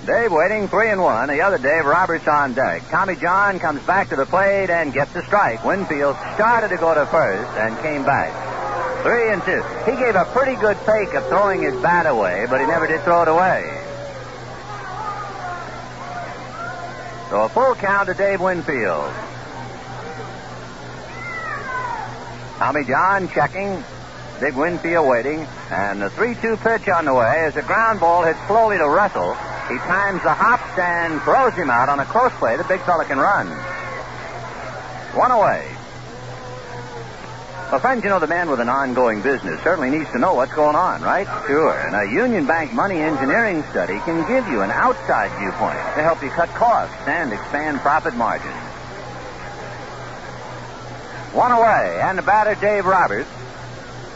Dave 0.05 0.31
waiting, 0.31 0.69
three 0.69 0.89
and 0.89 1.01
one. 1.01 1.27
The 1.27 1.41
other 1.41 1.57
Dave 1.57 1.83
Roberts 1.83 2.25
on 2.25 2.53
deck. 2.53 2.89
Tommy 2.89 3.15
John 3.15 3.59
comes 3.59 3.81
back 3.83 4.09
to 4.09 4.15
the 4.15 4.25
plate 4.25 4.69
and 4.69 4.93
gets 4.93 5.13
a 5.15 5.21
strike. 5.23 5.65
Winfield 5.65 6.15
started 6.35 6.69
to 6.69 6.77
go 6.77 6.95
to 6.95 7.05
first 7.05 7.51
and 7.57 7.77
came 7.83 8.05
back. 8.05 8.31
Three 9.03 9.29
and 9.29 9.43
two. 9.43 9.61
He 9.85 9.97
gave 9.97 10.15
a 10.15 10.23
pretty 10.31 10.55
good 10.55 10.77
fake 10.77 11.13
of 11.15 11.27
throwing 11.27 11.61
his 11.63 11.75
bat 11.81 12.05
away, 12.05 12.45
but 12.49 12.61
he 12.61 12.65
never 12.65 12.87
did 12.87 13.01
throw 13.03 13.23
it 13.23 13.27
away. 13.27 13.88
So 17.29 17.43
a 17.43 17.49
full 17.49 17.75
count 17.75 18.07
to 18.07 18.15
Dave 18.15 18.41
Winfield. 18.41 19.13
Tommy 22.57 22.83
John 22.85 23.29
checking. 23.29 23.83
Big 24.41 24.55
Winfield 24.55 25.07
waiting. 25.07 25.47
And 25.69 26.01
the 26.01 26.09
3 26.09 26.33
2 26.35 26.57
pitch 26.57 26.89
on 26.89 27.05
the 27.05 27.13
way 27.13 27.45
as 27.45 27.55
a 27.55 27.61
ground 27.61 27.99
ball 27.99 28.23
hits 28.23 28.39
slowly 28.47 28.77
to 28.79 28.89
Russell. 28.89 29.35
He 29.69 29.77
times 29.77 30.23
the 30.23 30.33
hops 30.33 30.75
and 30.79 31.21
throws 31.21 31.53
him 31.53 31.69
out 31.69 31.87
on 31.87 31.99
a 31.99 32.05
close 32.05 32.31
play. 32.33 32.57
The 32.57 32.63
big 32.63 32.81
fella 32.81 33.05
can 33.05 33.19
run. 33.19 33.47
One 35.15 35.29
away. 35.29 35.78
Well, 37.69 37.79
friends, 37.79 38.03
you 38.03 38.09
know 38.09 38.17
the 38.17 38.25
man 38.25 38.49
with 38.49 38.59
an 38.61 38.67
ongoing 38.67 39.21
business 39.21 39.61
certainly 39.61 39.91
needs 39.91 40.09
to 40.13 40.17
know 40.17 40.33
what's 40.33 40.53
going 40.53 40.75
on, 40.75 41.03
right? 41.03 41.27
Sure. 41.45 41.77
And 41.77 41.95
a 41.95 42.11
Union 42.11 42.47
Bank 42.47 42.73
money 42.73 42.97
engineering 42.97 43.61
study 43.69 43.99
can 44.09 44.27
give 44.27 44.47
you 44.49 44.61
an 44.61 44.71
outside 44.71 45.29
viewpoint 45.37 45.77
to 45.93 46.01
help 46.01 46.23
you 46.23 46.29
cut 46.31 46.49
costs 46.57 46.97
and 47.05 47.31
expand 47.31 47.77
profit 47.81 48.15
margins. 48.15 48.57
One 51.37 51.51
away, 51.51 51.99
and 52.01 52.17
the 52.17 52.23
batter, 52.23 52.55
Dave 52.59 52.87
Roberts. 52.87 53.29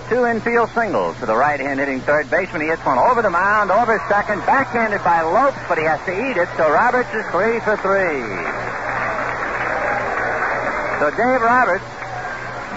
Two 0.09 0.25
infield 0.25 0.71
singles 0.71 1.15
to 1.19 1.27
the 1.27 1.35
right-hand 1.35 1.79
hitting 1.79 2.01
third 2.01 2.31
baseman. 2.31 2.61
He 2.61 2.67
hits 2.69 2.83
one 2.83 2.97
over 2.97 3.21
the 3.21 3.29
mound, 3.29 3.69
over 3.69 4.01
second, 4.09 4.39
backhanded 4.47 5.03
by 5.03 5.21
Lopes, 5.21 5.61
but 5.69 5.77
he 5.77 5.83
has 5.83 6.03
to 6.07 6.11
eat 6.11 6.37
it, 6.41 6.49
so 6.57 6.71
Roberts 6.71 7.13
is 7.13 7.23
three 7.29 7.61
for 7.61 7.77
three. 7.77 8.25
So 10.97 11.11
Dave 11.11 11.41
Roberts 11.41 11.85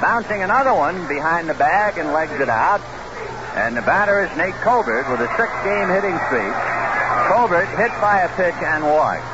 bouncing 0.00 0.42
another 0.42 0.74
one 0.74 1.06
behind 1.08 1.48
the 1.48 1.54
bag 1.54 1.98
and 1.98 2.12
legs 2.12 2.38
it 2.40 2.48
out. 2.48 2.80
And 3.56 3.76
the 3.76 3.82
batter 3.82 4.24
is 4.24 4.30
Nate 4.36 4.54
Colbert 4.60 5.08
with 5.10 5.20
a 5.20 5.30
six-game 5.36 5.88
hitting 5.88 6.18
streak. 6.28 6.52
Colbert 7.32 7.66
hit 7.80 7.90
by 8.00 8.20
a 8.20 8.28
pitch 8.36 8.60
and 8.60 8.84
walked. 8.84 9.24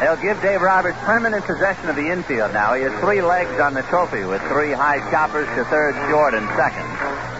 They'll 0.00 0.20
give 0.20 0.40
Dave 0.42 0.60
Roberts 0.60 0.98
permanent 1.00 1.44
possession 1.44 1.88
of 1.88 1.96
the 1.96 2.10
infield 2.10 2.52
now. 2.52 2.74
He 2.74 2.82
has 2.82 2.92
three 3.00 3.22
legs 3.22 3.60
on 3.60 3.74
the 3.74 3.82
trophy 3.88 4.24
with 4.24 4.42
three 4.48 4.72
high 4.72 4.98
choppers 5.10 5.48
to 5.56 5.64
third, 5.66 5.94
short, 6.10 6.34
and 6.34 6.46
second. 6.56 6.84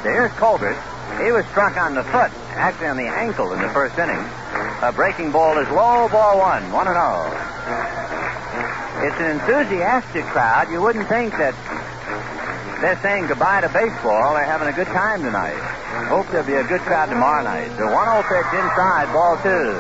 So 0.03 0.09
here's 0.09 0.33
Colbert. 0.33 0.77
He 1.23 1.31
was 1.31 1.45
struck 1.47 1.77
on 1.77 1.95
the 1.95 2.05
foot, 2.05 2.33
actually 2.57 2.89
on 2.89 2.97
the 2.97 3.09
ankle 3.09 3.53
in 3.53 3.61
the 3.61 3.69
first 3.71 3.99
inning. 3.99 4.23
A 4.83 4.93
breaking 4.95 5.33
ball 5.33 5.59
is 5.59 5.69
low, 5.69 6.09
ball 6.09 6.39
one, 6.39 6.73
one 6.73 6.89
and 6.89 6.97
oh. 6.97 7.29
It's 9.05 9.21
an 9.21 9.37
enthusiastic 9.37 10.25
crowd. 10.33 10.73
You 10.73 10.81
wouldn't 10.81 11.07
think 11.11 11.37
that 11.37 11.53
they're 12.81 12.97
saying 13.05 13.27
goodbye 13.27 13.61
to 13.61 13.69
baseball. 13.69 14.33
They're 14.33 14.49
having 14.49 14.69
a 14.69 14.73
good 14.73 14.89
time 14.97 15.21
tonight. 15.21 15.61
Hope 16.09 16.25
there'll 16.33 16.47
be 16.47 16.57
a 16.57 16.65
good 16.65 16.81
crowd 16.89 17.13
tomorrow 17.13 17.45
night. 17.45 17.69
The 17.77 17.85
1 17.85 17.93
0 17.93 18.25
pitch 18.25 18.49
inside, 18.57 19.13
ball 19.13 19.37
two. 19.45 19.77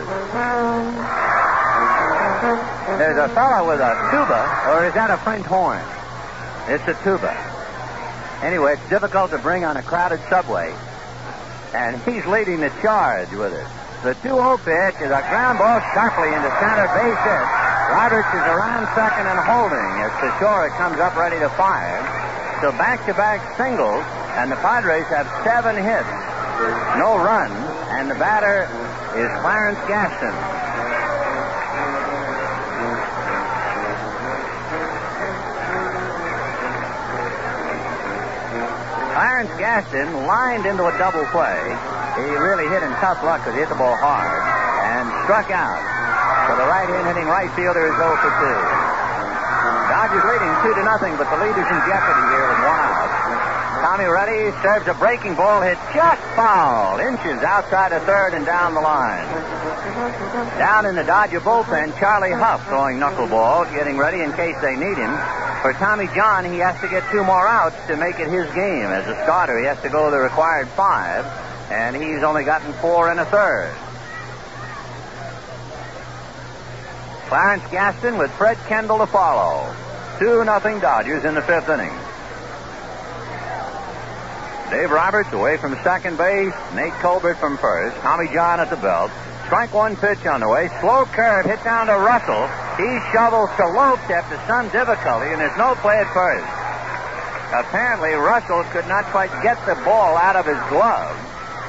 There's 3.00 3.16
a 3.16 3.32
fellow 3.32 3.64
with 3.64 3.80
a 3.80 3.96
tuba, 4.12 4.44
or 4.76 4.84
is 4.84 4.92
that 4.92 5.08
a 5.08 5.16
French 5.24 5.46
horn? 5.46 5.80
It's 6.68 6.84
a 6.84 6.92
tuba. 7.00 7.32
Anyway, 8.44 8.74
it's 8.76 8.88
difficult 8.90 9.30
to 9.30 9.38
bring 9.38 9.64
on 9.64 9.78
a 9.78 9.82
crowded 9.82 10.20
subway, 10.28 10.68
and 11.72 11.96
he's 12.04 12.26
leading 12.26 12.60
the 12.60 12.68
charge 12.84 13.32
with 13.32 13.56
it. 13.56 13.66
The 14.04 14.12
2 14.20 14.36
0 14.36 14.60
pitch 14.60 15.00
is 15.00 15.08
a 15.08 15.24
ground 15.32 15.56
ball 15.64 15.80
sharply 15.96 16.28
into 16.28 16.52
center 16.60 16.92
base 16.92 17.24
hit. 17.24 17.73
Roberts 17.90 18.28
is 18.32 18.46
around 18.48 18.88
second 18.96 19.26
and 19.28 19.40
holding 19.44 19.92
as 20.00 20.10
Teixeira 20.16 20.70
comes 20.76 20.98
up 21.00 21.16
ready 21.16 21.38
to 21.38 21.48
fire. 21.50 22.00
So 22.62 22.72
back 22.72 23.04
to 23.06 23.12
back 23.12 23.44
singles, 23.56 24.04
and 24.40 24.50
the 24.50 24.56
Padres 24.56 25.04
have 25.12 25.28
seven 25.44 25.76
hits, 25.76 26.08
no 26.96 27.20
runs, 27.20 27.52
and 27.92 28.10
the 28.10 28.14
batter 28.14 28.64
is 29.20 29.28
Clarence 29.44 29.78
Gaston. 29.86 30.32
Clarence 39.12 39.50
Gaston 39.58 40.26
lined 40.26 40.66
into 40.66 40.86
a 40.86 40.98
double 40.98 41.24
play. 41.30 41.60
He 42.16 42.34
really 42.34 42.66
hit 42.66 42.82
in 42.82 42.90
tough 42.98 43.22
luck 43.22 43.40
because 43.40 43.54
he 43.54 43.60
hit 43.60 43.68
the 43.68 43.76
ball 43.76 43.96
hard 43.96 44.40
and 44.88 45.24
struck 45.24 45.50
out. 45.50 45.93
The 46.54 46.70
right-hand 46.70 47.06
hitting 47.10 47.26
right 47.26 47.50
fielder 47.58 47.82
is 47.90 47.96
0 47.98 48.14
for 48.22 48.30
2. 48.30 48.94
Dodgers 49.90 50.22
leading 50.22 50.52
2 50.62 50.74
to 50.78 50.84
nothing, 50.86 51.16
but 51.18 51.26
the 51.26 51.38
lead 51.42 51.50
is 51.50 51.66
in 51.66 51.80
jeopardy 51.90 52.24
here 52.30 52.46
with 52.46 52.62
one 52.62 52.78
out. 52.78 53.10
Tommy 53.82 54.06
Reddy 54.06 54.50
serves 54.62 54.86
a 54.88 54.94
breaking 54.94 55.34
ball 55.34 55.60
hit 55.60 55.76
just 55.92 56.22
foul, 56.34 56.98
inches 56.98 57.42
outside 57.42 57.92
of 57.92 58.02
third 58.04 58.34
and 58.34 58.46
down 58.46 58.74
the 58.74 58.80
line. 58.80 59.26
Down 60.56 60.86
in 60.86 60.94
the 60.96 61.04
Dodger 61.04 61.40
bullpen, 61.40 61.98
Charlie 61.98 62.32
Hough 62.32 62.64
throwing 62.66 62.98
knuckleballs, 62.98 63.70
getting 63.74 63.98
ready 63.98 64.22
in 64.22 64.32
case 64.32 64.56
they 64.62 64.74
need 64.74 64.96
him. 64.96 65.12
For 65.60 65.74
Tommy 65.74 66.06
John, 66.14 66.44
he 66.44 66.58
has 66.58 66.80
to 66.80 66.88
get 66.88 67.02
two 67.10 67.24
more 67.24 67.46
outs 67.46 67.76
to 67.88 67.96
make 67.96 68.18
it 68.20 68.30
his 68.30 68.46
game. 68.54 68.86
As 68.88 69.06
a 69.06 69.20
starter, 69.24 69.58
he 69.58 69.66
has 69.66 69.80
to 69.82 69.88
go 69.88 70.10
the 70.10 70.18
required 70.18 70.68
five, 70.68 71.26
and 71.70 71.94
he's 71.94 72.22
only 72.22 72.44
gotten 72.44 72.72
four 72.74 73.10
and 73.10 73.20
a 73.20 73.26
third. 73.26 73.74
Clarence 77.28 77.64
Gaston 77.70 78.18
with 78.18 78.30
Fred 78.32 78.58
Kendall 78.66 78.98
to 78.98 79.06
follow. 79.06 79.74
2 80.18 80.44
nothing 80.44 80.78
Dodgers 80.80 81.24
in 81.24 81.34
the 81.34 81.42
fifth 81.42 81.68
inning. 81.68 81.92
Dave 84.70 84.90
Roberts 84.90 85.32
away 85.32 85.56
from 85.56 85.74
second 85.82 86.16
base. 86.18 86.54
Nate 86.74 86.92
Colbert 86.94 87.36
from 87.36 87.58
first. 87.58 87.96
Tommy 87.98 88.28
John 88.32 88.60
at 88.60 88.70
the 88.70 88.76
belt. 88.76 89.10
Strike 89.46 89.74
one 89.74 89.94
pitch 89.96 90.24
on 90.26 90.40
the 90.40 90.48
way. 90.48 90.68
Slow 90.80 91.04
curve 91.06 91.44
hit 91.44 91.62
down 91.62 91.86
to 91.86 91.94
Russell. 91.94 92.48
He 92.80 92.88
shovels 93.12 93.50
to 93.56 93.68
Lopes 93.68 94.08
after 94.10 94.40
some 94.48 94.68
difficulty, 94.70 95.30
and 95.30 95.40
there's 95.40 95.56
no 95.58 95.74
play 95.76 96.00
at 96.00 96.08
first. 96.12 96.48
Apparently, 97.52 98.14
Russell 98.14 98.64
could 98.72 98.88
not 98.88 99.04
quite 99.12 99.30
get 99.42 99.60
the 99.66 99.76
ball 99.84 100.16
out 100.16 100.34
of 100.34 100.46
his 100.46 100.58
glove. 100.72 101.14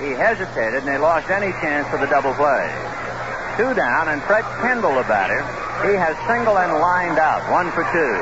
He 0.01 0.11
hesitated, 0.17 0.81
and 0.81 0.87
they 0.87 0.97
lost 0.97 1.29
any 1.29 1.51
chance 1.61 1.87
for 1.89 1.97
the 1.97 2.07
double 2.07 2.33
play. 2.33 2.71
Two 3.57 3.73
down, 3.73 4.09
and 4.09 4.21
Fred 4.23 4.43
Kendall, 4.59 4.95
the 4.95 5.07
batter, 5.07 5.39
he 5.87 5.95
has 5.95 6.15
single 6.27 6.57
and 6.57 6.73
lined 6.79 7.17
out, 7.17 7.39
one 7.49 7.71
for 7.71 7.83
two. 7.87 8.15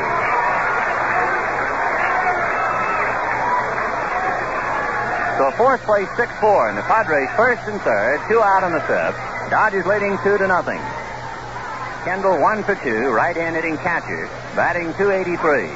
So 5.42 5.50
fourth 5.58 5.82
place, 5.84 6.08
6-4, 6.14 6.70
and 6.70 6.78
the 6.78 6.84
Padres 6.84 7.30
first 7.36 7.62
and 7.66 7.82
third, 7.82 8.22
two 8.30 8.42
out 8.42 8.64
in 8.64 8.72
the 8.72 8.82
fifth. 8.82 9.18
Dodgers 9.50 9.86
leading 9.86 10.18
two 10.24 10.38
to 10.38 10.48
nothing. 10.48 10.80
Kendall 12.06 12.40
one 12.40 12.64
for 12.64 12.76
two, 12.76 13.10
right-hand 13.10 13.56
hitting 13.56 13.78
catcher, 13.78 14.30
batting 14.56 14.94
283. 14.94 15.68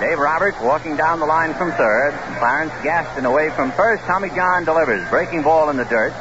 Dave 0.00 0.18
Roberts 0.18 0.58
walking 0.60 0.96
down 0.96 1.20
the 1.20 1.26
line 1.26 1.54
from 1.54 1.72
third. 1.72 2.12
Clarence 2.38 2.72
Gaston 2.82 3.24
away 3.24 3.50
from 3.50 3.72
first. 3.72 4.04
Tommy 4.04 4.28
John 4.30 4.64
delivers. 4.64 5.08
Breaking 5.08 5.42
ball 5.42 5.70
in 5.70 5.76
the 5.76 5.86
dirt. 5.86 6.12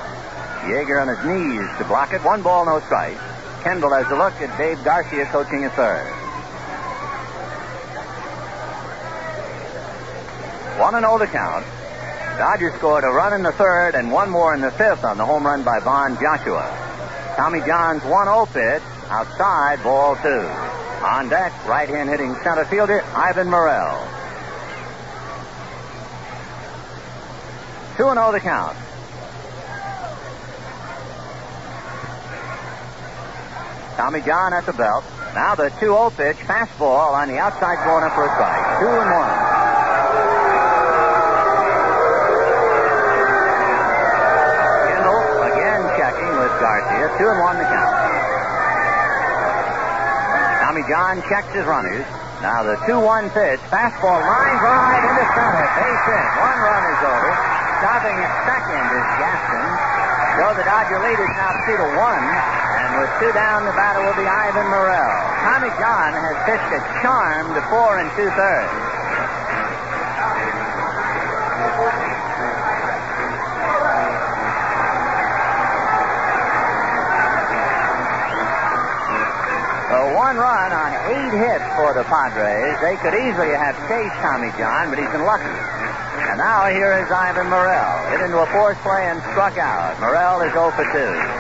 Yeager 0.66 1.02
on 1.02 1.08
his 1.08 1.20
knees 1.26 1.78
to 1.78 1.86
block 1.86 2.14
it. 2.14 2.24
One 2.24 2.42
ball, 2.42 2.66
no 2.66 2.80
strike. 2.82 3.18
Kendall 3.64 3.94
has 3.94 4.06
a 4.12 4.16
look 4.16 4.34
at 4.42 4.58
Dave 4.58 4.84
Garcia 4.84 5.26
coaching 5.26 5.66
a 5.66 5.70
third. 5.72 6.06
1 10.80 10.94
0 10.94 11.18
to 11.20 11.28
count. 11.28 11.66
Dodgers 12.38 12.74
scored 12.76 13.06
a 13.06 13.08
run 13.08 13.34
in 13.34 13.44
the 13.44 13.54
third 13.54 13.96
and 13.96 14.12
one 14.12 14.30
more 14.30 14.54
in 14.54 14.62
the 14.62 14.72
fifth 14.72 15.06
on 15.06 15.18
the 15.18 15.26
home 15.26 15.46
run 15.46 15.64
by 15.64 15.80
Von 15.80 16.20
Joshua. 16.20 16.68
Tommy 17.38 17.62
John's 17.62 18.04
1 18.04 18.26
0 18.28 18.46
pitch 18.48 18.84
outside, 19.10 19.82
ball 19.84 20.16
two. 20.18 20.46
On 21.06 21.30
deck, 21.30 21.54
right 21.66 21.88
hand 21.88 22.10
hitting 22.10 22.36
center 22.44 22.66
fielder 22.66 23.04
Ivan 23.14 23.48
Murrell. 23.48 23.98
2 27.98 28.04
0 28.04 28.32
the 28.34 28.40
count. 28.40 28.78
Tommy 33.96 34.20
John 34.22 34.52
at 34.52 34.66
the 34.68 34.74
belt. 34.76 35.08
Now 35.32 35.56
the 35.56 35.72
2 35.80 35.88
0 35.88 36.12
pitch, 36.20 36.36
fastball 36.44 37.16
on 37.16 37.32
the 37.32 37.40
outside 37.40 37.80
corner 37.88 38.12
for 38.12 38.28
a 38.28 38.32
strike. 38.36 38.60
2 38.84 38.92
and 38.92 39.08
1. 39.08 39.24
Kendall 44.92 45.24
again 45.48 45.82
checking 45.96 46.34
with 46.36 46.52
Garcia. 46.60 47.08
2 47.08 47.24
and 47.24 47.40
1 47.40 47.56
the 47.56 47.68
count. 47.72 47.96
Tommy 50.60 50.84
John 50.92 51.24
checks 51.32 51.52
his 51.56 51.64
runners. 51.64 52.04
Now 52.44 52.68
the 52.68 52.76
2 52.84 53.00
1 53.00 53.32
pitch, 53.32 53.64
fastball 53.72 54.20
line 54.20 54.60
drive 54.60 55.08
into 55.08 55.24
center. 55.40 55.68
Base 55.72 56.04
hit. 56.04 56.28
One 56.36 56.60
run 56.60 56.84
is 56.84 57.00
over. 57.00 57.32
Stopping 57.80 58.18
at 58.20 58.32
second 58.44 58.86
is 58.92 59.08
Gaston. 59.24 59.68
So 60.36 60.52
the 60.52 60.68
Dodger 60.68 61.00
lead 61.00 61.16
is 61.16 61.32
now 61.40 61.56
2 61.64 61.80
to 61.80 61.88
1. 61.96 62.55
With 62.96 63.12
two 63.20 63.32
down, 63.36 63.68
the 63.68 63.76
batter 63.76 64.00
will 64.00 64.16
be 64.16 64.24
Ivan 64.24 64.72
Murrell. 64.72 65.12
Tommy 65.44 65.68
John 65.84 66.16
has 66.16 66.36
pitched 66.48 66.72
a 66.72 66.80
charm 67.04 67.52
to 67.52 67.62
four 67.68 68.00
and 68.00 68.08
two 68.16 68.32
thirds. 68.40 68.72
So 79.92 80.16
one 80.16 80.40
run 80.40 80.72
on 80.72 80.92
eight 81.12 81.36
hits 81.36 81.68
for 81.76 81.92
the 81.92 82.08
Padres. 82.08 82.80
They 82.80 82.96
could 83.04 83.12
easily 83.12 83.52
have 83.60 83.76
chased 83.92 84.16
Tommy 84.24 84.56
John, 84.56 84.88
but 84.88 85.00
he's 85.00 85.12
been 85.12 85.28
lucky. 85.28 85.52
And 86.32 86.40
now 86.40 86.72
here 86.72 86.96
is 87.04 87.12
Ivan 87.12 87.48
Murrell. 87.52 88.12
Hit 88.16 88.24
into 88.24 88.40
a 88.40 88.48
force 88.56 88.78
play 88.84 89.12
and 89.12 89.20
struck 89.36 89.58
out. 89.60 90.00
Murrell 90.00 90.40
is 90.48 90.54
0 90.56 90.72
for 90.72 90.88
2. 90.88 91.35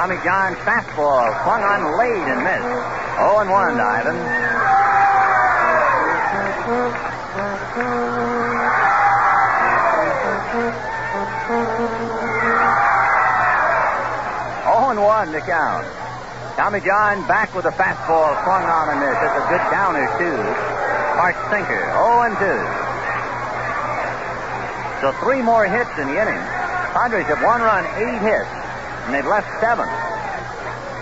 Tommy 0.00 0.16
John's 0.24 0.56
fastball 0.64 1.28
swung 1.44 1.60
on 1.60 1.92
late 2.00 2.24
and 2.24 2.40
missed. 2.40 2.64
0 3.20 3.44
and 3.44 3.50
1 3.52 3.76
to 3.76 3.84
Ivan. 3.84 4.16
Oh 14.64 14.88
and 14.88 15.02
1 15.02 15.32
to 15.32 15.40
count. 15.44 15.84
Tommy 16.56 16.80
John 16.80 17.20
back 17.28 17.54
with 17.54 17.66
a 17.66 17.72
fastball 17.76 18.32
swung 18.48 18.64
on 18.64 18.88
and 18.96 19.00
missed. 19.04 19.20
It's 19.20 19.36
a 19.36 19.48
good 19.52 19.60
downer, 19.68 20.08
too. 20.16 20.40
Mark 21.20 21.36
sinker. 21.52 21.92
0 21.92 22.24
and 22.24 22.40
2. 22.40 22.48
So 25.04 25.12
three 25.20 25.42
more 25.42 25.68
hits 25.68 25.92
in 26.00 26.08
the 26.08 26.16
inning. 26.16 26.40
Padres 26.96 27.26
have 27.26 27.44
one 27.44 27.60
run, 27.60 27.84
eight 28.00 28.18
hits, 28.24 28.59
and 29.10 29.18
they've 29.18 29.28
left 29.28 29.48
seven. 29.60 29.90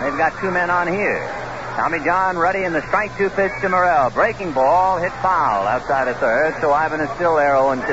They've 0.01 0.17
got 0.17 0.33
two 0.41 0.51
men 0.51 0.71
on 0.71 0.89
here. 0.89 1.29
Tommy 1.77 1.99
John 2.03 2.39
ready 2.39 2.65
in 2.65 2.73
the 2.73 2.81
strike 2.89 3.15
two 3.19 3.29
pitch 3.29 3.53
to 3.61 3.69
Murrell. 3.69 4.09
Breaking 4.09 4.51
ball, 4.53 4.97
hit 4.97 5.13
foul 5.21 5.67
outside 5.67 6.09
of 6.09 6.17
third, 6.17 6.57
so 6.63 6.73
Ivan 6.73 7.01
is 7.01 7.11
still 7.17 7.37
there 7.37 7.53
0 7.53 7.71
and 7.73 7.83
2. 7.83 7.87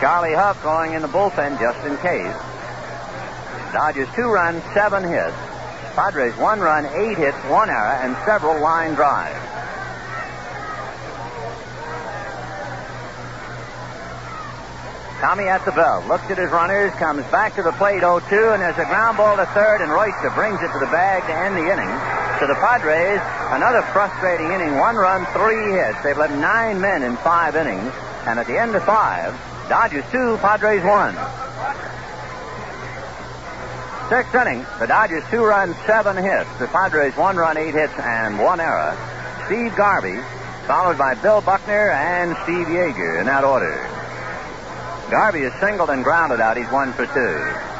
Charlie 0.00 0.32
Hough 0.32 0.62
going 0.62 0.94
in 0.94 1.02
the 1.02 1.08
bullpen 1.08 1.60
just 1.60 1.84
in 1.84 1.94
case. 1.98 2.34
Dodgers 3.74 4.08
two 4.16 4.28
runs, 4.32 4.62
seven 4.72 5.04
hits. 5.04 5.36
Padres 5.94 6.34
one 6.38 6.60
run, 6.60 6.86
eight 6.86 7.18
hits, 7.18 7.36
one 7.52 7.68
error, 7.68 8.00
and 8.00 8.16
several 8.24 8.58
line 8.62 8.94
drives. 8.94 9.45
Tommy 15.26 15.48
at 15.48 15.64
the 15.64 15.72
bell. 15.72 16.06
looks 16.06 16.22
at 16.30 16.38
his 16.38 16.52
runners, 16.52 16.94
comes 17.02 17.26
back 17.34 17.56
to 17.56 17.62
the 17.64 17.72
plate 17.82 17.98
0-2, 17.98 18.54
and 18.54 18.62
there's 18.62 18.78
a 18.78 18.86
ground 18.86 19.16
ball 19.16 19.34
to 19.34 19.44
third, 19.58 19.82
and 19.82 19.90
Royster 19.90 20.30
brings 20.30 20.62
it 20.62 20.70
to 20.70 20.78
the 20.78 20.86
bag 20.86 21.26
to 21.26 21.34
end 21.34 21.58
the 21.58 21.66
inning. 21.66 21.90
To 22.38 22.46
the 22.46 22.54
Padres, 22.62 23.18
another 23.50 23.82
frustrating 23.90 24.46
inning, 24.54 24.78
one 24.78 24.94
run, 24.94 25.26
three 25.34 25.74
hits. 25.74 25.98
They've 26.04 26.16
left 26.16 26.32
nine 26.38 26.80
men 26.80 27.02
in 27.02 27.16
five 27.26 27.56
innings, 27.56 27.90
and 28.22 28.38
at 28.38 28.46
the 28.46 28.54
end 28.56 28.76
of 28.76 28.84
five, 28.84 29.34
Dodgers 29.68 30.04
two, 30.12 30.38
Padres 30.38 30.86
one. 30.86 31.18
Sixth 34.06 34.30
inning, 34.32 34.64
the 34.78 34.86
Dodgers 34.86 35.24
two 35.28 35.42
runs, 35.42 35.74
seven 35.90 36.14
hits. 36.14 36.46
The 36.60 36.68
Padres 36.68 37.16
one 37.16 37.34
run, 37.34 37.58
eight 37.58 37.74
hits, 37.74 37.98
and 37.98 38.38
one 38.38 38.60
error. 38.60 38.94
Steve 39.46 39.74
Garvey, 39.74 40.22
followed 40.68 40.96
by 40.96 41.14
Bill 41.14 41.40
Buckner 41.40 41.90
and 41.90 42.36
Steve 42.44 42.68
Yeager 42.70 43.18
in 43.18 43.26
that 43.26 43.42
order. 43.42 43.95
Garvey 45.10 45.42
is 45.42 45.52
singled 45.60 45.90
and 45.90 46.02
grounded 46.02 46.40
out. 46.40 46.56
He's 46.56 46.66
one 46.66 46.92
for 46.92 47.06
two. 47.06 47.76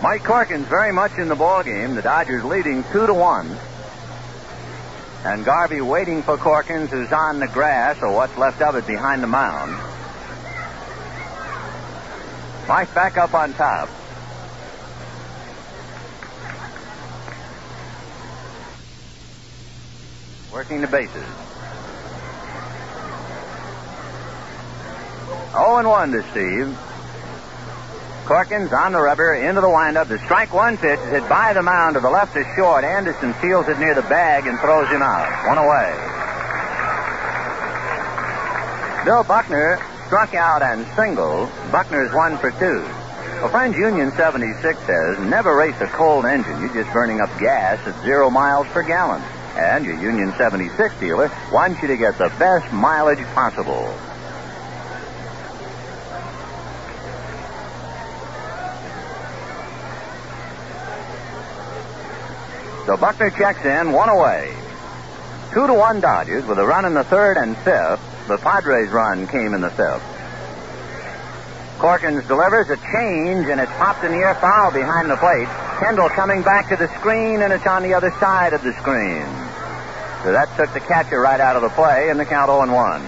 Mike 0.00 0.22
Corkins 0.22 0.64
very 0.66 0.92
much 0.92 1.12
in 1.18 1.28
the 1.28 1.34
ball 1.34 1.62
game. 1.62 1.94
The 1.94 2.02
Dodgers 2.02 2.44
leading 2.44 2.84
two 2.84 3.06
to 3.06 3.12
one. 3.12 3.50
And 5.24 5.44
Garvey 5.44 5.82
waiting 5.82 6.22
for 6.22 6.38
Corkins, 6.38 6.88
who's 6.88 7.12
on 7.12 7.40
the 7.40 7.48
grass, 7.48 8.00
or 8.00 8.12
what's 8.12 8.36
left 8.38 8.62
of 8.62 8.76
it 8.76 8.86
behind 8.86 9.22
the 9.22 9.26
mound. 9.26 9.72
Mike 12.66 12.94
back 12.94 13.18
up 13.18 13.34
on 13.34 13.52
top. 13.54 13.90
Working 20.52 20.80
the 20.80 20.88
bases. 20.88 21.26
0 25.52 25.76
and 25.78 25.88
1 25.88 26.12
to 26.12 26.22
Steve. 26.30 26.78
Corkins 28.26 28.72
on 28.72 28.92
the 28.92 29.00
rubber, 29.00 29.34
into 29.34 29.60
the 29.60 29.68
windup. 29.68 30.08
The 30.08 30.18
strike 30.18 30.52
one 30.52 30.76
pitch 30.76 31.00
is 31.00 31.10
hit 31.10 31.28
by 31.28 31.52
the 31.52 31.62
mound 31.62 31.94
to 31.94 32.00
the 32.00 32.10
left 32.10 32.36
is 32.36 32.46
short. 32.56 32.84
Anderson 32.84 33.32
fields 33.34 33.68
it 33.68 33.78
near 33.78 33.94
the 33.94 34.02
bag 34.02 34.46
and 34.46 34.58
throws 34.60 34.88
him 34.88 35.02
out. 35.02 35.26
One 35.46 35.58
away. 35.58 35.90
Bill 39.04 39.24
Buckner 39.24 39.78
struck 40.06 40.34
out 40.34 40.62
and 40.62 40.86
singled. 40.94 41.48
Buckner's 41.72 42.12
one 42.12 42.38
for 42.38 42.50
two. 42.52 42.82
Well, 43.40 43.48
Friends 43.48 43.76
Union 43.76 44.12
76 44.12 44.78
says 44.86 45.18
never 45.20 45.56
race 45.56 45.80
a 45.80 45.86
cold 45.86 46.26
engine. 46.26 46.60
You're 46.60 46.74
just 46.74 46.92
burning 46.92 47.20
up 47.20 47.30
gas 47.38 47.78
at 47.86 48.00
zero 48.04 48.30
miles 48.30 48.66
per 48.68 48.82
gallon. 48.82 49.22
And 49.56 49.84
your 49.84 50.00
Union 50.00 50.32
76 50.38 50.98
dealer 51.00 51.30
wants 51.52 51.82
you 51.82 51.88
to 51.88 51.96
get 51.96 52.18
the 52.18 52.32
best 52.38 52.72
mileage 52.72 53.24
possible. 53.34 53.94
So 62.86 62.96
Buckner 62.96 63.30
checks 63.30 63.64
in, 63.64 63.92
one 63.92 64.08
away. 64.08 64.52
Two 65.52 65.66
to 65.66 65.74
one 65.74 66.00
Dodgers 66.00 66.44
with 66.46 66.58
a 66.58 66.66
run 66.66 66.84
in 66.84 66.94
the 66.94 67.04
third 67.04 67.36
and 67.36 67.56
fifth. 67.58 68.00
The 68.26 68.38
Padres 68.38 68.90
run 68.90 69.26
came 69.26 69.54
in 69.54 69.60
the 69.60 69.70
fifth. 69.70 70.19
Corkins 71.80 72.28
delivers 72.28 72.68
a 72.68 72.76
change, 72.92 73.48
and 73.48 73.58
it's 73.58 73.72
popped 73.72 74.04
in 74.04 74.12
the 74.12 74.18
air 74.18 74.34
foul 74.34 74.70
behind 74.70 75.10
the 75.10 75.16
plate. 75.16 75.48
Kendall 75.80 76.10
coming 76.10 76.42
back 76.42 76.68
to 76.68 76.76
the 76.76 76.88
screen, 76.98 77.40
and 77.40 77.54
it's 77.54 77.66
on 77.66 77.82
the 77.82 77.94
other 77.94 78.10
side 78.20 78.52
of 78.52 78.62
the 78.62 78.74
screen. 78.74 79.24
So 80.22 80.32
that 80.32 80.54
took 80.58 80.74
the 80.74 80.80
catcher 80.80 81.18
right 81.18 81.40
out 81.40 81.56
of 81.56 81.62
the 81.62 81.70
play, 81.70 82.10
and 82.10 82.20
the 82.20 82.26
count 82.26 82.50
0 82.50 82.70
1. 82.70 83.02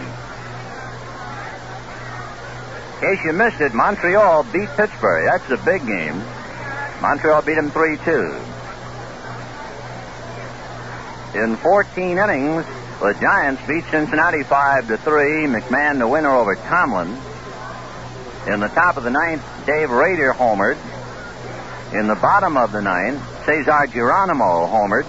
In 2.95 3.17
case 3.17 3.23
you 3.27 3.35
missed 3.35 3.61
it, 3.61 3.75
Montreal 3.75 4.45
beat 4.45 4.71
Pittsburgh. 4.71 5.27
That's 5.27 5.51
a 5.51 5.63
big 5.63 5.87
game. 5.87 6.25
Montreal 7.03 7.43
beat 7.43 7.57
them 7.57 7.71
3 7.71 7.99
2. 7.99 8.35
In 11.45 11.57
14 11.57 12.17
innings, 12.17 12.65
the 13.01 13.13
Giants 13.21 13.61
beat 13.69 13.85
Cincinnati 13.91 14.45
5 14.45 14.89
to 14.89 14.97
3. 14.97 15.45
McMahon 15.45 15.99
the 15.99 16.09
winner 16.09 16.31
over 16.31 16.55
Tomlin. 16.55 17.19
In 18.47 18.59
the 18.59 18.69
top 18.69 18.97
of 18.97 19.05
the 19.05 19.11
ninth, 19.11 19.43
Dave 19.67 19.91
Rader 19.91 20.33
homered. 20.33 20.77
In 21.93 22.09
the 22.09 22.17
bottom 22.17 22.57
of 22.57 22.73
the 22.73 22.83
ninth, 22.83 23.23
Cesar 23.47 23.87
Geronimo 23.87 24.67
homered. 24.67 25.07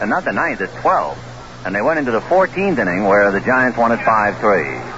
And 0.00 0.08
not 0.08 0.24
the 0.24 0.32
ninth, 0.32 0.60
the 0.60 0.66
12th. 0.66 1.18
And 1.66 1.74
they 1.74 1.82
went 1.82 1.98
into 1.98 2.10
the 2.10 2.20
14th 2.20 2.78
inning 2.78 3.04
where 3.04 3.30
the 3.30 3.40
Giants 3.40 3.76
won 3.76 3.92
at 3.92 4.04
5 4.04 4.38
3. 4.38 4.94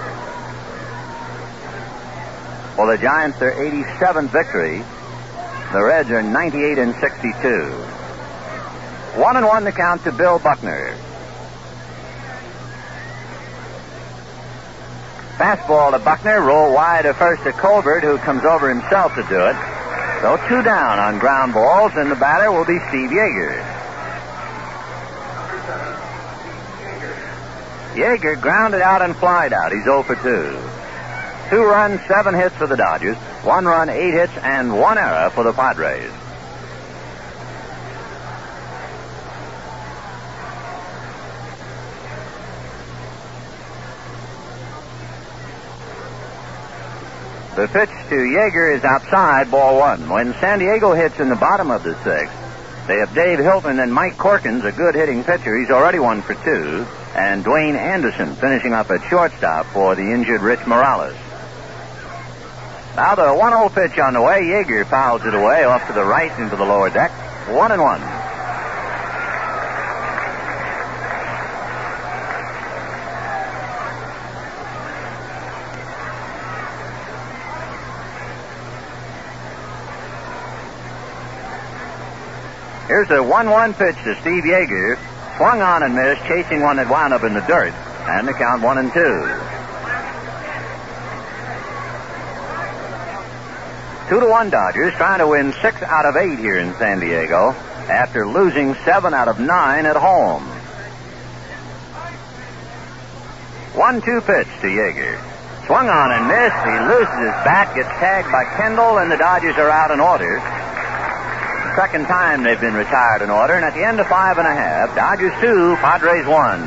Well, 2.77 2.87
the 2.87 2.99
Giants, 2.99 3.39
their 3.39 3.53
87th 3.53 4.31
victory. 4.31 4.85
The 5.73 5.83
Reds 5.83 6.11
are 6.11 6.23
98 6.23 6.79
and 6.79 6.95
62. 6.95 7.71
One 9.21 9.37
and 9.37 9.47
one 9.47 9.65
the 9.65 9.73
count 9.73 10.05
to 10.05 10.13
Bill 10.13 10.39
Buckner. 10.39 10.95
Fastball 15.37 15.93
to 15.93 15.99
Buckner, 15.99 16.41
roll 16.41 16.73
wide 16.73 17.03
to 17.03 17.13
first 17.13 17.43
to 17.45 17.53
Colbert, 17.53 18.01
who 18.01 18.17
comes 18.19 18.45
over 18.45 18.71
himself 18.71 19.15
to 19.17 19.23
do 19.25 19.47
it. 19.47 19.57
So 20.23 20.39
two 20.49 20.63
down 20.63 20.99
on 20.99 21.19
ground 21.19 21.53
balls, 21.53 21.93
and 21.95 22.11
the 22.11 22.17
batter 22.17 22.51
will 22.51 22.65
be 22.65 22.79
Steve 22.89 23.11
Yeager. 23.11 23.63
Yeager 27.95 28.41
grounded 28.41 28.81
out 28.81 29.03
and 29.03 29.15
flied 29.17 29.53
out. 29.53 29.73
He's 29.73 29.85
0 29.85 30.03
for 30.05 30.17
2. 30.17 30.23
Two 31.51 31.63
runs, 31.63 32.01
seven 32.09 32.35
hits 32.35 32.57
for 32.57 32.67
the 32.67 32.77
Dodgers. 32.77 33.17
One 33.45 33.67
run, 33.67 33.91
eight 33.91 34.13
hits, 34.13 34.33
and 34.39 34.79
one 34.79 34.97
error 34.97 35.31
for 35.31 35.45
the 35.45 35.53
Padres. 35.53 36.11
The 47.57 47.69
pitch 47.69 47.89
to 48.11 48.17
Yeager 48.17 48.77
is 48.77 48.85
outside, 48.85 49.51
ball 49.51 49.79
one. 49.79 50.11
When 50.11 50.35
San 50.41 50.59
Diego 50.59 50.93
hits 50.93 51.19
in 51.19 51.31
the 51.31 51.37
bottom 51.37 51.71
of 51.71 51.85
the 51.85 51.95
sixth, 52.05 52.37
they 52.87 52.99
have 52.99 53.15
Dave 53.15 53.39
Hilton 53.39 53.81
and 53.81 53.95
Mike 53.95 54.19
Corkins, 54.19 54.63
a 54.67 54.73
good 54.73 54.95
hitting 54.95 55.25
pitcher. 55.25 55.59
He's 55.59 55.71
already 55.71 55.99
one 55.99 56.21
for 56.21 56.35
two. 56.35 56.87
And 57.15 57.43
Dwain 57.43 57.75
Anderson 57.75 58.35
finishing 58.35 58.75
up 58.75 58.91
at 58.91 59.09
shortstop 59.09 59.65
for 59.73 59.95
the 59.95 60.03
injured 60.03 60.43
Rich 60.43 60.67
Morales. 60.67 61.17
Now 62.95 63.15
the 63.15 63.33
1 63.33 63.53
0 63.53 63.69
pitch 63.71 63.99
on 64.01 64.13
the 64.13 64.21
way. 64.21 64.43
Yeager 64.43 64.85
fouls 64.85 65.25
it 65.25 65.33
away 65.33 65.65
off 65.65 65.87
to 65.87 65.95
the 65.95 66.05
right 66.05 66.39
into 66.39 66.57
the 66.57 66.65
lower 66.65 66.91
deck. 66.91 67.11
One 67.49 67.73
and 67.73 67.81
one. 67.81 68.03
Here's 82.97 83.11
a 83.11 83.23
1 83.23 83.51
1 83.51 83.75
pitch 83.75 83.97
to 84.05 84.15
Steve 84.23 84.45
Yeager. 84.45 84.97
Swung 85.37 85.61
on 85.61 85.83
and 85.83 85.95
missed, 85.95 86.23
chasing 86.23 86.63
one 86.63 86.77
that 86.77 86.89
wound 86.89 87.13
up 87.13 87.25
in 87.25 87.35
the 87.35 87.43
dirt. 87.43 87.75
And 88.09 88.27
the 88.27 88.33
count 88.33 88.63
1 88.63 88.79
and 88.79 88.91
2. 88.91 89.01
Two 94.09 94.21
to 94.21 94.27
one 94.27 94.49
Dodgers 94.49 94.95
trying 94.95 95.19
to 95.19 95.27
win 95.27 95.53
six 95.61 95.83
out 95.83 96.07
of 96.07 96.17
eight 96.17 96.39
here 96.39 96.57
in 96.57 96.73
San 96.77 97.01
Diego 97.01 97.51
after 97.91 98.27
losing 98.27 98.75
seven 98.87 99.13
out 99.13 99.29
of 99.29 99.41
nine 99.41 99.85
at 99.85 99.97
home. 99.97 100.45
One 103.77 104.01
two 104.01 104.23
pitch 104.23 104.49
to 104.63 104.69
Yeager. 104.69 105.21
Swung 105.67 105.91
on 105.91 106.13
and 106.13 106.29
missed. 106.29 106.65
He 106.65 106.79
loses 106.89 107.13
his 107.13 107.37
bat, 107.45 107.77
gets 107.77 107.91
tagged 108.01 108.33
by 108.33 108.45
Kendall, 108.57 108.97
and 108.97 109.13
the 109.13 109.19
Dodgers 109.19 109.57
are 109.59 109.69
out 109.69 109.91
in 109.91 110.01
order. 110.01 110.41
Second 111.77 112.09
time 112.09 112.43
they've 112.43 112.59
been 112.59 112.73
retired 112.73 113.21
in 113.21 113.29
order, 113.29 113.53
and 113.53 113.63
at 113.63 113.75
the 113.77 113.85
end 113.85 114.01
of 114.01 114.09
five 114.09 114.39
and 114.41 114.49
a 114.49 114.55
half, 114.57 114.97
Dodgers 114.97 115.37
two, 115.45 115.77
Padres 115.85 116.25
one. 116.25 116.65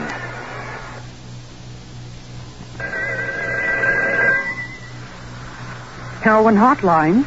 Heroin 6.22 6.53
hotline. 6.53 7.26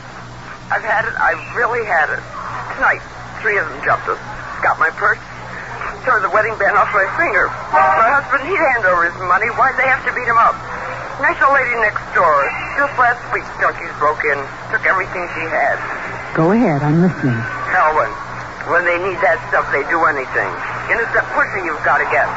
I've 0.70 0.86
had 0.86 1.10
it. 1.10 1.14
I've 1.18 1.42
really 1.58 1.82
had 1.82 2.06
it. 2.06 2.22
Tonight, 2.78 3.02
three 3.42 3.58
of 3.58 3.66
them 3.66 3.82
jumped 3.82 4.06
us. 4.06 4.20
Got 4.62 4.78
my 4.78 4.94
purse. 4.94 5.18
Tore 6.06 6.22
the 6.22 6.30
wedding 6.30 6.54
band 6.62 6.78
off 6.78 6.86
my 6.94 7.10
finger. 7.18 7.50
My 7.74 8.14
husband, 8.14 8.46
he'd 8.46 8.62
hand 8.62 8.86
over 8.86 9.10
his 9.10 9.18
money. 9.26 9.50
Why'd 9.58 9.74
they 9.74 9.90
have 9.90 10.06
to 10.06 10.14
beat 10.14 10.30
him 10.30 10.38
up? 10.38 10.54
Nice 11.18 11.34
old 11.42 11.58
lady 11.58 11.74
next 11.82 12.06
door. 12.14 12.46
Just 12.78 12.94
last 12.94 13.18
week, 13.34 13.42
junkies 13.58 13.90
broke 13.98 14.22
in, 14.22 14.38
took 14.70 14.86
everything 14.86 15.26
she 15.34 15.50
had. 15.50 15.82
Go 16.38 16.54
ahead, 16.54 16.78
I'm 16.86 17.02
listening. 17.02 17.42
Hell, 17.72 17.96
when, 17.96 18.12
when 18.68 18.84
they 18.84 19.00
need 19.00 19.16
that 19.24 19.40
stuff, 19.48 19.64
they 19.72 19.80
do 19.88 19.96
anything. 20.04 20.50
And 20.92 21.00
it's 21.00 21.08
that 21.16 21.24
pusher 21.32 21.64
you've 21.64 21.80
got 21.88 22.04
to 22.04 22.08
get. 22.12 22.28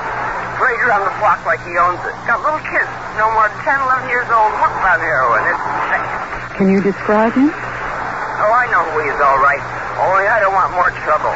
Parade 0.55 0.79
around 0.87 1.03
the 1.03 1.11
block 1.19 1.43
like 1.43 1.59
he 1.67 1.75
owns 1.75 1.99
it. 2.07 2.15
Got 2.23 2.39
little 2.39 2.63
kids, 2.63 2.87
no 3.19 3.27
more 3.35 3.51
than 3.51 3.59
10, 3.67 4.07
11 4.07 4.07
years 4.07 4.31
old, 4.31 4.55
hooked 4.55 4.79
on 4.79 5.03
heroin. 5.03 5.43
It's 5.43 6.55
Can 6.55 6.71
you 6.71 6.79
describe 6.79 7.35
him? 7.35 7.51
Oh, 7.51 8.51
I 8.55 8.71
know 8.71 8.87
who 8.95 9.03
he 9.03 9.11
is, 9.11 9.19
all 9.19 9.43
right. 9.43 9.59
Oh, 9.99 10.15
Only 10.15 10.31
I 10.31 10.39
don't 10.39 10.55
want 10.55 10.71
more 10.71 10.91
trouble. 11.03 11.35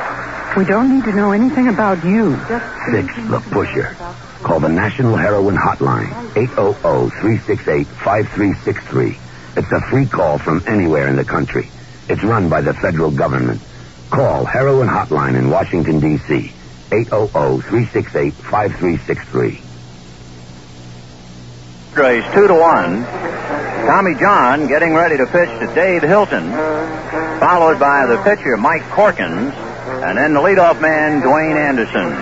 We 0.55 0.63
don't 0.63 0.95
need 0.95 1.03
to 1.03 1.11
know 1.11 1.31
anything 1.35 1.67
about 1.67 2.03
you. 2.07 2.39
Just 2.47 2.65
Six, 2.91 3.11
the 3.27 3.43
pusher. 3.51 3.95
Call 4.43 4.59
the 4.59 4.69
National 4.69 5.15
Heroin 5.15 5.55
Hotline, 5.55 6.09
800-368-5363. 7.99 9.19
It's 9.57 9.71
a 9.71 9.81
free 9.91 10.05
call 10.07 10.37
from 10.37 10.63
anywhere 10.67 11.07
in 11.09 11.17
the 11.17 11.25
country. 11.25 11.69
It's 12.07 12.23
run 12.23 12.47
by 12.49 12.61
the 12.61 12.73
federal 12.73 13.11
government. 13.11 13.61
Call 14.09 14.45
Heroin 14.45 14.87
Hotline 14.87 15.37
in 15.37 15.49
Washington, 15.49 15.99
D.C., 15.99 16.53
800-368-5363. 16.89 19.63
Padres 21.99 22.23
two 22.33 22.47
to 22.47 22.53
one. 22.53 23.03
Tommy 23.03 24.15
John 24.15 24.67
getting 24.67 24.93
ready 24.93 25.17
to 25.17 25.25
pitch 25.25 25.49
to 25.59 25.67
Dave 25.75 26.01
Hilton, 26.01 26.49
followed 27.39 27.77
by 27.77 28.05
the 28.05 28.21
pitcher 28.23 28.55
Mike 28.55 28.83
Corkins, 28.83 29.53
and 29.53 30.17
then 30.17 30.33
the 30.33 30.39
leadoff 30.39 30.79
man 30.79 31.21
Dwain 31.21 31.57
Anderson. 31.57 32.13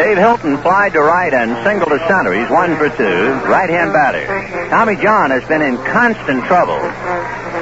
Dave 0.00 0.16
Hilton 0.16 0.56
flied 0.62 0.94
to 0.94 1.02
right 1.02 1.34
and 1.34 1.62
singled 1.62 1.90
to 1.90 1.98
center. 2.08 2.32
He's 2.32 2.48
one 2.48 2.74
for 2.76 2.88
two. 2.88 3.36
Right-hand 3.44 3.92
batter. 3.92 4.24
Tommy 4.70 4.96
John 4.96 5.28
has 5.28 5.46
been 5.46 5.60
in 5.60 5.76
constant 5.76 6.42
trouble. 6.46 6.80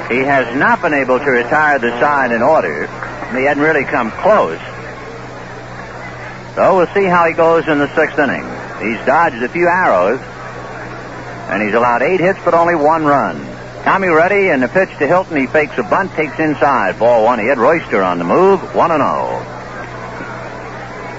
He 0.07 0.23
has 0.23 0.47
not 0.57 0.81
been 0.81 0.95
able 0.95 1.19
to 1.19 1.31
retire 1.31 1.81
the 1.81 1.91
side 1.99 2.31
in 2.31 2.41
order. 2.41 2.87
He 3.35 3.43
hadn't 3.43 3.65
really 3.65 3.83
come 3.83 4.13
close. 4.23 4.61
So 6.55 6.77
we'll 6.77 6.95
see 6.95 7.07
how 7.07 7.27
he 7.27 7.35
goes 7.35 7.67
in 7.67 7.81
the 7.81 7.93
sixth 7.97 8.21
inning. 8.21 8.47
He's 8.87 9.05
dodged 9.05 9.43
a 9.43 9.49
few 9.49 9.67
arrows, 9.67 10.21
and 11.51 11.61
he's 11.61 11.75
allowed 11.75 12.03
eight 12.03 12.21
hits 12.21 12.39
but 12.45 12.55
only 12.55 12.77
one 12.77 13.05
run. 13.05 13.45
Tommy 13.83 14.07
ready, 14.07 14.51
and 14.51 14.63
the 14.63 14.69
pitch 14.69 14.91
to 15.01 15.09
Hilton. 15.09 15.37
He 15.37 15.49
fakes 15.49 15.77
a 15.77 15.83
bunt, 15.83 16.13
takes 16.13 16.39
inside. 16.39 17.01
Ball 17.01 17.25
one. 17.25 17.41
He 17.41 17.47
had 17.47 17.59
Royster 17.59 18.01
on 18.01 18.19
the 18.19 18.25
move. 18.25 18.77
One 18.77 18.93
and 18.93 19.03
zero. 19.03 19.58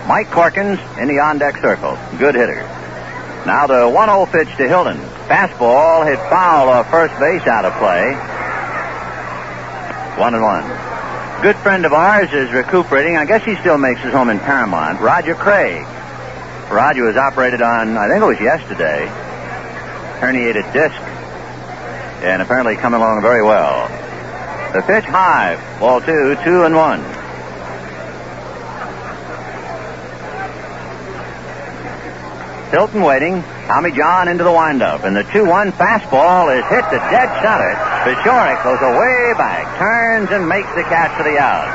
Mike 0.10 0.30
Corkins 0.32 0.80
in 0.98 1.08
the 1.08 1.20
on-deck 1.20 1.58
circle. 1.58 1.96
Good 2.18 2.34
hitter. 2.34 2.64
Now 3.46 3.68
the 3.68 3.86
1-0 3.86 4.32
pitch 4.32 4.48
to 4.58 4.68
Hilton. 4.68 4.98
Fastball 5.30 6.04
hit 6.04 6.18
foul 6.32 6.68
off 6.68 6.90
first 6.90 7.14
base 7.20 7.46
out 7.46 7.64
of 7.64 7.74
play. 7.74 8.14
One 10.20 10.34
and 10.34 10.42
one. 10.42 10.66
Good 11.44 11.56
friend 11.58 11.86
of 11.86 11.94
ours 11.94 12.34
is 12.34 12.52
recuperating. 12.52 13.18
I 13.18 13.26
guess 13.26 13.46
he 13.46 13.56
still 13.58 13.78
makes 13.78 14.02
his 14.02 14.12
home 14.12 14.32
in 14.32 14.40
Paramount. 14.40 15.00
Roger 15.00 15.36
Craig. 15.36 15.86
Roger 16.72 17.04
was 17.04 17.16
operated 17.16 17.62
on, 17.62 17.96
I 17.96 18.10
think 18.10 18.24
it 18.24 18.26
was 18.26 18.40
yesterday, 18.40 19.06
herniated 20.22 20.74
disc, 20.74 21.00
and 22.26 22.42
apparently 22.42 22.78
coming 22.78 23.00
along 23.00 23.22
very 23.22 23.44
well. 23.44 23.88
The 24.74 24.82
pitch 24.82 25.06
high, 25.06 25.56
ball 25.80 26.02
two, 26.02 26.36
two 26.44 26.64
and 26.64 26.76
one. 26.76 27.19
Hilton 32.72 33.02
waiting. 33.02 33.42
Tommy 33.66 33.92
John 33.92 34.28
into 34.28 34.44
the 34.44 34.52
windup. 34.52 35.04
And 35.04 35.16
the 35.16 35.24
2-1 35.24 35.72
fastball 35.74 36.54
is 36.54 36.64
hit 36.70 36.86
to 36.94 37.00
dead 37.10 37.30
center. 37.42 37.74
Paciorek 38.06 38.64
goes 38.64 38.82
away 38.82 39.34
back, 39.38 39.66
turns 39.78 40.30
and 40.30 40.48
makes 40.48 40.70
the 40.78 40.84
catch 40.84 41.16
for 41.18 41.24
the 41.24 41.38
out. 41.38 41.66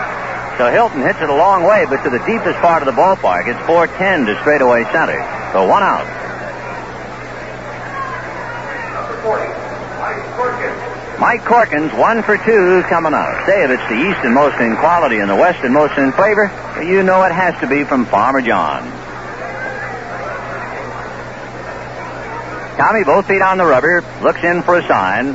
So 0.59 0.71
Hilton 0.71 1.03
hits 1.03 1.19
it 1.21 1.29
a 1.29 1.35
long 1.35 1.65
way, 1.65 1.85
but 1.91 2.03
to 2.05 2.11
the 2.11 2.23
deepest 2.23 2.59
part 2.63 2.83
of 2.83 2.87
the 2.87 2.95
ballpark. 2.95 3.51
It's 3.51 3.59
410 3.67 4.27
to 4.27 4.41
straightaway 4.41 4.85
center. 4.95 5.19
So 5.51 5.67
one 5.67 5.83
out. 5.83 6.07
Mike 9.99 10.23
Corkins, 10.39 11.19
Mike 11.19 11.45
Corkin's 11.45 11.93
one 11.95 12.23
for 12.23 12.39
two 12.39 12.83
coming 12.89 13.15
up. 13.15 13.47
Say 13.47 13.65
if 13.65 13.71
it's 13.71 13.89
the 13.89 13.99
East 13.99 14.21
and 14.23 14.35
most 14.35 14.61
in 14.61 14.77
quality 14.77 15.19
and 15.19 15.29
the 15.29 15.35
West 15.35 15.65
and 15.65 15.75
most 15.75 15.99
in 15.99 16.13
flavor, 16.13 16.53
you 16.87 17.03
know 17.03 17.25
it 17.25 17.33
has 17.33 17.59
to 17.61 17.67
be 17.67 17.83
from 17.83 18.07
Farmer 18.07 18.41
John. 18.41 19.04
Tommy, 22.77 23.05
both 23.05 23.27
feet 23.29 23.41
on 23.41 23.59
the 23.59 23.65
rubber, 23.65 24.03
looks 24.23 24.43
in 24.43 24.63
for 24.63 24.79
a 24.79 24.87
sign. 24.89 25.35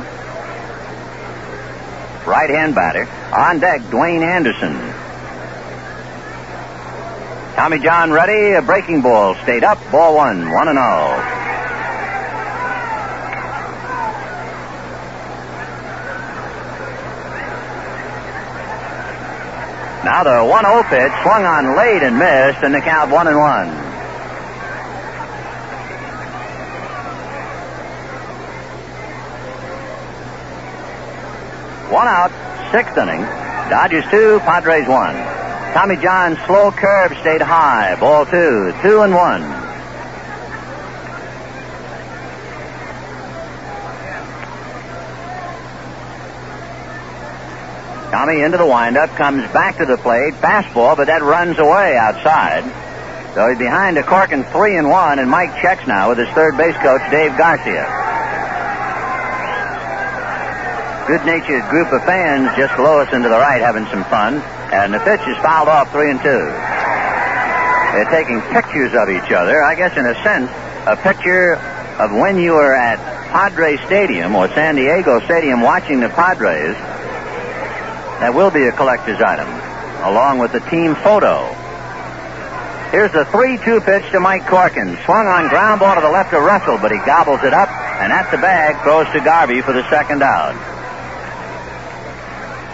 Right 2.26 2.50
hand 2.50 2.74
batter. 2.74 3.08
On 3.32 3.58
deck, 3.58 3.80
Dwain 3.90 4.22
Anderson. 4.22 4.76
Tommy 7.56 7.78
John 7.78 8.12
ready. 8.12 8.52
A 8.52 8.62
breaking 8.62 9.00
ball. 9.00 9.34
Stayed 9.42 9.64
up. 9.64 9.78
Ball 9.90 10.14
one. 10.14 10.50
One 10.50 10.68
and 10.68 10.78
oh. 10.78 11.36
Now 20.04 20.24
the 20.24 20.30
1-0 20.30 20.88
pitch 20.88 21.12
swung 21.22 21.44
on 21.44 21.76
late 21.76 22.02
and 22.02 22.18
missed, 22.18 22.62
and 22.62 22.74
the 22.74 22.80
count 22.80 23.10
one 23.10 23.28
and 23.28 23.38
one. 23.38 23.89
One 31.90 32.06
out, 32.06 32.30
sixth 32.70 32.96
inning. 32.96 33.20
Dodgers 33.68 34.04
two, 34.10 34.38
Padres 34.40 34.86
one. 34.86 35.14
Tommy 35.74 35.96
John's 35.96 36.38
slow 36.46 36.70
curve 36.70 37.16
stayed 37.18 37.42
high. 37.42 37.96
Ball 37.98 38.26
two, 38.26 38.72
two 38.82 39.02
and 39.02 39.12
one. 39.12 39.42
Tommy 48.10 48.42
into 48.42 48.58
the 48.58 48.66
windup, 48.66 49.10
comes 49.16 49.42
back 49.52 49.78
to 49.78 49.86
the 49.86 49.96
plate, 49.96 50.34
fastball, 50.34 50.96
but 50.96 51.06
that 51.06 51.22
runs 51.22 51.58
away 51.58 51.96
outside. 51.96 52.64
So 53.34 53.48
he's 53.48 53.58
behind 53.58 53.98
a 53.98 54.02
Corkin 54.02 54.44
three 54.50 54.76
and 54.76 54.88
one, 54.90 55.20
and 55.20 55.30
Mike 55.30 55.60
checks 55.62 55.86
now 55.86 56.08
with 56.08 56.18
his 56.18 56.28
third 56.30 56.56
base 56.56 56.76
coach, 56.76 57.00
Dave 57.10 57.36
Garcia. 57.38 57.86
Good-natured 61.10 61.66
group 61.70 61.90
of 61.90 62.04
fans 62.04 62.54
just 62.56 62.76
below 62.76 63.00
us 63.00 63.08
and 63.10 63.24
to 63.24 63.28
the 63.28 63.34
right 63.34 63.60
having 63.60 63.82
some 63.90 64.04
fun, 64.04 64.38
and 64.70 64.94
the 64.94 65.00
pitch 65.00 65.18
is 65.26 65.36
fouled 65.42 65.66
off 65.66 65.90
three 65.90 66.08
and 66.08 66.22
two. 66.22 66.46
They're 67.98 68.06
taking 68.14 68.38
pictures 68.54 68.94
of 68.94 69.10
each 69.10 69.34
other. 69.34 69.58
I 69.60 69.74
guess 69.74 69.98
in 69.98 70.06
a 70.06 70.14
sense, 70.22 70.46
a 70.86 70.94
picture 70.94 71.58
of 71.98 72.12
when 72.14 72.38
you 72.38 72.52
were 72.52 72.72
at 72.72 73.02
Padre 73.34 73.76
Stadium 73.90 74.36
or 74.36 74.46
San 74.54 74.76
Diego 74.76 75.18
Stadium 75.26 75.62
watching 75.62 75.98
the 75.98 76.10
Padres 76.10 76.78
that 78.22 78.30
will 78.32 78.52
be 78.52 78.62
a 78.70 78.72
collector's 78.78 79.20
item, 79.20 79.50
along 80.06 80.38
with 80.38 80.52
the 80.52 80.62
team 80.70 80.94
photo. 80.94 81.42
Here's 82.94 83.10
the 83.10 83.26
3-2 83.34 83.82
pitch 83.84 84.06
to 84.12 84.20
Mike 84.20 84.46
Corkin. 84.46 84.94
Swung 85.02 85.26
on 85.26 85.48
ground 85.48 85.80
ball 85.80 85.96
to 85.96 86.00
the 86.00 86.10
left 86.10 86.32
of 86.34 86.44
Russell, 86.44 86.78
but 86.78 86.92
he 86.92 86.98
gobbles 87.02 87.42
it 87.42 87.52
up, 87.52 87.68
and 87.98 88.12
at 88.12 88.30
the 88.30 88.38
bag 88.38 88.78
throws 88.84 89.10
to 89.10 89.18
Garvey 89.18 89.60
for 89.60 89.72
the 89.72 89.82
second 89.90 90.22
out. 90.22 90.69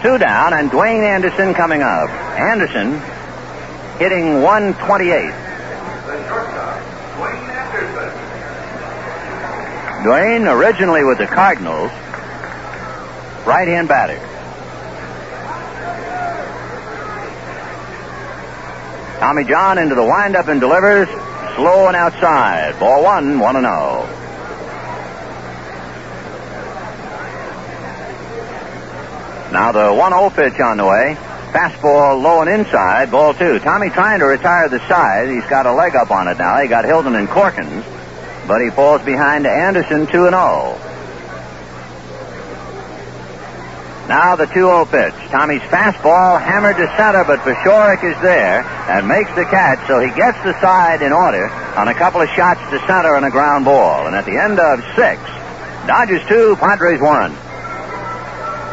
Two 0.01 0.17
down, 0.19 0.53
and 0.53 0.69
Dwain 0.69 1.01
Anderson 1.03 1.53
coming 1.53 1.81
up. 1.81 2.09
Anderson 2.37 3.01
hitting 3.97 4.43
128. 4.43 5.33
Dwain 10.03 10.47
originally 10.47 11.03
with 11.03 11.17
the 11.17 11.25
Cardinals, 11.25 11.91
right 13.47 13.67
hand 13.67 13.87
batter. 13.87 14.19
Tommy 19.19 19.43
John 19.45 19.79
into 19.79 19.95
the 19.95 20.03
windup 20.03 20.47
and 20.47 20.61
delivers. 20.61 21.07
Slow 21.55 21.87
and 21.87 21.95
outside. 21.95 22.79
Ball 22.79 23.03
one, 23.03 23.39
1 23.39 23.55
0. 23.55 24.26
Now 29.51 29.71
the 29.71 29.79
1-0 29.79 30.35
pitch 30.35 30.59
on 30.59 30.77
the 30.77 30.85
way. 30.85 31.15
Fastball 31.51 32.21
low 32.21 32.41
and 32.41 32.49
inside. 32.49 33.09
Ball 33.09 33.33
two. 33.33 33.59
Tommy 33.59 33.89
trying 33.89 34.19
to 34.19 34.25
retire 34.25 34.67
the 34.69 34.85
side. 34.87 35.29
He's 35.29 35.45
got 35.49 35.65
a 35.65 35.73
leg 35.73 35.95
up 35.95 36.11
on 36.11 36.27
it 36.27 36.37
now. 36.37 36.59
He 36.61 36.67
got 36.67 36.85
Hilton 36.85 37.15
and 37.15 37.27
Corkins. 37.27 37.83
But 38.47 38.61
he 38.61 38.69
falls 38.69 39.01
behind 39.03 39.47
Anderson 39.47 40.07
2 40.07 40.25
and 40.27 40.35
0. 40.35 40.79
Now 44.07 44.37
the 44.37 44.45
2-0 44.45 44.89
pitch. 44.89 45.31
Tommy's 45.31 45.61
fastball 45.63 46.41
hammered 46.41 46.77
to 46.77 46.87
center, 46.95 47.25
but 47.25 47.39
Paciorek 47.39 48.03
is 48.03 48.15
there 48.21 48.63
and 48.87 49.05
makes 49.05 49.33
the 49.35 49.43
catch, 49.43 49.85
so 49.85 49.99
he 49.99 50.07
gets 50.15 50.41
the 50.43 50.53
side 50.61 51.01
in 51.01 51.11
order 51.11 51.49
on 51.75 51.89
a 51.89 51.93
couple 51.93 52.21
of 52.21 52.29
shots 52.29 52.61
to 52.71 52.79
center 52.87 53.15
and 53.15 53.25
a 53.25 53.29
ground 53.29 53.65
ball. 53.65 54.07
And 54.07 54.15
at 54.15 54.25
the 54.25 54.37
end 54.37 54.59
of 54.59 54.79
six, 54.95 55.19
Dodgers 55.87 56.25
2, 56.27 56.55
Padres 56.55 57.01
1. 57.01 57.46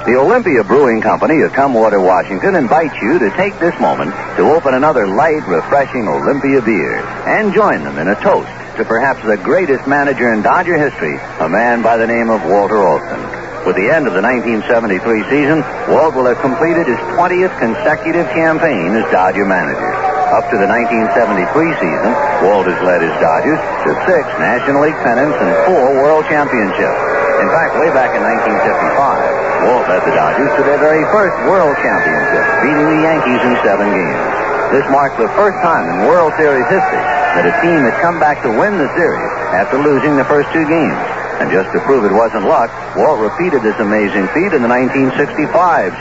The 0.04 0.20
Olympia 0.20 0.60
Brewing 0.60 1.00
Company 1.00 1.40
of 1.48 1.56
Tumwater, 1.56 1.96
Washington 1.96 2.60
invites 2.60 2.92
you 3.00 3.16
to 3.24 3.32
take 3.40 3.56
this 3.56 3.72
moment 3.80 4.12
to 4.36 4.52
open 4.52 4.76
another 4.76 5.08
light, 5.08 5.40
refreshing 5.48 6.04
Olympia 6.04 6.60
beer 6.60 7.00
and 7.24 7.56
join 7.56 7.80
them 7.80 7.96
in 7.96 8.12
a 8.12 8.20
toast 8.20 8.52
to 8.76 8.84
perhaps 8.84 9.24
the 9.24 9.40
greatest 9.40 9.88
manager 9.88 10.28
in 10.28 10.44
Dodger 10.44 10.76
history, 10.76 11.16
a 11.40 11.48
man 11.48 11.80
by 11.80 11.96
the 11.96 12.04
name 12.04 12.28
of 12.28 12.44
Walter 12.44 12.84
Alston. 12.84 13.16
With 13.64 13.80
the 13.80 13.88
end 13.88 14.04
of 14.04 14.12
the 14.12 14.20
1973 14.20 15.00
season, 15.32 15.64
Walt 15.88 16.12
will 16.12 16.28
have 16.28 16.36
completed 16.44 16.84
his 16.84 17.00
20th 17.16 17.56
consecutive 17.56 18.28
campaign 18.36 18.92
as 18.92 19.08
Dodger 19.08 19.48
manager. 19.48 19.88
Up 20.36 20.44
to 20.52 20.60
the 20.60 20.68
1973 20.68 21.48
season, 21.80 22.12
Walt 22.44 22.68
has 22.68 22.76
led 22.84 23.00
his 23.00 23.16
Dodgers 23.24 23.56
to 23.88 23.96
six 24.04 24.28
National 24.36 24.84
League 24.84 25.00
pennants 25.00 25.40
and 25.40 25.52
four 25.64 25.96
World 26.04 26.28
Championships. 26.28 27.00
In 27.40 27.48
fact, 27.48 27.72
way 27.80 27.88
back 27.96 28.12
in 28.12 28.20
1955, 28.20 29.43
Walt 29.62 29.86
led 29.86 30.02
the 30.02 30.14
Dodgers 30.16 30.50
to 30.58 30.62
their 30.66 30.82
very 30.82 31.06
first 31.14 31.36
World 31.46 31.78
Championship, 31.78 32.44
beating 32.66 32.88
the 32.90 33.00
Yankees 33.06 33.42
in 33.46 33.54
seven 33.62 33.86
games. 33.94 34.34
This 34.74 34.86
marked 34.90 35.22
the 35.22 35.30
first 35.38 35.54
time 35.62 35.86
in 35.86 36.10
World 36.10 36.34
Series 36.34 36.66
history 36.66 37.04
that 37.38 37.46
a 37.46 37.54
team 37.62 37.86
had 37.86 37.94
come 38.02 38.18
back 38.18 38.42
to 38.42 38.50
win 38.50 38.74
the 38.78 38.90
series 38.98 39.30
after 39.54 39.78
losing 39.78 40.18
the 40.18 40.26
first 40.26 40.50
two 40.50 40.66
games. 40.66 40.98
And 41.38 41.50
just 41.50 41.70
to 41.74 41.78
prove 41.86 42.02
it 42.06 42.14
wasn't 42.14 42.46
luck, 42.46 42.70
Walt 42.98 43.18
repeated 43.18 43.62
this 43.62 43.78
amazing 43.78 44.26
feat 44.34 44.54
in 44.54 44.62
the 44.62 44.70
1965 44.70 45.46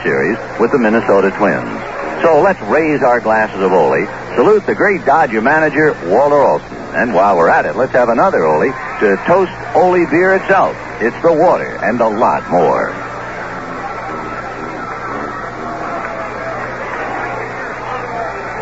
series 0.01 0.37
with 0.61 0.71
the 0.73 0.77
Minnesota 0.77 1.29
Twins. 1.37 1.69
So 2.21 2.39
let's 2.39 2.61
raise 2.69 3.01
our 3.01 3.19
glasses 3.19 3.59
of 3.59 3.73
Oly, 3.73 4.05
salute 4.37 4.65
the 4.65 4.73
great 4.73 5.03
Dodger 5.05 5.41
manager, 5.41 5.93
Walter 6.09 6.41
Alston. 6.41 6.77
And 6.95 7.13
while 7.13 7.35
we're 7.35 7.49
at 7.49 7.65
it, 7.65 7.75
let's 7.75 7.91
have 7.93 8.09
another 8.09 8.45
Oly 8.45 8.69
to 9.01 9.17
toast 9.25 9.51
Oly 9.75 10.05
beer 10.05 10.35
itself. 10.35 10.77
It's 11.01 11.19
the 11.21 11.33
water 11.33 11.77
and 11.83 11.99
a 11.99 12.07
lot 12.07 12.49
more. 12.49 13.12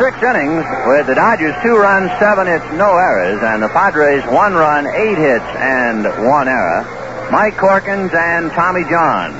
Six 0.02 0.20
innings 0.20 0.66
with 0.88 1.06
the 1.06 1.14
Dodgers 1.14 1.54
two 1.62 1.76
runs, 1.76 2.10
seven 2.18 2.48
hits, 2.48 2.64
no 2.72 2.90
errors, 2.90 3.40
and 3.40 3.62
the 3.62 3.68
Padres 3.68 4.24
one 4.34 4.52
run, 4.52 4.84
eight 4.84 5.16
hits, 5.16 5.46
and 5.54 6.02
one 6.26 6.48
error. 6.48 6.82
Mike 7.30 7.54
Corkins 7.54 8.12
and 8.12 8.50
Tommy 8.50 8.82
John. 8.90 9.30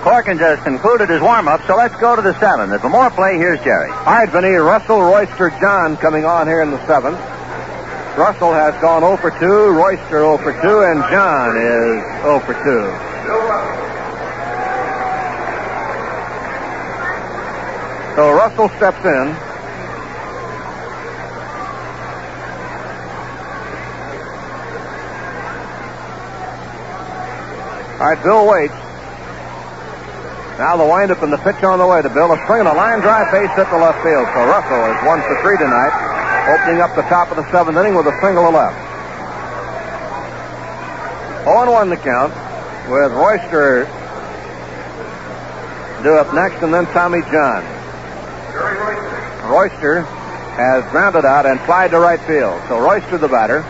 Corkins 0.00 0.40
has 0.40 0.58
concluded 0.60 1.10
his 1.10 1.20
warm-up, 1.20 1.60
so 1.66 1.76
let's 1.76 1.94
go 1.96 2.16
to 2.16 2.22
the 2.22 2.32
seventh. 2.40 2.72
And 2.72 2.80
for 2.80 2.88
more 2.88 3.10
play, 3.10 3.36
here's 3.36 3.62
Jerry. 3.62 3.90
All 3.90 4.04
right, 4.06 4.30
Vinny. 4.30 4.54
Russell, 4.54 5.02
Royster, 5.02 5.50
John 5.60 5.98
coming 5.98 6.24
on 6.24 6.46
here 6.46 6.62
in 6.62 6.70
the 6.70 6.80
seventh. 6.86 7.20
Russell 8.16 8.54
has 8.54 8.72
gone 8.80 9.02
0 9.02 9.18
for 9.18 9.30
2, 9.30 9.72
Royster 9.76 10.24
0 10.24 10.38
for 10.38 10.54
2, 10.54 10.58
and 10.84 11.02
John 11.12 11.54
is 11.54 12.22
0 12.22 12.40
for 12.40 12.54
2. 12.64 13.15
So 18.16 18.32
Russell 18.32 18.70
steps 18.80 19.04
in. 19.04 19.28
All 28.00 28.08
right, 28.08 28.22
Bill 28.24 28.48
waits. 28.48 28.72
Now 30.56 30.78
the 30.78 30.88
windup 30.88 31.20
and 31.20 31.30
the 31.30 31.36
pitch 31.36 31.62
on 31.62 31.78
the 31.78 31.86
way 31.86 32.00
to 32.00 32.08
Bill. 32.08 32.32
A 32.32 32.40
swing 32.46 32.60
and 32.60 32.68
a 32.68 32.72
line 32.72 33.00
drive 33.00 33.30
base 33.30 33.52
hit 33.52 33.68
to 33.68 33.76
left 33.76 34.00
field. 34.00 34.24
So 34.32 34.48
Russell 34.48 34.80
is 34.88 34.96
one 35.04 35.20
for 35.20 35.36
three 35.44 35.58
tonight, 35.60 35.92
opening 36.56 36.80
up 36.80 36.96
the 36.96 37.04
top 37.12 37.28
of 37.28 37.36
the 37.36 37.44
seventh 37.52 37.76
inning 37.76 37.94
with 37.94 38.06
a 38.06 38.18
single 38.24 38.48
to 38.48 38.56
left. 38.56 38.80
0 41.44 41.70
1 41.70 41.90
the 41.90 41.96
count 41.98 42.32
with 42.88 43.12
Royster 43.12 43.84
due 46.02 46.16
up 46.16 46.32
next 46.32 46.62
and 46.62 46.72
then 46.72 46.86
Tommy 46.96 47.20
John. 47.30 47.75
Royster 48.56 50.02
has 50.56 50.84
grounded 50.90 51.24
out 51.24 51.46
and 51.46 51.60
flied 51.60 51.90
to 51.90 51.98
right 51.98 52.20
field. 52.20 52.60
So 52.68 52.78
Royster 52.80 53.18
the 53.18 53.28
batter. 53.28 53.62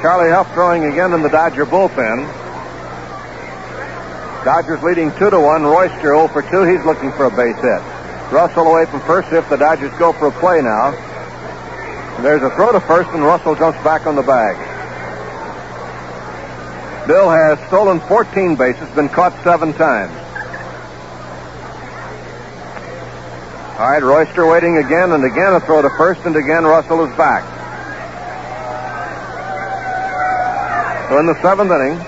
Charlie 0.00 0.30
Hough 0.30 0.52
throwing 0.52 0.84
again 0.84 1.12
in 1.12 1.22
the 1.22 1.28
Dodger 1.28 1.64
bullpen. 1.64 2.26
Dodgers 4.44 4.82
leading 4.82 5.12
2 5.12 5.30
to 5.30 5.38
1. 5.38 5.62
Royster 5.62 6.00
0 6.00 6.28
for 6.28 6.42
2. 6.42 6.64
He's 6.64 6.84
looking 6.84 7.12
for 7.12 7.26
a 7.26 7.30
base 7.30 7.54
hit. 7.56 7.80
Russell 8.32 8.66
away 8.66 8.86
from 8.86 9.00
first 9.02 9.32
if 9.32 9.48
the 9.48 9.56
Dodgers 9.56 9.92
go 9.98 10.12
for 10.12 10.28
a 10.28 10.32
play 10.32 10.60
now. 10.62 10.90
There's 12.22 12.42
a 12.42 12.50
throw 12.56 12.72
to 12.72 12.80
first 12.80 13.10
and 13.10 13.22
Russell 13.22 13.54
jumps 13.54 13.78
back 13.84 14.06
on 14.06 14.16
the 14.16 14.22
bag. 14.22 14.71
Bill 17.06 17.28
has 17.28 17.58
stolen 17.66 18.00
14 18.00 18.54
bases, 18.54 18.88
been 18.94 19.08
caught 19.08 19.32
seven 19.42 19.72
times. 19.72 20.12
All 23.78 23.90
right, 23.90 24.02
Royster 24.02 24.46
waiting 24.46 24.76
again 24.78 25.10
and 25.10 25.24
again 25.24 25.54
a 25.54 25.60
throw 25.60 25.82
to 25.82 25.90
first, 25.98 26.20
and 26.24 26.36
again 26.36 26.62
Russell 26.62 27.04
is 27.04 27.16
back. 27.16 27.42
So 31.10 31.18
in 31.18 31.26
the 31.26 31.34
seventh 31.42 31.72
inning, 31.72 31.98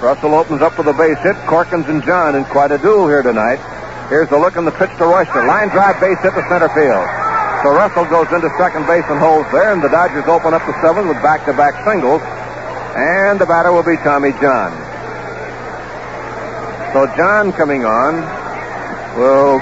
Russell 0.00 0.34
opens 0.34 0.62
up 0.62 0.78
with 0.78 0.88
a 0.88 0.94
base 0.94 1.18
hit. 1.20 1.36
Corkins 1.44 1.88
and 1.88 2.02
John 2.02 2.34
in 2.34 2.44
quite 2.46 2.72
a 2.72 2.78
duel 2.78 3.06
here 3.08 3.22
tonight. 3.22 3.60
Here's 4.08 4.28
the 4.30 4.38
look 4.38 4.56
and 4.56 4.66
the 4.66 4.72
pitch 4.72 4.90
to 4.96 5.04
Royster. 5.04 5.44
Line 5.46 5.68
drive 5.68 6.00
base 6.00 6.16
hit 6.22 6.32
to 6.32 6.42
center 6.48 6.72
field. 6.72 7.04
So 7.62 7.74
Russell 7.74 8.06
goes 8.06 8.32
into 8.32 8.48
second 8.56 8.86
base 8.86 9.04
and 9.08 9.20
holds 9.20 9.50
there, 9.52 9.72
and 9.72 9.82
the 9.82 9.88
Dodgers 9.88 10.24
open 10.24 10.54
up 10.54 10.64
the 10.64 10.80
seventh 10.80 11.08
with 11.08 11.20
back-to-back 11.20 11.84
singles. 11.84 12.22
And 12.96 13.38
the 13.38 13.44
batter 13.44 13.72
will 13.72 13.84
be 13.84 13.96
Tommy 13.96 14.32
John. 14.40 14.72
So 16.94 17.04
John 17.14 17.52
coming 17.52 17.84
on 17.84 18.24
will. 19.20 19.60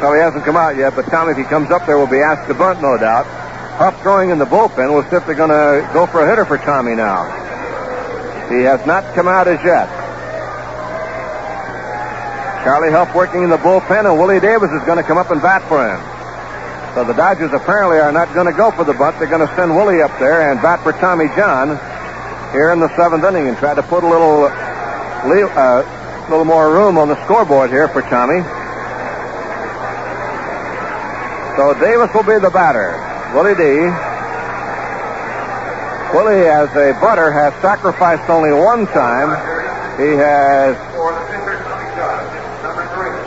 Well, 0.00 0.14
he 0.14 0.20
hasn't 0.20 0.44
come 0.44 0.56
out 0.56 0.76
yet, 0.76 0.96
but 0.96 1.04
Tommy, 1.12 1.32
if 1.32 1.36
he 1.36 1.44
comes 1.44 1.70
up 1.70 1.84
there, 1.84 1.98
will 1.98 2.06
be 2.06 2.20
asked 2.20 2.48
to 2.48 2.54
bunt, 2.54 2.80
no 2.80 2.96
doubt. 2.96 3.26
Hough 3.76 4.00
throwing 4.00 4.30
in 4.30 4.38
the 4.38 4.46
bullpen. 4.46 4.88
If 5.04 5.10
they're 5.10 5.34
going 5.34 5.50
to 5.50 5.86
go 5.92 6.06
for 6.06 6.22
a 6.22 6.26
hitter 6.28 6.46
for 6.46 6.56
Tommy 6.56 6.94
now. 6.94 7.28
He 8.48 8.62
has 8.62 8.84
not 8.86 9.04
come 9.14 9.28
out 9.28 9.46
as 9.46 9.62
yet. 9.62 9.88
Charlie 12.64 12.90
Hough 12.90 13.14
working 13.14 13.42
in 13.42 13.50
the 13.50 13.58
bullpen, 13.58 14.08
and 14.10 14.18
Willie 14.18 14.40
Davis 14.40 14.70
is 14.70 14.82
going 14.84 14.96
to 14.96 15.04
come 15.04 15.18
up 15.18 15.30
and 15.30 15.40
bat 15.42 15.62
for 15.68 15.84
him. 15.84 16.00
So 16.94 17.04
the 17.04 17.14
Dodgers 17.14 17.52
apparently 17.52 17.98
are 17.98 18.10
not 18.10 18.34
going 18.34 18.50
to 18.50 18.56
go 18.56 18.72
for 18.72 18.82
the 18.82 18.94
bunt. 18.94 19.18
They're 19.18 19.30
going 19.30 19.46
to 19.46 19.54
send 19.54 19.76
Willie 19.76 20.02
up 20.02 20.10
there 20.18 20.50
and 20.50 20.60
bat 20.60 20.82
for 20.82 20.92
Tommy 20.92 21.26
John 21.38 21.78
here 22.50 22.72
in 22.72 22.80
the 22.80 22.90
seventh 22.96 23.22
inning 23.22 23.46
and 23.46 23.56
try 23.56 23.74
to 23.74 23.82
put 23.82 24.02
a 24.02 24.08
little, 24.08 24.50
uh, 24.50 26.26
little 26.28 26.44
more 26.44 26.72
room 26.74 26.98
on 26.98 27.06
the 27.06 27.14
scoreboard 27.24 27.70
here 27.70 27.86
for 27.86 28.02
Tommy. 28.02 28.42
So 31.56 31.78
Davis 31.78 32.10
will 32.12 32.26
be 32.26 32.42
the 32.42 32.50
batter. 32.50 32.98
Willie 33.34 33.54
D. 33.54 33.86
Willie, 36.10 36.48
as 36.50 36.70
a 36.74 36.98
butter, 36.98 37.30
has 37.30 37.54
sacrificed 37.62 38.28
only 38.28 38.50
one 38.50 38.86
time. 38.88 39.30
He 39.94 40.16
has 40.18 40.74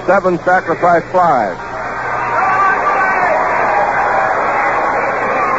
seven 0.06 0.38
sacrifice 0.40 1.10
flies. 1.12 1.73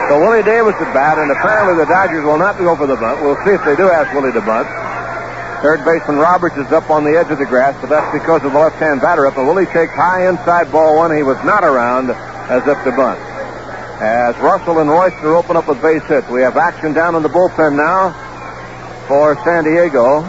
So 0.09 0.21
Willie 0.21 0.43
Davis 0.43 0.75
at 0.77 0.93
bat, 0.93 1.19
and 1.19 1.31
apparently 1.33 1.75
the 1.81 1.89
Dodgers 1.89 2.25
will 2.25 2.39
not 2.39 2.59
go 2.59 2.77
for 2.77 2.87
the 2.87 2.97
bunt. 2.97 3.23
We'll 3.23 3.41
see 3.45 3.53
if 3.57 3.65
they 3.65 3.75
do 3.75 3.89
ask 3.89 4.13
Willie 4.13 4.33
to 4.33 4.41
bunt. 4.45 4.69
Third 5.63 5.83
baseman 5.83 6.19
Roberts 6.19 6.57
is 6.57 6.71
up 6.73 6.91
on 6.91 7.05
the 7.05 7.17
edge 7.17 7.31
of 7.31 7.39
the 7.39 7.47
grass, 7.47 7.75
but 7.81 7.89
that's 7.89 8.13
because 8.13 8.45
of 8.45 8.53
the 8.53 8.59
left-hand 8.59 9.01
batter 9.01 9.27
up. 9.27 9.39
And 9.39 9.49
Willie 9.49 9.65
takes 9.67 9.95
high 9.95 10.29
inside 10.29 10.71
ball 10.71 10.97
one. 10.97 11.17
He 11.17 11.23
was 11.23 11.43
not 11.43 11.65
around 11.65 12.11
as 12.53 12.67
if 12.69 12.77
to 12.85 12.93
bunt. 12.93 13.19
As 14.03 14.37
Russell 14.45 14.81
and 14.81 14.91
Royster 14.91 15.35
open 15.35 15.57
up 15.57 15.69
with 15.69 15.81
base 15.81 16.05
hits, 16.05 16.29
we 16.29 16.43
have 16.43 16.59
action 16.59 16.93
down 16.93 17.15
in 17.15 17.23
the 17.23 17.31
bullpen 17.31 17.75
now 17.75 18.13
for 19.09 19.37
San 19.43 19.65
Diego. 19.65 20.21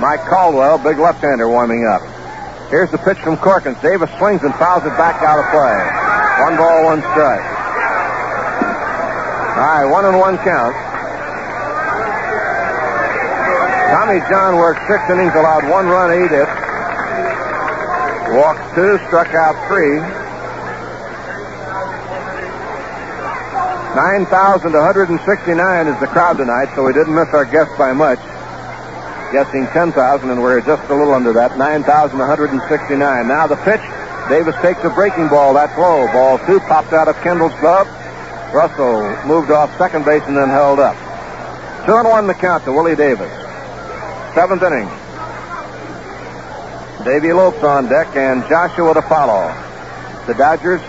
Mike 0.00 0.24
Caldwell, 0.24 0.78
big 0.78 0.98
left-hander, 0.98 1.48
warming 1.48 1.84
up. 1.84 2.13
Here's 2.70 2.90
the 2.90 2.98
pitch 2.98 3.18
from 3.18 3.36
Corkins. 3.36 3.80
Davis 3.82 4.10
swings 4.18 4.42
and 4.42 4.54
fouls 4.56 4.84
it 4.84 4.96
back 4.96 5.22
out 5.22 5.38
of 5.38 5.46
play. 5.52 5.76
One 6.42 6.56
ball, 6.56 6.84
one 6.84 7.00
strike. 7.12 7.44
All 9.54 9.62
right, 9.62 9.84
one 9.84 10.04
and 10.04 10.18
one 10.18 10.36
count. 10.38 10.74
Tommy 13.94 14.18
John 14.28 14.56
worked 14.56 14.80
six 14.88 14.98
innings, 15.08 15.32
allowed 15.34 15.68
one 15.70 15.86
run, 15.86 16.10
eight 16.10 16.30
hits. 16.30 16.50
Walked 18.34 18.74
two, 18.74 18.98
struck 19.06 19.32
out 19.34 19.54
three. 19.68 20.00
9,169 23.94 25.86
is 25.86 26.00
the 26.00 26.06
crowd 26.08 26.36
tonight, 26.36 26.74
so 26.74 26.82
we 26.82 26.92
didn't 26.92 27.14
miss 27.14 27.28
our 27.32 27.44
guest 27.44 27.70
by 27.78 27.92
much. 27.92 28.18
Guessing 29.34 29.66
10,000, 29.66 30.30
and 30.30 30.40
we're 30.40 30.60
just 30.60 30.88
a 30.88 30.94
little 30.94 31.12
under 31.12 31.32
that. 31.32 31.58
9,169. 31.58 33.26
Now 33.26 33.48
the 33.48 33.56
pitch. 33.66 33.82
Davis 34.28 34.54
takes 34.62 34.78
a 34.84 34.90
breaking 34.90 35.26
ball. 35.26 35.54
That's 35.54 35.76
low. 35.76 36.06
Ball 36.12 36.38
two 36.46 36.60
popped 36.60 36.92
out 36.92 37.08
of 37.08 37.16
Kendall's 37.16 37.52
glove. 37.58 37.88
Russell 38.54 39.02
moved 39.26 39.50
off 39.50 39.76
second 39.76 40.04
base 40.04 40.22
and 40.28 40.36
then 40.36 40.48
held 40.50 40.78
up. 40.78 40.94
Two 41.84 41.96
and 41.96 42.06
one 42.06 42.28
the 42.28 42.34
count 42.34 42.62
to 42.62 42.72
Willie 42.72 42.94
Davis. 42.94 43.32
Seventh 44.38 44.62
inning. 44.62 44.86
Davey 47.04 47.32
Lopes 47.32 47.64
on 47.64 47.88
deck 47.88 48.14
and 48.14 48.46
Joshua 48.48 48.94
to 48.94 49.02
follow. 49.02 49.50
The 50.28 50.34
Dodgers 50.34 50.80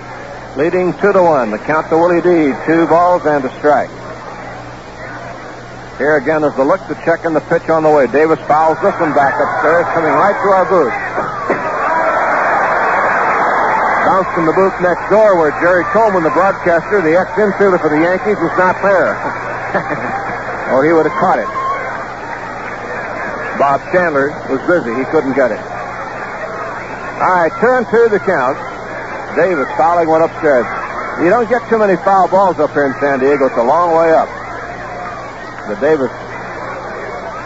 leading 0.55 0.93
two 1.01 1.13
to 1.13 1.23
one. 1.23 1.49
The 1.49 1.57
count 1.57 1.89
to 1.89 1.97
Willie 1.97 2.22
D. 2.22 2.53
Two 2.67 2.85
balls 2.85 3.26
and 3.26 3.43
a 3.43 3.49
strike. 3.57 3.89
Here 5.97 6.19
again 6.19 6.43
is 6.43 6.51
the 6.59 6.67
look 6.67 6.84
to 6.91 6.95
check 7.07 7.23
and 7.23 7.31
the 7.31 7.39
pitch 7.47 7.72
on 7.72 7.88
the 7.88 7.89
way. 7.89 8.03
Davis 8.11 8.39
fouls 8.51 8.76
this 8.84 8.91
one 8.99 9.15
back 9.15 9.31
upstairs, 9.39 9.88
coming 9.95 10.11
right 10.11 10.35
through 10.43 10.51
our 10.51 10.67
booth. 10.67 10.91
Bounced 14.03 14.35
in 14.35 14.43
the 14.43 14.55
booth 14.59 14.76
next 14.84 15.07
door 15.07 15.39
where 15.39 15.55
Jerry 15.63 15.88
Coleman, 15.95 16.27
the 16.27 16.35
broadcaster, 16.35 16.99
the 16.99 17.15
ex-infielder 17.15 17.80
for 17.80 17.88
the 17.88 18.03
Yankees, 18.03 18.35
was 18.43 18.51
not 18.59 18.76
there. 18.84 19.15
or 20.76 20.80
oh, 20.80 20.88
he 20.88 20.91
would 20.91 21.07
have 21.07 21.15
caught 21.15 21.39
it. 21.39 21.47
Bob 23.55 23.80
Chandler 23.95 24.35
was 24.51 24.59
busy. 24.67 24.91
He 24.99 25.07
couldn't 25.15 25.31
get 25.31 25.55
it. 25.55 25.63
All 27.23 27.39
right, 27.39 27.55
turn 27.63 27.88
two 27.88 28.11
the 28.11 28.19
count. 28.19 28.59
Davis 29.39 29.72
fouling 29.80 30.11
one 30.11 30.27
upstairs. 30.27 30.67
You 31.23 31.31
don't 31.31 31.47
get 31.47 31.63
too 31.72 31.80
many 31.80 31.95
foul 32.03 32.27
balls 32.27 32.59
up 32.59 32.76
here 32.76 32.84
in 32.84 32.93
San 32.99 33.23
Diego. 33.23 33.47
It's 33.47 33.55
a 33.55 33.63
long 33.63 33.95
way 33.95 34.11
up. 34.11 34.44
But 35.68 35.82
Davis 35.82 36.14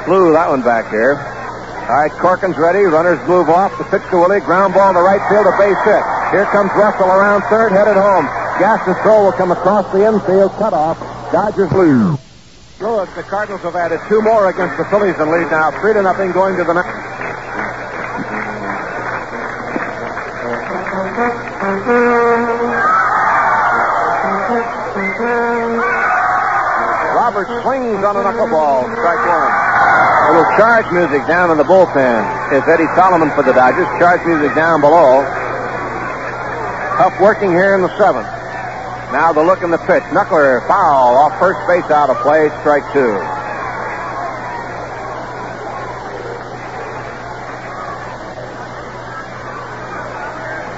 flew 0.04 0.34
that 0.34 0.50
one 0.50 0.62
back 0.62 0.91
here. 0.91 1.16
All 1.16 1.96
right, 1.96 2.12
Corkins 2.22 2.58
ready. 2.58 2.84
Runners 2.86 3.18
move 3.28 3.50
off. 3.50 3.76
The 3.78 3.84
pitch 3.86 4.04
to 4.12 4.18
Willie. 4.22 4.41
Ground 4.41 4.74
ball 4.74 4.94
to 4.94 5.00
right 5.00 5.24
field. 5.32 5.48
A 5.48 5.56
base 5.58 5.80
hit. 5.88 6.04
Here 6.36 6.46
comes 6.52 6.70
Russell 6.78 7.10
around 7.10 7.41
third, 7.50 7.72
headed 7.72 7.98
home. 7.98 8.26
Gaston 8.62 8.94
throw 9.02 9.26
will 9.26 9.32
come 9.32 9.52
across 9.52 9.90
the 9.91 10.06
infield. 10.06 10.52
Cut 10.60 10.74
off. 10.74 11.00
Dodgers 11.32 11.72
lose. 11.72 12.20
Lewis, 12.80 13.10
the 13.16 13.24
Cardinals 13.24 13.62
have 13.62 13.76
added 13.76 14.00
two 14.08 14.22
more 14.22 14.50
against 14.50 14.78
the 14.78 14.86
Phillies 14.86 15.16
and 15.18 15.32
lead 15.32 15.50
now. 15.50 15.72
Three 15.82 15.94
to 15.94 16.02
nothing 16.02 16.32
going 16.32 16.56
to 16.58 16.64
the 16.64 16.74
ninth. 16.74 16.88
Roberts 21.60 22.26
swings 27.61 28.05
on 28.05 28.13
a 28.13 28.21
knuckleball. 28.21 28.85
Strike 28.93 29.26
one. 29.26 29.49
A 29.49 30.30
little 30.30 30.51
charge 30.61 30.85
music 30.93 31.26
down 31.26 31.49
in 31.49 31.57
the 31.57 31.63
bullpen 31.63 32.21
is 32.53 32.61
Eddie 32.69 32.85
Solomon 32.93 33.31
for 33.34 33.41
the 33.41 33.53
Dodgers. 33.53 33.89
Charge 33.97 34.21
music 34.26 34.53
down 34.53 34.81
below. 34.81 35.26
Hough 37.01 37.19
working 37.19 37.49
here 37.49 37.73
in 37.73 37.81
the 37.81 37.89
seventh. 37.97 38.30
Now 39.11 39.34
the 39.34 39.41
look 39.41 39.63
in 39.63 39.71
the 39.71 39.81
pitch. 39.89 40.03
Knuckler 40.13 40.61
foul 40.67 41.17
off 41.17 41.39
first 41.39 41.59
base 41.65 41.89
out 41.89 42.11
of 42.11 42.17
play. 42.21 42.49
Strike 42.61 42.85
two. 42.93 43.17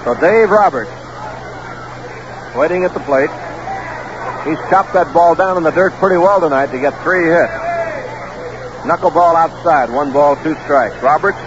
So 0.05 0.15
Dave 0.15 0.49
Roberts 0.49 0.89
waiting 2.55 2.85
at 2.85 2.93
the 2.93 3.01
plate. 3.01 3.29
He's 4.45 4.57
chopped 4.69 4.93
that 4.93 5.13
ball 5.13 5.35
down 5.35 5.57
in 5.57 5.63
the 5.63 5.69
dirt 5.71 5.93
pretty 6.01 6.17
well 6.17 6.41
tonight 6.41 6.71
to 6.73 6.79
get 6.79 6.97
three 7.03 7.29
hits. 7.29 7.53
Knuckleball 8.81 9.35
outside, 9.37 9.91
one 9.93 10.11
ball, 10.11 10.35
two 10.41 10.55
strikes. 10.65 10.97
Roberts 11.03 11.37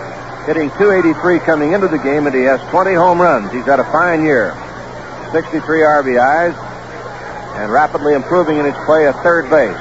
hitting 0.47 0.71
283 0.79 1.41
coming 1.41 1.73
into 1.73 1.89
the 1.89 1.99
game, 1.99 2.27
and 2.27 2.35
he 2.35 2.43
has 2.43 2.61
20 2.71 2.95
home 2.95 3.21
runs. 3.21 3.51
He's 3.51 3.65
had 3.65 3.81
a 3.81 3.91
fine 3.91 4.23
year. 4.23 4.55
63 5.33 5.59
RBIs, 5.83 6.55
and 7.59 7.73
rapidly 7.73 8.15
improving 8.15 8.59
in 8.59 8.65
his 8.65 8.75
play 8.87 9.09
at 9.09 9.15
third 9.25 9.51
base. 9.51 9.75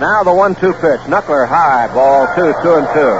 Now 0.00 0.22
the 0.22 0.32
one-two 0.32 0.72
pitch. 0.80 1.04
Knuckler 1.10 1.46
high, 1.46 1.92
ball 1.92 2.24
two, 2.32 2.54
two 2.62 2.80
and 2.80 2.88
two. 2.94 3.14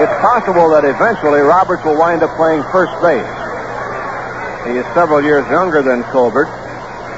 It's 0.00 0.16
possible 0.22 0.70
that 0.70 0.84
eventually 0.86 1.40
Roberts 1.40 1.84
will 1.84 1.98
wind 1.98 2.22
up 2.22 2.34
playing 2.36 2.62
first 2.72 2.94
base. 3.02 3.33
He 4.66 4.80
is 4.80 4.86
several 4.94 5.20
years 5.22 5.46
younger 5.50 5.82
than 5.82 6.02
Colbert, 6.04 6.48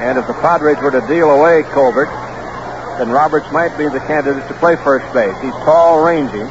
and 0.02 0.18
if 0.18 0.26
the 0.26 0.34
Padres 0.34 0.78
were 0.82 0.90
to 0.90 1.00
deal 1.06 1.30
away 1.30 1.62
Colbert, 1.70 2.10
then 2.98 3.10
Roberts 3.10 3.50
might 3.52 3.76
be 3.78 3.88
the 3.88 4.00
candidate 4.00 4.46
to 4.48 4.54
play 4.54 4.74
first 4.76 5.06
base. 5.14 5.34
He's 5.40 5.52
tall, 5.62 6.02
rangy. 6.04 6.42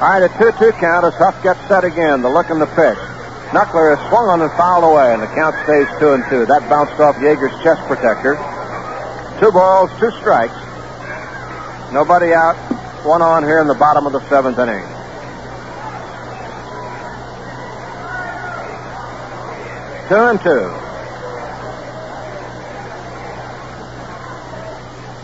All 0.00 0.10
right, 0.10 0.22
a 0.22 0.28
2-2 0.40 0.78
count 0.80 1.04
as 1.04 1.14
Hough 1.14 1.42
gets 1.42 1.60
set 1.68 1.84
again. 1.84 2.22
The 2.22 2.30
look 2.30 2.50
in 2.50 2.58
the 2.58 2.66
pitch. 2.66 2.98
Knuckler 3.52 3.92
is 3.92 3.98
swung 4.08 4.28
on 4.28 4.40
and 4.40 4.50
fouled 4.52 4.84
away, 4.84 5.12
and 5.12 5.22
the 5.22 5.28
count 5.28 5.54
stays 5.64 5.86
2 5.98 6.12
and 6.12 6.24
2. 6.30 6.46
That 6.46 6.68
bounced 6.68 7.00
off 7.00 7.16
Yeager's 7.16 7.52
chest 7.62 7.82
protector. 7.86 8.36
Two 9.40 9.52
balls, 9.52 9.90
two 10.00 10.10
strikes. 10.20 10.54
Nobody 11.92 12.32
out. 12.32 12.56
One 13.04 13.20
on 13.20 13.42
here 13.42 13.60
in 13.60 13.66
the 13.66 13.74
bottom 13.74 14.06
of 14.06 14.12
the 14.12 14.20
seventh 14.28 14.58
inning. 14.58 14.93
Two 20.14 20.30
and 20.30 20.38
two. 20.46 20.70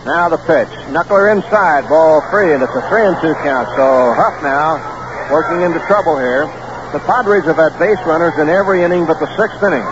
Now 0.03 0.27
the 0.27 0.35
pitch. 0.43 0.67
Knuckler 0.91 1.31
inside, 1.31 1.87
ball 1.87 2.19
three, 2.27 2.51
and 2.51 2.59
it's 2.59 2.75
a 2.75 2.83
three 2.91 3.07
and 3.07 3.15
two 3.23 3.31
count. 3.39 3.71
So 3.79 4.11
Hough 4.11 4.43
now 4.43 4.83
working 5.31 5.63
into 5.63 5.79
trouble 5.87 6.19
here. 6.19 6.43
The 6.91 6.99
Padres 7.07 7.47
have 7.47 7.55
had 7.55 7.79
base 7.79 8.03
runners 8.03 8.35
in 8.35 8.49
every 8.49 8.83
inning 8.83 9.07
but 9.07 9.23
the 9.23 9.31
sixth 9.39 9.63
inning. 9.63 9.87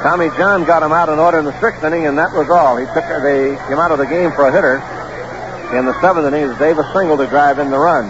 Tommy 0.00 0.32
John 0.40 0.64
got 0.64 0.82
him 0.82 0.96
out 0.96 1.12
in 1.12 1.18
order 1.18 1.38
in 1.40 1.44
the 1.44 1.60
sixth 1.60 1.84
inning, 1.84 2.06
and 2.06 2.16
that 2.16 2.32
was 2.32 2.48
all. 2.48 2.80
He 2.80 2.88
took 2.96 3.04
they 3.04 3.52
came 3.68 3.76
out 3.76 3.92
of 3.92 4.00
the 4.00 4.08
game 4.08 4.32
for 4.32 4.48
a 4.48 4.52
hitter. 4.56 4.80
In 5.76 5.84
the 5.84 5.92
seventh 6.00 6.24
inning, 6.24 6.48
it's 6.48 6.58
Davis 6.58 6.88
single 6.96 7.18
to 7.18 7.26
drive 7.26 7.58
in 7.58 7.68
the 7.68 7.76
run. 7.76 8.08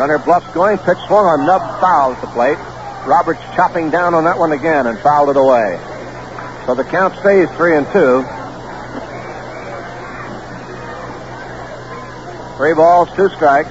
Runner 0.00 0.16
bluffs 0.16 0.48
going, 0.54 0.78
pitch 0.78 0.96
swung 1.08 1.28
on 1.28 1.44
nub 1.44 1.60
foul 1.76 2.16
at 2.16 2.20
the 2.22 2.32
plate. 2.32 2.56
Roberts 3.06 3.40
chopping 3.56 3.90
down 3.90 4.14
on 4.14 4.24
that 4.24 4.38
one 4.38 4.52
again 4.52 4.86
and 4.86 4.98
fouled 5.00 5.30
it 5.30 5.36
away. 5.36 5.78
So 6.66 6.74
the 6.74 6.84
count 6.84 7.14
stays 7.18 7.50
three 7.56 7.76
and 7.76 7.86
two. 7.90 8.22
Three 12.56 12.74
balls, 12.74 13.08
two 13.16 13.28
strikes. 13.30 13.70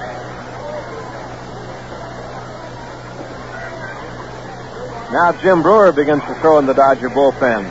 Now 5.12 5.32
Jim 5.40 5.62
Brewer 5.62 5.92
begins 5.92 6.22
to 6.24 6.34
throw 6.40 6.58
in 6.58 6.66
the 6.66 6.74
Dodger 6.74 7.08
bullpen. 7.08 7.64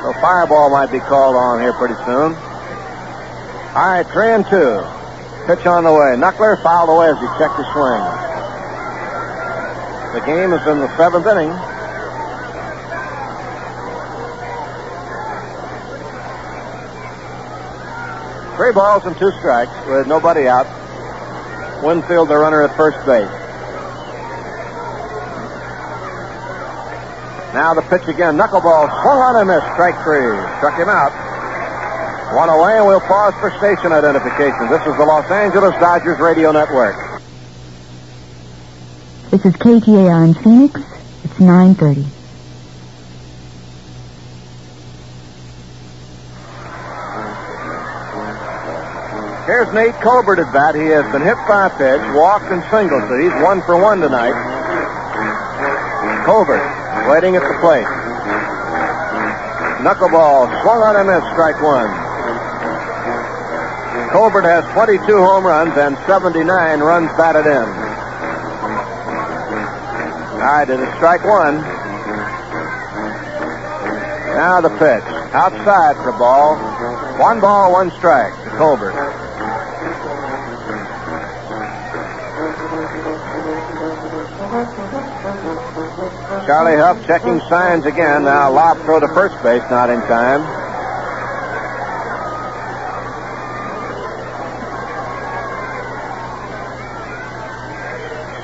So 0.00 0.12
fireball 0.20 0.70
might 0.70 0.90
be 0.90 1.00
called 1.00 1.36
on 1.36 1.60
here 1.60 1.74
pretty 1.74 1.96
soon. 2.06 2.32
All 3.76 3.84
right, 3.84 4.06
three 4.08 4.32
and 4.32 4.46
two. 4.46 4.80
Pitch 5.46 5.66
on 5.66 5.84
the 5.84 5.92
way. 5.92 6.16
Knuckler 6.16 6.62
fouled 6.62 6.88
away 6.88 7.08
as 7.08 7.18
he 7.20 7.26
checked 7.36 7.56
his 7.56 7.66
swing. 7.72 8.27
The 10.12 10.20
game 10.24 10.52
is 10.52 10.66
in 10.66 10.78
the 10.78 10.88
seventh 10.96 11.26
inning. 11.26 11.52
Three 18.56 18.72
balls 18.72 19.04
and 19.04 19.16
two 19.16 19.30
strikes 19.38 19.70
with 19.86 20.06
nobody 20.06 20.48
out. 20.48 20.66
Winfield, 21.84 22.28
the 22.28 22.36
runner 22.36 22.62
at 22.62 22.74
first 22.76 22.98
base. 23.06 23.28
Now 27.54 27.72
the 27.74 27.82
pitch 27.82 28.08
again. 28.08 28.36
Knuckleball 28.36 28.88
swung 29.02 29.18
on 29.18 29.36
and 29.36 29.48
missed. 29.48 29.66
Strike 29.72 29.96
three. 30.04 30.36
Struck 30.58 30.76
him 30.76 30.88
out. 30.88 31.12
One 32.36 32.48
away, 32.48 32.76
and 32.76 32.86
we'll 32.86 33.00
pause 33.00 33.32
for 33.40 33.50
station 33.56 33.92
identification. 33.92 34.68
This 34.68 34.84
is 34.84 34.96
the 34.96 35.04
Los 35.04 35.30
Angeles 35.30 35.72
Dodgers 35.80 36.18
Radio 36.18 36.52
Network. 36.52 37.07
This 39.30 39.44
is 39.44 39.52
KTAR 39.60 40.24
in 40.24 40.32
Phoenix. 40.40 40.80
It's 41.22 41.38
930. 41.38 42.00
Here's 49.44 49.68
Nate 49.76 49.92
Colbert 50.00 50.40
at 50.40 50.48
bat. 50.56 50.74
He 50.76 50.88
has 50.96 51.04
been 51.12 51.20
hit 51.20 51.36
by 51.44 51.68
pitch, 51.76 52.00
walked 52.16 52.48
and 52.48 52.64
singled, 52.72 53.04
so 53.04 53.20
he's 53.20 53.36
one 53.44 53.60
for 53.68 53.76
one 53.76 54.00
tonight. 54.00 54.32
Colbert 56.24 56.64
waiting 57.12 57.36
at 57.36 57.44
the 57.44 57.56
plate. 57.60 57.84
Knuckleball 59.84 60.48
swung 60.64 60.80
on 60.80 60.96
and 60.96 61.04
missed, 61.04 61.28
strike 61.36 61.60
one. 61.60 61.92
Colbert 64.08 64.48
has 64.48 64.64
22 64.72 65.04
home 65.20 65.44
runs 65.44 65.76
and 65.76 65.98
79 66.08 66.80
runs 66.80 67.12
batted 67.20 67.44
in. 67.44 67.87
All 70.48 70.54
right, 70.54 70.70
it 70.70 70.80
is 70.80 70.88
strike 70.96 71.22
one. 71.24 71.60
Now 74.32 74.62
the 74.62 74.70
pitch. 74.80 75.04
Outside 75.36 75.96
for 76.00 76.12
ball. 76.12 76.56
One 77.20 77.38
ball, 77.38 77.70
one 77.70 77.90
strike 77.90 78.32
to 78.44 78.50
Colbert. 78.56 78.96
Charlie 86.46 86.80
Hough 86.80 87.06
checking 87.06 87.40
signs 87.50 87.84
again. 87.84 88.24
Now 88.24 88.50
lob 88.50 88.78
throw 88.86 89.00
to 89.00 89.08
first 89.08 89.36
base, 89.42 89.60
not 89.68 89.90
in 89.90 90.00
time. 90.08 90.40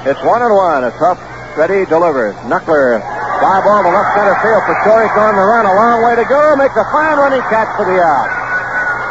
It's 0.06 0.22
one 0.22 0.42
and 0.42 0.54
one. 0.54 0.84
It's 0.84 0.98
Hough 0.98 1.33
ready, 1.56 1.86
delivers. 1.86 2.34
Knuckler, 2.46 2.98
fly 3.38 3.58
ball 3.62 3.82
to 3.82 3.90
left 3.90 4.10
center 4.14 4.36
field. 4.42 4.62
Paciorek 4.66 5.14
on 5.14 5.34
the 5.38 5.46
run. 5.46 5.66
A 5.66 5.74
long 5.74 6.02
way 6.02 6.14
to 6.18 6.26
go. 6.26 6.54
Makes 6.58 6.76
a 6.76 6.86
fine 6.90 7.18
running 7.18 7.42
catch 7.50 7.70
for 7.78 7.86
the 7.86 7.98
out. 7.98 8.30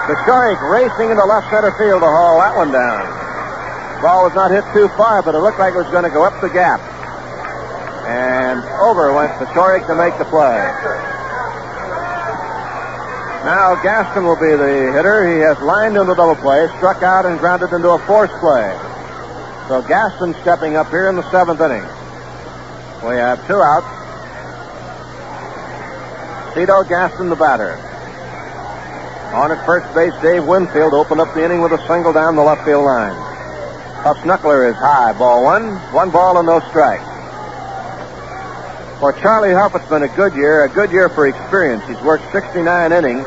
Paciorek 0.08 0.60
racing 0.68 1.12
into 1.12 1.24
left 1.24 1.48
center 1.50 1.72
field 1.80 2.04
to 2.04 2.10
haul 2.10 2.40
that 2.40 2.56
one 2.56 2.72
down. 2.72 3.08
Ball 4.04 4.28
was 4.28 4.36
not 4.36 4.52
hit 4.52 4.68
too 4.76 4.92
far, 5.00 5.24
but 5.24 5.36
it 5.36 5.40
looked 5.40 5.60
like 5.60 5.74
it 5.74 5.80
was 5.80 5.88
going 5.88 6.04
to 6.04 6.12
go 6.12 6.28
up 6.28 6.36
the 6.42 6.52
gap. 6.52 6.84
And 8.04 8.60
over 8.84 9.16
went 9.16 9.32
Paciorek 9.40 9.88
to 9.88 9.96
make 9.96 10.18
the 10.20 10.28
play. 10.28 10.60
Now 13.48 13.76
Gaston 13.84 14.24
will 14.24 14.40
be 14.40 14.56
the 14.56 14.92
hitter. 14.92 15.28
He 15.28 15.40
has 15.44 15.60
lined 15.60 15.96
into 15.96 16.16
double 16.16 16.36
play, 16.36 16.68
struck 16.80 17.04
out, 17.04 17.26
and 17.26 17.40
grounded 17.40 17.72
into 17.72 17.92
a 17.92 18.00
force 18.08 18.32
play. 18.40 18.72
So 19.68 19.82
Gaston 19.88 20.36
stepping 20.44 20.76
up 20.76 20.90
here 20.90 21.08
in 21.08 21.16
the 21.16 21.30
seventh 21.32 21.60
inning. 21.60 21.84
We 23.04 23.16
have 23.16 23.46
two 23.48 23.60
outs. 23.60 23.86
Cito 26.56 26.84
Gaston, 26.88 27.30
the 27.30 27.36
batter. 27.36 27.76
On 29.36 29.52
at 29.52 29.66
first 29.66 29.94
base, 29.94 30.14
Dave 30.22 30.46
Winfield 30.46 30.94
opened 30.94 31.20
up 31.20 31.34
the 31.34 31.44
inning 31.44 31.62
with 31.62 31.74
a 31.74 31.88
single 31.88 32.14
down 32.14 32.38
the 32.38 32.44
left 32.44 32.64
field 32.64 32.86
line. 32.86 33.16
Hough 34.04 34.16
Snuckler 34.18 34.70
is 34.70 34.76
high. 34.78 35.12
Ball 35.18 35.44
one. 35.44 35.76
One 35.92 36.12
ball 36.12 36.38
and 36.38 36.46
no 36.46 36.62
strikes. 36.70 37.04
For 39.00 39.12
Charlie 39.20 39.52
Hough, 39.52 39.76
it's 39.76 39.90
been 39.90 40.04
a 40.04 40.16
good 40.16 40.34
year, 40.34 40.64
a 40.64 40.70
good 40.70 40.92
year 40.92 41.10
for 41.10 41.28
experience. 41.28 41.84
He's 41.88 42.00
worked 42.02 42.32
69 42.32 42.94
innings, 42.94 43.26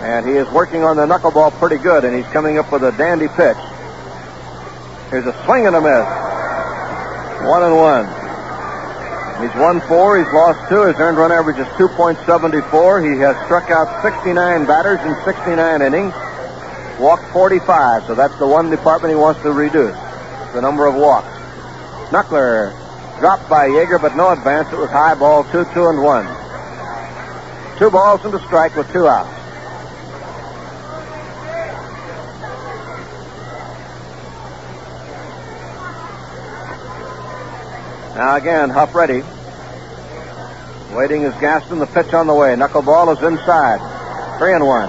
and 0.00 0.24
he 0.24 0.32
is 0.32 0.48
working 0.52 0.84
on 0.84 0.96
the 0.96 1.04
knuckleball 1.04 1.52
pretty 1.58 1.76
good, 1.76 2.04
and 2.06 2.16
he's 2.16 2.32
coming 2.32 2.56
up 2.56 2.72
with 2.72 2.82
a 2.82 2.92
dandy 2.92 3.28
pitch. 3.28 3.58
Here's 5.10 5.26
a 5.26 5.36
swing 5.44 5.66
and 5.66 5.76
a 5.76 5.82
miss. 5.82 6.06
One 7.46 7.62
and 7.62 7.76
one. 7.76 8.23
He's 9.42 9.54
won 9.58 9.80
four. 9.90 10.18
He's 10.18 10.30
lost 10.32 10.68
two. 10.68 10.86
His 10.86 10.94
earned 11.02 11.18
run 11.18 11.32
average 11.32 11.58
is 11.58 11.66
2.74. 11.74 12.22
He 13.02 13.18
has 13.20 13.34
struck 13.44 13.70
out 13.70 13.90
69 14.02 14.30
batters 14.66 15.02
in 15.02 15.12
69 15.24 15.82
innings, 15.82 16.14
walked 17.00 17.26
45. 17.32 18.06
So 18.06 18.14
that's 18.14 18.36
the 18.38 18.46
one 18.46 18.70
department 18.70 19.10
he 19.10 19.18
wants 19.18 19.42
to 19.42 19.50
reduce, 19.50 19.98
the 20.54 20.62
number 20.62 20.86
of 20.86 20.94
walks. 20.94 21.34
Knuckler 22.14 22.70
dropped 23.18 23.48
by 23.50 23.66
Yeager, 23.66 24.00
but 24.00 24.14
no 24.14 24.30
advance. 24.30 24.70
It 24.70 24.78
was 24.78 24.90
high 24.90 25.14
ball, 25.18 25.42
two, 25.50 25.64
two, 25.74 25.86
and 25.88 26.02
one. 26.02 26.26
Two 27.78 27.90
balls 27.90 28.24
and 28.24 28.32
a 28.34 28.38
strike 28.46 28.76
with 28.76 28.86
two 28.92 29.08
outs. 29.08 29.43
Now 38.14 38.36
again, 38.36 38.70
Hough 38.70 38.94
ready. 38.94 39.22
Waiting 40.94 41.22
is 41.22 41.34
Gaston. 41.40 41.80
The 41.80 41.86
pitch 41.86 42.14
on 42.14 42.28
the 42.28 42.34
way. 42.34 42.54
Knuckleball 42.54 43.16
is 43.16 43.22
inside. 43.24 43.82
Three 44.38 44.54
and 44.54 44.64
one. 44.64 44.88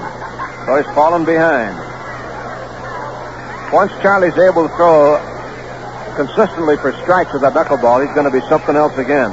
So 0.68 0.78
he's 0.78 0.86
fallen 0.94 1.26
behind. 1.26 1.74
Once 3.74 3.92
Charlie's 4.04 4.38
able 4.38 4.70
to 4.70 4.76
throw 4.76 5.18
consistently 6.16 6.78
for 6.78 6.94
strikes 7.02 7.34
with 7.34 7.42
that 7.42 7.54
knuckleball, 7.54 8.06
he's 8.06 8.14
going 8.14 8.30
to 8.30 8.32
be 8.32 8.46
something 8.48 8.76
else 8.76 8.96
again. 9.00 9.32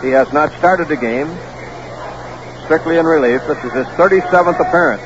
He 0.00 0.10
has 0.10 0.32
not 0.32 0.52
started 0.58 0.86
the 0.86 0.96
game. 0.96 1.26
Strictly 2.66 2.98
in 2.98 3.06
relief. 3.06 3.40
This 3.48 3.58
is 3.64 3.72
his 3.72 3.86
37th 3.98 4.60
appearance. 4.60 5.02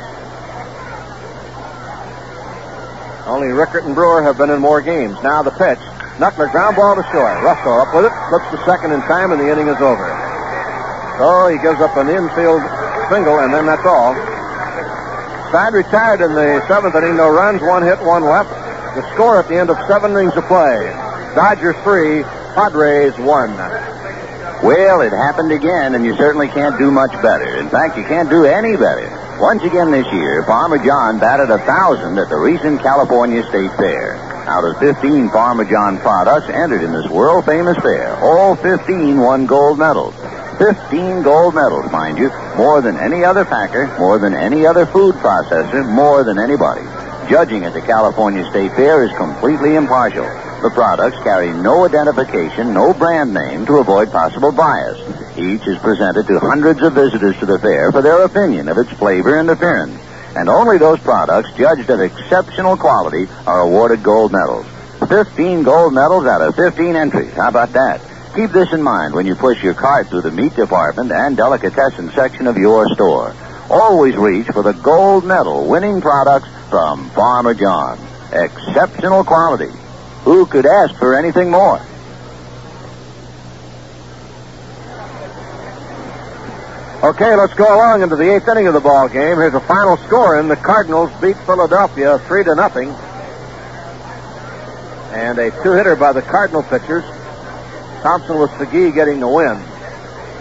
Only 3.26 3.48
Richert 3.48 3.86
and 3.86 3.94
Brewer 3.94 4.22
have 4.22 4.36
been 4.36 4.50
in 4.50 4.60
more 4.60 4.82
games. 4.82 5.16
Now 5.22 5.42
the 5.42 5.50
pitch. 5.52 5.78
Knuckler 6.20 6.50
ground 6.52 6.76
ball 6.76 6.94
to 6.96 7.02
short. 7.08 7.40
Russell 7.42 7.80
up 7.80 7.94
with 7.94 8.04
it. 8.04 8.14
Looks 8.30 8.48
to 8.52 8.58
second 8.64 8.92
in 8.92 9.00
time, 9.08 9.32
and 9.32 9.40
the 9.40 9.48
inning 9.50 9.68
is 9.68 9.80
over. 9.80 10.08
So 11.18 11.48
he 11.48 11.56
gives 11.60 11.80
up 11.80 11.96
an 11.96 12.08
infield 12.08 12.62
single, 13.08 13.40
and 13.40 13.52
then 13.52 13.66
that's 13.66 13.84
all. 13.84 14.14
Side 15.52 15.72
retired 15.72 16.20
in 16.20 16.34
the 16.34 16.64
seventh 16.68 16.94
inning. 16.94 17.16
No 17.16 17.28
runs, 17.28 17.60
one 17.60 17.82
hit, 17.82 18.00
one 18.00 18.24
left. 18.24 18.50
The 18.96 19.02
score 19.14 19.40
at 19.40 19.48
the 19.48 19.56
end 19.56 19.70
of 19.70 19.76
seven 19.88 20.12
innings 20.12 20.36
of 20.36 20.44
play. 20.44 20.92
Dodgers 21.34 21.76
three, 21.84 22.22
Padres 22.54 23.16
one. 23.18 23.52
Well, 24.62 25.00
it 25.00 25.12
happened 25.12 25.50
again, 25.50 25.94
and 25.94 26.04
you 26.04 26.14
certainly 26.16 26.48
can't 26.48 26.78
do 26.78 26.90
much 26.90 27.12
better. 27.20 27.56
In 27.56 27.68
fact, 27.68 27.96
you 27.96 28.04
can't 28.04 28.30
do 28.30 28.44
any 28.44 28.76
better. 28.76 29.10
Once 29.40 29.62
again 29.64 29.90
this 29.90 30.06
year, 30.12 30.44
Farmer 30.44 30.78
John 30.78 31.18
batted 31.18 31.50
a 31.50 31.58
thousand 31.58 32.18
at 32.18 32.28
the 32.28 32.36
recent 32.36 32.80
California 32.80 33.42
State 33.48 33.72
Fair. 33.76 34.31
Out 34.46 34.64
of 34.64 34.76
15 34.80 35.30
Farmer 35.30 35.64
John 35.64 35.98
products 35.98 36.48
entered 36.48 36.82
in 36.82 36.90
this 36.90 37.08
world 37.08 37.44
famous 37.46 37.76
fair, 37.78 38.16
all 38.16 38.56
15 38.56 39.16
won 39.18 39.46
gold 39.46 39.78
medals. 39.78 40.14
15 40.58 41.22
gold 41.22 41.54
medals, 41.54 41.90
mind 41.92 42.18
you, 42.18 42.28
more 42.56 42.82
than 42.82 42.96
any 42.96 43.22
other 43.22 43.44
packer, 43.44 43.86
more 44.00 44.18
than 44.18 44.34
any 44.34 44.66
other 44.66 44.84
food 44.84 45.14
processor, 45.16 45.88
more 45.88 46.24
than 46.24 46.40
anybody. 46.40 46.82
Judging 47.30 47.64
at 47.64 47.72
the 47.72 47.80
California 47.80 48.44
State 48.50 48.72
Fair 48.72 49.04
is 49.04 49.16
completely 49.16 49.76
impartial. 49.76 50.24
The 50.60 50.70
products 50.74 51.22
carry 51.22 51.52
no 51.52 51.86
identification, 51.86 52.74
no 52.74 52.92
brand 52.92 53.32
name 53.32 53.64
to 53.66 53.78
avoid 53.78 54.10
possible 54.10 54.50
bias. 54.50 54.98
Each 55.38 55.66
is 55.68 55.78
presented 55.78 56.26
to 56.26 56.40
hundreds 56.40 56.82
of 56.82 56.94
visitors 56.94 57.38
to 57.38 57.46
the 57.46 57.60
fair 57.60 57.92
for 57.92 58.02
their 58.02 58.22
opinion 58.24 58.68
of 58.68 58.76
its 58.76 58.90
flavor 58.90 59.38
and 59.38 59.48
appearance. 59.50 59.98
And 60.34 60.48
only 60.48 60.78
those 60.78 60.98
products 61.00 61.50
judged 61.56 61.90
of 61.90 62.00
exceptional 62.00 62.76
quality 62.76 63.26
are 63.46 63.60
awarded 63.60 64.02
gold 64.02 64.32
medals. 64.32 64.66
15 65.08 65.62
gold 65.62 65.92
medals 65.92 66.26
out 66.26 66.40
of 66.40 66.54
15 66.54 66.96
entries. 66.96 67.32
How 67.34 67.48
about 67.48 67.72
that? 67.72 68.00
Keep 68.34 68.50
this 68.52 68.72
in 68.72 68.82
mind 68.82 69.14
when 69.14 69.26
you 69.26 69.34
push 69.34 69.62
your 69.62 69.74
cart 69.74 70.08
through 70.08 70.22
the 70.22 70.30
meat 70.30 70.56
department 70.56 71.12
and 71.12 71.36
delicatessen 71.36 72.10
section 72.12 72.46
of 72.46 72.56
your 72.56 72.88
store. 72.94 73.34
Always 73.68 74.16
reach 74.16 74.46
for 74.46 74.62
the 74.62 74.72
gold 74.72 75.24
medal 75.24 75.68
winning 75.68 76.00
products 76.00 76.48
from 76.70 77.10
Farmer 77.10 77.52
John. 77.52 77.98
Exceptional 78.32 79.24
quality. 79.24 79.70
Who 80.24 80.46
could 80.46 80.64
ask 80.64 80.94
for 80.96 81.14
anything 81.18 81.50
more? 81.50 81.82
Okay, 87.02 87.34
let's 87.34 87.54
go 87.54 87.66
along 87.66 88.02
into 88.02 88.14
the 88.14 88.32
eighth 88.32 88.46
inning 88.46 88.68
of 88.68 88.74
the 88.74 88.80
ball 88.80 89.08
game. 89.08 89.36
Here's 89.36 89.52
the 89.52 89.60
final 89.60 89.96
score, 89.96 90.38
and 90.38 90.48
the 90.48 90.54
Cardinals 90.54 91.10
beat 91.20 91.36
Philadelphia 91.38 92.20
three 92.28 92.44
to 92.44 92.54
nothing. 92.54 92.90
And 95.10 95.36
a 95.36 95.50
two-hitter 95.64 95.96
by 95.96 96.12
the 96.12 96.22
Cardinal 96.22 96.62
pitchers. 96.62 97.02
Thompson 98.02 98.38
with 98.38 98.52
Segui 98.52 98.94
getting 98.94 99.18
the 99.18 99.26
win. 99.26 99.60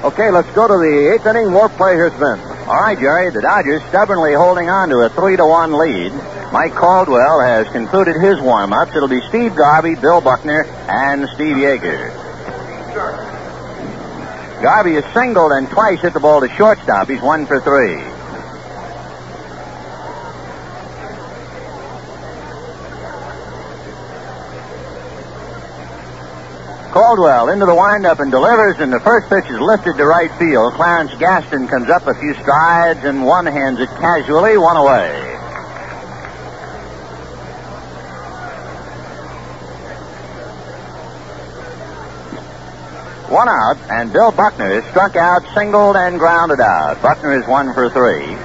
Okay, 0.04 0.30
let's 0.30 0.52
go 0.52 0.68
to 0.68 0.78
the 0.78 1.14
eighth 1.16 1.26
inning. 1.26 1.50
More 1.50 1.68
play. 1.68 1.96
Here's 1.96 2.14
Vince. 2.14 2.46
All 2.68 2.80
right, 2.80 2.98
Jerry. 2.98 3.32
The 3.32 3.42
Dodgers 3.42 3.82
stubbornly 3.90 4.34
holding 4.34 4.70
on 4.70 4.90
to 4.90 4.98
a 4.98 5.10
three 5.10 5.38
to 5.38 5.46
one 5.46 5.74
lead. 5.74 6.14
Mike 6.54 6.76
Caldwell 6.76 7.42
has 7.42 7.68
concluded 7.70 8.22
his 8.22 8.40
warm-ups. 8.40 8.96
It'll 8.96 9.08
be 9.08 9.22
Steve 9.30 9.56
Garvey, 9.56 9.96
Bill 9.96 10.22
Buckner, 10.22 10.66
and 10.88 11.28
Steve 11.30 11.58
Yeager. 11.58 12.12
Garvey 14.62 14.94
has 14.94 15.06
singled 15.14 15.52
and 15.52 15.68
twice 15.70 16.02
hit 16.02 16.14
the 16.14 16.20
ball 16.20 16.42
to 16.42 16.50
shortstop. 16.50 17.10
He's 17.10 17.22
one 17.22 17.48
for 17.48 17.60
three. 17.60 17.98
Caldwell 26.92 27.50
into 27.50 27.66
the 27.66 27.74
windup 27.74 28.20
and 28.20 28.30
delivers, 28.30 28.80
and 28.80 28.92
the 28.92 29.00
first 29.00 29.30
pitch 29.30 29.50
is 29.50 29.60
lifted 29.60 29.98
to 29.98 30.06
right 30.06 30.32
field. 30.38 30.74
Clarence 30.74 31.12
Gaston 31.16 31.68
comes 31.68 31.90
up 31.90 32.06
a 32.06 32.14
few 32.14 32.34
strides 32.36 33.04
and 33.04 33.26
one 33.26 33.46
hands 33.46 33.80
it 33.80 33.90
casually, 34.00 34.58
one 34.58 34.78
away. 34.78 35.41
One 43.32 43.48
out, 43.48 43.78
and 43.90 44.12
Bill 44.12 44.34
Buckner 44.34 44.70
is 44.70 44.84
struck 44.92 45.16
out, 45.16 45.42
singled, 45.56 45.96
and 45.96 46.20
grounded 46.20 46.60
out. 46.60 47.02
Buckner 47.02 47.32
is 47.40 47.48
one 47.48 47.74
for 47.74 47.90
three. 47.90 48.36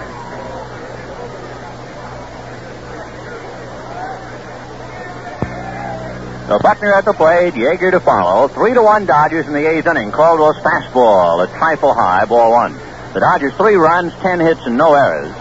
So 6.47 6.61
Buckner 6.61 6.95
at 6.95 7.05
the 7.05 7.13
plate, 7.13 7.55
Yeager 7.55 7.91
to 7.91 7.99
follow. 7.99 8.47
Three 8.47 8.75
to 8.75 8.83
one 8.83 9.07
Dodgers 9.07 9.49
in 9.49 9.55
the 9.55 9.69
eighth 9.69 9.89
inning. 9.89 10.13
Caldwell's 10.13 10.59
fastball, 10.59 11.43
a 11.43 11.49
trifle 11.59 11.93
high, 11.93 12.25
ball 12.25 12.53
one. 12.53 12.79
The 13.13 13.19
Dodgers 13.19 13.55
three 13.55 13.75
runs, 13.75 14.15
ten 14.21 14.39
hits, 14.39 14.61
and 14.67 14.77
no 14.77 14.95
errors. 14.95 15.35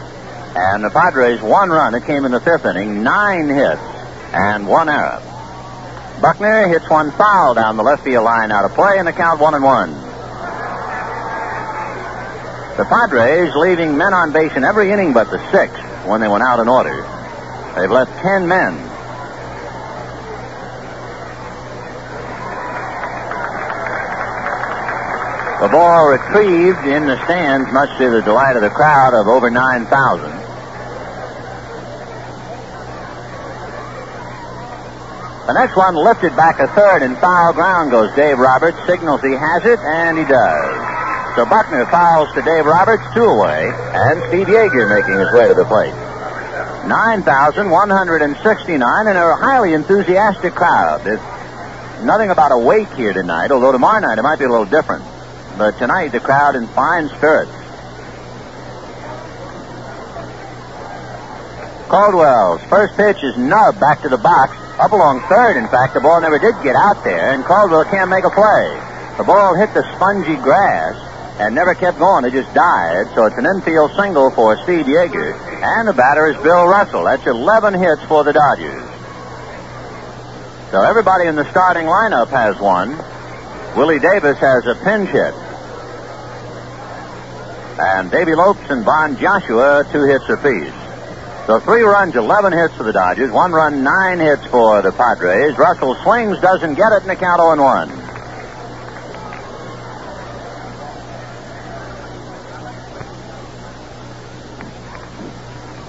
And 0.55 0.83
the 0.83 0.89
Padres 0.89 1.43
one 1.43 1.69
run. 1.69 1.93
It 1.93 2.05
came 2.05 2.25
in 2.25 2.31
the 2.31 2.41
fifth 2.41 2.65
inning, 2.65 3.03
nine 3.03 3.49
hits, 3.49 3.79
and 4.33 4.67
one 4.67 4.89
error. 4.89 5.21
Buckner 6.25 6.67
hits 6.69 6.89
one 6.89 7.11
foul 7.11 7.53
down 7.53 7.77
the 7.77 7.83
left 7.83 8.03
field 8.03 8.25
line 8.25 8.51
out 8.51 8.65
of 8.65 8.73
play, 8.73 8.97
and 8.97 9.07
the 9.07 9.13
count 9.13 9.39
one 9.39 9.53
and 9.53 9.63
one. 9.63 9.93
The 12.77 12.85
Padres 12.89 13.53
leaving 13.55 13.95
men 13.95 14.11
on 14.11 14.33
base 14.33 14.51
in 14.55 14.63
every 14.63 14.89
inning 14.91 15.13
but 15.13 15.29
the 15.29 15.37
sixth 15.51 15.79
when 16.07 16.21
they 16.21 16.27
went 16.27 16.41
out 16.41 16.59
in 16.59 16.67
order. 16.67 17.03
They've 17.75 17.91
left 17.91 18.11
ten 18.23 18.47
men. 18.47 18.73
The 25.61 25.69
ball 25.69 26.09
retrieved 26.09 26.87
in 26.87 27.05
the 27.05 27.23
stands, 27.25 27.71
much 27.71 27.95
to 27.99 28.09
the 28.09 28.23
delight 28.23 28.55
of 28.55 28.63
the 28.63 28.71
crowd 28.71 29.13
of 29.13 29.27
over 29.27 29.51
9,000. 29.51 30.34
The 35.45 35.53
next 35.53 35.77
one 35.77 35.93
lifted 35.93 36.35
back 36.35 36.59
a 36.59 36.65
third 36.73 37.03
and 37.03 37.15
foul 37.17 37.53
ground 37.53 37.91
goes 37.91 38.11
Dave 38.15 38.39
Roberts, 38.39 38.83
signals 38.87 39.21
he 39.21 39.33
has 39.33 39.63
it, 39.63 39.77
and 39.79 40.17
he 40.17 40.25
does. 40.25 41.35
So 41.35 41.45
Buckner 41.45 41.85
fouls 41.85 42.33
to 42.33 42.41
Dave 42.41 42.65
Roberts, 42.65 43.03
two 43.13 43.25
away, 43.25 43.71
and 43.93 44.23
Steve 44.29 44.47
Yeager 44.47 44.89
making 44.89 45.19
his 45.19 45.31
way 45.33 45.47
to 45.47 45.53
the 45.53 45.65
plate. 45.65 45.93
9,169 46.87 49.07
and 49.07 49.17
a 49.17 49.35
highly 49.35 49.73
enthusiastic 49.73 50.55
crowd. 50.55 51.03
There's 51.03 51.21
nothing 52.03 52.31
about 52.31 52.51
a 52.51 52.57
wake 52.57 52.91
here 52.93 53.13
tonight, 53.13 53.51
although 53.51 53.71
tomorrow 53.71 53.99
night 53.99 54.17
it 54.17 54.23
might 54.23 54.39
be 54.39 54.45
a 54.45 54.49
little 54.49 54.65
different. 54.65 55.03
But 55.59 55.77
tonight 55.77 56.07
the 56.09 56.21
crowd 56.21 56.55
in 56.55 56.65
fine 56.67 57.07
spirits. 57.09 57.51
Caldwell's 61.87 62.63
first 62.63 62.97
pitch 62.97 63.23
is 63.23 63.37
nubbed 63.37 63.79
back 63.79 64.01
to 64.01 64.09
the 64.09 64.17
box, 64.17 64.57
up 64.79 64.91
along 64.91 65.21
third. 65.29 65.57
In 65.57 65.67
fact, 65.67 65.93
the 65.93 66.01
ball 66.01 66.19
never 66.21 66.39
did 66.39 66.55
get 66.63 66.75
out 66.75 67.03
there, 67.03 67.31
and 67.31 67.43
Caldwell 67.43 67.85
can't 67.85 68.09
make 68.09 68.25
a 68.25 68.29
play. 68.29 68.75
The 69.17 69.23
ball 69.23 69.55
hit 69.55 69.73
the 69.73 69.83
spongy 69.95 70.35
grass 70.35 70.95
and 71.39 71.55
never 71.55 71.73
kept 71.75 71.99
going. 71.99 72.25
It 72.25 72.31
just 72.31 72.53
died. 72.53 73.07
So 73.15 73.25
it's 73.25 73.37
an 73.37 73.45
infield 73.45 73.91
single 73.95 74.31
for 74.31 74.57
Steve 74.63 74.85
Yeager. 74.85 75.35
And 75.63 75.87
the 75.87 75.93
batter 75.93 76.27
is 76.27 76.37
Bill 76.43 76.67
Russell. 76.67 77.03
That's 77.03 77.25
11 77.25 77.73
hits 77.75 78.03
for 78.03 78.23
the 78.23 78.33
Dodgers. 78.33 78.83
So 80.71 80.81
everybody 80.81 81.27
in 81.27 81.35
the 81.35 81.49
starting 81.51 81.85
lineup 81.85 82.27
has 82.29 82.59
one. 82.59 82.97
Willie 83.77 83.99
Davis 83.99 84.37
has 84.39 84.65
a 84.67 84.75
pinch 84.75 85.09
hit. 85.09 85.33
And 87.79 88.09
Davey 88.11 88.35
Lopes 88.35 88.69
and 88.69 88.83
Von 88.83 89.17
Joshua, 89.17 89.85
two 89.91 90.03
hits 90.03 90.27
apiece. 90.29 90.84
So 91.45 91.59
three 91.59 91.83
runs, 91.83 92.15
11 92.15 92.53
hits 92.53 92.73
for 92.73 92.81
the 92.81 92.91
Dodgers. 92.91 93.31
One 93.31 93.51
run, 93.51 93.83
nine 93.83 94.17
hits 94.19 94.43
for 94.47 94.81
the 94.81 94.91
Padres. 94.91 95.55
Russell 95.59 95.93
swings, 96.01 96.39
doesn't 96.41 96.73
get 96.73 96.91
it, 96.91 97.01
and 97.01 97.09
the 97.09 97.15
count 97.15 97.39
0 97.39 97.61
1. 97.61 98.05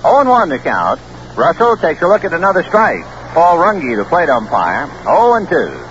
Oh 0.04 0.20
and 0.20 0.28
1 0.28 0.48
the 0.50 0.58
count. 0.58 1.00
Russell 1.36 1.78
takes 1.78 2.02
a 2.02 2.06
look 2.06 2.24
at 2.24 2.34
another 2.34 2.62
strike. 2.62 3.04
Paul 3.32 3.56
Runge, 3.56 3.96
the 3.96 4.04
plate 4.04 4.28
umpire. 4.28 4.86
0 5.04 5.34
and 5.34 5.48
2. 5.48 5.86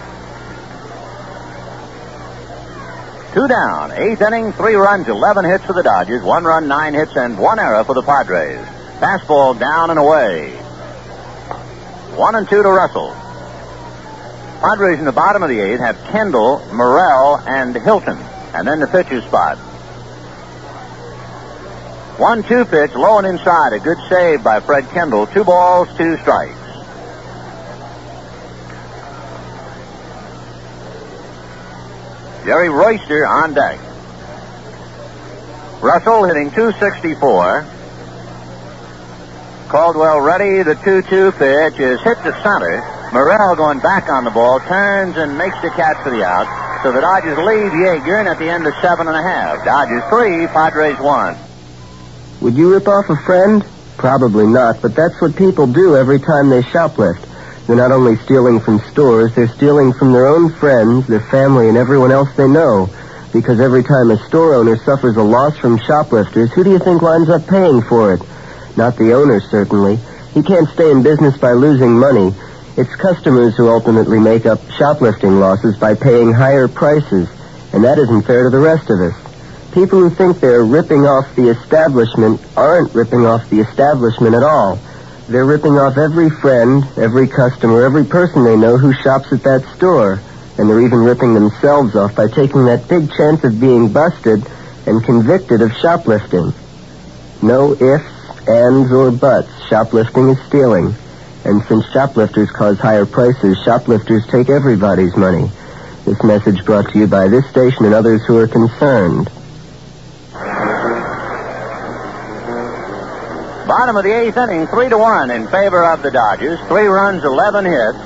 Two 3.33 3.47
down. 3.47 3.91
Eighth 3.93 4.21
inning, 4.21 4.53
three 4.53 4.75
runs, 4.75 5.07
11 5.07 5.43
hits 5.43 5.65
for 5.65 5.73
the 5.73 5.81
Dodgers. 5.81 6.21
One 6.21 6.43
run, 6.43 6.67
nine 6.67 6.93
hits, 6.93 7.15
and 7.15 7.39
one 7.39 7.57
error 7.57 7.83
for 7.83 7.95
the 7.95 8.03
Padres. 8.03 8.74
Fastball 8.99 9.59
down 9.59 9.89
and 9.89 9.99
away. 9.99 10.51
One 12.15 12.35
and 12.35 12.47
two 12.47 12.63
to 12.63 12.69
Russell. 12.69 13.13
Padres 14.61 14.99
in 14.99 15.05
the 15.05 15.11
bottom 15.11 15.43
of 15.43 15.49
the 15.49 15.59
eighth 15.59 15.81
have 15.81 15.97
Kendall, 16.11 16.59
Murrell, 16.71 17.39
and 17.45 17.75
Hilton. 17.75 18.17
And 18.53 18.65
then 18.65 18.79
the 18.79 18.87
pitcher's 18.87 19.25
spot. 19.25 19.57
One 22.17 22.43
two 22.43 22.63
pitch, 22.63 22.93
low 22.95 23.17
and 23.17 23.27
inside. 23.27 23.73
A 23.73 23.79
good 23.79 23.97
save 24.07 24.41
by 24.41 24.61
Fred 24.61 24.87
Kendall. 24.91 25.27
Two 25.27 25.43
balls, 25.43 25.89
two 25.97 26.15
strikes. 26.17 26.55
Jerry 32.45 32.69
Royster 32.69 33.25
on 33.25 33.53
deck. 33.53 33.79
Russell 35.81 36.23
hitting 36.23 36.51
264. 36.51 37.74
Caldwell 39.67 40.21
ready. 40.21 40.63
The 40.63 40.75
2-2 40.75 41.37
pitch 41.37 41.79
is 41.79 42.01
hit 42.01 42.17
to 42.23 42.31
center. 42.43 42.81
Murrell 43.11 43.55
going 43.55 43.79
back 43.79 44.09
on 44.09 44.23
the 44.23 44.31
ball, 44.31 44.59
turns 44.59 45.17
and 45.17 45.37
makes 45.37 45.59
the 45.61 45.69
catch 45.69 45.97
for 46.03 46.11
the 46.11 46.23
out. 46.23 46.45
So 46.83 46.91
the 46.91 47.01
Dodgers 47.01 47.37
lead 47.37 47.71
Yeager, 47.71 48.25
at 48.25 48.37
the 48.37 48.49
end 48.49 48.67
of 48.67 48.73
seven 48.81 49.07
and 49.07 49.15
a 49.15 49.21
half, 49.21 49.65
Dodgers 49.65 50.03
three, 50.09 50.45
Padres 50.47 50.99
one. 50.99 51.35
Would 52.41 52.55
you 52.55 52.73
rip 52.73 52.87
off 52.87 53.09
a 53.09 53.15
friend? 53.15 53.65
Probably 53.97 54.45
not, 54.45 54.81
but 54.81 54.93
that's 54.93 55.19
what 55.19 55.35
people 55.35 55.65
do 55.65 55.95
every 55.95 56.19
time 56.19 56.49
they 56.49 56.61
shoplift. 56.61 57.25
They're 57.65 57.75
not 57.75 57.91
only 57.91 58.17
stealing 58.17 58.59
from 58.59 58.79
stores, 58.91 59.33
they're 59.33 59.47
stealing 59.47 59.93
from 59.93 60.11
their 60.11 60.27
own 60.27 60.51
friends, 60.53 61.07
their 61.07 61.21
family, 61.21 61.69
and 61.69 61.77
everyone 61.77 62.11
else 62.11 62.29
they 62.35 62.47
know. 62.47 62.89
Because 63.33 63.59
every 63.59 63.83
time 63.83 64.11
a 64.11 64.17
store 64.27 64.53
owner 64.53 64.77
suffers 64.77 65.17
a 65.17 65.23
loss 65.23 65.57
from 65.57 65.79
shoplifters, 65.79 66.51
who 66.53 66.63
do 66.63 66.69
you 66.69 66.79
think 66.79 67.01
winds 67.01 67.29
up 67.29 67.47
paying 67.47 67.81
for 67.81 68.13
it? 68.13 68.21
Not 68.77 68.97
the 68.97 69.13
owner, 69.13 69.39
certainly. 69.39 69.99
He 70.33 70.43
can't 70.43 70.69
stay 70.69 70.91
in 70.91 71.03
business 71.03 71.37
by 71.37 71.53
losing 71.53 71.97
money. 71.97 72.33
It's 72.77 72.93
customers 72.95 73.55
who 73.55 73.69
ultimately 73.69 74.19
make 74.19 74.45
up 74.45 74.59
shoplifting 74.71 75.39
losses 75.39 75.77
by 75.77 75.95
paying 75.95 76.33
higher 76.33 76.67
prices, 76.67 77.29
and 77.71 77.83
that 77.85 77.97
isn't 77.97 78.23
fair 78.23 78.43
to 78.43 78.49
the 78.49 78.59
rest 78.59 78.89
of 78.89 78.99
us. 78.99 79.15
People 79.73 79.99
who 79.99 80.09
think 80.09 80.39
they're 80.39 80.63
ripping 80.63 81.05
off 81.05 81.35
the 81.35 81.49
establishment 81.49 82.41
aren't 82.55 82.93
ripping 82.93 83.25
off 83.25 83.49
the 83.49 83.61
establishment 83.61 84.35
at 84.35 84.43
all. 84.43 84.79
They're 85.27 85.45
ripping 85.45 85.77
off 85.77 85.97
every 85.97 86.29
friend, 86.29 86.85
every 86.97 87.27
customer, 87.27 87.83
every 87.83 88.05
person 88.05 88.43
they 88.43 88.55
know 88.55 88.77
who 88.77 88.93
shops 88.93 89.33
at 89.33 89.43
that 89.43 89.65
store. 89.75 90.19
And 90.57 90.69
they're 90.69 90.81
even 90.81 90.99
ripping 90.99 91.33
themselves 91.33 91.95
off 91.95 92.15
by 92.15 92.27
taking 92.27 92.65
that 92.65 92.87
big 92.87 93.11
chance 93.11 93.43
of 93.43 93.59
being 93.59 93.91
busted 93.91 94.45
and 94.85 95.03
convicted 95.03 95.61
of 95.61 95.73
shoplifting. 95.73 96.53
No 97.41 97.73
ifs, 97.73 98.14
ands, 98.47 98.91
or 98.91 99.11
buts. 99.11 99.49
Shoplifting 99.67 100.29
is 100.29 100.41
stealing. 100.47 100.93
And 101.43 101.63
since 101.65 101.85
shoplifters 101.91 102.49
cause 102.51 102.79
higher 102.79 103.05
prices, 103.05 103.57
shoplifters 103.63 104.25
take 104.27 104.49
everybody's 104.49 105.15
money. 105.15 105.49
This 106.05 106.21
message 106.23 106.65
brought 106.65 106.91
to 106.91 106.99
you 106.99 107.07
by 107.07 107.27
this 107.27 107.47
station 107.49 107.85
and 107.85 107.93
others 107.93 108.23
who 108.25 108.37
are 108.37 108.47
concerned. 108.47 109.29
Bottom 113.67 113.97
of 113.97 114.03
the 114.03 114.11
eighth 114.11 114.37
inning, 114.37 114.67
three 114.67 114.89
to 114.89 114.97
one 114.97 115.31
in 115.31 115.47
favor 115.47 115.83
of 115.83 116.03
the 116.03 116.11
Dodgers. 116.11 116.59
Three 116.67 116.85
runs, 116.85 117.23
eleven 117.23 117.65
hits. 117.65 117.97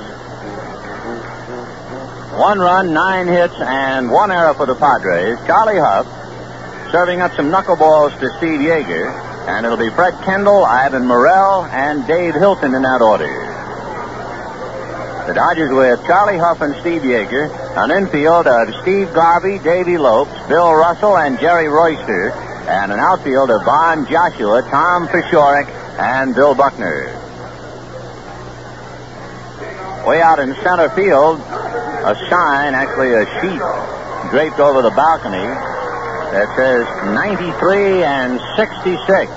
One 2.38 2.58
run, 2.58 2.94
nine 2.94 3.26
hits, 3.26 3.54
and 3.60 4.10
one 4.10 4.30
error 4.30 4.54
for 4.54 4.64
the 4.64 4.74
Padres. 4.74 5.38
Charlie 5.46 5.76
Hough 5.76 6.06
serving 6.90 7.20
up 7.20 7.32
some 7.34 7.50
knuckleballs 7.50 8.18
to 8.20 8.30
Steve 8.38 8.60
Yeager. 8.60 9.29
And 9.48 9.64
it'll 9.64 9.78
be 9.78 9.90
Fred 9.90 10.14
Kendall, 10.24 10.64
Ivan 10.64 11.06
Murrell, 11.06 11.64
and 11.66 12.06
Dave 12.06 12.34
Hilton 12.34 12.74
in 12.74 12.82
that 12.82 13.00
order. 13.00 13.46
The 15.26 15.34
Dodgers 15.34 15.72
with 15.72 16.04
Charlie 16.06 16.38
Hough 16.38 16.60
and 16.60 16.74
Steve 16.80 17.02
Yeager. 17.02 17.48
An 17.76 17.90
infield 17.90 18.46
of 18.46 18.68
Steve 18.82 19.12
Garvey, 19.14 19.58
Davey 19.58 19.96
Lopes, 19.96 20.32
Bill 20.48 20.72
Russell, 20.74 21.16
and 21.16 21.38
Jerry 21.38 21.68
Royster. 21.68 22.32
And 22.68 22.92
an 22.92 22.98
outfield 22.98 23.50
of 23.50 23.64
Von 23.64 24.06
Joshua, 24.10 24.62
Tom 24.62 25.08
Paciorek, 25.08 25.68
and 25.98 26.34
Bill 26.34 26.54
Buckner. 26.54 27.16
Way 30.06 30.20
out 30.20 30.38
in 30.38 30.54
center 30.62 30.88
field, 30.90 31.38
a 31.38 32.16
sign, 32.28 32.74
actually 32.74 33.12
a 33.14 33.24
sheet, 33.40 33.60
draped 34.30 34.58
over 34.58 34.82
the 34.82 34.90
balcony 34.90 35.69
that 36.32 36.46
says 36.56 36.86
93 37.14 38.04
and 38.04 38.40
66, 38.56 39.30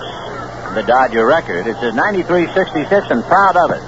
the 0.75 0.83
Dodger 0.85 1.25
record. 1.25 1.67
It 1.67 1.75
says 1.77 1.93
93 1.93 2.47
66 2.53 3.07
and 3.09 3.23
proud 3.23 3.57
of 3.57 3.71
it. 3.71 3.81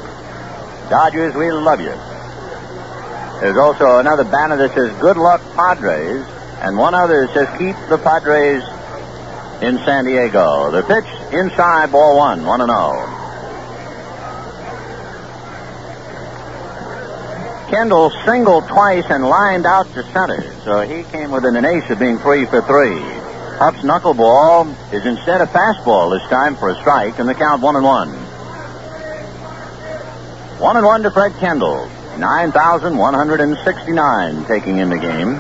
Dodgers, 0.90 1.36
we 1.36 1.52
love 1.52 1.80
you. 1.82 1.94
There's 3.42 3.58
also 3.58 4.00
another 4.00 4.24
banner 4.24 4.58
that 4.58 4.74
says 4.74 4.92
good 5.02 5.18
luck 5.18 5.42
Padres, 5.56 6.26
and 6.62 6.78
one 6.78 6.96
other 6.96 7.28
that 7.28 7.34
says 7.34 7.50
keep 7.58 7.76
the 7.90 7.98
Padres 7.98 8.64
in 9.62 9.78
San 9.86 10.06
Diego. 10.06 10.72
The 10.72 10.84
pitch 10.84 11.06
inside 11.34 11.92
ball 11.92 12.18
one, 12.18 12.46
1 12.46 12.62
and 12.62 12.70
0. 12.70 13.15
Kendall 17.70 18.12
singled 18.26 18.68
twice 18.68 19.06
and 19.10 19.28
lined 19.28 19.66
out 19.66 19.92
to 19.94 20.04
center, 20.12 20.44
so 20.64 20.82
he 20.82 21.02
came 21.12 21.32
within 21.32 21.56
an 21.56 21.66
ace 21.66 21.90
of 21.90 21.98
being 22.00 22.20
three 22.20 22.46
for 22.46 22.62
three. 22.62 23.00
Hough's 23.58 23.84
knuckleball 23.84 24.94
is 24.94 25.04
instead 25.06 25.42
a 25.42 25.48
fastball 25.48 26.12
this 26.12 26.22
time 26.30 26.56
for 26.56 26.70
a 26.70 26.76
strike, 26.76 27.18
and 27.20 27.28
the 27.28 27.34
count 27.34 27.62
one 27.62 27.76
and 27.76 27.84
one. 27.86 28.10
One 30.60 30.78
and 30.78 30.86
one 30.86 31.04
to 31.04 31.12
Fred 31.12 31.34
Kendall. 31.40 31.90
9,169 32.18 34.46
taking 34.46 34.78
in 34.78 34.90
the 34.90 34.98
game. 34.98 35.34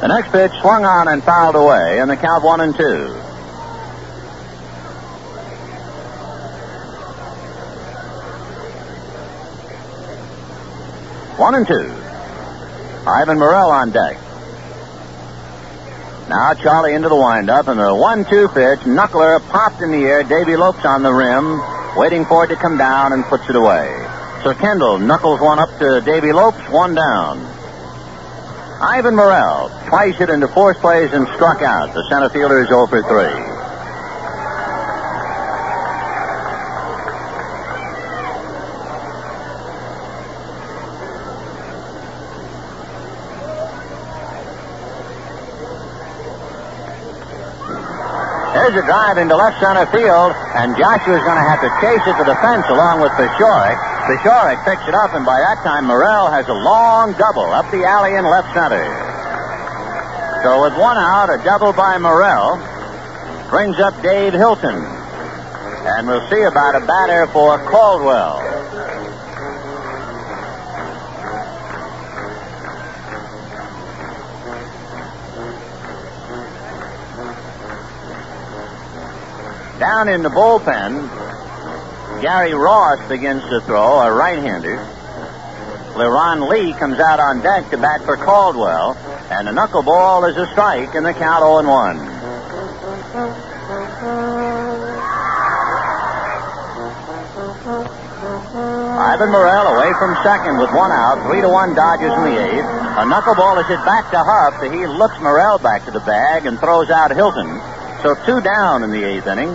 The 0.00 0.08
next 0.08 0.30
pitch 0.30 0.52
swung 0.60 0.84
on 0.84 1.08
and 1.08 1.24
fouled 1.24 1.56
away, 1.56 1.98
and 1.98 2.10
the 2.10 2.16
count 2.16 2.44
one 2.44 2.60
and 2.60 2.76
two. 2.76 3.18
One 11.38 11.54
and 11.54 11.66
two. 11.66 11.94
Ivan 13.06 13.38
Murrell 13.38 13.70
on 13.70 13.92
deck. 13.92 14.18
Now 16.28 16.52
Charlie 16.54 16.94
into 16.94 17.08
the 17.08 17.16
windup, 17.16 17.68
and 17.68 17.78
the 17.78 17.94
one-two 17.94 18.48
pitch, 18.48 18.80
knuckler 18.80 19.40
popped 19.48 19.80
in 19.80 19.92
the 19.92 20.04
air. 20.04 20.24
Davey 20.24 20.56
Lopes 20.56 20.84
on 20.84 21.04
the 21.04 21.12
rim, 21.12 21.62
waiting 21.96 22.26
for 22.26 22.44
it 22.44 22.48
to 22.48 22.56
come 22.56 22.76
down, 22.76 23.12
and 23.12 23.24
puts 23.24 23.48
it 23.48 23.54
away. 23.54 23.86
So 24.42 24.52
Kendall 24.52 24.98
knuckles 24.98 25.40
one 25.40 25.60
up 25.60 25.70
to 25.78 26.02
Davey 26.04 26.32
Lopes, 26.32 26.58
one 26.70 26.96
down. 26.96 27.38
Ivan 28.82 29.14
Murrell 29.14 29.70
twice 29.86 30.16
hit 30.16 30.30
into 30.30 30.48
fourth 30.48 30.78
place 30.78 31.12
and 31.12 31.26
struck 31.34 31.62
out. 31.62 31.94
The 31.94 32.04
center 32.10 32.28
fielder 32.30 32.62
is 32.62 32.68
0 32.68 32.88
for 32.88 33.00
3. 33.00 33.57
There's 48.68 48.84
a 48.84 48.86
drive 48.86 49.16
into 49.16 49.34
left 49.34 49.64
center 49.64 49.88
field, 49.88 50.36
and 50.52 50.76
Joshua's 50.76 51.24
going 51.24 51.40
to 51.40 51.48
have 51.48 51.64
to 51.64 51.72
chase 51.80 52.04
it 52.04 52.20
to 52.20 52.24
the 52.28 52.36
fence 52.44 52.68
along 52.68 53.00
with 53.00 53.08
Paciorek. 53.16 53.80
Paciorek 54.04 54.60
picks 54.68 54.84
it 54.84 54.92
up, 54.92 55.16
and 55.16 55.24
by 55.24 55.40
that 55.40 55.64
time, 55.64 55.86
Murrell 55.86 56.28
has 56.28 56.46
a 56.48 56.52
long 56.52 57.16
double 57.16 57.48
up 57.48 57.64
the 57.72 57.88
alley 57.88 58.12
in 58.12 58.28
left 58.28 58.52
center. 58.52 58.84
So 60.44 60.60
with 60.68 60.76
one 60.76 61.00
out, 61.00 61.32
a 61.32 61.42
double 61.42 61.72
by 61.72 61.96
Murrell 61.96 62.60
brings 63.48 63.80
up 63.80 63.96
Dave 64.02 64.34
Hilton. 64.34 64.76
And 64.76 66.06
we'll 66.06 66.28
see 66.28 66.42
about 66.44 66.76
a 66.76 66.84
batter 66.84 67.26
for 67.32 67.56
Caldwell. 67.72 68.57
Down 79.78 80.08
in 80.08 80.22
the 80.22 80.28
bullpen, 80.28 81.06
Gary 82.20 82.52
Ross 82.52 82.98
begins 83.08 83.42
to 83.44 83.60
throw, 83.60 84.00
a 84.00 84.12
right-hander. 84.12 84.78
LeRon 85.94 86.48
Lee 86.50 86.72
comes 86.74 86.98
out 86.98 87.20
on 87.20 87.40
deck 87.42 87.70
to 87.70 87.78
bat 87.78 88.02
for 88.02 88.16
Caldwell, 88.16 88.96
and 89.30 89.46
the 89.46 89.52
knuckleball 89.52 90.28
is 90.28 90.36
a 90.36 90.46
strike, 90.50 90.96
and 90.96 91.06
the 91.06 91.12
count 91.14 91.46
0 91.46 91.62
1. 91.62 91.96
Ivan 98.98 99.30
Murrell 99.30 99.78
away 99.78 99.92
from 99.94 100.16
second 100.24 100.58
with 100.58 100.74
one 100.74 100.90
out, 100.90 101.22
three 101.30 101.40
to 101.40 101.48
one 101.48 101.74
Dodgers 101.76 102.12
in 102.18 102.24
the 102.24 102.34
eighth. 102.34 102.66
A 102.98 103.06
knuckleball 103.06 103.60
is 103.62 103.68
hit 103.68 103.84
back 103.84 104.10
to 104.10 104.18
Hough. 104.18 104.60
He 104.72 104.86
looks 104.88 105.14
Murrell 105.20 105.62
back 105.62 105.84
to 105.84 105.92
the 105.92 106.00
bag 106.00 106.46
and 106.46 106.58
throws 106.58 106.90
out 106.90 107.14
Hilton. 107.14 107.46
So 108.02 108.14
two 108.24 108.40
down 108.40 108.84
in 108.84 108.92
the 108.92 109.02
eighth 109.02 109.26
inning. 109.26 109.48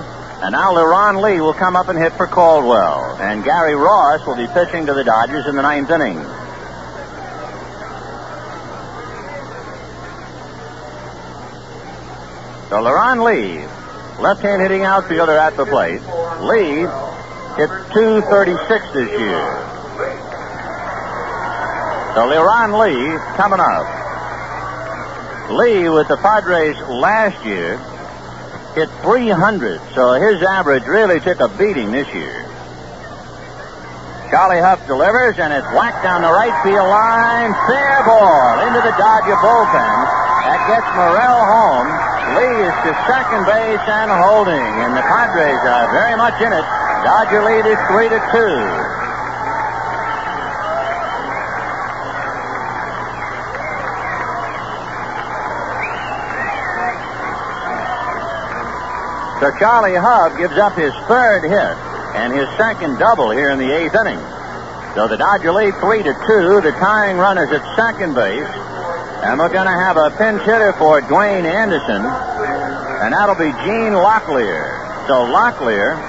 And 0.43 0.51
now 0.51 0.73
LeRon 0.73 1.23
Lee 1.23 1.39
will 1.39 1.53
come 1.53 1.77
up 1.77 1.87
and 1.87 1.97
hit 1.97 2.11
for 2.13 2.27
Caldwell. 2.27 3.15
And 3.21 3.45
Gary 3.45 3.75
Ross 3.75 4.27
will 4.27 4.35
be 4.35 4.47
pitching 4.47 4.85
to 4.87 4.93
the 4.93 5.05
Dodgers 5.05 5.47
in 5.47 5.55
the 5.55 5.61
ninth 5.61 5.89
inning. 5.89 6.17
So 12.67 12.81
LeRon 12.83 13.23
Lee, 13.23 13.59
left-hand 14.21 14.61
hitting 14.61 14.83
outfielder 14.83 15.37
at 15.37 15.55
the 15.55 15.65
plate. 15.65 16.01
Lee 16.41 16.83
hit 17.55 17.69
236 17.93 18.91
this 18.91 19.09
year. 19.09 19.73
So 22.15 22.27
LeRon 22.27 22.75
Lee 22.83 23.17
coming 23.37 23.61
up. 23.61 23.87
Lee 25.51 25.87
with 25.87 26.09
the 26.09 26.17
Padres 26.17 26.77
last 26.89 27.45
year 27.45 27.79
hit 28.75 28.89
300, 29.01 29.81
so 29.93 30.13
his 30.17 30.41
average 30.41 30.83
really 30.85 31.19
took 31.19 31.39
a 31.39 31.47
beating 31.57 31.91
this 31.91 32.07
year. 32.13 32.45
Charlie 34.33 34.57
Hough 34.65 34.81
delivers, 34.89 35.37
and 35.37 35.53
it's 35.53 35.69
whacked 35.77 36.01
down 36.01 36.25
the 36.25 36.33
right 36.33 36.53
field 36.65 36.89
line. 36.89 37.53
Fair 37.69 38.01
ball 38.01 38.65
into 38.65 38.81
the 38.81 38.93
Dodger 38.97 39.37
bullpen. 39.37 39.97
That 40.49 40.61
gets 40.65 40.89
Murrell 40.97 41.43
home. 41.45 41.87
Lee 42.33 42.65
is 42.65 42.75
to 42.81 42.91
second 43.05 43.45
base 43.45 43.85
and 43.85 44.09
holding, 44.09 44.67
and 44.81 44.97
the 44.97 45.05
Padres 45.05 45.61
are 45.69 45.85
very 45.93 46.17
much 46.17 46.33
in 46.41 46.49
it. 46.49 46.65
Dodger 47.05 47.45
lead 47.45 47.69
is 47.69 47.77
three 47.93 48.09
to 48.09 48.17
two. 48.33 49.02
So 59.43 59.51
Charlie 59.59 59.99
Hough 59.99 60.39
gives 60.39 60.55
up 60.55 60.71
his 60.79 60.95
third 61.11 61.43
hit 61.43 61.75
and 62.15 62.31
his 62.31 62.47
second 62.55 62.95
double 62.95 63.29
here 63.29 63.49
in 63.49 63.59
the 63.59 63.75
eighth 63.75 63.91
inning. 63.91 64.23
So 64.95 65.11
the 65.11 65.19
Dodger 65.19 65.51
lead 65.51 65.75
three 65.83 65.99
to 65.99 66.15
two. 66.23 66.63
The 66.63 66.71
tying 66.79 67.17
run 67.17 67.37
is 67.37 67.51
at 67.51 67.59
second 67.75 68.15
base. 68.15 68.47
And 69.27 69.35
we're 69.35 69.51
going 69.51 69.67
to 69.67 69.75
have 69.75 69.99
a 69.99 70.15
pinch 70.15 70.39
hitter 70.47 70.71
for 70.79 71.01
Dwain 71.01 71.43
Anderson. 71.43 72.07
And 73.03 73.11
that'll 73.11 73.35
be 73.35 73.51
Gene 73.67 73.91
Locklear. 73.91 74.79
So 75.11 75.27
Locklear 75.27 75.99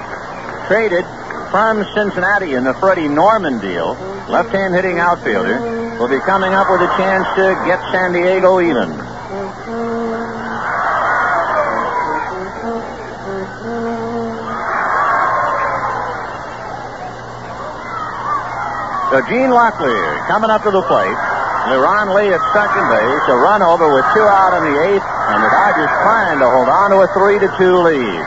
traded 0.70 1.02
from 1.50 1.82
Cincinnati 1.90 2.54
in 2.54 2.62
the 2.62 2.74
Freddie 2.74 3.08
Norman 3.08 3.58
deal. 3.58 3.98
Left-hand 4.30 4.78
hitting 4.78 5.00
outfielder 5.00 5.98
will 5.98 6.06
be 6.06 6.22
coming 6.22 6.54
up 6.54 6.70
with 6.70 6.86
a 6.86 6.96
chance 6.96 7.26
to 7.34 7.58
get 7.66 7.82
San 7.90 8.12
Diego 8.12 8.60
even. 8.60 8.94
So 19.14 19.22
Gene 19.30 19.54
Locklear 19.54 20.26
coming 20.26 20.50
up 20.50 20.66
to 20.66 20.72
the 20.74 20.82
plate. 20.90 21.18
LeRon 21.70 22.18
Lee 22.18 22.34
at 22.34 22.42
second 22.50 22.82
base. 22.90 23.24
A 23.30 23.36
run 23.46 23.62
over 23.62 23.86
with 23.94 24.02
two 24.10 24.26
out 24.26 24.58
in 24.58 24.66
the 24.66 24.76
eighth, 24.90 25.06
and 25.06 25.38
the 25.38 25.50
Dodgers 25.54 25.94
trying 26.02 26.42
to 26.42 26.50
hold 26.50 26.66
on 26.66 26.90
to 26.90 26.98
a 26.98 27.06
three 27.14 27.38
to 27.38 27.46
two 27.54 27.78
lead. 27.78 28.18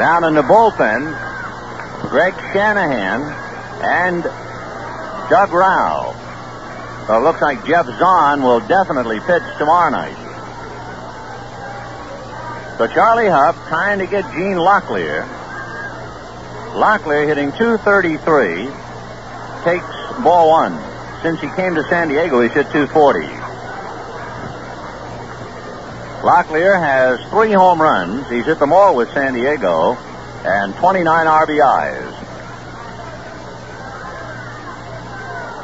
Down 0.00 0.24
in 0.24 0.32
the 0.32 0.40
bullpen, 0.40 1.04
Greg 2.08 2.32
Shanahan 2.48 3.28
and 3.84 4.24
Doug 5.28 5.52
Rau. 5.52 6.16
So 7.06 7.18
it 7.18 7.22
looks 7.22 7.42
like 7.42 7.66
Geoff 7.66 7.84
Zahn 7.84 8.40
will 8.40 8.60
definitely 8.60 9.20
pitch 9.20 9.44
tomorrow 9.58 9.90
night. 9.90 10.16
So 12.78 12.86
Charlie 12.86 13.28
Hough 13.28 13.68
trying 13.68 13.98
to 13.98 14.06
get 14.06 14.24
Gene 14.32 14.56
Locklear. 14.56 15.28
Locklear 16.72 17.28
hitting 17.28 17.52
233 17.52 18.89
takes 19.64 19.86
ball 20.22 20.48
one. 20.48 20.78
Since 21.22 21.40
he 21.40 21.48
came 21.56 21.74
to 21.74 21.82
San 21.84 22.08
Diego, 22.08 22.40
he's 22.40 22.52
hit 22.52 22.70
240. 22.72 23.26
Locklear 26.22 26.78
has 26.78 27.20
three 27.30 27.52
home 27.52 27.80
runs. 27.80 28.28
He's 28.28 28.44
hit 28.44 28.58
them 28.58 28.72
all 28.72 28.94
with 28.94 29.10
San 29.12 29.34
Diego 29.34 29.96
and 30.44 30.74
29 30.76 31.26
RBIs. 31.26 32.20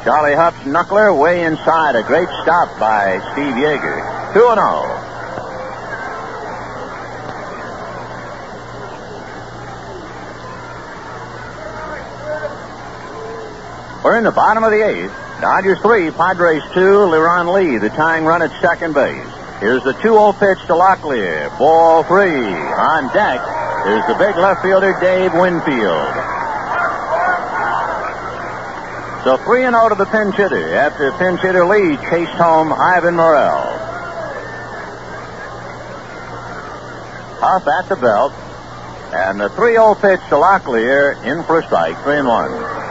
Charlie 0.03 0.35
Hough's 0.35 0.53
knuckler 0.63 1.19
way 1.19 1.43
inside. 1.43 1.95
A 1.95 2.03
great 2.03 2.29
stop 2.41 2.79
by 2.79 3.19
Steve 3.33 3.53
Yeager. 3.53 4.33
2 4.33 4.39
0. 4.39 5.06
We're 14.07 14.17
in 14.17 14.23
the 14.23 14.31
bottom 14.31 14.63
of 14.63 14.71
the 14.71 14.79
eighth. 14.87 15.11
Dodgers 15.41 15.79
three, 15.81 16.09
Padres 16.11 16.63
two, 16.73 17.03
LeRon 17.11 17.51
Lee, 17.51 17.77
the 17.77 17.89
tying 17.89 18.23
run 18.23 18.41
at 18.41 18.55
second 18.61 18.93
base. 18.93 19.27
Here's 19.59 19.83
the 19.83 19.91
2-0 19.99 20.31
pitch 20.39 20.65
to 20.67 20.79
Locklear. 20.79 21.51
Ball 21.59 22.03
three. 22.03 22.47
On 22.55 23.11
deck 23.11 23.43
is 23.83 24.07
the 24.07 24.15
big 24.15 24.37
left 24.37 24.63
fielder, 24.63 24.95
Dave 25.01 25.33
Winfield. 25.33 26.15
So 29.27 29.35
3 29.43 29.65
and 29.65 29.75
0 29.75 29.89
to 29.89 29.95
the 29.95 30.07
pinch 30.07 30.37
hitter 30.37 30.73
after 30.73 31.11
pinch 31.19 31.41
hitter 31.41 31.65
Lee 31.65 31.97
chased 32.07 32.31
home 32.39 32.71
Ivan 32.71 33.15
Murrell. 33.15 33.59
Hough 37.43 37.67
at 37.67 37.89
the 37.89 37.97
belt. 37.97 38.31
And 39.11 39.41
the 39.41 39.49
3 39.49 39.73
0 39.73 39.95
pitch 39.95 40.21
to 40.29 40.39
Locklear 40.39 41.21
in 41.27 41.43
for 41.43 41.59
a 41.59 41.65
strike, 41.65 42.01
3 42.03 42.19
and 42.19 42.27
1. 42.29 42.86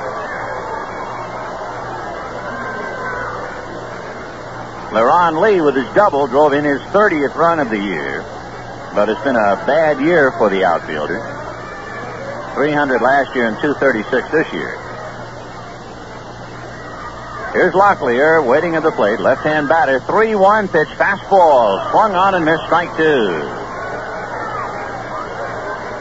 LeRon 4.97 5.43
Lee, 5.43 5.61
with 5.61 5.77
his 5.77 5.85
double, 5.95 6.27
drove 6.27 6.55
in 6.55 6.65
his 6.65 6.81
30th 6.89 7.35
run 7.35 7.61
of 7.61 7.69
the 7.69 7.77
year. 7.77 8.23
But 8.95 9.11
it's 9.11 9.21
been 9.21 9.37
a 9.37 9.61
bad 9.69 10.01
year 10.01 10.33
for 10.39 10.49
the 10.49 10.65
outfielder. 10.65 11.21
300 12.55 13.03
last 13.03 13.37
year 13.37 13.49
and 13.49 13.61
236 13.61 14.31
this 14.33 14.51
year. 14.55 14.81
Here's 17.53 17.75
Locklear 17.75 18.41
waiting 18.41 18.75
at 18.75 18.83
the 18.83 18.91
plate. 18.91 19.21
Left 19.21 19.43
hand 19.45 19.69
batter. 19.69 20.01
3 20.01 20.35
1 20.35 20.69
pitch. 20.69 20.89
Fastball. 20.97 21.91
Swung 21.91 22.15
on 22.15 22.35
and 22.35 22.47
missed 22.47 22.65
strike 22.65 22.89
two. 22.97 23.37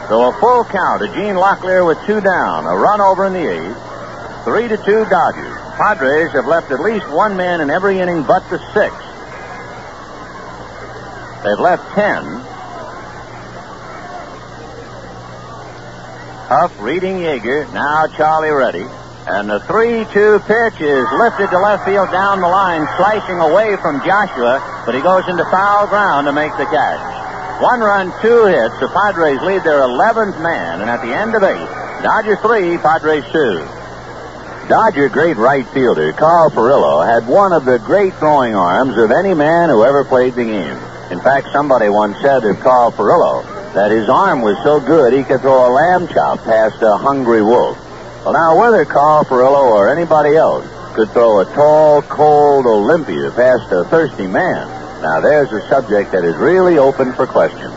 So 0.08 0.24
a 0.24 0.32
full 0.40 0.64
count 0.64 1.02
to 1.02 1.08
Gene 1.08 1.36
Locklear 1.36 1.86
with 1.86 1.98
two 2.06 2.22
down. 2.22 2.64
A 2.64 2.74
run 2.74 3.02
over 3.02 3.26
in 3.26 3.34
the 3.34 3.44
eighth. 3.44 4.44
3 4.44 4.68
to 4.68 4.76
2 4.78 5.04
Dodgers. 5.10 5.55
Padres 5.76 6.32
have 6.32 6.46
left 6.46 6.72
at 6.72 6.80
least 6.80 7.06
one 7.10 7.36
man 7.36 7.60
in 7.60 7.68
every 7.68 8.00
inning 8.00 8.22
but 8.22 8.40
the 8.48 8.58
sixth. 8.72 9.06
They've 11.44 11.60
left 11.60 11.84
ten. 11.94 12.24
Hough 16.48 16.72
reading 16.80 17.18
Yeager. 17.18 17.70
Now 17.74 18.06
Charlie 18.16 18.50
ready. 18.50 18.86
And 19.28 19.50
the 19.50 19.60
3 19.60 20.06
2 20.14 20.38
pitch 20.46 20.80
is 20.80 21.06
lifted 21.18 21.50
to 21.50 21.58
left 21.58 21.84
field 21.84 22.10
down 22.10 22.40
the 22.40 22.48
line, 22.48 22.86
slicing 22.96 23.40
away 23.40 23.76
from 23.82 23.98
Joshua, 24.06 24.62
but 24.86 24.94
he 24.94 25.02
goes 25.02 25.28
into 25.28 25.44
foul 25.50 25.88
ground 25.88 26.26
to 26.26 26.32
make 26.32 26.52
the 26.56 26.64
catch. 26.66 27.60
One 27.60 27.80
run, 27.80 28.14
two 28.22 28.46
hits. 28.46 28.78
The 28.80 28.88
Padres 28.88 29.42
lead 29.42 29.62
their 29.62 29.80
11th 29.82 30.40
man, 30.40 30.80
and 30.80 30.88
at 30.88 31.02
the 31.02 31.12
end 31.12 31.34
of 31.34 31.42
eight, 31.42 31.68
Dodgers 32.02 32.38
3, 32.40 32.78
Padres 32.78 33.24
2. 33.32 33.75
Dodger 34.68 35.08
great 35.08 35.36
right 35.36 35.64
fielder 35.68 36.12
Carl 36.12 36.50
Furillo 36.50 37.06
had 37.06 37.28
one 37.28 37.52
of 37.52 37.64
the 37.64 37.78
great 37.78 38.12
throwing 38.14 38.56
arms 38.56 38.98
of 38.98 39.12
any 39.12 39.32
man 39.32 39.68
who 39.68 39.84
ever 39.84 40.02
played 40.02 40.34
the 40.34 40.42
game. 40.42 40.76
In 41.12 41.20
fact, 41.20 41.46
somebody 41.52 41.88
once 41.88 42.20
said 42.20 42.42
of 42.42 42.58
Carl 42.58 42.90
Furillo 42.90 43.44
that 43.74 43.92
his 43.92 44.08
arm 44.08 44.42
was 44.42 44.58
so 44.64 44.80
good 44.80 45.12
he 45.12 45.22
could 45.22 45.40
throw 45.40 45.68
a 45.68 45.70
lamb 45.70 46.08
chop 46.08 46.42
past 46.42 46.82
a 46.82 46.96
hungry 46.96 47.42
wolf. 47.42 47.78
Well, 48.24 48.32
now, 48.32 48.58
whether 48.58 48.84
Carl 48.84 49.24
Furillo 49.24 49.70
or 49.70 49.88
anybody 49.88 50.34
else 50.34 50.66
could 50.96 51.10
throw 51.10 51.38
a 51.38 51.44
tall, 51.44 52.02
cold 52.02 52.66
Olympia 52.66 53.30
past 53.30 53.70
a 53.70 53.84
thirsty 53.84 54.26
man, 54.26 54.66
now 55.00 55.20
there's 55.20 55.52
a 55.52 55.60
subject 55.68 56.10
that 56.10 56.24
is 56.24 56.34
really 56.34 56.76
open 56.76 57.12
for 57.12 57.24
question 57.24 57.70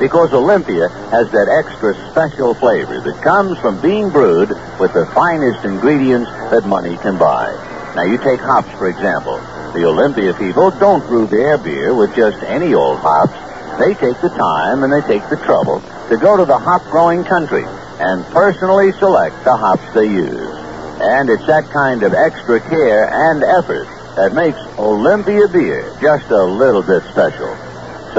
because 0.00 0.32
Olympia 0.32 0.88
has 1.12 1.30
that 1.30 1.46
extra 1.60 1.92
special 2.10 2.54
flavor 2.54 3.00
that 3.04 3.22
comes 3.22 3.58
from 3.60 3.80
being 3.82 4.08
brewed 4.08 4.48
with 4.80 4.92
the 4.96 5.04
finest 5.14 5.62
ingredients 5.64 6.30
that 6.50 6.64
money 6.64 6.96
can 6.96 7.18
buy. 7.18 7.52
Now, 7.94 8.02
you 8.02 8.16
take 8.16 8.40
hops, 8.40 8.72
for 8.80 8.88
example. 8.88 9.36
The 9.76 9.84
Olympia 9.84 10.32
people 10.34 10.70
don't 10.72 11.06
brew 11.06 11.26
their 11.26 11.58
beer 11.58 11.94
with 11.94 12.16
just 12.16 12.42
any 12.42 12.72
old 12.72 12.98
hops. 12.98 13.36
They 13.78 13.92
take 13.94 14.20
the 14.24 14.30
time 14.30 14.82
and 14.82 14.90
they 14.90 15.02
take 15.06 15.28
the 15.28 15.36
trouble 15.44 15.80
to 16.08 16.16
go 16.16 16.36
to 16.36 16.44
the 16.44 16.58
hop 16.58 16.82
growing 16.90 17.22
country 17.22 17.64
and 18.00 18.24
personally 18.32 18.92
select 18.92 19.36
the 19.44 19.54
hops 19.54 19.84
they 19.92 20.08
use. 20.08 20.56
And 21.00 21.28
it's 21.28 21.46
that 21.46 21.68
kind 21.70 22.02
of 22.02 22.14
extra 22.14 22.58
care 22.60 23.12
and 23.12 23.44
effort 23.44 23.86
that 24.16 24.34
makes 24.34 24.58
Olympia 24.78 25.46
beer 25.48 25.96
just 26.00 26.30
a 26.30 26.44
little 26.44 26.82
bit 26.82 27.02
special. 27.12 27.69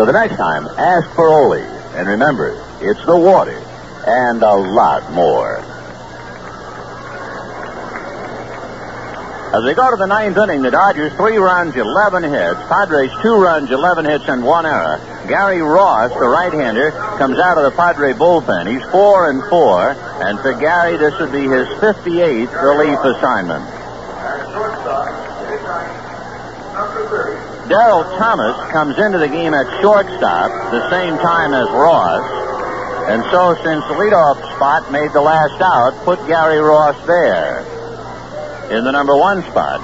So 0.01 0.05
the 0.05 0.13
next 0.13 0.35
time, 0.35 0.65
ask 0.79 1.07
for 1.13 1.29
Oly. 1.29 1.61
And 1.93 2.07
remember, 2.07 2.57
it's 2.81 3.05
the 3.05 3.15
water 3.15 3.61
and 4.07 4.41
a 4.41 4.55
lot 4.55 5.13
more. 5.13 5.57
As 9.53 9.63
we 9.63 9.75
go 9.75 9.91
to 9.91 9.97
the 9.97 10.07
ninth 10.07 10.35
inning, 10.37 10.63
the 10.63 10.71
Dodgers 10.71 11.13
three 11.13 11.37
runs, 11.37 11.75
11 11.75 12.23
hits. 12.23 12.59
Padres 12.67 13.11
two 13.21 13.35
runs, 13.35 13.69
11 13.69 14.05
hits, 14.05 14.23
and 14.27 14.43
one 14.43 14.65
error. 14.65 14.97
Gary 15.27 15.61
Ross, 15.61 16.11
the 16.13 16.27
right-hander, 16.27 16.89
comes 17.19 17.37
out 17.37 17.59
of 17.59 17.71
the 17.71 17.77
Padre 17.77 18.13
bullpen. 18.13 18.65
He's 18.65 18.83
four 18.89 19.29
and 19.29 19.43
four, 19.51 19.91
and 20.25 20.39
for 20.39 20.53
Gary, 20.53 20.97
this 20.97 21.13
would 21.19 21.31
be 21.31 21.43
his 21.43 21.67
58th 21.77 22.59
relief 22.59 22.97
assignment. 23.05 23.63
Derrel 27.71 28.03
Thomas 28.17 28.69
comes 28.73 28.99
into 28.99 29.17
the 29.17 29.29
game 29.29 29.53
at 29.53 29.65
shortstop 29.79 30.51
the 30.71 30.89
same 30.89 31.15
time 31.19 31.53
as 31.53 31.69
Ross. 31.71 32.19
And 33.07 33.23
so, 33.31 33.55
since 33.63 33.81
the 33.87 33.93
leadoff 33.93 34.35
spot 34.55 34.91
made 34.91 35.13
the 35.13 35.21
last 35.21 35.61
out, 35.61 35.93
put 36.03 36.19
Gary 36.27 36.59
Ross 36.59 36.97
there. 37.07 37.59
in 38.75 38.83
the 38.83 38.91
number 38.91 39.15
one 39.15 39.41
spot. 39.43 39.79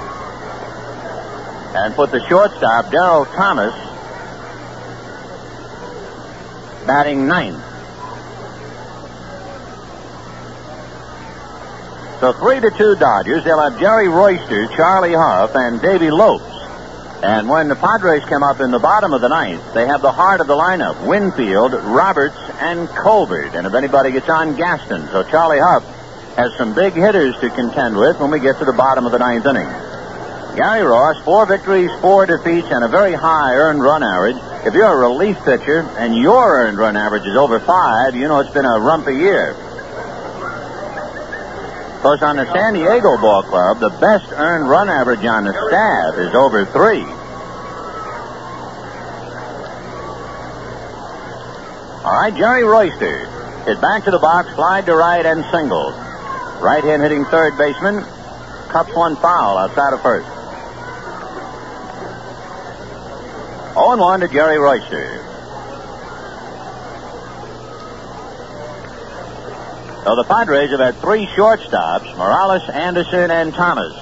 And 1.74 1.94
put 1.94 2.10
the 2.10 2.20
shortstop, 2.28 2.92
Derrel 2.92 3.24
Thomas, 3.34 3.72
batting 6.86 7.26
ninth. 7.26 7.64
So 12.20 12.34
three 12.34 12.60
to 12.60 12.70
two 12.76 12.96
Dodgers. 12.96 13.44
They'll 13.44 13.62
have 13.62 13.80
Jerry 13.80 14.08
Royster, 14.08 14.66
Charlie 14.76 15.14
Hough, 15.14 15.54
and 15.54 15.80
Davey 15.80 16.10
Lopes. 16.10 16.47
And 17.22 17.48
when 17.48 17.68
the 17.68 17.74
Padres 17.74 18.24
come 18.24 18.44
up 18.44 18.60
in 18.60 18.70
the 18.70 18.78
bottom 18.78 19.12
of 19.12 19.20
the 19.20 19.28
ninth, 19.28 19.74
they 19.74 19.86
have 19.86 20.02
the 20.02 20.12
heart 20.12 20.40
of 20.40 20.46
the 20.46 20.54
lineup: 20.54 21.04
Winfield, 21.04 21.72
Roberts, 21.72 22.38
and 22.60 22.88
Colbert. 22.90 23.54
And 23.54 23.66
if 23.66 23.74
anybody 23.74 24.12
gets 24.12 24.28
on, 24.28 24.54
Gaston. 24.54 25.06
So 25.08 25.24
Charlie 25.24 25.58
Hough 25.58 25.84
has 26.36 26.54
some 26.56 26.74
big 26.74 26.92
hitters 26.92 27.34
to 27.40 27.50
contend 27.50 27.96
with 27.96 28.20
when 28.20 28.30
we 28.30 28.38
get 28.38 28.58
to 28.60 28.64
the 28.64 28.72
bottom 28.72 29.04
of 29.04 29.10
the 29.10 29.18
ninth 29.18 29.46
inning. 29.46 29.66
Gary 30.54 30.82
Ross, 30.82 31.18
four 31.24 31.44
victories, 31.46 31.90
four 32.00 32.26
defeats, 32.26 32.68
and 32.70 32.84
a 32.84 32.88
very 32.88 33.14
high 33.14 33.54
earned 33.54 33.82
run 33.82 34.02
average. 34.02 34.36
If 34.64 34.74
you're 34.74 34.86
a 34.86 35.08
relief 35.08 35.36
pitcher 35.44 35.82
and 35.98 36.14
your 36.14 36.62
earned 36.62 36.78
run 36.78 36.96
average 36.96 37.26
is 37.26 37.36
over 37.36 37.58
five, 37.58 38.14
you 38.14 38.28
know 38.28 38.38
it's 38.38 38.50
been 38.50 38.64
a 38.64 38.78
rumpy 38.78 39.18
year. 39.18 39.56
Because 41.98 42.22
on 42.22 42.36
the 42.36 42.46
San 42.52 42.74
Diego 42.74 43.18
Ball 43.18 43.42
Club, 43.42 43.80
the 43.80 43.90
best 43.98 44.30
earned 44.32 44.70
run 44.70 44.88
average 44.88 45.24
on 45.24 45.44
the 45.44 45.52
staff 45.52 46.14
is 46.16 46.32
over 46.32 46.64
three. 46.64 47.02
All 52.06 52.14
right, 52.22 52.32
Jerry 52.34 52.62
Royster 52.62 53.26
hit 53.64 53.80
back 53.80 54.04
to 54.04 54.12
the 54.12 54.18
box, 54.20 54.54
slide 54.54 54.86
to 54.86 54.94
right, 54.94 55.26
and 55.26 55.44
single. 55.50 55.90
Right 56.62 56.84
hand 56.84 57.02
hitting 57.02 57.24
third 57.26 57.58
baseman, 57.58 58.04
cups 58.68 58.94
one 58.94 59.16
foul 59.16 59.58
outside 59.58 59.92
of 59.92 60.00
first. 60.00 60.28
0 63.74 63.96
1 63.96 64.20
to 64.20 64.28
Jerry 64.28 64.58
Royster. 64.58 65.27
So 70.08 70.16
the 70.16 70.24
Padres 70.24 70.70
have 70.70 70.80
had 70.80 70.96
three 71.02 71.26
shortstops 71.36 72.16
Morales, 72.16 72.66
Anderson, 72.70 73.30
and 73.30 73.52
Thomas. 73.52 73.92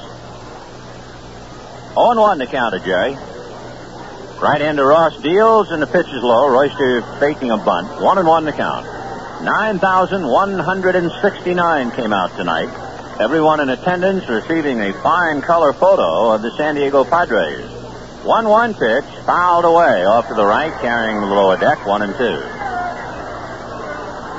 0 1.94 2.14
1 2.14 2.38
to 2.38 2.46
count 2.46 2.74
to 2.74 2.80
Jerry. 2.86 3.16
Right 4.40 4.60
hander 4.60 4.86
Ross 4.86 5.20
deals, 5.20 5.72
and 5.72 5.82
the 5.82 5.88
pitch 5.88 6.06
is 6.06 6.22
low. 6.22 6.48
Royster 6.48 7.02
faking 7.18 7.50
a 7.50 7.56
bunt. 7.56 8.00
1 8.00 8.18
and 8.18 8.28
1 8.28 8.44
to 8.44 8.52
count. 8.52 8.86
9,169 9.42 11.90
came 11.90 12.12
out 12.12 12.30
tonight. 12.36 12.70
Everyone 13.18 13.58
in 13.58 13.70
attendance 13.70 14.28
receiving 14.28 14.82
a 14.82 14.92
fine 15.02 15.42
color 15.42 15.72
photo 15.72 16.30
of 16.30 16.40
the 16.40 16.56
San 16.56 16.76
Diego 16.76 17.02
Padres. 17.02 17.68
1 18.22 18.48
1 18.48 18.74
pitch, 18.74 19.04
fouled 19.26 19.64
away 19.64 20.04
off 20.04 20.28
to 20.28 20.34
the 20.34 20.46
right, 20.46 20.72
carrying 20.80 21.20
the 21.20 21.26
lower 21.26 21.56
deck, 21.56 21.84
1 21.84 22.02
and 22.02 22.14
2. 22.14 22.55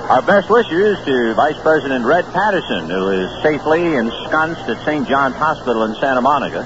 Our 0.08 0.22
best 0.22 0.50
wishes 0.50 0.98
to 1.04 1.34
Vice 1.34 1.60
President 1.62 2.06
Red 2.06 2.24
Patterson, 2.32 2.90
who 2.90 3.10
is 3.10 3.44
safely 3.44 3.96
ensconced 3.96 4.62
at 4.62 4.86
St. 4.86 5.06
John's 5.06 5.36
Hospital 5.36 5.84
in 5.84 5.96
Santa 5.96 6.22
Monica. 6.22 6.64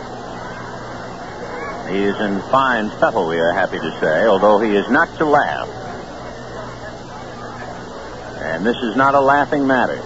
He 1.90 2.04
is 2.04 2.16
in 2.22 2.40
fine 2.52 2.92
fettle, 3.00 3.28
we 3.28 3.40
are 3.40 3.52
happy 3.52 3.80
to 3.80 4.00
say, 4.00 4.28
although 4.28 4.60
he 4.60 4.76
is 4.76 4.88
not 4.92 5.18
to 5.18 5.26
laugh. 5.26 5.68
And 8.44 8.64
this 8.64 8.78
is 8.78 8.96
not 8.96 9.16
a 9.16 9.20
laughing 9.20 9.66
matter. 9.66 9.98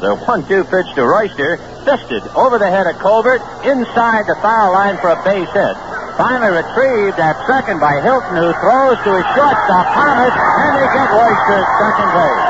The 0.00 0.16
one-two 0.26 0.64
pitch 0.64 0.94
to 0.94 1.04
Royster, 1.04 1.58
fisted 1.84 2.22
over 2.34 2.58
the 2.58 2.70
head 2.70 2.86
of 2.86 2.96
Colbert, 3.00 3.42
inside 3.68 4.26
the 4.26 4.38
foul 4.40 4.72
line 4.72 4.96
for 4.96 5.10
a 5.10 5.22
base 5.22 5.52
hit. 5.52 5.91
Finally 6.16 6.52
retrieved 6.60 7.16
at 7.16 7.40
second 7.48 7.80
by 7.80 7.96
Hilton, 8.04 8.36
who 8.36 8.52
throws 8.60 9.00
to 9.00 9.10
his 9.16 9.24
shortstop, 9.32 9.86
Thomas, 9.96 10.34
and 10.36 10.72
they 10.76 10.88
get 10.92 11.08
Royster 11.08 11.56
at 11.56 11.68
second 11.80 12.10
base. 12.12 12.48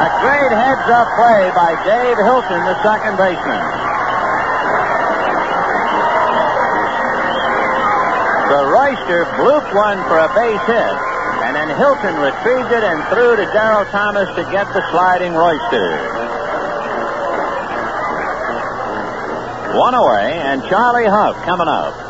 A 0.00 0.08
great 0.24 0.52
heads-up 0.56 1.08
play 1.20 1.52
by 1.52 1.76
Dave 1.84 2.16
Hilton, 2.16 2.60
the 2.64 2.76
second 2.80 3.20
baseman. 3.20 3.60
The 8.48 8.62
Royster 8.72 9.28
blooped 9.36 9.72
one 9.76 10.00
for 10.08 10.16
a 10.24 10.32
base 10.32 10.64
hit, 10.64 10.96
and 11.44 11.52
then 11.52 11.68
Hilton 11.76 12.16
retrieved 12.24 12.72
it 12.72 12.84
and 12.88 13.04
threw 13.12 13.36
to 13.36 13.44
Derrel 13.52 13.84
Thomas 13.92 14.32
to 14.40 14.48
get 14.48 14.64
the 14.72 14.80
sliding 14.90 15.34
Royster. 15.36 15.92
One 19.76 19.94
away, 19.94 20.40
and 20.40 20.64
Charlie 20.64 21.04
Hough 21.04 21.36
coming 21.44 21.68
up. 21.68 22.09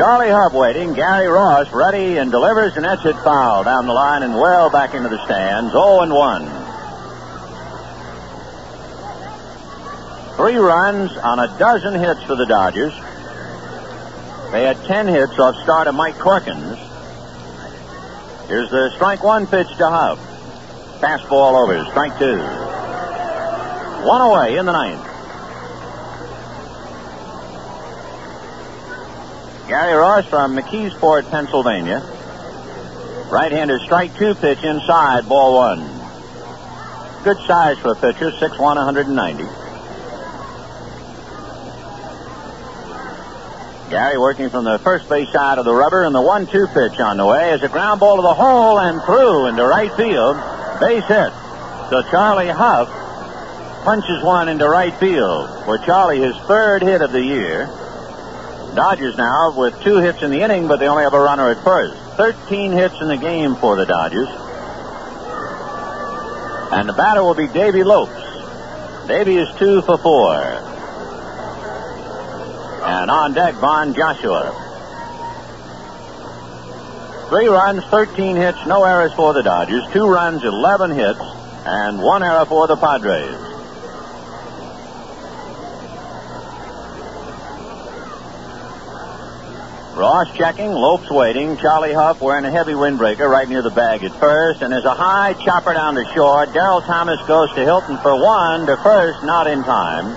Charlie 0.00 0.30
Hough 0.30 0.54
waiting. 0.54 0.94
Gary 0.94 1.26
Ross 1.26 1.70
ready 1.72 2.16
and 2.16 2.30
delivers 2.30 2.74
an 2.78 2.86
exit 2.86 3.14
foul 3.16 3.64
down 3.64 3.86
the 3.86 3.92
line 3.92 4.22
and 4.22 4.34
well 4.34 4.70
back 4.70 4.94
into 4.94 5.10
the 5.10 5.22
stands. 5.26 5.72
0 5.72 6.00
and 6.00 6.14
1. 6.14 6.46
Three 10.36 10.56
runs 10.56 11.14
on 11.18 11.38
a 11.38 11.48
dozen 11.58 12.00
hits 12.00 12.22
for 12.22 12.34
the 12.34 12.46
Dodgers. 12.46 12.94
They 14.52 14.64
had 14.64 14.82
10 14.86 15.06
hits 15.06 15.38
off 15.38 15.54
starter 15.56 15.92
Mike 15.92 16.14
Corkins. 16.14 16.78
Here's 18.48 18.70
the 18.70 18.90
strike 18.94 19.22
one 19.22 19.46
pitch 19.46 19.68
to 19.76 19.90
Hough. 19.90 20.29
Fastball 21.00 21.62
over. 21.62 21.84
Strike 21.90 22.18
two. 22.18 22.38
One 24.06 24.20
away 24.20 24.56
in 24.56 24.66
the 24.66 24.72
ninth. 24.72 25.06
Gary 29.66 29.94
Ross 29.94 30.26
from 30.26 30.56
McKeesport, 30.56 31.30
Pennsylvania. 31.30 32.02
Right-hander 33.30 33.78
strike 33.78 34.16
two 34.18 34.34
pitch 34.34 34.64
inside, 34.64 35.28
ball 35.28 35.54
one. 35.54 35.78
Good 37.22 37.38
size 37.46 37.78
for 37.78 37.92
a 37.92 37.94
pitcher, 37.94 38.32
6'1", 38.32 38.58
190. 38.58 39.44
Gary 43.90 44.18
working 44.18 44.50
from 44.50 44.64
the 44.64 44.78
first 44.80 45.08
base 45.08 45.30
side 45.32 45.58
of 45.58 45.64
the 45.64 45.72
rubber, 45.72 46.04
and 46.04 46.14
the 46.14 46.20
one-two 46.20 46.66
pitch 46.68 46.98
on 46.98 47.16
the 47.16 47.26
way 47.26 47.52
is 47.52 47.62
a 47.62 47.68
ground 47.68 48.00
ball 48.00 48.16
to 48.16 48.22
the 48.22 48.34
hole 48.34 48.78
and 48.78 49.00
through 49.02 49.46
into 49.46 49.64
right 49.64 49.92
field. 49.92 50.36
Base 50.80 51.04
hit. 51.04 51.32
So 51.90 52.02
Charlie 52.10 52.48
Hough 52.48 52.88
punches 53.84 54.22
one 54.22 54.48
into 54.48 54.66
right 54.68 54.94
field 54.96 55.64
for 55.64 55.78
Charlie 55.78 56.20
his 56.20 56.34
third 56.46 56.82
hit 56.82 57.02
of 57.02 57.12
the 57.12 57.22
year. 57.22 57.66
Dodgers 58.74 59.16
now 59.16 59.52
with 59.56 59.80
two 59.82 59.98
hits 59.98 60.22
in 60.22 60.30
the 60.30 60.40
inning, 60.40 60.68
but 60.68 60.80
they 60.80 60.88
only 60.88 61.02
have 61.02 61.12
a 61.12 61.20
runner 61.20 61.50
at 61.50 61.62
first. 61.64 61.94
13 62.16 62.72
hits 62.72 63.00
in 63.00 63.08
the 63.08 63.16
game 63.16 63.56
for 63.56 63.76
the 63.76 63.84
Dodgers. 63.84 64.28
And 66.72 66.88
the 66.88 66.92
batter 66.92 67.22
will 67.22 67.34
be 67.34 67.48
Davey 67.48 67.82
Lopes. 67.82 69.08
Davey 69.08 69.36
is 69.36 69.48
two 69.58 69.82
for 69.82 69.98
four. 69.98 70.34
And 72.84 73.10
on 73.10 73.34
deck, 73.34 73.54
Von 73.56 73.92
Joshua. 73.92 74.69
Three 77.30 77.46
runs, 77.46 77.84
13 77.84 78.34
hits, 78.34 78.58
no 78.66 78.82
errors 78.82 79.12
for 79.12 79.32
the 79.32 79.44
Dodgers. 79.44 79.84
Two 79.92 80.04
runs, 80.04 80.42
11 80.42 80.90
hits, 80.90 81.20
and 81.64 82.02
one 82.02 82.24
error 82.24 82.44
for 82.44 82.66
the 82.66 82.74
Padres. 82.74 83.36
Ross 89.96 90.26
checking, 90.36 90.72
Lopes 90.72 91.08
waiting, 91.08 91.56
Charlie 91.58 91.92
Hough 91.92 92.20
wearing 92.20 92.44
a 92.46 92.50
heavy 92.50 92.72
windbreaker 92.72 93.30
right 93.30 93.48
near 93.48 93.62
the 93.62 93.70
bag 93.70 94.02
at 94.02 94.12
first, 94.18 94.62
and 94.62 94.72
there's 94.72 94.84
a 94.84 94.94
high 94.94 95.34
chopper 95.34 95.72
down 95.72 95.94
the 95.94 96.12
shore. 96.12 96.46
Derrel 96.46 96.84
Thomas 96.84 97.20
goes 97.28 97.48
to 97.54 97.60
Hilton 97.62 97.96
for 97.98 98.20
one 98.20 98.66
to 98.66 98.76
first, 98.78 99.22
not 99.22 99.46
in 99.46 99.62
time. 99.62 100.16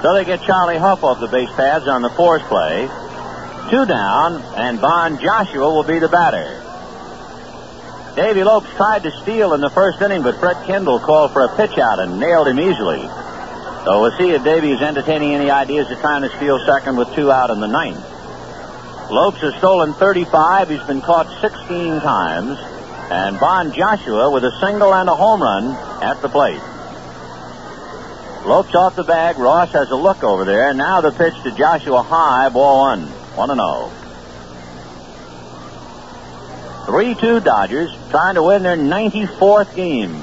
So 0.00 0.14
they 0.14 0.24
get 0.24 0.40
Charlie 0.40 0.78
Hough 0.78 1.04
off 1.04 1.20
the 1.20 1.26
base 1.26 1.50
paths 1.50 1.86
on 1.86 2.00
the 2.00 2.10
force 2.10 2.42
play. 2.44 2.88
Two 3.70 3.84
down, 3.84 4.42
and 4.56 4.78
Von 4.78 5.20
Joshua 5.20 5.72
will 5.72 5.82
be 5.82 5.98
the 5.98 6.08
batter. 6.08 6.62
Davey 8.14 8.44
Lopes 8.44 8.70
tried 8.76 9.02
to 9.02 9.10
steal 9.22 9.54
in 9.54 9.60
the 9.60 9.70
first 9.70 10.00
inning, 10.00 10.22
but 10.22 10.38
Fred 10.38 10.64
Kendall 10.66 11.00
called 11.00 11.32
for 11.32 11.44
a 11.44 11.56
pitch 11.56 11.76
out 11.76 11.98
and 11.98 12.18
nailed 12.18 12.48
him 12.48 12.58
easily. 12.58 13.02
So 13.84 14.00
we'll 14.00 14.16
see 14.18 14.30
if 14.30 14.42
Davey 14.42 14.72
is 14.72 14.80
entertaining 14.80 15.34
any 15.34 15.50
ideas 15.50 15.90
of 15.90 16.00
trying 16.00 16.22
to 16.22 16.36
steal 16.36 16.58
second 16.64 16.96
with 16.96 17.14
two 17.14 17.30
out 17.30 17.50
in 17.50 17.60
the 17.60 17.66
ninth. 17.66 18.04
Lopes 19.10 19.40
has 19.40 19.54
stolen 19.56 19.92
35. 19.94 20.70
He's 20.70 20.82
been 20.82 21.00
caught 21.00 21.28
16 21.40 22.00
times. 22.00 22.58
And 23.10 23.36
Von 23.38 23.72
Joshua 23.72 24.30
with 24.30 24.44
a 24.44 24.50
single 24.60 24.92
and 24.92 25.08
a 25.08 25.14
home 25.14 25.42
run 25.42 25.76
at 26.02 26.20
the 26.22 26.28
plate. 26.28 26.60
Lopes 28.44 28.74
off 28.74 28.96
the 28.96 29.04
bag. 29.04 29.38
Ross 29.38 29.70
has 29.72 29.90
a 29.90 29.96
look 29.96 30.24
over 30.24 30.44
there. 30.44 30.68
And 30.70 30.78
now 30.78 31.00
the 31.00 31.12
pitch 31.12 31.34
to 31.44 31.52
Joshua 31.52 32.02
high, 32.02 32.48
ball 32.48 32.96
one. 32.96 33.15
1 33.36 33.50
and 33.50 33.60
0. 33.60 33.90
3-2 36.86 37.44
Dodgers 37.44 37.90
trying 38.10 38.36
to 38.36 38.42
win 38.42 38.62
their 38.62 38.76
94th 38.76 39.74
game. 39.74 40.14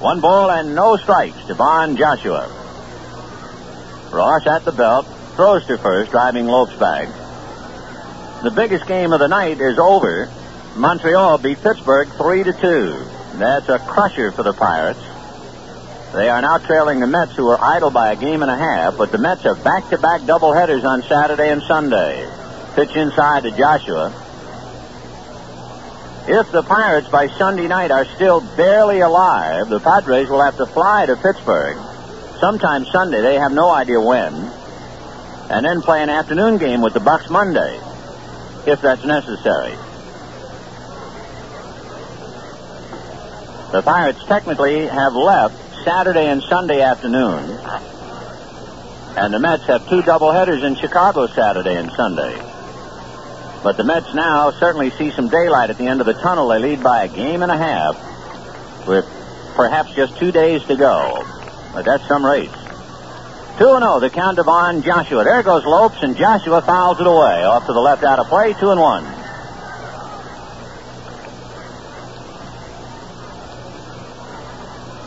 One 0.00 0.20
ball 0.20 0.50
and 0.50 0.74
no 0.74 0.96
strikes 0.96 1.44
to 1.44 1.54
Von 1.54 1.96
Joshua. 1.96 2.48
Ross 4.10 4.46
at 4.46 4.64
the 4.64 4.72
belt, 4.72 5.06
throws 5.36 5.66
to 5.66 5.76
first, 5.76 6.10
driving 6.10 6.46
Lopes 6.46 6.74
back. 6.76 7.08
The 8.42 8.50
biggest 8.50 8.86
game 8.86 9.12
of 9.12 9.20
the 9.20 9.28
night 9.28 9.60
is 9.60 9.78
over. 9.78 10.30
Montreal 10.74 11.36
beat 11.38 11.62
Pittsburgh 11.62 12.08
3 12.08 12.44
to 12.44 12.52
2. 12.54 13.04
That's 13.34 13.68
a 13.68 13.78
crusher 13.78 14.32
for 14.32 14.42
the 14.42 14.54
Pirates. 14.54 15.09
They 16.14 16.28
are 16.28 16.42
now 16.42 16.58
trailing 16.58 16.98
the 16.98 17.06
Mets, 17.06 17.36
who 17.36 17.48
are 17.48 17.62
idle 17.62 17.90
by 17.90 18.12
a 18.12 18.16
game 18.16 18.42
and 18.42 18.50
a 18.50 18.56
half, 18.56 18.96
but 18.96 19.12
the 19.12 19.18
Mets 19.18 19.42
have 19.42 19.62
back-to-back 19.62 20.22
doubleheaders 20.22 20.84
on 20.84 21.02
Saturday 21.02 21.50
and 21.50 21.62
Sunday. 21.62 22.28
Pitch 22.74 22.96
inside 22.96 23.44
to 23.44 23.52
Joshua. 23.52 24.12
If 26.26 26.50
the 26.50 26.62
Pirates 26.62 27.08
by 27.08 27.28
Sunday 27.28 27.68
night 27.68 27.92
are 27.92 28.04
still 28.04 28.40
barely 28.56 29.00
alive, 29.00 29.68
the 29.68 29.78
Padres 29.78 30.28
will 30.28 30.42
have 30.42 30.56
to 30.56 30.66
fly 30.66 31.06
to 31.06 31.14
Pittsburgh 31.16 31.76
sometime 32.40 32.84
Sunday. 32.86 33.20
They 33.20 33.36
have 33.36 33.52
no 33.52 33.70
idea 33.70 34.00
when. 34.00 34.34
And 35.48 35.64
then 35.64 35.80
play 35.80 36.02
an 36.02 36.10
afternoon 36.10 36.58
game 36.58 36.80
with 36.82 36.94
the 36.94 37.00
Bucks 37.00 37.30
Monday, 37.30 37.80
if 38.66 38.80
that's 38.80 39.04
necessary. 39.04 39.76
The 43.72 43.82
Pirates 43.82 44.24
technically 44.24 44.86
have 44.86 45.14
left 45.14 45.69
Saturday 45.84 46.26
and 46.26 46.42
Sunday 46.42 46.82
afternoon. 46.82 47.58
And 49.16 49.34
the 49.34 49.38
Mets 49.38 49.64
have 49.64 49.88
two 49.88 50.02
doubleheaders 50.02 50.62
in 50.62 50.76
Chicago 50.76 51.26
Saturday 51.26 51.76
and 51.76 51.90
Sunday. 51.92 52.36
But 53.62 53.76
the 53.76 53.84
Mets 53.84 54.14
now 54.14 54.50
certainly 54.52 54.90
see 54.90 55.10
some 55.10 55.28
daylight 55.28 55.70
at 55.70 55.78
the 55.78 55.86
end 55.86 56.00
of 56.00 56.06
the 56.06 56.14
tunnel. 56.14 56.48
They 56.48 56.58
lead 56.58 56.82
by 56.82 57.04
a 57.04 57.08
game 57.08 57.42
and 57.42 57.52
a 57.52 57.56
half 57.56 58.86
with 58.86 59.04
perhaps 59.54 59.94
just 59.94 60.16
two 60.18 60.32
days 60.32 60.64
to 60.64 60.76
go. 60.76 61.26
But 61.74 61.84
that's 61.84 62.06
some 62.08 62.24
race. 62.24 62.50
2 63.58 63.64
0, 63.64 64.00
the 64.00 64.08
count 64.08 64.38
of 64.38 64.48
on 64.48 64.82
Joshua. 64.82 65.22
There 65.22 65.42
goes 65.42 65.66
Lopes, 65.66 66.02
and 66.02 66.16
Joshua 66.16 66.62
fouls 66.62 66.98
it 66.98 67.06
away. 67.06 67.44
Off 67.44 67.66
to 67.66 67.74
the 67.74 67.80
left 67.80 68.02
out 68.04 68.18
of 68.18 68.26
play, 68.28 68.54
2 68.54 68.70
and 68.70 68.80
1. 68.80 69.19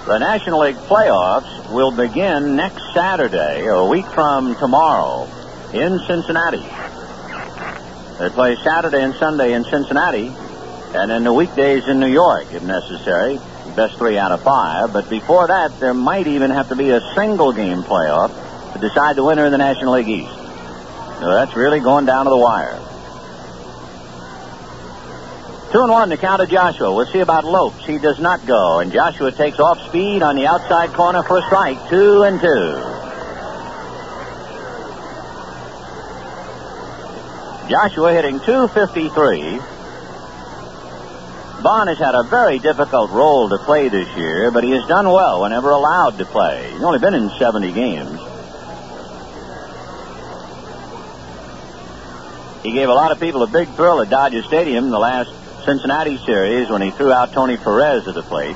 The 0.05 0.17
National 0.17 0.59
League 0.59 0.75
playoffs 0.75 1.71
will 1.71 1.91
begin 1.91 2.57
next 2.57 2.93
Saturday, 2.93 3.65
a 3.67 3.85
week 3.85 4.05
from 4.07 4.53
tomorrow, 4.57 5.30
in 5.71 5.97
Cincinnati. 5.99 6.61
They 8.19 8.30
play 8.30 8.57
Saturday 8.57 9.01
and 9.01 9.13
Sunday 9.15 9.53
in 9.53 9.63
Cincinnati, 9.63 10.27
and 10.93 11.09
then 11.09 11.23
the 11.23 11.31
weekdays 11.31 11.88
in 11.88 12.01
New 12.01 12.11
York, 12.11 12.47
if 12.51 12.63
necessary. 12.63 13.39
Best 13.77 13.95
three 13.97 14.17
out 14.17 14.34
of 14.34 14.43
five. 14.43 14.91
But 14.91 15.09
before 15.09 15.47
that, 15.47 15.80
there 15.80 15.93
might 15.93 16.27
even 16.27 16.51
have 16.51 16.67
to 16.67 16.75
be 16.75 16.89
a 16.89 16.99
single 17.15 17.53
game 17.53 17.81
playoff 17.81 18.73
to 18.73 18.80
decide 18.80 19.15
the 19.15 19.23
winner 19.23 19.45
in 19.45 19.53
the 19.53 19.57
National 19.57 19.93
League 19.93 20.09
East. 20.09 20.35
So 21.21 21.31
that's 21.31 21.55
really 21.55 21.80
going 21.80 22.05
down 22.05 22.25
to 22.25 22.30
the 22.30 22.38
wire. 22.38 22.77
Two 25.73 25.81
and 25.81 25.89
one 25.89 26.09
to 26.11 26.17
count 26.17 26.39
of 26.39 26.49
Joshua. 26.49 26.93
We'll 26.93 27.07
see 27.07 27.21
about 27.21 27.45
Lopes. 27.45 27.83
He 27.83 27.97
does 27.97 28.19
not 28.19 28.45
go, 28.45 28.79
and 28.79 28.93
Joshua 28.93 29.31
takes 29.31 29.59
off 29.59 29.81
speed 29.89 30.21
on 30.21 30.35
the 30.35 30.45
outside 30.45 30.93
corner 30.93 31.23
for 31.23 31.39
a 31.39 31.41
strike. 31.41 31.89
Two 31.89 32.21
and 32.21 32.39
two. 32.39 32.75
Joshua 37.71 38.13
hitting 38.13 38.39
253. 38.41 39.57
Von 41.63 41.87
has 41.87 41.97
had 41.97 42.13
a 42.13 42.21
very 42.21 42.59
difficult 42.59 43.09
role 43.09 43.49
to 43.49 43.57
play 43.57 43.89
this 43.89 44.15
year, 44.15 44.51
but 44.51 44.63
he 44.63 44.69
has 44.73 44.87
done 44.87 45.07
well 45.07 45.41
whenever 45.41 45.71
allowed 45.71 46.19
to 46.19 46.25
play. 46.25 46.69
He's 46.71 46.83
only 46.83 46.99
been 46.99 47.15
in 47.15 47.31
70 47.39 47.73
games. 47.73 48.19
He 52.61 52.73
gave 52.73 52.89
a 52.89 52.93
lot 52.93 53.11
of 53.11 53.19
people 53.19 53.41
a 53.41 53.47
big 53.47 53.67
thrill 53.69 54.01
at 54.01 54.11
Dodger 54.11 54.43
Stadium 54.43 54.91
the 54.91 54.99
last 54.99 55.31
Cincinnati 55.65 56.18
series 56.26 56.69
when 56.69 56.81
he 56.81 56.91
threw 56.91 57.11
out 57.11 57.34
Tony 57.34 57.57
Perez 57.57 58.07
at 58.07 58.15
the 58.15 58.23
plate. 58.23 58.56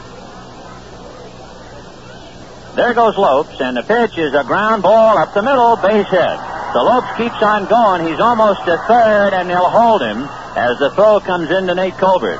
There 2.76 2.94
goes 2.94 3.18
Lopes, 3.18 3.60
and 3.60 3.76
the 3.76 3.82
pitch 3.82 4.18
is 4.18 4.34
a 4.34 4.44
ground 4.44 4.84
ball 4.84 5.18
up 5.18 5.34
the 5.34 5.42
middle, 5.42 5.76
base 5.78 6.08
hit. 6.10 6.40
So 6.74 6.84
Lopes 6.84 7.18
keeps 7.18 7.42
on 7.42 7.66
going. 7.66 8.06
He's 8.06 8.20
almost 8.20 8.64
to 8.66 8.78
third, 8.88 9.34
and 9.34 9.50
they'll 9.50 9.70
hold 9.70 10.02
him 10.02 10.28
as 10.56 10.78
the 10.78 10.92
throw 10.92 11.20
comes 11.20 11.50
in 11.50 11.66
to 11.68 11.76
Nate 11.76 11.98
Colbert. 11.98 12.38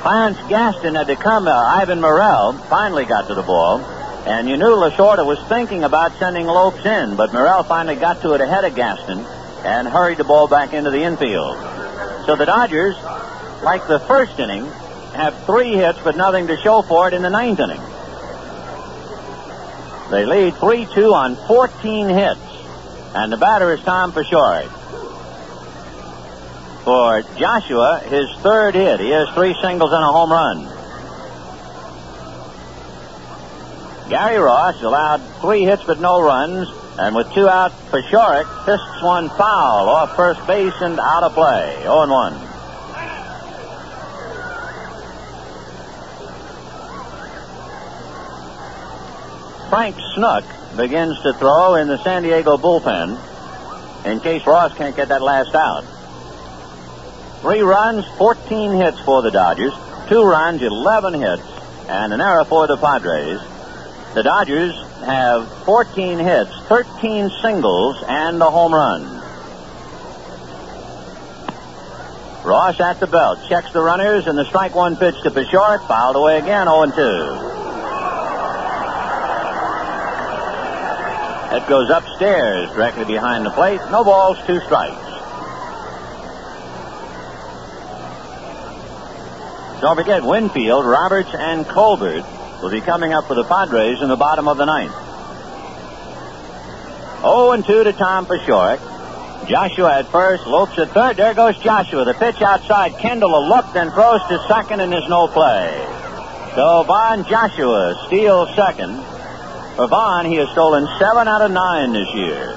Clarence 0.00 0.38
Gaston 0.48 0.94
had 0.94 1.06
to 1.08 1.16
come. 1.16 1.46
Uh, 1.46 1.52
Ivan 1.52 2.00
Murrell 2.00 2.54
finally 2.68 3.04
got 3.04 3.28
to 3.28 3.34
the 3.34 3.42
ball, 3.42 3.80
and 4.26 4.48
you 4.48 4.56
knew 4.56 4.74
Lasorda 4.74 5.24
was 5.24 5.38
thinking 5.48 5.84
about 5.84 6.12
sending 6.18 6.46
Lopes 6.46 6.84
in, 6.84 7.14
but 7.14 7.32
Murrell 7.32 7.62
finally 7.62 7.96
got 7.96 8.22
to 8.22 8.32
it 8.32 8.40
ahead 8.40 8.64
of 8.64 8.74
Gaston 8.74 9.20
and 9.64 9.86
hurried 9.86 10.18
the 10.18 10.24
ball 10.24 10.48
back 10.48 10.72
into 10.72 10.90
the 10.90 11.02
infield. 11.02 11.56
So 12.26 12.36
the 12.36 12.46
Dodgers 12.46 12.96
like 13.62 13.86
the 13.88 13.98
first 14.00 14.38
inning, 14.38 14.66
have 15.14 15.44
three 15.44 15.72
hits 15.72 15.98
but 16.04 16.16
nothing 16.16 16.46
to 16.46 16.56
show 16.58 16.82
for 16.82 17.08
it 17.08 17.14
in 17.14 17.22
the 17.22 17.30
ninth 17.30 17.60
inning. 17.60 17.80
They 20.10 20.24
lead 20.24 20.54
3 20.54 20.86
2 20.86 21.12
on 21.12 21.36
14 21.46 22.08
hits, 22.08 22.40
and 23.14 23.32
the 23.32 23.36
batter 23.36 23.74
is 23.74 23.80
Tom 23.82 24.12
Paciorek. 24.12 24.70
For 26.84 27.22
Joshua, 27.38 28.00
his 28.08 28.30
third 28.38 28.74
hit. 28.74 29.00
He 29.00 29.10
has 29.10 29.28
three 29.34 29.54
singles 29.60 29.92
and 29.92 30.02
a 30.02 30.06
home 30.06 30.32
run. 30.32 30.78
Gary 34.08 34.38
Ross 34.38 34.82
allowed 34.82 35.18
three 35.42 35.64
hits 35.64 35.84
but 35.84 36.00
no 36.00 36.22
runs, 36.22 36.66
and 36.98 37.14
with 37.14 37.30
two 37.34 37.46
out, 37.46 37.72
Paciorek 37.90 38.46
fists 38.64 39.02
one 39.02 39.28
foul 39.28 39.90
off 39.90 40.16
first 40.16 40.46
base 40.46 40.72
and 40.80 40.98
out 40.98 41.24
of 41.24 41.34
play. 41.34 41.76
0 41.82 42.08
1. 42.08 42.47
Frank 49.68 49.96
Snook 50.14 50.44
begins 50.78 51.20
to 51.22 51.34
throw 51.34 51.74
in 51.74 51.88
the 51.88 52.02
San 52.02 52.22
Diego 52.22 52.56
bullpen 52.56 53.18
in 54.06 54.20
case 54.20 54.46
Ross 54.46 54.74
can't 54.74 54.96
get 54.96 55.08
that 55.08 55.20
last 55.20 55.54
out. 55.54 55.82
Three 57.42 57.60
runs, 57.60 58.06
14 58.16 58.72
hits 58.72 58.98
for 59.00 59.20
the 59.20 59.30
Dodgers. 59.30 59.74
Two 60.08 60.24
runs, 60.24 60.62
11 60.62 61.14
hits, 61.20 61.42
and 61.86 62.14
an 62.14 62.20
error 62.20 62.46
for 62.46 62.66
the 62.66 62.78
Padres. 62.78 63.40
The 64.14 64.22
Dodgers 64.22 64.74
have 65.04 65.46
14 65.64 66.18
hits, 66.18 66.50
13 66.68 67.30
singles, 67.42 68.02
and 68.08 68.40
a 68.40 68.50
home 68.50 68.72
run. 68.72 69.02
Ross 72.42 72.80
at 72.80 73.00
the 73.00 73.06
belt, 73.06 73.38
checks 73.50 73.70
the 73.72 73.82
runners, 73.82 74.26
and 74.26 74.38
the 74.38 74.46
strike 74.46 74.74
one 74.74 74.96
pitch 74.96 75.20
to 75.24 75.30
Paciorek, 75.30 75.86
fouled 75.86 76.16
away 76.16 76.38
again, 76.38 76.66
0 76.66 76.90
2. 77.52 77.57
That 81.50 81.66
goes 81.66 81.88
upstairs 81.88 82.68
directly 82.70 83.06
behind 83.06 83.46
the 83.46 83.50
plate. 83.50 83.80
No 83.90 84.04
balls, 84.04 84.36
two 84.46 84.60
strikes. 84.60 85.08
Don't 89.80 89.96
forget, 89.96 90.24
Winfield, 90.24 90.84
Roberts, 90.84 91.30
and 91.32 91.64
Colbert 91.66 92.24
will 92.60 92.70
be 92.70 92.80
coming 92.80 93.12
up 93.12 93.26
for 93.26 93.34
the 93.34 93.44
Padres 93.44 94.02
in 94.02 94.08
the 94.08 94.16
bottom 94.16 94.46
of 94.46 94.58
the 94.58 94.66
ninth. 94.66 94.92
0 97.22 97.52
and 97.52 97.64
2 97.64 97.84
to 97.84 97.92
Tom 97.92 98.26
Paciorek. 98.26 98.80
Joshua 99.48 100.00
at 100.00 100.06
first, 100.08 100.46
Lopes 100.46 100.78
at 100.78 100.90
third. 100.90 101.16
There 101.16 101.32
goes 101.32 101.56
Joshua. 101.58 102.04
The 102.04 102.14
pitch 102.14 102.42
outside. 102.42 102.98
Kendall 102.98 103.34
a 103.34 103.42
look, 103.48 103.72
then 103.72 103.90
throws 103.92 104.20
to 104.28 104.38
second, 104.48 104.80
and 104.80 104.92
there's 104.92 105.08
no 105.08 105.28
play. 105.28 105.72
So 106.54 106.82
Von 106.82 107.24
Joshua 107.24 108.04
steals 108.06 108.54
second. 108.54 109.02
For 109.78 109.86
Von, 109.86 110.26
he 110.26 110.34
has 110.42 110.50
stolen 110.50 110.88
seven 110.98 111.28
out 111.28 111.40
of 111.40 111.52
nine 111.52 111.92
this 111.92 112.12
year. 112.12 112.50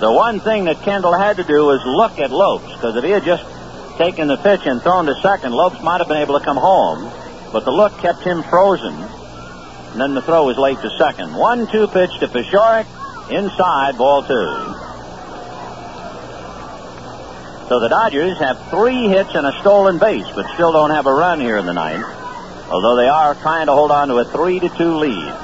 The 0.00 0.10
one 0.10 0.40
thing 0.40 0.64
that 0.64 0.82
Kendall 0.82 1.14
had 1.16 1.36
to 1.36 1.44
do 1.44 1.66
was 1.66 1.80
look 1.86 2.18
at 2.18 2.32
Lopes, 2.32 2.66
because 2.72 2.96
if 2.96 3.04
he 3.04 3.10
had 3.10 3.22
just 3.22 3.44
taken 3.98 4.26
the 4.26 4.36
pitch 4.36 4.66
and 4.66 4.82
thrown 4.82 5.06
to 5.06 5.14
second, 5.22 5.52
Lopes 5.52 5.80
might 5.80 5.98
have 5.98 6.08
been 6.08 6.16
able 6.16 6.40
to 6.40 6.44
come 6.44 6.56
home. 6.56 7.08
But 7.52 7.64
the 7.64 7.70
look 7.70 7.96
kept 7.98 8.24
him 8.24 8.42
frozen. 8.42 8.94
And 8.94 10.00
then 10.00 10.14
the 10.14 10.22
throw 10.22 10.46
was 10.46 10.58
late 10.58 10.80
to 10.82 10.90
second. 10.98 11.36
One 11.36 11.70
two 11.70 11.86
pitch 11.86 12.18
to 12.18 12.26
Paciorek. 12.26 12.86
Inside, 13.30 13.96
ball 13.96 14.22
two. 14.22 14.74
So 17.68 17.78
the 17.78 17.88
Dodgers 17.88 18.38
have 18.38 18.58
three 18.70 19.06
hits 19.06 19.36
and 19.36 19.46
a 19.46 19.52
stolen 19.60 19.98
base, 19.98 20.26
but 20.34 20.52
still 20.54 20.72
don't 20.72 20.90
have 20.90 21.06
a 21.06 21.14
run 21.14 21.38
here 21.38 21.58
in 21.58 21.66
the 21.66 21.74
ninth 21.74 22.17
although 22.70 22.96
they 22.96 23.08
are 23.08 23.34
trying 23.34 23.66
to 23.66 23.72
hold 23.72 23.90
on 23.90 24.08
to 24.08 24.16
a 24.16 24.24
3 24.24 24.60
to 24.60 24.68
2 24.68 24.96
lead. 24.96 25.34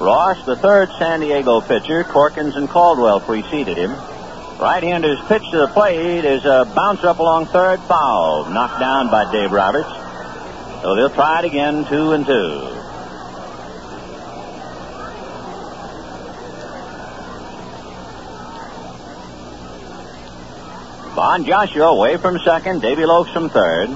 Ross, 0.00 0.44
the 0.46 0.56
third 0.56 0.90
San 0.98 1.20
Diego 1.20 1.60
pitcher, 1.60 2.02
Corkins 2.04 2.56
and 2.56 2.68
Caldwell 2.68 3.20
preceded 3.20 3.76
him. 3.76 3.92
Right-hander's 4.58 5.20
pitch 5.28 5.42
to 5.50 5.58
the 5.58 5.68
plate 5.68 6.24
is 6.24 6.44
a 6.44 6.70
bounce 6.74 7.04
up 7.04 7.18
along 7.18 7.46
third 7.46 7.80
foul, 7.80 8.46
knocked 8.50 8.80
down 8.80 9.10
by 9.10 9.30
Dave 9.30 9.52
Roberts. 9.52 9.88
So 10.82 10.96
they'll 10.96 11.10
try 11.10 11.40
it 11.40 11.44
again, 11.44 11.84
two 11.84 12.12
and 12.12 12.26
two. 12.26 12.72
Von 21.14 21.44
Joshua 21.44 21.86
away 21.86 22.16
from 22.16 22.38
second, 22.40 22.82
Davey 22.82 23.04
Lopes 23.04 23.30
from 23.32 23.50
third. 23.50 23.90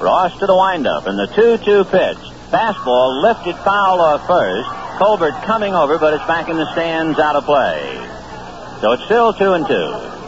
Ross 0.00 0.38
to 0.38 0.46
the 0.46 0.56
windup, 0.56 1.06
and 1.06 1.18
the 1.18 1.26
2-2 1.26 1.90
pitch. 1.90 2.18
Fastball 2.50 3.22
lifted 3.22 3.56
foul 3.56 4.00
off 4.00 4.26
first. 4.26 4.68
Colbert 4.98 5.32
coming 5.44 5.74
over, 5.74 5.98
but 5.98 6.14
it's 6.14 6.24
back 6.26 6.48
in 6.48 6.56
the 6.56 6.72
stands 6.72 7.18
out 7.18 7.36
of 7.36 7.44
play. 7.44 7.96
So 8.80 8.92
it's 8.92 9.04
still 9.04 9.32
2 9.32 9.52
and 9.52 9.66
2. 9.66 10.18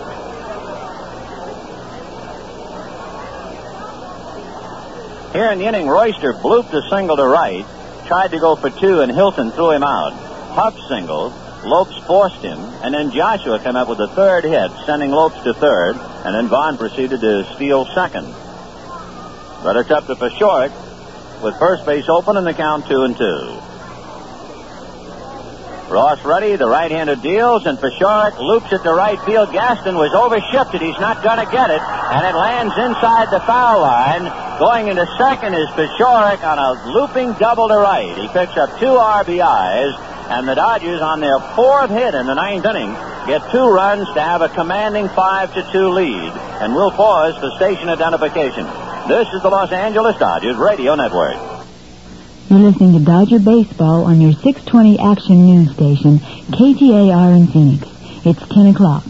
Here 5.32 5.52
in 5.52 5.60
the 5.60 5.66
inning, 5.66 5.86
Royster 5.86 6.32
blooped 6.32 6.74
a 6.74 6.82
single 6.90 7.16
to 7.16 7.24
right, 7.24 7.64
tried 8.06 8.32
to 8.32 8.40
go 8.40 8.56
for 8.56 8.68
two, 8.68 9.00
and 9.00 9.12
Hilton 9.12 9.52
threw 9.52 9.70
him 9.70 9.84
out. 9.84 10.12
Hough 10.54 10.76
singled, 10.88 11.32
Lopes 11.64 11.96
forced 12.06 12.42
him, 12.42 12.58
and 12.82 12.92
then 12.92 13.12
Joshua 13.12 13.60
came 13.60 13.76
up 13.76 13.88
with 13.88 14.00
a 14.00 14.08
third 14.08 14.44
hit, 14.44 14.72
sending 14.86 15.12
Lopes 15.12 15.40
to 15.44 15.54
third, 15.54 15.94
and 16.24 16.34
then 16.34 16.48
Von 16.48 16.76
proceeded 16.76 17.20
to 17.20 17.44
steal 17.54 17.86
second. 17.94 18.34
But 19.62 19.76
it's 19.76 19.90
up 19.90 20.06
to 20.06 20.14
Paciorek 20.14 20.72
with 21.42 21.58
first 21.58 21.84
base 21.84 22.08
open 22.08 22.36
and 22.36 22.46
the 22.46 22.54
count 22.54 22.86
two 22.86 23.02
and 23.02 23.16
two. 23.16 23.60
Ross 25.90 26.24
ready, 26.24 26.54
the 26.54 26.68
right-hander 26.68 27.16
deals, 27.16 27.66
and 27.66 27.76
Paciorek 27.76 28.38
loops 28.38 28.72
it 28.72 28.80
to 28.84 28.92
right 28.94 29.18
field. 29.26 29.52
Gaston 29.52 29.96
was 29.96 30.12
overshifted. 30.12 30.80
He's 30.80 31.00
not 31.00 31.20
going 31.24 31.44
to 31.44 31.50
get 31.50 31.68
it, 31.68 31.82
and 31.82 32.22
it 32.24 32.38
lands 32.38 32.78
inside 32.78 33.26
the 33.34 33.40
foul 33.40 33.80
line. 33.82 34.22
Going 34.60 34.86
into 34.86 35.04
second 35.18 35.54
is 35.54 35.66
Paciorek 35.70 36.44
on 36.46 36.58
a 36.62 36.94
looping 36.94 37.32
double 37.34 37.66
to 37.66 37.76
right. 37.76 38.16
He 38.16 38.28
picks 38.28 38.56
up 38.56 38.78
two 38.78 38.94
RBIs, 38.94 39.98
and 40.30 40.46
the 40.46 40.54
Dodgers, 40.54 41.00
on 41.00 41.18
their 41.18 41.40
fourth 41.56 41.90
hit 41.90 42.14
in 42.14 42.26
the 42.26 42.34
ninth 42.34 42.64
inning, 42.66 42.94
get 43.26 43.42
two 43.50 43.66
runs 43.66 44.06
to 44.14 44.20
have 44.22 44.42
a 44.42 44.48
commanding 44.48 45.08
five 45.08 45.52
to 45.54 45.62
two 45.72 45.90
lead. 45.90 46.32
And 46.62 46.72
we'll 46.72 46.92
pause 46.92 47.34
for 47.36 47.50
station 47.56 47.88
identification. 47.88 48.64
This 49.10 49.26
is 49.34 49.42
the 49.42 49.50
Los 49.50 49.72
Angeles 49.72 50.16
Dodgers 50.18 50.56
Radio 50.56 50.94
Network. 50.94 51.34
You're 52.48 52.60
listening 52.60 52.92
to 52.92 53.04
Dodger 53.04 53.40
Baseball 53.40 54.04
on 54.04 54.20
your 54.20 54.30
620 54.30 55.00
Action 55.00 55.46
News 55.46 55.72
Station, 55.72 56.20
KTAR 56.20 57.36
in 57.36 57.48
Phoenix. 57.48 57.88
It's 58.24 58.38
10 58.54 58.68
o'clock. 58.68 59.02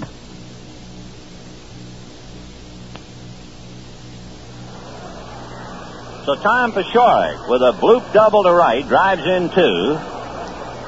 So 6.25 6.35
Tom 6.37 6.73
Paciorek 6.73 7.51
with 7.51 7.61
a 7.61 7.73
bloop 7.79 8.11
double 8.15 8.45
to 8.45 8.53
right 8.53 8.89
drives 8.89 9.27
in 9.27 9.51
two. 9.51 9.99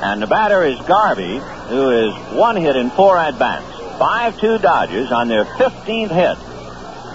And 0.01 0.23
the 0.23 0.27
batter 0.27 0.65
is 0.65 0.79
Garvey, 0.87 1.37
who 1.69 1.91
is 1.91 2.15
one 2.35 2.57
hit 2.57 2.77
in 2.77 2.89
four 2.89 3.19
at 3.19 3.39
bats. 3.39 3.99
5 3.99 4.41
2 4.41 4.59
Dodgers 4.61 5.13
on 5.13 5.29
their 5.29 5.45
15th 5.45 6.11
hit. 6.11 6.52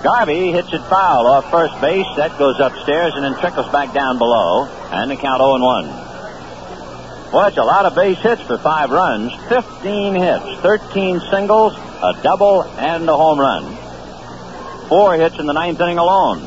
Garvey 0.03 0.51
hits 0.51 0.71
it 0.73 0.81
foul 0.83 1.27
off 1.27 1.49
first 1.49 1.79
base. 1.81 2.05
That 2.15 2.37
goes 2.37 2.59
upstairs 2.59 3.13
and 3.15 3.23
then 3.23 3.39
trickles 3.39 3.69
back 3.71 3.93
down 3.93 4.17
below. 4.17 4.65
And 4.91 5.11
the 5.11 5.15
count 5.15 5.39
0 5.39 5.59
1. 5.59 6.07
Well, 7.33 7.47
it's 7.47 7.57
a 7.57 7.63
lot 7.63 7.85
of 7.85 7.95
base 7.95 8.19
hits 8.19 8.41
for 8.43 8.57
five 8.57 8.89
runs. 8.89 9.33
15 9.49 10.15
hits, 10.15 10.45
13 10.61 11.19
singles, 11.29 11.73
a 11.75 12.19
double, 12.23 12.63
and 12.63 13.09
a 13.09 13.15
home 13.15 13.39
run. 13.39 13.75
Four 14.87 15.15
hits 15.15 15.37
in 15.37 15.45
the 15.45 15.53
ninth 15.53 15.81
inning 15.81 15.97
alone. 15.97 16.39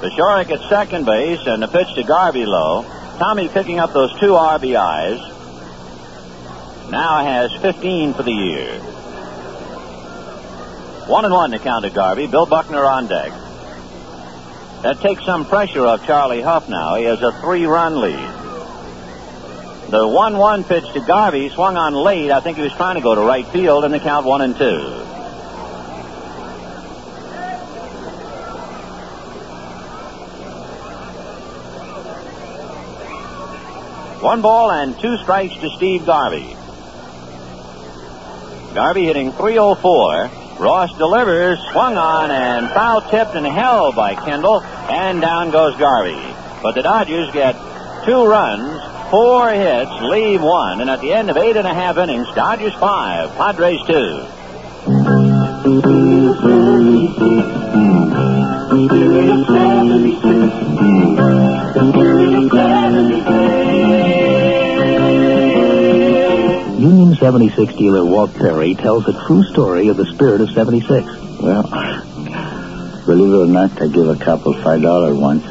Paciorek 0.00 0.50
at 0.50 0.68
second 0.68 1.06
base 1.06 1.46
and 1.46 1.62
the 1.62 1.68
pitch 1.68 1.94
to 1.94 2.02
Garvey 2.02 2.44
low. 2.44 2.82
Tommy 3.18 3.48
picking 3.48 3.78
up 3.78 3.92
those 3.92 4.10
two 4.18 4.32
RBIs. 4.32 5.31
Now 6.92 7.24
has 7.24 7.50
15 7.62 8.12
for 8.12 8.22
the 8.22 8.30
year. 8.30 8.78
One 11.08 11.24
and 11.24 11.32
one 11.32 11.50
to 11.52 11.58
count 11.58 11.86
to 11.86 11.90
Garvey. 11.90 12.26
Bill 12.26 12.44
Buckner 12.44 12.84
on 12.84 13.06
deck. 13.06 13.32
That 14.82 15.00
takes 15.00 15.24
some 15.24 15.46
pressure 15.46 15.86
off 15.86 16.04
Charlie 16.04 16.42
Hough 16.42 16.68
now. 16.68 16.96
He 16.96 17.04
has 17.04 17.22
a 17.22 17.32
three-run 17.40 17.98
lead. 17.98 18.34
The 19.88 20.04
1-1 20.04 20.68
pitch 20.68 20.92
to 20.92 21.00
Garvey 21.00 21.48
swung 21.48 21.78
on 21.78 21.94
late. 21.94 22.30
I 22.30 22.40
think 22.40 22.58
he 22.58 22.62
was 22.62 22.74
trying 22.74 22.96
to 22.96 23.00
go 23.00 23.14
to 23.14 23.22
right 23.22 23.46
field, 23.46 23.86
and 23.86 23.94
the 23.94 23.98
count 23.98 24.26
one 24.26 24.42
and 24.42 24.54
two. 24.54 24.78
One 34.22 34.42
ball 34.42 34.70
and 34.70 35.00
two 35.00 35.16
strikes 35.16 35.54
to 35.54 35.70
Steve 35.70 36.04
Garvey. 36.04 36.58
Garvey 38.74 39.04
hitting 39.04 39.32
304. 39.32 40.30
Ross 40.58 40.96
delivers, 40.96 41.58
swung 41.72 41.96
on, 41.96 42.30
and 42.30 42.68
foul 42.70 43.00
tipped 43.10 43.34
and 43.34 43.46
held 43.46 43.96
by 43.96 44.14
Kendall, 44.14 44.62
and 44.62 45.20
down 45.20 45.50
goes 45.50 45.76
Garvey. 45.76 46.34
But 46.62 46.74
the 46.74 46.82
Dodgers 46.82 47.30
get 47.32 47.56
two 48.04 48.24
runs, 48.26 48.80
four 49.10 49.50
hits, 49.50 49.90
leave 50.02 50.40
one, 50.42 50.80
and 50.80 50.88
at 50.88 51.00
the 51.00 51.12
end 51.12 51.30
of 51.30 51.36
eight 51.36 51.56
and 51.56 51.66
a 51.66 51.74
half 51.74 51.96
innings, 51.98 52.28
Dodgers 52.34 52.74
five, 52.74 53.34
Padres 53.36 53.80
two. 53.86 54.26
76 67.22 67.74
dealer 67.74 68.04
Walt 68.04 68.34
Perry 68.34 68.74
tells 68.74 69.06
a 69.06 69.12
true 69.28 69.44
story 69.44 69.86
of 69.86 69.96
the 69.96 70.06
spirit 70.06 70.40
of 70.40 70.50
76. 70.50 71.06
Well, 71.40 71.62
believe 73.06 73.32
it 73.32 73.36
or 73.36 73.46
not, 73.46 73.80
I 73.80 73.86
gave 73.86 74.08
a 74.08 74.16
couple 74.16 74.52
five 74.54 74.82
dollar 74.82 75.14
once. 75.14 75.44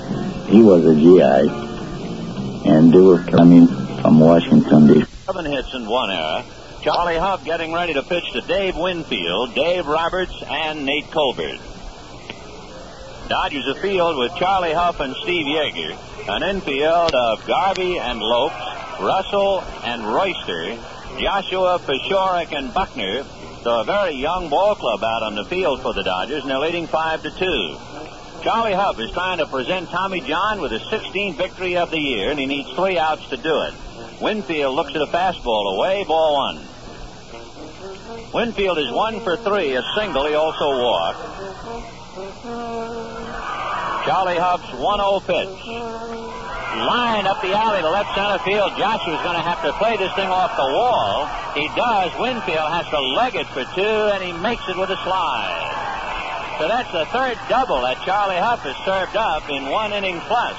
He 0.50 0.61
was 0.61 0.85
a 0.85 0.93
GI, 0.93 2.67
and 2.69 2.91
they 2.91 3.00
were 3.00 3.24
coming 3.24 3.67
from 4.01 4.19
Washington 4.19 4.88
D.C. 4.88 5.06
Seven 5.25 5.45
hits 5.45 5.74
and 5.74 5.88
one 5.88 6.11
error. 6.11 6.43
Charlie 6.82 7.16
Hough 7.16 7.45
getting 7.45 7.72
ready 7.72 7.93
to 7.93 8.03
pitch 8.03 8.30
to 8.33 8.41
Dave 8.41 8.75
Winfield, 8.75 9.56
Dave 9.56 9.88
Roberts, 9.88 10.43
and 10.45 10.85
Nate 10.85 11.09
Colbert. 11.09 11.58
Dodgers 13.30 13.67
afield 13.77 14.17
with 14.17 14.35
Charlie 14.35 14.74
Hough 14.74 15.00
and 15.00 15.16
Steve 15.24 15.45
Yeager. 15.45 15.98
An 16.27 16.43
infield 16.43 17.16
of 17.16 17.48
Garvey 17.48 17.98
and 17.98 18.19
Lopes, 18.19 19.00
Russell 19.00 19.61
and 19.85 20.06
Royster, 20.06 20.77
Joshua, 21.19 21.80
Paciorek, 21.80 22.51
and 22.57 22.73
Buckner. 22.73 23.23
So 23.64 23.81
a 23.81 23.83
very 23.83 24.15
young 24.15 24.49
ball 24.49 24.75
club 24.75 25.03
out 25.03 25.23
on 25.23 25.35
the 25.35 25.45
field 25.45 25.81
for 25.81 25.93
the 25.93 26.03
Dodgers, 26.03 26.41
and 26.41 26.49
they're 26.49 26.59
leading 26.59 26.88
5 26.88 27.23
to 27.23 27.31
2. 27.31 27.77
Charlie 28.43 28.73
Hough 28.73 28.99
is 28.99 29.11
trying 29.11 29.38
to 29.38 29.45
present 29.45 29.90
Tommy 29.90 30.22
John 30.22 30.61
with 30.61 30.72
his 30.72 30.81
16th 30.83 31.38
victory 31.38 31.77
of 31.77 31.91
the 31.91 31.99
year, 31.99 32.31
and 32.31 32.40
he 32.40 32.48
needs 32.48 32.72
three 32.72 32.98
outs 32.98 33.27
to 33.30 33.38
do 33.38 33.61
it. 33.61 33.73
Winfield 34.19 34.75
looks 34.75 34.95
at 34.95 35.01
a 35.01 35.06
fastball 35.06 35.75
away, 35.75 36.03
ball 36.06 36.33
one. 36.33 36.65
Winfield 38.33 38.80
is 38.80 38.91
one 38.91 39.19
for 39.22 39.38
three, 39.38 39.75
a 39.75 39.83
single. 39.95 40.25
He 40.25 40.33
also 40.33 40.69
walked. 40.69 41.19
Charlie 44.06 44.38
Hough's 44.38 44.61
1-0 44.73 45.22
pitch. 45.27 46.60
Line 46.72 47.27
up 47.27 47.41
the 47.41 47.51
alley 47.51 47.82
to 47.82 47.90
left 47.90 48.16
center 48.16 48.40
field. 48.48 48.72
Joshua's 48.80 49.19
going 49.27 49.35
to 49.35 49.43
have 49.43 49.61
to 49.61 49.74
play 49.74 49.98
this 49.98 50.11
thing 50.16 50.30
off 50.30 50.56
the 50.56 50.72
wall. 50.72 51.27
He 51.53 51.67
does. 51.75 52.11
Winfield 52.16 52.72
has 52.72 52.88
to 52.90 53.00
leg 53.00 53.35
it 53.35 53.48
for 53.51 53.67
two, 53.75 53.98
and 54.16 54.24
he 54.24 54.32
makes 54.32 54.64
it 54.69 54.77
with 54.77 54.90
a 54.90 54.98
slide. 55.03 55.67
So 56.59 56.67
that's 56.67 56.91
the 56.91 57.06
third 57.11 57.38
double 57.50 57.82
that 57.82 58.00
Charlie 58.06 58.38
Hough 58.38 58.61
has 58.64 58.77
served 58.85 59.17
up 59.17 59.50
in 59.50 59.66
one 59.66 59.91
inning 59.91 60.22
plus. 60.32 60.56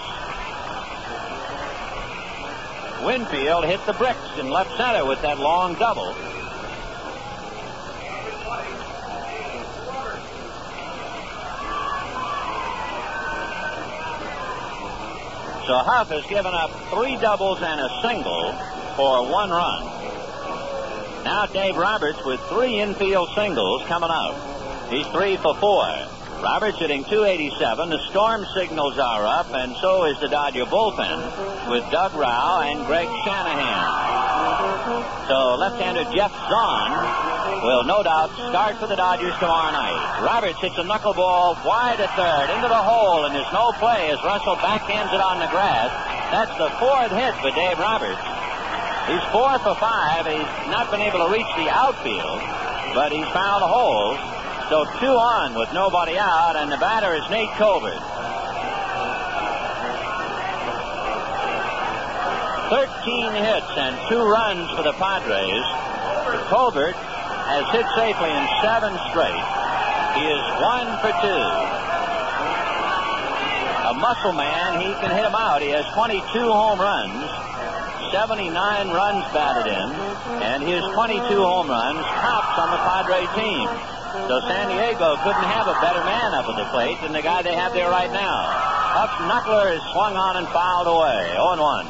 Winfield 3.04 3.64
hit 3.64 3.84
the 3.86 3.94
bricks 3.94 4.38
in 4.38 4.50
left 4.50 4.76
center 4.76 5.06
with 5.06 5.22
that 5.22 5.38
long 5.38 5.74
double. 5.74 6.14
So 15.72 15.78
Hough 15.78 16.10
has 16.10 16.26
given 16.26 16.52
up 16.52 16.70
three 16.90 17.16
doubles 17.16 17.62
and 17.62 17.80
a 17.80 17.88
single 18.02 18.52
for 18.94 19.26
one 19.26 19.48
run. 19.48 19.84
Now 21.24 21.46
Dave 21.46 21.78
Roberts 21.78 22.22
with 22.26 22.40
three 22.50 22.78
infield 22.78 23.30
singles 23.34 23.82
coming 23.84 24.10
up. 24.10 24.90
He's 24.90 25.06
three 25.06 25.38
for 25.38 25.54
four. 25.56 25.88
Roberts 26.42 26.82
hitting 26.82 27.06
287. 27.06 27.54
The 27.88 28.02
storm 28.10 28.42
signals 28.52 28.98
are 28.98 29.22
up, 29.22 29.54
and 29.54 29.78
so 29.78 30.10
is 30.10 30.18
the 30.18 30.26
Dodger 30.26 30.66
bullpen 30.66 31.70
with 31.70 31.86
Doug 31.94 32.18
Rau 32.18 32.66
and 32.66 32.82
Greg 32.90 33.06
Shanahan. 33.22 33.78
So 35.30 35.54
left-hander 35.54 36.02
Geoff 36.10 36.34
Zahn 36.34 36.90
will 37.62 37.86
no 37.86 38.02
doubt 38.02 38.34
start 38.50 38.74
for 38.82 38.90
the 38.90 38.98
Dodgers 38.98 39.38
tomorrow 39.38 39.70
night. 39.70 39.94
Roberts 40.26 40.58
hits 40.58 40.74
a 40.78 40.82
knuckleball 40.82 41.62
wide 41.62 42.02
at 42.02 42.10
third 42.18 42.50
into 42.58 42.66
the 42.66 42.82
hole, 42.82 43.22
and 43.22 43.30
there's 43.38 43.52
no 43.54 43.70
play 43.78 44.10
as 44.10 44.18
Russell 44.26 44.58
backhands 44.58 45.14
it 45.14 45.22
on 45.22 45.38
the 45.38 45.46
grass. 45.46 45.94
That's 46.34 46.58
the 46.58 46.74
fourth 46.82 47.14
hit 47.14 47.38
for 47.38 47.54
Dave 47.54 47.78
Roberts. 47.78 48.18
He's 49.06 49.22
four 49.30 49.62
for 49.62 49.78
five. 49.78 50.26
He's 50.26 50.50
not 50.74 50.90
been 50.90 51.06
able 51.06 51.22
to 51.22 51.30
reach 51.30 51.46
the 51.54 51.70
outfield, 51.70 52.42
but 52.98 53.14
he's 53.14 53.30
found 53.30 53.62
holes. 53.62 54.18
So 54.72 54.88
two 55.04 55.12
on 55.20 55.52
with 55.52 55.68
nobody 55.76 56.16
out, 56.16 56.56
and 56.56 56.72
the 56.72 56.80
batter 56.80 57.12
is 57.12 57.20
Nate 57.28 57.52
Colbert. 57.60 58.00
13 62.72 63.36
hits 63.36 63.68
and 63.76 63.92
two 64.08 64.24
runs 64.24 64.72
for 64.72 64.80
the 64.80 64.96
Padres. 64.96 65.60
Colbert 66.48 66.96
has 67.52 67.68
hit 67.68 67.84
safely 67.92 68.32
in 68.32 68.44
seven 68.64 68.96
straight. 69.12 69.44
He 70.16 70.24
is 70.32 70.40
one 70.64 70.88
for 71.04 71.12
two. 71.20 71.44
A 73.92 73.94
muscle 74.00 74.32
man, 74.32 74.80
he 74.80 74.88
can 75.04 75.12
hit 75.12 75.28
him 75.28 75.36
out. 75.36 75.60
He 75.60 75.68
has 75.76 75.84
22 75.92 76.24
home 76.48 76.80
runs, 76.80 77.28
79 78.08 78.48
runs 78.88 79.20
batted 79.36 79.68
in, 79.68 79.88
and 80.40 80.64
his 80.64 80.80
22 80.96 81.20
home 81.44 81.68
runs 81.68 82.00
tops 82.24 82.56
on 82.56 82.72
the 82.72 82.80
Padre 82.80 83.28
team. 83.36 83.68
So 84.12 84.40
San 84.46 84.68
Diego 84.68 85.16
couldn't 85.24 85.48
have 85.48 85.66
a 85.68 85.72
better 85.80 86.04
man 86.04 86.34
up 86.34 86.44
at 86.44 86.56
the 86.56 86.68
plate 86.70 87.00
than 87.00 87.12
the 87.12 87.22
guy 87.22 87.40
they 87.40 87.54
have 87.54 87.72
there 87.72 87.88
right 87.88 88.12
now. 88.12 88.44
Hough's 88.92 89.16
knuckler 89.24 89.74
is 89.74 89.80
swung 89.92 90.16
on 90.16 90.36
and 90.36 90.46
fouled 90.48 90.86
away. 90.86 91.32
0 91.32 91.56
1. 91.56 91.86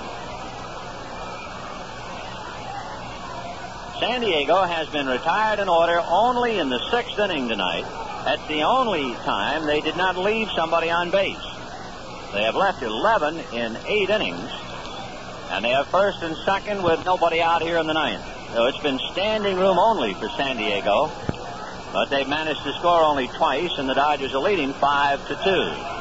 San 3.99 4.21
Diego 4.21 4.63
has 4.63 4.89
been 4.89 5.09
retired 5.09 5.59
in 5.59 5.69
order 5.69 6.01
only 6.07 6.61
in 6.61 6.69
the 6.69 6.79
sixth 6.91 7.19
inning 7.19 7.49
tonight. 7.49 7.85
That's 8.25 8.47
the 8.47 8.63
only 8.63 9.15
time 9.25 9.67
they 9.67 9.81
did 9.81 9.97
not 9.97 10.17
leave 10.17 10.49
somebody 10.55 10.91
on 10.91 11.11
base. 11.11 11.43
They 12.33 12.45
have 12.45 12.55
left 12.55 12.83
11 12.83 13.41
in 13.53 13.77
eight 13.87 14.11
innings, 14.11 14.49
and 15.51 15.65
they 15.65 15.71
have 15.71 15.89
first 15.89 16.23
and 16.23 16.37
second 16.45 16.85
with 16.85 17.05
nobody 17.05 17.41
out 17.41 17.63
here 17.63 17.79
in 17.79 17.89
the 17.89 17.95
ninth. 17.95 18.23
So 18.55 18.67
it's 18.67 18.79
been 18.79 19.01
standing 19.11 19.57
room 19.57 19.79
only 19.79 20.15
for 20.15 20.29
San 20.31 20.57
Diego, 20.57 21.11
but 21.93 22.09
they've 22.11 22.29
managed 22.29 22.63
to 22.65 22.73
score 22.75 23.03
only 23.03 23.29
twice, 23.29 23.71
and 23.79 23.89
the 23.89 23.95
Dodgers 23.95 24.35
are 24.35 24.43
leading 24.43 24.73
five 24.75 25.21
to 25.29 25.35
two. 25.35 25.93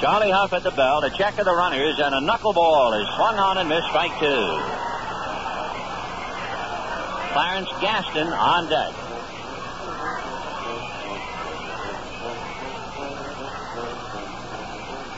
Charlie 0.00 0.30
Hough 0.30 0.52
at 0.52 0.62
the 0.62 0.70
bell 0.70 1.02
to 1.02 1.10
check 1.10 1.38
of 1.38 1.44
the 1.44 1.54
runners, 1.54 1.98
and 1.98 2.14
a 2.14 2.20
knuckleball 2.20 3.00
is 3.00 3.06
swung 3.16 3.36
on 3.36 3.58
and 3.58 3.68
missed 3.68 3.86
strike 3.88 4.18
two. 4.18 4.60
Clarence 7.32 7.68
Gaston 7.80 8.28
on 8.28 8.68
deck. 8.68 9.09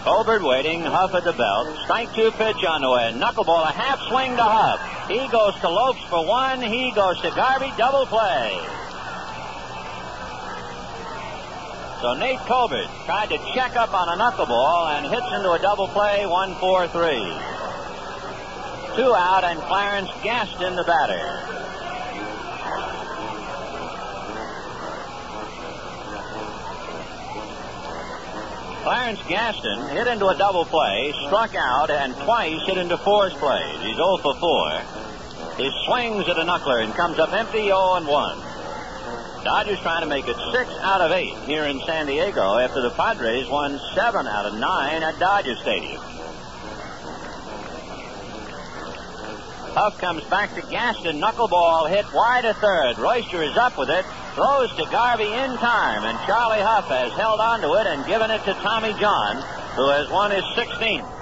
Colbert 0.05 0.43
waiting, 0.43 0.83
Hough 0.83 1.15
at 1.15 1.23
the 1.23 1.33
belt. 1.33 1.79
Strike 1.85 2.13
two 2.15 2.33
pitch 2.33 2.65
on 2.65 2.83
the 2.83 2.91
way. 2.91 3.13
Knuckleball, 3.15 3.63
a 3.63 3.73
half 3.73 4.01
swing 4.09 4.35
to 4.35 4.43
Hough. 4.43 5.09
He 5.09 5.29
goes 5.29 5.55
to 5.61 5.69
Lopes 5.69 6.03
for 6.11 6.27
one. 6.27 6.61
He 6.61 6.91
goes 6.91 7.21
to 7.21 7.31
Garvey, 7.31 7.73
double 7.79 8.07
play. 8.07 8.51
So 12.03 12.15
Nate 12.15 12.41
Colbert 12.51 12.91
tried 13.07 13.31
to 13.31 13.39
check 13.55 13.77
up 13.77 13.95
on 13.95 14.09
a 14.11 14.21
knuckleball 14.21 14.99
and 14.99 15.07
hits 15.07 15.31
into 15.39 15.53
a 15.53 15.59
double 15.61 15.87
play, 15.87 16.27
one, 16.27 16.57
four, 16.57 16.89
three. 16.89 17.23
Two 18.99 19.15
out, 19.15 19.45
and 19.45 19.61
Clarence 19.61 20.11
Gaston 20.25 20.75
the 20.75 20.83
batter. 20.83 21.23
Clarence 28.83 29.21
Gaston 29.29 29.89
hit 29.91 30.09
into 30.09 30.27
a 30.27 30.37
double 30.37 30.65
play, 30.65 31.15
struck 31.27 31.55
out, 31.55 31.89
and 31.89 32.15
twice 32.17 32.61
hit 32.67 32.79
into 32.79 32.99
force 32.99 33.33
plays. 33.35 33.81
He's 33.81 33.95
0 33.95 34.17
for 34.17 34.35
4. 34.35 34.81
He 35.57 35.71
swings 35.87 36.29
at 36.29 36.37
a 36.37 36.43
knuckler 36.43 36.83
and 36.83 36.93
comes 36.95 37.21
up 37.21 37.33
empty 37.33 37.67
0 37.67 37.95
and 37.95 38.09
1. 38.09 38.39
Dodgers 39.45 39.79
trying 39.81 40.03
to 40.03 40.09
make 40.09 40.27
it 40.27 40.37
6 40.53 40.71
out 40.81 41.01
of 41.01 41.13
8 41.13 41.33
here 41.47 41.65
in 41.65 41.81
San 41.87 42.07
Diego 42.07 42.59
after 42.59 42.81
the 42.81 42.91
Padres 42.91 43.49
won 43.49 43.81
7 43.95 44.27
out 44.27 44.47
of 44.47 44.59
9 44.59 45.03
at 45.03 45.19
Dodger 45.21 45.55
Stadium. 45.57 46.03
Hough 49.75 49.97
comes 49.99 50.25
back 50.25 50.55
to 50.57 50.63
Gaston. 50.63 51.21
Knuckleball 51.21 51.89
hit 51.89 52.05
wide 52.13 52.45
a 52.45 52.55
third. 52.55 52.99
Royster 52.99 53.43
is 53.43 53.57
up 53.57 53.79
with 53.79 53.91
it. 53.91 54.05
Throws 54.35 54.75
to 54.77 54.87
Garvey 54.91 55.29
in 55.29 55.59
time, 55.59 56.05
and 56.05 56.19
Charlie 56.27 56.61
Hough 56.61 56.89
has 56.89 57.13
held 57.13 57.39
on 57.39 57.61
to 57.61 57.75
it 57.75 57.87
and 57.87 58.07
given 58.07 58.31
it 58.31 58.43
to 58.45 58.55
Tommy 58.55 58.95
John, 58.99 59.37
who 59.77 59.91
has 59.91 60.09
won 60.09 60.31
his 60.31 60.45
16th. 60.57 61.22